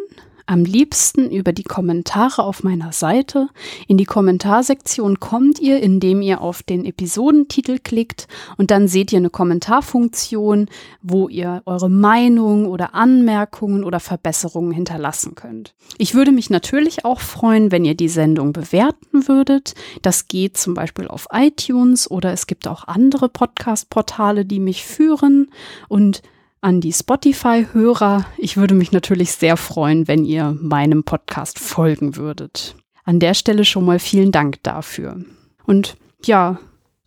Am 0.49 0.63
liebsten 0.63 1.29
über 1.29 1.51
die 1.51 1.63
Kommentare 1.63 2.41
auf 2.41 2.63
meiner 2.63 2.93
Seite. 2.93 3.49
In 3.87 3.97
die 3.97 4.05
Kommentarsektion 4.05 5.19
kommt 5.19 5.59
ihr, 5.59 5.81
indem 5.81 6.21
ihr 6.21 6.39
auf 6.39 6.63
den 6.63 6.85
Episodentitel 6.85 7.79
klickt 7.83 8.29
und 8.55 8.71
dann 8.71 8.87
seht 8.87 9.11
ihr 9.11 9.17
eine 9.17 9.29
Kommentarfunktion, 9.29 10.69
wo 11.01 11.27
ihr 11.27 11.63
eure 11.65 11.89
Meinung 11.89 12.65
oder 12.65 12.95
Anmerkungen 12.95 13.83
oder 13.83 13.99
Verbesserungen 13.99 14.71
hinterlassen 14.71 15.35
könnt. 15.35 15.75
Ich 15.97 16.15
würde 16.15 16.31
mich 16.31 16.49
natürlich 16.49 17.03
auch 17.03 17.19
freuen, 17.19 17.73
wenn 17.73 17.83
ihr 17.83 17.95
die 17.95 18.07
Sendung 18.07 18.53
bewerten 18.53 19.27
würdet. 19.27 19.73
Das 20.01 20.29
geht 20.29 20.55
zum 20.55 20.73
Beispiel 20.75 21.09
auf 21.09 21.27
iTunes 21.29 22.09
oder 22.09 22.31
es 22.31 22.47
gibt 22.47 22.69
auch 22.69 22.87
andere 22.87 23.27
Podcast-Portale, 23.27 24.45
die 24.45 24.61
mich 24.61 24.85
führen 24.85 25.51
und 25.89 26.21
an 26.61 26.81
die 26.81 26.93
Spotify-Hörer. 26.93 28.25
Ich 28.37 28.57
würde 28.57 28.75
mich 28.75 28.91
natürlich 28.91 29.31
sehr 29.33 29.57
freuen, 29.57 30.07
wenn 30.07 30.25
ihr 30.25 30.55
meinem 30.59 31.03
Podcast 31.03 31.59
folgen 31.59 32.15
würdet. 32.15 32.75
An 33.03 33.19
der 33.19 33.33
Stelle 33.33 33.65
schon 33.65 33.85
mal 33.85 33.99
vielen 33.99 34.31
Dank 34.31 34.61
dafür. 34.63 35.21
Und 35.65 35.97
ja, 36.23 36.59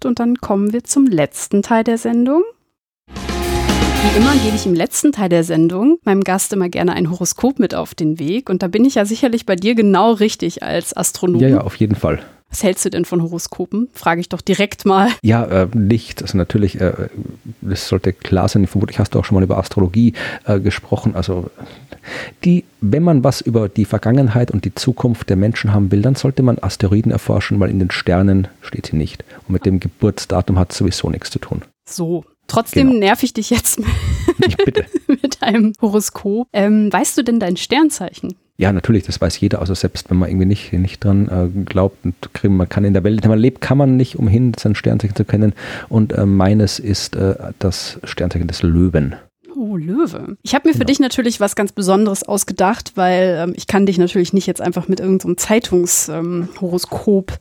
und 0.04 0.18
dann 0.18 0.36
kommen 0.36 0.72
wir 0.72 0.84
zum 0.84 1.06
letzten 1.06 1.62
Teil 1.62 1.84
der 1.84 1.98
Sendung. 1.98 2.42
Wie 3.06 4.16
immer 4.16 4.32
gebe 4.42 4.56
ich 4.56 4.64
im 4.64 4.74
letzten 4.74 5.12
Teil 5.12 5.28
der 5.28 5.44
Sendung 5.44 5.98
meinem 6.04 6.24
Gast 6.24 6.54
immer 6.54 6.70
gerne 6.70 6.94
ein 6.94 7.10
Horoskop 7.10 7.58
mit 7.58 7.74
auf 7.74 7.94
den 7.94 8.18
Weg. 8.18 8.48
Und 8.48 8.62
da 8.62 8.68
bin 8.68 8.84
ich 8.86 8.94
ja 8.94 9.04
sicherlich 9.04 9.44
bei 9.44 9.56
dir 9.56 9.74
genau 9.74 10.12
richtig 10.12 10.62
als 10.62 10.96
Astronom. 10.96 11.40
Ja, 11.40 11.48
ja, 11.48 11.60
auf 11.60 11.76
jeden 11.76 11.96
Fall. 11.96 12.20
Was 12.50 12.64
hältst 12.64 12.84
du 12.84 12.90
denn 12.90 13.04
von 13.04 13.22
Horoskopen? 13.22 13.88
Frage 13.92 14.20
ich 14.20 14.28
doch 14.28 14.40
direkt 14.40 14.84
mal. 14.84 15.08
Ja, 15.22 15.44
äh, 15.44 15.68
nicht. 15.72 16.20
Also 16.20 16.36
natürlich, 16.36 16.80
äh, 16.80 17.08
das 17.60 17.86
sollte 17.86 18.12
klar 18.12 18.48
sein. 18.48 18.66
Vermutlich 18.66 18.98
hast 18.98 19.14
du 19.14 19.20
auch 19.20 19.24
schon 19.24 19.36
mal 19.36 19.44
über 19.44 19.56
Astrologie 19.56 20.14
äh, 20.44 20.58
gesprochen. 20.58 21.14
Also 21.14 21.50
die, 22.44 22.64
wenn 22.80 23.04
man 23.04 23.22
was 23.22 23.40
über 23.40 23.68
die 23.68 23.84
Vergangenheit 23.84 24.50
und 24.50 24.64
die 24.64 24.74
Zukunft 24.74 25.30
der 25.30 25.36
Menschen 25.36 25.72
haben 25.72 25.92
will, 25.92 26.02
dann 26.02 26.16
sollte 26.16 26.42
man 26.42 26.58
Asteroiden 26.60 27.12
erforschen, 27.12 27.60
weil 27.60 27.70
in 27.70 27.78
den 27.78 27.92
Sternen 27.92 28.48
steht 28.62 28.86
sie 28.86 28.96
nicht. 28.96 29.24
Und 29.46 29.52
mit 29.52 29.64
dem 29.64 29.78
Geburtsdatum 29.78 30.58
hat 30.58 30.72
es 30.72 30.78
sowieso 30.78 31.08
nichts 31.08 31.30
zu 31.30 31.38
tun. 31.38 31.62
So. 31.88 32.24
Trotzdem 32.50 32.88
genau. 32.88 32.98
nerv 32.98 33.22
ich 33.22 33.32
dich 33.32 33.50
jetzt 33.50 33.80
bitte. 34.64 34.84
mit 35.06 35.40
einem 35.40 35.72
Horoskop. 35.80 36.48
Ähm, 36.52 36.92
weißt 36.92 37.16
du 37.16 37.22
denn 37.22 37.38
dein 37.38 37.56
Sternzeichen? 37.56 38.34
Ja, 38.60 38.74
natürlich, 38.74 39.04
das 39.04 39.18
weiß 39.18 39.40
jeder, 39.40 39.60
also 39.60 39.72
selbst 39.72 40.10
wenn 40.10 40.18
man 40.18 40.28
irgendwie 40.28 40.44
nicht, 40.44 40.74
nicht 40.74 41.02
dran 41.02 41.28
äh, 41.28 41.48
glaubt 41.64 42.04
und 42.04 42.44
man 42.44 42.68
kann 42.68 42.84
in 42.84 42.92
der 42.92 43.02
Welt, 43.04 43.14
in 43.14 43.20
der 43.22 43.30
man 43.30 43.38
lebt, 43.38 43.62
kann 43.62 43.78
man 43.78 43.96
nicht 43.96 44.18
umhin, 44.18 44.52
sein 44.52 44.74
Sternzeichen 44.74 45.16
zu 45.16 45.24
kennen. 45.24 45.54
Und 45.88 46.12
äh, 46.12 46.26
meines 46.26 46.78
ist 46.78 47.16
äh, 47.16 47.36
das 47.58 47.98
Sternzeichen 48.04 48.48
des 48.48 48.62
Löwen. 48.62 49.14
Oh, 49.56 49.78
Löwe. 49.78 50.36
Ich 50.42 50.54
habe 50.54 50.68
mir 50.68 50.74
genau. 50.74 50.82
für 50.82 50.84
dich 50.84 51.00
natürlich 51.00 51.40
was 51.40 51.56
ganz 51.56 51.72
Besonderes 51.72 52.22
ausgedacht, 52.22 52.92
weil 52.96 53.38
ähm, 53.42 53.54
ich 53.56 53.66
kann 53.66 53.86
dich 53.86 53.96
natürlich 53.96 54.34
nicht 54.34 54.46
jetzt 54.46 54.60
einfach 54.60 54.88
mit 54.88 55.00
irgendeinem 55.00 55.38
so 55.38 55.42
Zeitungshoroskop 55.42 57.38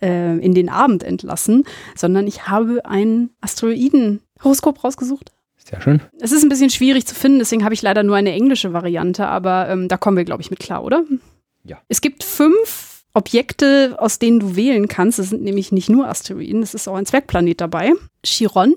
ähm, 0.00 0.38
äh, 0.38 0.44
in 0.44 0.54
den 0.54 0.68
Abend 0.68 1.02
entlassen, 1.02 1.64
sondern 1.96 2.28
ich 2.28 2.46
habe 2.46 2.84
ein 2.84 3.30
Asteroiden-Horoskop 3.40 4.84
rausgesucht. 4.84 5.32
Sehr 5.70 5.80
schön. 5.80 6.02
Es 6.18 6.32
ist 6.32 6.42
ein 6.42 6.48
bisschen 6.48 6.70
schwierig 6.70 7.06
zu 7.06 7.14
finden, 7.14 7.38
deswegen 7.38 7.62
habe 7.64 7.74
ich 7.74 7.82
leider 7.82 8.02
nur 8.02 8.16
eine 8.16 8.32
englische 8.32 8.72
Variante, 8.72 9.28
aber 9.28 9.68
ähm, 9.68 9.86
da 9.86 9.96
kommen 9.96 10.16
wir, 10.16 10.24
glaube 10.24 10.42
ich, 10.42 10.50
mit 10.50 10.58
klar, 10.58 10.82
oder? 10.82 11.04
Ja. 11.62 11.78
Es 11.88 12.00
gibt 12.00 12.24
fünf 12.24 13.04
Objekte, 13.14 13.94
aus 13.98 14.18
denen 14.18 14.40
du 14.40 14.56
wählen 14.56 14.88
kannst. 14.88 15.20
Das 15.20 15.28
sind 15.28 15.42
nämlich 15.42 15.70
nicht 15.70 15.88
nur 15.88 16.08
Asteroiden, 16.08 16.62
es 16.62 16.74
ist 16.74 16.88
auch 16.88 16.96
ein 16.96 17.06
Zwergplanet 17.06 17.60
dabei. 17.60 17.92
Chiron, 18.24 18.74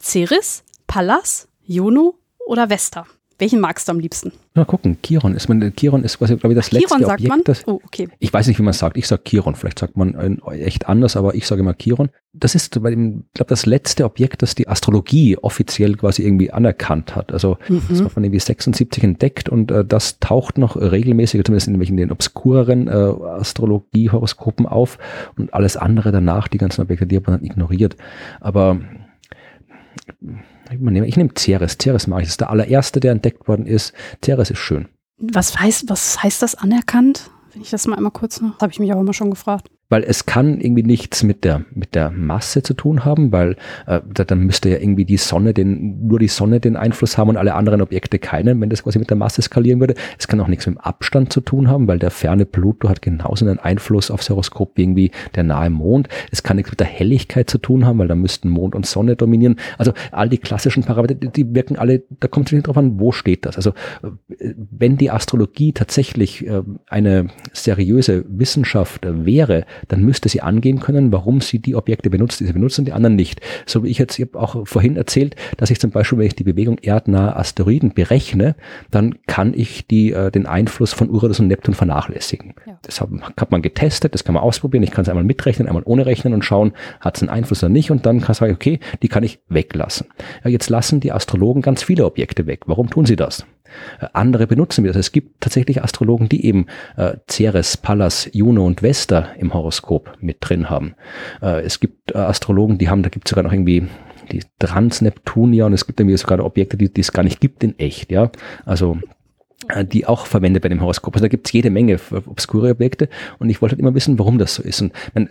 Ceres, 0.00 0.64
Pallas, 0.88 1.48
Juno 1.64 2.18
oder 2.46 2.68
Vesta. 2.68 3.06
Welchen 3.44 3.60
magst 3.60 3.88
du 3.88 3.92
am 3.92 4.00
liebsten? 4.00 4.32
Mal 4.54 4.64
gucken, 4.64 4.96
Chiron 5.02 5.34
ist, 5.34 5.50
man, 5.50 5.74
Chiron 5.76 6.02
ist 6.02 6.16
quasi, 6.16 6.34
glaube 6.36 6.54
ich, 6.54 6.56
das 6.56 6.70
Chiron 6.70 6.80
letzte 6.80 7.04
sagt 7.04 7.20
Objekt. 7.20 7.28
Man? 7.28 7.40
Das, 7.44 7.68
oh, 7.68 7.78
okay. 7.84 8.08
Ich 8.18 8.32
weiß 8.32 8.46
nicht, 8.46 8.58
wie 8.58 8.62
man 8.62 8.70
es 8.70 8.78
sagt. 8.78 8.96
Ich 8.96 9.06
sage 9.06 9.22
Chiron. 9.22 9.54
Vielleicht 9.54 9.80
sagt 9.80 9.98
man 9.98 10.38
echt 10.52 10.88
anders, 10.88 11.14
aber 11.14 11.34
ich 11.34 11.46
sage 11.46 11.60
immer 11.60 11.74
Chiron. 11.74 12.08
Das 12.32 12.54
ist, 12.54 12.82
bei 12.82 12.88
dem, 12.88 13.24
glaube 13.34 13.50
das 13.50 13.66
letzte 13.66 14.06
Objekt, 14.06 14.40
das 14.40 14.54
die 14.54 14.66
Astrologie 14.66 15.36
offiziell 15.36 15.94
quasi 15.96 16.22
irgendwie 16.22 16.52
anerkannt 16.52 17.16
hat. 17.16 17.34
Also 17.34 17.58
mhm. 17.68 17.82
das 17.90 18.02
war 18.02 18.08
von 18.08 18.24
irgendwie 18.24 18.40
76 18.40 19.04
entdeckt 19.04 19.50
und 19.50 19.70
äh, 19.70 19.84
das 19.84 20.20
taucht 20.20 20.56
noch 20.56 20.76
regelmäßig, 20.76 21.44
zumindest 21.44 21.68
in 21.68 21.78
welchen 21.78 21.98
den 21.98 22.12
obskureren 22.12 22.88
äh, 22.88 22.92
Astrologie-Horoskopen 22.92 24.64
auf 24.64 24.96
und 25.36 25.52
alles 25.52 25.76
andere 25.76 26.12
danach, 26.12 26.48
die 26.48 26.56
ganzen 26.56 26.80
Objekte, 26.80 27.06
die 27.06 27.18
hat 27.18 27.26
man 27.26 27.36
dann 27.36 27.44
ignoriert. 27.44 27.98
Aber 28.40 28.80
ich 30.70 30.78
nehme, 30.78 31.06
ich 31.06 31.16
nehme 31.16 31.30
Ceres. 31.36 31.76
Ceres 31.80 32.06
mache 32.06 32.22
ich. 32.22 32.26
Das 32.26 32.32
ist 32.34 32.40
der 32.40 32.50
allererste, 32.50 33.00
der 33.00 33.12
entdeckt 33.12 33.46
worden 33.48 33.66
ist. 33.66 33.92
Ceres 34.24 34.50
ist 34.50 34.58
schön. 34.58 34.88
Was 35.18 35.58
heißt, 35.58 35.88
was 35.88 36.22
heißt 36.22 36.42
das 36.42 36.54
anerkannt? 36.54 37.30
Wenn 37.52 37.62
ich 37.62 37.70
das 37.70 37.86
mal 37.86 37.96
einmal 37.96 38.12
kurz 38.12 38.40
noch, 38.40 38.58
habe 38.60 38.72
ich 38.72 38.80
mich 38.80 38.92
auch 38.92 39.00
immer 39.00 39.12
schon 39.12 39.30
gefragt 39.30 39.68
weil 39.94 40.02
es 40.02 40.26
kann 40.26 40.60
irgendwie 40.60 40.82
nichts 40.82 41.22
mit 41.22 41.44
der 41.44 41.66
mit 41.72 41.94
der 41.94 42.10
Masse 42.10 42.64
zu 42.64 42.74
tun 42.74 43.04
haben, 43.04 43.30
weil 43.30 43.54
äh, 43.86 44.00
dann 44.26 44.40
müsste 44.40 44.68
ja 44.68 44.78
irgendwie 44.78 45.04
die 45.04 45.18
Sonne 45.18 45.54
den 45.54 46.08
nur 46.08 46.18
die 46.18 46.26
Sonne 46.26 46.58
den 46.58 46.74
Einfluss 46.74 47.16
haben 47.16 47.28
und 47.28 47.36
alle 47.36 47.54
anderen 47.54 47.80
Objekte 47.80 48.18
keinen, 48.18 48.60
wenn 48.60 48.70
das 48.70 48.82
quasi 48.82 48.98
mit 48.98 49.08
der 49.08 49.16
Masse 49.16 49.40
skalieren 49.40 49.78
würde. 49.78 49.94
Es 50.18 50.26
kann 50.26 50.40
auch 50.40 50.48
nichts 50.48 50.66
mit 50.66 50.74
dem 50.74 50.80
Abstand 50.80 51.32
zu 51.32 51.40
tun 51.40 51.68
haben, 51.68 51.86
weil 51.86 52.00
der 52.00 52.10
ferne 52.10 52.44
Pluto 52.44 52.88
hat 52.88 53.02
genauso 53.02 53.46
einen 53.46 53.60
Einfluss 53.60 54.10
aufs 54.10 54.28
Horoskop 54.30 54.72
wie 54.74 54.82
irgendwie 54.82 55.10
der 55.36 55.44
nahe 55.44 55.70
Mond. 55.70 56.08
Es 56.32 56.42
kann 56.42 56.56
nichts 56.56 56.72
mit 56.72 56.80
der 56.80 56.88
Helligkeit 56.88 57.48
zu 57.48 57.58
tun 57.58 57.86
haben, 57.86 58.00
weil 58.00 58.08
da 58.08 58.16
müssten 58.16 58.48
Mond 58.48 58.74
und 58.74 58.86
Sonne 58.86 59.14
dominieren. 59.14 59.60
Also 59.78 59.92
all 60.10 60.28
die 60.28 60.38
klassischen 60.38 60.82
Parameter, 60.82 61.14
die 61.14 61.54
wirken 61.54 61.76
alle, 61.76 62.02
da 62.18 62.26
kommt 62.26 62.48
es 62.48 62.52
nicht 62.52 62.66
drauf 62.66 62.76
an, 62.76 62.98
wo 62.98 63.12
steht 63.12 63.46
das. 63.46 63.54
Also 63.54 63.70
äh, 64.02 64.54
wenn 64.56 64.96
die 64.96 65.12
Astrologie 65.12 65.72
tatsächlich 65.72 66.44
äh, 66.44 66.62
eine 66.88 67.28
seriöse 67.52 68.24
Wissenschaft 68.28 69.02
wäre, 69.04 69.66
dann 69.88 70.02
müsste 70.02 70.28
sie 70.28 70.40
angeben 70.40 70.80
können, 70.80 71.12
warum 71.12 71.40
sie 71.40 71.58
die 71.58 71.74
Objekte 71.74 72.10
benutzt, 72.10 72.40
die 72.40 72.46
sie 72.46 72.52
benutzt 72.52 72.78
und 72.78 72.84
die 72.86 72.92
anderen 72.92 73.16
nicht. 73.16 73.40
So 73.66 73.84
wie 73.84 73.88
ich 73.88 73.98
jetzt, 73.98 74.18
ich 74.18 74.34
auch 74.34 74.66
vorhin 74.66 74.96
erzählt, 74.96 75.36
dass 75.56 75.70
ich 75.70 75.80
zum 75.80 75.90
Beispiel, 75.90 76.18
wenn 76.18 76.26
ich 76.26 76.34
die 76.34 76.44
Bewegung 76.44 76.78
erdnaher 76.78 77.36
Asteroiden 77.36 77.94
berechne, 77.94 78.56
dann 78.90 79.16
kann 79.26 79.54
ich 79.54 79.86
die, 79.86 80.12
äh, 80.12 80.30
den 80.30 80.46
Einfluss 80.46 80.92
von 80.92 81.10
Uranus 81.10 81.40
und 81.40 81.48
Neptun 81.48 81.74
vernachlässigen. 81.74 82.54
Ja. 82.66 82.78
Das 82.82 83.00
hat, 83.00 83.08
hat, 83.36 83.50
man 83.50 83.62
getestet, 83.62 84.14
das 84.14 84.24
kann 84.24 84.34
man 84.34 84.42
ausprobieren. 84.42 84.82
Ich 84.82 84.90
kann 84.90 85.02
es 85.02 85.08
einmal 85.08 85.24
mitrechnen, 85.24 85.68
einmal 85.68 85.82
ohne 85.84 86.06
rechnen 86.06 86.34
und 86.34 86.44
schauen, 86.44 86.72
hat 87.00 87.16
es 87.16 87.22
einen 87.22 87.30
Einfluss 87.30 87.62
oder 87.62 87.70
nicht. 87.70 87.90
Und 87.90 88.06
dann 88.06 88.20
kann 88.20 88.32
ich 88.32 88.38
sagen, 88.38 88.54
okay, 88.54 88.80
die 89.02 89.08
kann 89.08 89.22
ich 89.22 89.40
weglassen. 89.48 90.06
Ja, 90.44 90.50
jetzt 90.50 90.70
lassen 90.70 91.00
die 91.00 91.12
Astrologen 91.12 91.62
ganz 91.62 91.82
viele 91.82 92.04
Objekte 92.04 92.46
weg. 92.46 92.62
Warum 92.66 92.90
tun 92.90 93.06
sie 93.06 93.16
das? 93.16 93.46
Äh, 94.00 94.06
andere 94.12 94.46
benutzen 94.46 94.84
wir 94.84 94.92
das. 94.92 95.06
Es 95.06 95.12
gibt 95.12 95.40
tatsächlich 95.40 95.82
Astrologen, 95.82 96.28
die 96.28 96.44
eben 96.46 96.66
äh, 96.96 97.16
Ceres, 97.30 97.76
Pallas, 97.76 98.28
Juno 98.32 98.64
und 98.64 98.82
Vesta 98.82 99.28
im 99.38 99.54
Horoskop 99.54 100.12
mit 100.20 100.38
drin 100.40 100.70
haben. 100.70 100.94
Äh, 101.42 101.62
es 101.62 101.80
gibt 101.80 102.14
äh, 102.14 102.18
Astrologen, 102.18 102.78
die 102.78 102.88
haben, 102.88 103.02
da 103.02 103.08
gibt 103.08 103.28
es 103.28 103.30
sogar 103.30 103.44
noch 103.44 103.52
irgendwie 103.52 103.88
die 104.32 104.42
Transneptunier 104.58 105.66
und 105.66 105.72
es 105.72 105.86
gibt 105.86 106.00
irgendwie 106.00 106.16
sogar 106.16 106.44
Objekte, 106.44 106.76
die, 106.76 106.92
die 106.92 107.00
es 107.00 107.12
gar 107.12 107.22
nicht 107.22 107.40
gibt 107.40 107.62
in 107.62 107.78
echt, 107.78 108.10
ja. 108.10 108.30
Also 108.64 108.98
äh, 109.68 109.84
die 109.84 110.06
auch 110.06 110.26
verwendet 110.26 110.62
bei 110.62 110.68
dem 110.68 110.80
Horoskop. 110.80 111.14
Also 111.14 111.24
da 111.24 111.28
gibt 111.28 111.46
es 111.46 111.52
jede 111.52 111.70
Menge 111.70 111.98
obskure 112.26 112.70
Objekte 112.70 113.08
und 113.38 113.50
ich 113.50 113.60
wollte 113.60 113.74
halt 113.74 113.80
immer 113.80 113.94
wissen, 113.94 114.18
warum 114.18 114.38
das 114.38 114.54
so 114.54 114.62
ist. 114.62 114.82
Und 114.82 114.92
man, 115.14 115.28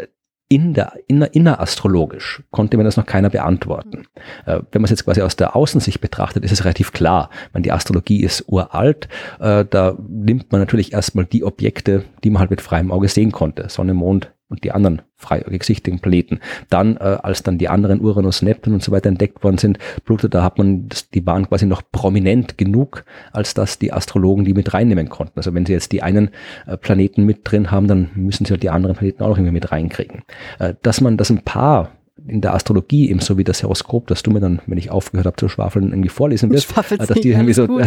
in 0.54 0.76
der, 0.76 0.94
inner, 1.08 1.34
innerastrologisch 1.34 2.44
konnte 2.52 2.78
mir 2.78 2.84
das 2.84 2.96
noch 2.96 3.08
keiner 3.08 3.32
beantworten. 3.32 4.06
Äh, 4.46 4.60
wenn 4.72 4.82
man 4.82 4.86
es 4.86 4.92
jetzt 4.92 5.06
quasi 5.06 5.22
aus 5.24 5.36
der 5.36 5.56
Außensicht 5.56 6.00
betrachtet, 6.00 6.44
ist 6.44 6.52
es 6.52 6.64
relativ 6.64 6.92
klar. 6.92 7.32
Man, 7.54 7.64
die 7.64 7.72
Astrologie 7.72 8.22
ist 8.22 8.46
uralt. 8.48 9.08
Äh, 9.40 9.66
da 9.68 9.98
nimmt 10.08 10.52
man 10.52 10.62
natürlich 10.62 10.94
erstmal 10.94 11.26
die 11.26 11.44
Objekte, 11.44 12.04
die 12.24 12.30
man 12.30 12.42
halt 12.42 12.52
mit 12.52 12.62
freiem 12.62 12.92
Auge 12.92 13.08
sehen 13.08 13.32
konnte. 13.32 13.68
Sonne, 13.70 13.96
Mond, 13.96 14.32
und 14.50 14.64
die 14.64 14.72
anderen 14.72 15.02
frei 15.16 15.40
gesichtigen 15.40 16.00
Planeten. 16.00 16.40
Dann, 16.70 16.98
äh, 16.98 17.18
als 17.24 17.44
dann 17.44 17.58
die 17.58 17.70
anderen 17.70 18.02
Uranus, 18.02 18.42
Neptun 18.42 18.74
und 18.74 18.84
so 18.84 18.92
weiter 18.92 19.10
entdeckt 19.10 19.44
worden 19.44 19.58
sind, 19.58 19.80
Pluto, 20.06 20.28
da 20.28 20.44
hat 20.44 20.58
man, 20.58 20.90
das, 20.90 21.10
die 21.10 21.26
waren 21.26 21.48
quasi 21.48 21.66
noch 21.66 21.82
prominent 21.92 22.58
genug, 22.58 23.04
als 23.32 23.54
dass 23.54 23.80
die 23.80 23.94
Astrologen 23.94 24.46
die 24.46 24.54
mit 24.54 24.74
reinnehmen 24.74 25.10
konnten. 25.10 25.34
Also 25.38 25.54
wenn 25.54 25.66
sie 25.66 25.74
jetzt 25.74 25.92
die 25.92 26.04
einen 26.04 26.30
äh, 26.68 26.78
Planeten 26.78 27.26
mit 27.26 27.40
drin 27.44 27.72
haben, 27.72 27.88
dann 27.88 28.12
müssen 28.16 28.46
sie 28.46 28.52
halt 28.52 28.64
die 28.64 28.70
anderen 28.70 28.96
Planeten 28.96 29.24
auch 29.24 29.30
noch 29.30 29.38
irgendwie 29.38 29.54
mit 29.54 29.72
reinkriegen. 29.72 30.24
Äh, 30.60 30.76
dass 30.82 31.02
man 31.02 31.18
das 31.18 31.30
ein 31.30 31.44
paar 31.44 31.92
in 32.28 32.42
der 32.42 32.54
Astrologie, 32.54 33.10
eben 33.10 33.20
so 33.20 33.38
wie 33.38 33.44
das 33.44 33.64
Horoskop, 33.64 34.08
dass 34.08 34.24
du 34.24 34.32
mir 34.32 34.40
dann, 34.40 34.62
wenn 34.66 34.78
ich 34.78 34.92
aufgehört 34.92 35.26
habe 35.26 35.36
zu 35.36 35.50
schwafeln, 35.50 35.90
irgendwie 35.90 36.10
vorlesen 36.10 36.52
wirst, 36.52 36.74
dass 36.98 37.20
die 37.20 37.32
irgendwie 37.32 37.54
so 37.54 37.68
gut. 37.68 37.84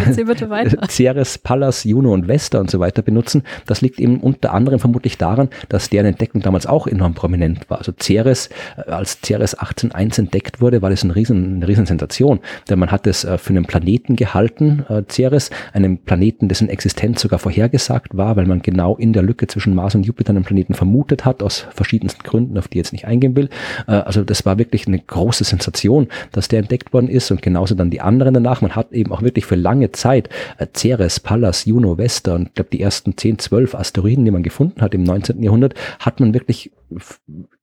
Ceres, 0.90 1.38
Pallas, 1.38 1.84
Juno 1.84 2.12
und 2.12 2.28
Vesta 2.28 2.60
und 2.60 2.70
so 2.70 2.78
weiter 2.78 3.02
benutzen. 3.02 3.44
Das 3.66 3.80
liegt 3.80 3.98
eben 3.98 4.20
unter 4.20 4.52
anderem 4.52 4.78
vermutlich 4.78 5.16
daran, 5.16 5.48
dass 5.68 5.88
deren 5.88 6.06
Entdeckung 6.06 6.42
damals 6.42 6.66
auch 6.66 6.86
enorm 6.86 7.14
prominent 7.14 7.70
war. 7.70 7.78
Also 7.78 7.92
Ceres, 7.98 8.50
äh, 8.76 8.90
als 8.90 9.18
Ceres 9.24 9.54
1801 9.54 10.18
entdeckt 10.18 10.60
wurde, 10.60 10.82
war 10.82 10.90
das 10.90 11.02
ein 11.02 11.10
riesen, 11.10 11.56
eine 11.56 11.68
Riesensensation. 11.68 12.40
Denn 12.68 12.78
man 12.78 12.90
hat 12.90 13.06
es 13.06 13.24
äh, 13.24 13.38
für 13.38 13.50
einen 13.50 13.64
Planeten 13.64 14.16
gehalten, 14.16 14.84
äh, 14.88 15.02
Ceres, 15.10 15.50
einem 15.72 15.98
Planeten, 15.98 16.48
dessen 16.48 16.68
Existenz 16.68 17.22
sogar 17.22 17.38
vorhergesagt 17.38 18.16
war, 18.16 18.36
weil 18.36 18.46
man 18.46 18.60
genau 18.60 18.96
in 18.96 19.12
der 19.12 19.22
Lücke 19.22 19.46
zwischen 19.46 19.74
Mars 19.74 19.94
und 19.94 20.04
Jupiter 20.04 20.30
einen 20.30 20.44
Planeten 20.44 20.74
vermutet 20.74 21.24
hat, 21.24 21.42
aus 21.42 21.66
verschiedensten 21.74 22.22
Gründen, 22.22 22.58
auf 22.58 22.68
die 22.68 22.78
ich 22.78 22.84
jetzt 22.84 22.92
nicht 22.92 23.06
eingehen 23.06 23.36
will. 23.36 23.48
Also 23.86 24.26
das 24.27 24.44
war 24.44 24.59
wirklich 24.59 24.86
eine 24.86 24.98
große 24.98 25.44
Sensation, 25.44 26.09
dass 26.32 26.48
der 26.48 26.61
entdeckt 26.61 26.93
worden 26.93 27.09
ist 27.09 27.31
und 27.31 27.43
genauso 27.43 27.74
dann 27.74 27.90
die 27.90 28.01
anderen 28.01 28.35
danach. 28.35 28.61
Man 28.61 28.77
hat 28.77 28.93
eben 28.93 29.12
auch 29.12 29.23
wirklich 29.23 29.47
für 29.47 29.57
lange 29.57 29.93
Zeit 29.93 30.28
äh, 30.59 30.66
Ceres, 30.74 31.20
Pallas, 31.20 31.65
Juno, 31.65 31.98
Vesta 31.98 32.35
und 32.35 32.48
ich 32.48 32.55
glaube 32.55 32.70
die 32.70 32.81
ersten 32.81 33.16
10, 33.16 33.39
12 33.39 33.74
Asteroiden, 33.74 34.24
die 34.24 34.31
man 34.31 34.43
gefunden 34.43 34.82
hat 34.82 34.94
im 34.94 35.05
19. 35.05 35.43
Jahrhundert, 35.43 35.74
hat 36.01 36.20
man 36.20 36.35
wirklich 36.35 36.73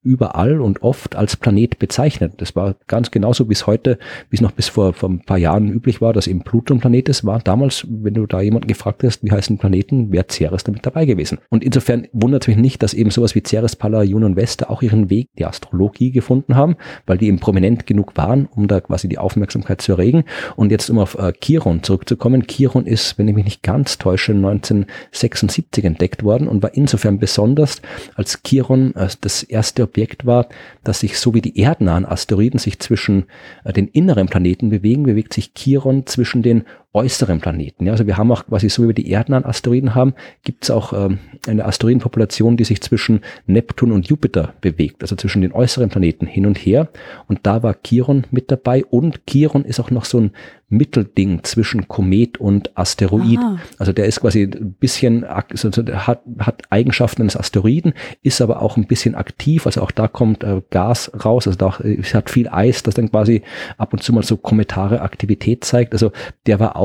überall 0.03 0.61
und 0.61 0.83
oft 0.83 1.15
als 1.15 1.37
Planet 1.37 1.79
bezeichnet. 1.79 2.33
Das 2.37 2.55
war 2.55 2.75
ganz 2.87 3.11
genauso 3.11 3.45
bis 3.45 3.67
heute, 3.67 3.97
bis 4.29 4.41
noch 4.41 4.51
bis 4.51 4.67
vor, 4.67 4.93
vor 4.93 5.09
ein 5.09 5.21
paar 5.21 5.37
Jahren 5.37 5.69
üblich 5.69 6.01
war, 6.01 6.13
dass 6.13 6.27
eben 6.27 6.43
Pluto 6.43 6.73
ein 6.73 6.79
Planet 6.79 7.09
ist, 7.09 7.25
war 7.25 7.39
damals, 7.39 7.85
wenn 7.89 8.13
du 8.13 8.25
da 8.25 8.41
jemanden 8.41 8.67
gefragt 8.67 9.03
hast, 9.03 9.23
wie 9.23 9.31
heißen 9.31 9.57
Planeten, 9.57 10.11
wäre 10.11 10.25
Ceres 10.29 10.63
damit 10.63 10.85
dabei 10.85 11.05
gewesen. 11.05 11.39
Und 11.49 11.63
insofern 11.63 12.07
wundert 12.11 12.43
es 12.43 12.47
mich 12.47 12.57
nicht, 12.57 12.83
dass 12.83 12.93
eben 12.93 13.09
sowas 13.09 13.35
wie 13.35 13.43
Ceres, 13.45 13.75
Palla, 13.75 14.03
Juno 14.03 14.25
und 14.25 14.35
Vesta 14.35 14.69
auch 14.69 14.81
ihren 14.81 15.09
Weg 15.09 15.29
die 15.37 15.45
Astrologie 15.45 16.11
gefunden 16.11 16.55
haben, 16.55 16.75
weil 17.05 17.17
die 17.17 17.27
eben 17.27 17.39
prominent 17.39 17.85
genug 17.85 18.15
waren, 18.17 18.47
um 18.47 18.67
da 18.67 18.81
quasi 18.81 19.07
die 19.07 19.17
Aufmerksamkeit 19.17 19.81
zu 19.81 19.93
erregen. 19.93 20.23
Und 20.55 20.71
jetzt 20.71 20.89
um 20.89 20.99
auf 20.99 21.15
äh, 21.15 21.33
Chiron 21.39 21.83
zurückzukommen. 21.83 22.47
Chiron 22.47 22.85
ist, 22.85 23.17
wenn 23.17 23.27
ich 23.27 23.35
mich 23.35 23.45
nicht 23.45 23.63
ganz 23.63 23.97
täusche, 23.97 24.33
1976 24.33 25.83
entdeckt 25.83 26.23
worden 26.23 26.47
und 26.47 26.61
war 26.63 26.73
insofern 26.73 27.19
besonders, 27.19 27.81
als 28.15 28.41
Chiron 28.43 28.95
äh, 28.95 29.07
das 29.21 29.43
erste 29.43 29.83
Objekt 29.93 30.25
war, 30.25 30.47
dass 30.83 31.01
sich 31.01 31.19
so 31.19 31.35
wie 31.35 31.41
die 31.41 31.59
erdnahen 31.59 32.03
Asteroiden 32.05 32.59
sich 32.59 32.79
zwischen 32.79 33.25
äh, 33.63 33.71
den 33.71 33.87
inneren 33.87 34.27
Planeten 34.27 34.71
bewegen, 34.71 35.03
bewegt 35.03 35.33
sich 35.33 35.53
Chiron 35.53 36.07
zwischen 36.07 36.41
den 36.41 36.63
äußeren 36.93 37.39
Planeten. 37.39 37.85
Ja, 37.85 37.93
also 37.93 38.05
wir 38.05 38.17
haben 38.17 38.31
auch 38.31 38.45
quasi 38.45 38.69
so 38.69 38.83
wie 38.83 38.87
wir 38.87 38.93
die 38.93 39.09
erdnahen 39.09 39.45
Asteroiden 39.45 39.95
haben, 39.95 40.13
gibt 40.43 40.63
es 40.63 40.71
auch 40.71 40.93
ähm, 40.93 41.19
eine 41.47 41.65
Asteroidenpopulation, 41.65 42.55
die 42.55 42.63
sich 42.63 42.81
zwischen 42.81 43.21
Neptun 43.47 43.91
und 43.91 44.07
Jupiter 44.07 44.53
bewegt, 44.61 45.01
also 45.01 45.15
zwischen 45.15 45.41
den 45.41 45.53
äußeren 45.53 45.89
Planeten 45.89 46.27
hin 46.27 46.45
und 46.45 46.57
her. 46.57 46.89
Und 47.27 47.39
da 47.43 47.63
war 47.63 47.75
Chiron 47.83 48.25
mit 48.29 48.51
dabei 48.51 48.85
und 48.85 49.25
Chiron 49.27 49.65
ist 49.65 49.79
auch 49.79 49.89
noch 49.89 50.05
so 50.05 50.19
ein 50.19 50.31
Mittelding 50.69 51.43
zwischen 51.43 51.87
Komet 51.87 52.39
und 52.39 52.75
Asteroid. 52.77 53.37
Aha. 53.37 53.59
Also 53.77 53.93
der 53.93 54.05
ist 54.05 54.21
quasi 54.21 54.43
ein 54.43 54.73
bisschen, 54.73 55.23
also 55.23 55.69
hat, 55.69 56.21
hat 56.39 56.63
Eigenschaften 56.69 57.21
eines 57.21 57.37
Asteroiden, 57.37 57.93
ist 58.23 58.41
aber 58.41 58.61
auch 58.61 58.75
ein 58.75 58.87
bisschen 58.87 59.15
aktiv, 59.15 59.65
also 59.65 59.81
auch 59.81 59.91
da 59.91 60.07
kommt 60.07 60.43
äh, 60.43 60.61
Gas 60.71 61.11
raus, 61.23 61.47
also 61.47 61.57
da 61.57 61.77
es 61.83 62.13
hat 62.13 62.29
viel 62.29 62.49
Eis, 62.49 62.83
das 62.83 62.95
dann 62.95 63.11
quasi 63.11 63.43
ab 63.77 63.93
und 63.93 64.01
zu 64.01 64.13
mal 64.13 64.23
so 64.23 64.35
kometare 64.35 65.01
Aktivität 65.01 65.63
zeigt. 65.63 65.93
Also 65.93 66.11
der 66.47 66.59
war 66.59 66.75
auch 66.75 66.82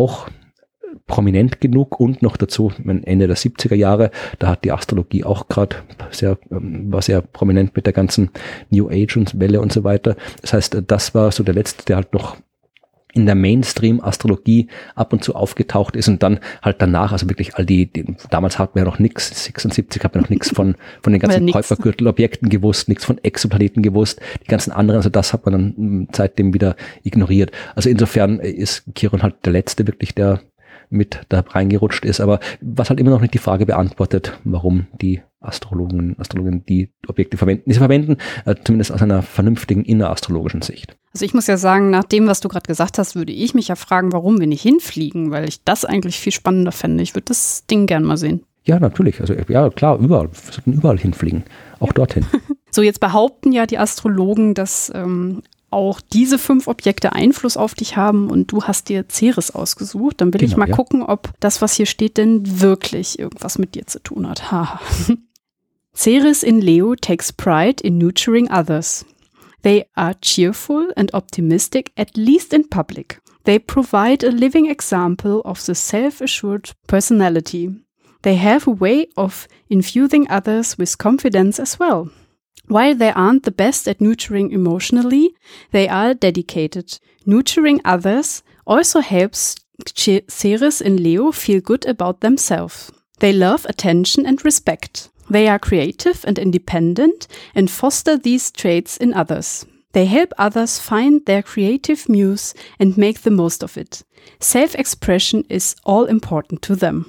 prominent 1.07 1.61
genug 1.61 1.99
und 1.99 2.23
noch 2.23 2.37
dazu 2.37 2.73
Ende 2.87 3.27
der 3.27 3.37
70er 3.37 3.75
Jahre, 3.75 4.11
da 4.39 4.49
hat 4.49 4.65
die 4.65 4.73
Astrologie 4.73 5.25
auch 5.25 5.49
gerade 5.49 5.77
sehr, 6.11 6.39
ähm, 6.51 6.93
war 6.93 7.03
sehr 7.03 7.23
prominent 7.23 7.75
mit 7.75 7.87
der 7.87 7.93
ganzen 7.93 8.31
New 8.71 8.89
Age 8.89 9.17
und 9.17 9.41
Welle 9.41 9.61
und 9.61 9.73
so 9.73 9.85
weiter. 9.85 10.17
Das 10.43 10.53
heißt, 10.53 10.83
das 10.87 11.15
war 11.15 11.33
so 11.33 11.43
der 11.43 11.55
letzte, 11.55 11.85
der 11.85 11.97
halt 11.97 12.13
noch 12.13 12.37
in 13.15 13.27
der 13.27 13.35
Mainstream-Astrologie 13.35 14.69
ab 14.95 15.13
und 15.13 15.25
zu 15.25 15.35
aufgetaucht 15.35 15.97
ist 15.97 16.09
und 16.09 16.23
dann 16.23 16.41
halt 16.63 16.77
danach, 16.81 17.13
also 17.13 17.29
wirklich 17.29 17.57
all 17.57 17.65
die, 17.65 17.87
die 17.87 18.05
damals 18.31 18.59
hatten 18.59 18.75
wir 18.75 18.83
ja 18.83 18.89
noch 18.89 18.99
nichts, 18.99 19.45
76 19.45 20.05
hat 20.05 20.15
man 20.15 20.23
noch 20.23 20.31
nichts 20.31 20.51
von, 20.51 20.77
von 21.03 21.13
den 21.13 21.21
ganzen 21.21 21.51
Käufergürtelobjekten 21.51 22.49
gewusst, 22.49 22.89
nichts 22.89 23.05
von 23.05 23.19
Exoplaneten 23.19 23.83
gewusst, 23.83 24.21
die 24.43 24.49
ganzen 24.49 24.73
anderen, 24.73 24.99
also 24.99 25.09
das 25.09 25.33
hat 25.33 25.47
man 25.47 25.53
dann 25.53 25.75
hm, 25.77 26.09
seitdem 26.13 26.53
wieder 26.53 26.77
ignoriert. 27.03 27.51
Also 27.75 27.89
insofern 27.89 28.41
ist 28.41 28.85
Chiron 28.95 29.23
halt 29.23 29.37
der 29.45 29.53
letzte 29.53 29.87
wirklich, 29.87 30.15
der 30.15 30.41
mit 30.91 31.21
da 31.29 31.41
reingerutscht 31.41 32.05
ist, 32.05 32.21
aber 32.21 32.41
was 32.61 32.91
halt 32.91 33.01
immer 33.01 33.11
noch 33.11 33.21
nicht 33.21 33.35
die 33.35 33.39
Frage 33.39 33.67
beantwortet, 33.67 34.39
warum 34.45 34.87
die 35.01 35.23
Astrologen, 35.41 36.17
Astrologen 36.19 36.65
die 36.67 36.91
Objekte 37.07 37.37
verwenden, 37.37 37.65
die 37.67 37.73
sie 37.73 37.79
verwenden, 37.79 38.17
äh, 38.45 38.55
zumindest 38.65 38.93
aus 38.93 39.03
einer 39.03 39.23
vernünftigen 39.23 39.85
innerastrologischen 39.85 40.63
Sicht. 40.63 40.97
Also 41.13 41.25
ich 41.25 41.35
muss 41.35 41.47
ja 41.47 41.57
sagen, 41.57 41.91
nach 41.91 42.05
dem, 42.05 42.27
was 42.27 42.41
du 42.41 42.49
gerade 42.49 42.67
gesagt 42.67 42.99
hast, 42.99 43.15
würde 43.15 43.33
ich 43.33 43.55
mich 43.55 43.69
ja 43.69 43.77
fragen, 43.77 44.13
warum 44.13 44.41
wir 44.41 44.47
nicht 44.47 44.63
hinfliegen, 44.63 45.31
weil 45.31 45.49
ich 45.49 45.63
das 45.65 45.85
eigentlich 45.85 46.19
viel 46.19 46.33
spannender 46.33 46.73
fände. 46.73 47.03
Ich 47.03 47.15
würde 47.15 47.27
das 47.27 47.65
Ding 47.67 47.87
gern 47.87 48.05
mal 48.05 48.17
sehen. 48.17 48.43
Ja, 48.65 48.79
natürlich. 48.79 49.21
Also 49.21 49.35
ja, 49.35 49.71
klar, 49.71 49.99
überall. 49.99 50.29
Wir 50.29 50.53
sollten 50.53 50.73
überall 50.73 50.99
hinfliegen. 50.99 51.45
Auch 51.81 51.89
ja. 51.89 51.95
dorthin. 51.95 52.27
So, 52.71 52.83
jetzt 52.83 53.01
behaupten 53.01 53.51
ja 53.51 53.65
die 53.65 53.79
Astrologen, 53.79 54.53
dass 54.53 54.93
ähm, 54.95 55.43
auch 55.71 56.01
diese 56.01 56.39
fünf 56.39 56.69
Objekte 56.69 57.13
Einfluss 57.13 57.57
auf 57.57 57.75
dich 57.75 57.97
haben 57.97 58.31
und 58.31 58.53
du 58.53 58.65
hast 58.65 58.89
dir 58.89 59.07
Ceres 59.09 59.55
ausgesucht, 59.55 60.21
dann 60.21 60.33
will 60.33 60.41
genau, 60.41 60.51
ich 60.51 60.57
mal 60.57 60.69
ja. 60.69 60.77
gucken, 60.77 61.03
ob 61.03 61.31
das, 61.41 61.61
was 61.61 61.75
hier 61.75 61.87
steht, 61.87 62.17
denn 62.17 62.61
wirklich 62.61 63.19
irgendwas 63.19 63.59
mit 63.59 63.75
dir 63.75 63.87
zu 63.87 64.01
tun 64.01 64.29
hat. 64.29 64.43
Ceres 65.99 66.45
in 66.45 66.61
Leo 66.61 66.95
takes 66.95 67.33
pride 67.33 67.81
in 67.81 67.99
nurturing 67.99 68.49
others. 68.53 69.05
They 69.63 69.87
are 69.97 70.15
cheerful 70.15 70.93
and 70.97 71.11
optimistic, 71.13 71.91
at 71.97 72.17
least 72.17 72.55
in 72.55 72.69
public. 72.69 73.19
They 73.43 73.59
provide 73.59 74.23
a 74.23 74.31
living 74.31 74.71
example 74.71 75.43
of 75.45 75.67
the 75.67 75.75
self 75.75 76.21
assured 76.21 76.71
personality. 76.87 77.75
They 78.23 78.37
have 78.37 78.69
a 78.69 78.71
way 78.71 79.09
of 79.17 79.49
infusing 79.69 80.31
others 80.31 80.79
with 80.79 80.99
confidence 80.99 81.59
as 81.59 81.81
well. 81.81 82.09
While 82.69 82.95
they 82.95 83.11
aren't 83.11 83.43
the 83.43 83.51
best 83.51 83.89
at 83.89 84.01
nurturing 84.01 84.53
emotionally, 84.53 85.35
they 85.73 85.89
are 85.89 86.15
dedicated. 86.15 87.01
Nurturing 87.27 87.81
others 87.85 88.45
also 88.69 89.01
helps 89.01 89.57
Ceres 90.29 90.81
in 90.81 91.03
Leo 91.03 91.33
feel 91.33 91.61
good 91.61 91.87
about 91.87 92.21
themselves. 92.21 92.93
They 93.19 93.33
love 93.33 93.67
attention 93.69 94.27
and 94.27 94.45
respect. 94.45 95.11
They 95.31 95.49
are 95.49 95.59
creative 95.59 96.27
and 96.27 96.39
independent 96.39 97.29
and 97.55 97.71
foster 97.71 98.19
these 98.19 98.53
traits 98.53 98.97
in 98.97 99.13
others. 99.15 99.67
They 99.93 100.07
help 100.07 100.33
others 100.39 100.79
find 100.79 101.25
their 101.27 101.43
creative 101.43 102.09
muse 102.09 102.55
and 102.79 102.97
make 102.97 103.23
the 103.23 103.31
most 103.31 103.63
of 103.63 103.77
it. 103.77 104.05
Self 104.41 104.75
expression 104.75 105.45
is 105.49 105.77
all 105.85 106.05
important 106.05 106.63
to 106.63 106.77
them. 106.77 107.07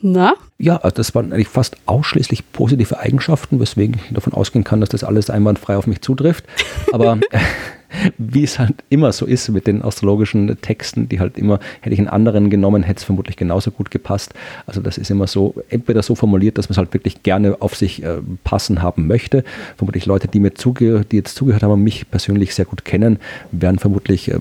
Na? 0.00 0.34
Ja, 0.58 0.78
also 0.78 0.96
das 0.96 1.14
waren 1.14 1.32
eigentlich 1.32 1.48
fast 1.48 1.76
ausschließlich 1.86 2.52
positive 2.52 2.98
Eigenschaften, 2.98 3.60
weswegen 3.60 4.00
ich 4.04 4.12
davon 4.12 4.32
ausgehen 4.32 4.64
kann, 4.64 4.80
dass 4.80 4.88
das 4.88 5.04
alles 5.04 5.30
einwandfrei 5.30 5.76
auf 5.76 5.86
mich 5.86 6.00
zutrifft. 6.00 6.44
Aber 6.92 7.20
wie 8.18 8.44
es 8.44 8.58
halt 8.58 8.74
immer 8.88 9.12
so 9.12 9.26
ist 9.26 9.48
mit 9.50 9.66
den 9.66 9.82
astrologischen 9.82 10.60
Texten, 10.60 11.08
die 11.08 11.20
halt 11.20 11.38
immer, 11.38 11.60
hätte 11.80 11.94
ich 11.94 11.98
einen 11.98 12.08
anderen 12.08 12.50
genommen, 12.50 12.82
hätte 12.82 12.98
es 12.98 13.04
vermutlich 13.04 13.36
genauso 13.36 13.70
gut 13.70 13.90
gepasst. 13.90 14.34
Also 14.66 14.80
das 14.80 14.98
ist 14.98 15.10
immer 15.10 15.26
so, 15.26 15.54
entweder 15.68 16.02
so 16.02 16.14
formuliert, 16.14 16.58
dass 16.58 16.68
man 16.68 16.72
es 16.72 16.78
halt 16.78 16.94
wirklich 16.94 17.22
gerne 17.22 17.60
auf 17.60 17.76
sich 17.76 18.02
äh, 18.02 18.18
passen 18.44 18.82
haben 18.82 19.06
möchte. 19.06 19.44
Vermutlich 19.76 20.06
Leute, 20.06 20.28
die 20.28 20.40
mir 20.40 20.54
zuge 20.54 21.04
die 21.10 21.16
jetzt 21.16 21.36
zugehört 21.36 21.62
haben 21.62 21.72
und 21.72 21.82
mich 21.82 22.10
persönlich 22.10 22.54
sehr 22.54 22.64
gut 22.64 22.84
kennen, 22.84 23.18
werden 23.50 23.78
vermutlich 23.78 24.30
äh, 24.30 24.38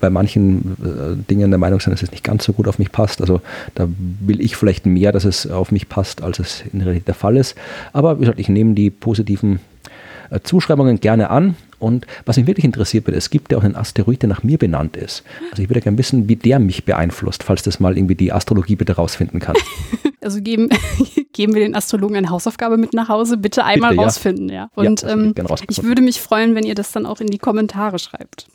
bei 0.00 0.10
manchen 0.10 0.76
äh, 0.82 1.30
Dingen 1.30 1.50
der 1.50 1.58
Meinung 1.58 1.80
sein, 1.80 1.92
dass 1.92 2.02
es 2.02 2.10
nicht 2.10 2.24
ganz 2.24 2.44
so 2.44 2.52
gut 2.52 2.68
auf 2.68 2.78
mich 2.78 2.92
passt. 2.92 3.20
Also 3.20 3.40
da 3.74 3.88
will 4.20 4.40
ich 4.40 4.56
vielleicht 4.56 4.86
mehr, 4.86 5.12
dass 5.12 5.24
es 5.24 5.46
auf 5.46 5.72
mich 5.72 5.88
passt, 5.88 6.22
als 6.22 6.38
es 6.38 6.64
in 6.72 6.80
Realität 6.80 7.08
der 7.08 7.14
Fall 7.14 7.36
ist. 7.36 7.56
Aber 7.92 8.16
wie 8.16 8.20
gesagt, 8.20 8.38
ich 8.38 8.48
nehme 8.48 8.74
die 8.74 8.90
positiven 8.90 9.60
äh, 10.30 10.40
Zuschreibungen 10.42 11.00
gerne 11.00 11.30
an. 11.30 11.56
Und 11.78 12.06
was 12.24 12.36
mich 12.36 12.46
wirklich 12.46 12.64
interessiert 12.64 13.06
wird, 13.06 13.16
es 13.16 13.30
gibt 13.30 13.52
ja 13.52 13.58
auch 13.58 13.64
einen 13.64 13.76
Asteroid, 13.76 14.22
der 14.22 14.28
nach 14.28 14.42
mir 14.42 14.58
benannt 14.58 14.96
ist. 14.96 15.22
Also 15.50 15.62
ich 15.62 15.68
würde 15.68 15.80
gerne 15.80 15.98
wissen, 15.98 16.28
wie 16.28 16.36
der 16.36 16.58
mich 16.58 16.84
beeinflusst, 16.84 17.42
falls 17.42 17.62
das 17.62 17.80
mal 17.80 17.96
irgendwie 17.96 18.14
die 18.14 18.32
Astrologie 18.32 18.76
bitte 18.76 18.94
rausfinden 18.94 19.40
kann. 19.40 19.56
Also 20.22 20.42
geben, 20.42 20.70
geben 21.32 21.54
wir 21.54 21.60
den 21.60 21.76
Astrologen 21.76 22.16
eine 22.16 22.30
Hausaufgabe 22.30 22.78
mit 22.78 22.94
nach 22.94 23.08
Hause, 23.08 23.36
bitte 23.36 23.62
einmal 23.62 23.92
bitte, 23.92 24.02
rausfinden, 24.02 24.48
ja. 24.48 24.70
Und 24.74 25.02
ja, 25.02 25.10
ähm, 25.10 25.32
ich 25.68 25.84
würde 25.84 26.02
mich 26.02 26.20
freuen, 26.20 26.56
wenn 26.56 26.64
ihr 26.64 26.74
das 26.74 26.90
dann 26.90 27.06
auch 27.06 27.20
in 27.20 27.28
die 27.28 27.38
Kommentare 27.38 28.00
schreibt. 28.00 28.48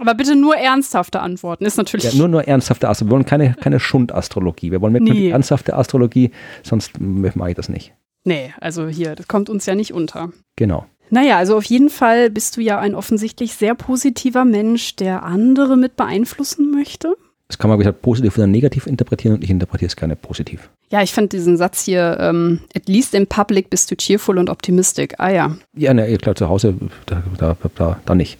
Aber 0.00 0.14
bitte 0.14 0.34
nur 0.34 0.56
ernsthafte 0.56 1.20
Antworten, 1.20 1.64
ist 1.66 1.76
natürlich. 1.76 2.12
Ja, 2.12 2.18
nur, 2.18 2.26
nur 2.26 2.48
ernsthafte 2.48 2.88
Astrologie. 2.88 3.10
Wir 3.10 3.14
wollen 3.14 3.26
keine, 3.26 3.54
keine 3.54 3.78
Schundastrologie. 3.78 4.72
Wir 4.72 4.80
wollen 4.80 4.94
wirklich 4.94 5.14
nee. 5.14 5.30
ernsthafte 5.30 5.76
Astrologie, 5.76 6.32
sonst 6.64 6.98
mache 6.98 7.50
ich 7.50 7.56
das 7.56 7.68
nicht. 7.68 7.94
Nee, 8.24 8.52
also 8.60 8.88
hier, 8.88 9.14
das 9.14 9.28
kommt 9.28 9.48
uns 9.50 9.66
ja 9.66 9.74
nicht 9.74 9.92
unter. 9.92 10.32
Genau. 10.56 10.86
Naja, 11.10 11.38
also 11.38 11.56
auf 11.56 11.64
jeden 11.64 11.90
Fall 11.90 12.30
bist 12.30 12.56
du 12.56 12.60
ja 12.60 12.78
ein 12.78 12.94
offensichtlich 12.94 13.54
sehr 13.54 13.74
positiver 13.74 14.44
Mensch, 14.44 14.96
der 14.96 15.22
andere 15.22 15.76
mit 15.76 15.96
beeinflussen 15.96 16.70
möchte. 16.70 17.16
Das 17.48 17.58
kann 17.58 17.68
man, 17.68 17.78
wie 17.78 17.84
gesagt, 17.84 18.02
positiv 18.02 18.36
oder 18.38 18.46
negativ 18.46 18.86
interpretieren 18.86 19.36
und 19.36 19.44
ich 19.44 19.50
interpretiere 19.50 19.88
es 19.88 19.96
gerne 19.96 20.16
positiv. 20.16 20.70
Ja, 20.90 21.02
ich 21.02 21.12
fand 21.12 21.32
diesen 21.32 21.56
Satz 21.56 21.84
hier, 21.84 22.16
ähm, 22.18 22.60
at 22.74 22.88
least 22.88 23.14
in 23.14 23.26
public 23.26 23.68
bist 23.70 23.90
du 23.90 23.96
cheerful 23.96 24.38
und 24.38 24.48
optimistic. 24.48 25.14
Ah 25.18 25.30
ja. 25.30 25.56
Ja, 25.76 25.92
ne, 25.92 26.08
ich 26.08 26.18
glaube, 26.18 26.36
zu 26.36 26.48
Hause, 26.48 26.74
da, 27.06 27.22
da, 27.38 27.56
da, 27.74 28.00
da 28.04 28.14
nicht. 28.14 28.38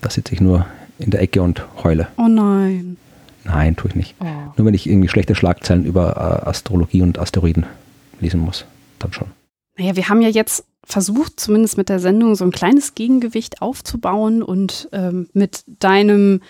Da 0.00 0.10
sitze 0.10 0.34
ich 0.34 0.40
nur 0.40 0.66
in 0.98 1.10
der 1.10 1.22
Ecke 1.22 1.42
und 1.42 1.64
heule. 1.82 2.08
Oh 2.16 2.28
nein. 2.28 2.96
Nein, 3.44 3.76
tue 3.76 3.90
ich 3.90 3.96
nicht. 3.96 4.14
Oh. 4.20 4.26
Nur 4.56 4.66
wenn 4.66 4.74
ich 4.74 4.88
irgendwie 4.88 5.08
schlechte 5.08 5.34
Schlagzeilen 5.34 5.84
über 5.84 6.42
äh, 6.44 6.48
Astrologie 6.48 7.02
und 7.02 7.18
Asteroiden 7.18 7.64
lesen 8.20 8.40
muss, 8.40 8.66
dann 8.98 9.12
schon. 9.12 9.28
Naja, 9.78 9.96
wir 9.96 10.08
haben 10.08 10.20
ja 10.20 10.28
jetzt 10.28 10.64
versucht, 10.88 11.38
zumindest 11.38 11.76
mit 11.76 11.88
der 11.88 12.00
Sendung 12.00 12.34
so 12.34 12.44
ein 12.44 12.50
kleines 12.50 12.94
Gegengewicht 12.94 13.62
aufzubauen 13.62 14.42
und 14.42 14.88
ähm, 14.92 15.28
mit 15.32 15.64
deinem 15.66 16.40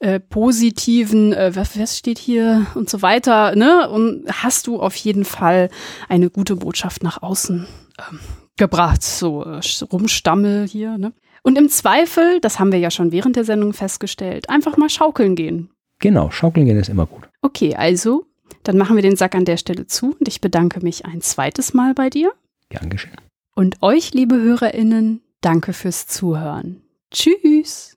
äh, 0.00 0.20
positiven, 0.20 1.32
äh, 1.32 1.54
was, 1.54 1.78
was 1.78 1.96
steht 1.96 2.18
hier 2.18 2.66
und 2.74 2.90
so 2.90 3.00
weiter, 3.00 3.54
ne? 3.54 3.88
Und 3.88 4.24
hast 4.30 4.66
du 4.66 4.80
auf 4.80 4.96
jeden 4.96 5.24
Fall 5.24 5.70
eine 6.08 6.28
gute 6.28 6.56
Botschaft 6.56 7.02
nach 7.02 7.22
außen 7.22 7.66
ähm, 8.10 8.18
gebracht, 8.56 9.02
so 9.02 9.44
äh, 9.44 9.60
rumstammel 9.90 10.66
hier, 10.66 10.98
ne? 10.98 11.12
Und 11.42 11.56
im 11.56 11.68
Zweifel, 11.68 12.40
das 12.40 12.58
haben 12.58 12.72
wir 12.72 12.78
ja 12.78 12.90
schon 12.90 13.12
während 13.12 13.36
der 13.36 13.44
Sendung 13.44 13.72
festgestellt, 13.72 14.48
einfach 14.50 14.76
mal 14.76 14.88
schaukeln 14.88 15.36
gehen. 15.36 15.70
Genau, 16.00 16.30
schaukeln 16.30 16.66
gehen 16.66 16.78
ist 16.78 16.88
immer 16.88 17.06
gut. 17.06 17.28
Okay, 17.42 17.76
also, 17.76 18.26
dann 18.62 18.76
machen 18.76 18.96
wir 18.96 19.02
den 19.02 19.16
Sack 19.16 19.34
an 19.34 19.44
der 19.44 19.58
Stelle 19.58 19.86
zu 19.86 20.16
und 20.18 20.26
ich 20.26 20.40
bedanke 20.40 20.80
mich 20.80 21.06
ein 21.06 21.20
zweites 21.20 21.72
Mal 21.72 21.94
bei 21.94 22.10
dir. 22.10 22.32
Gern 22.70 22.90
geschehen. 22.90 23.16
Und 23.54 23.82
euch, 23.82 24.12
liebe 24.12 24.34
HörerInnen, 24.36 25.20
danke 25.40 25.72
fürs 25.72 26.06
Zuhören. 26.06 26.82
Tschüss! 27.10 27.93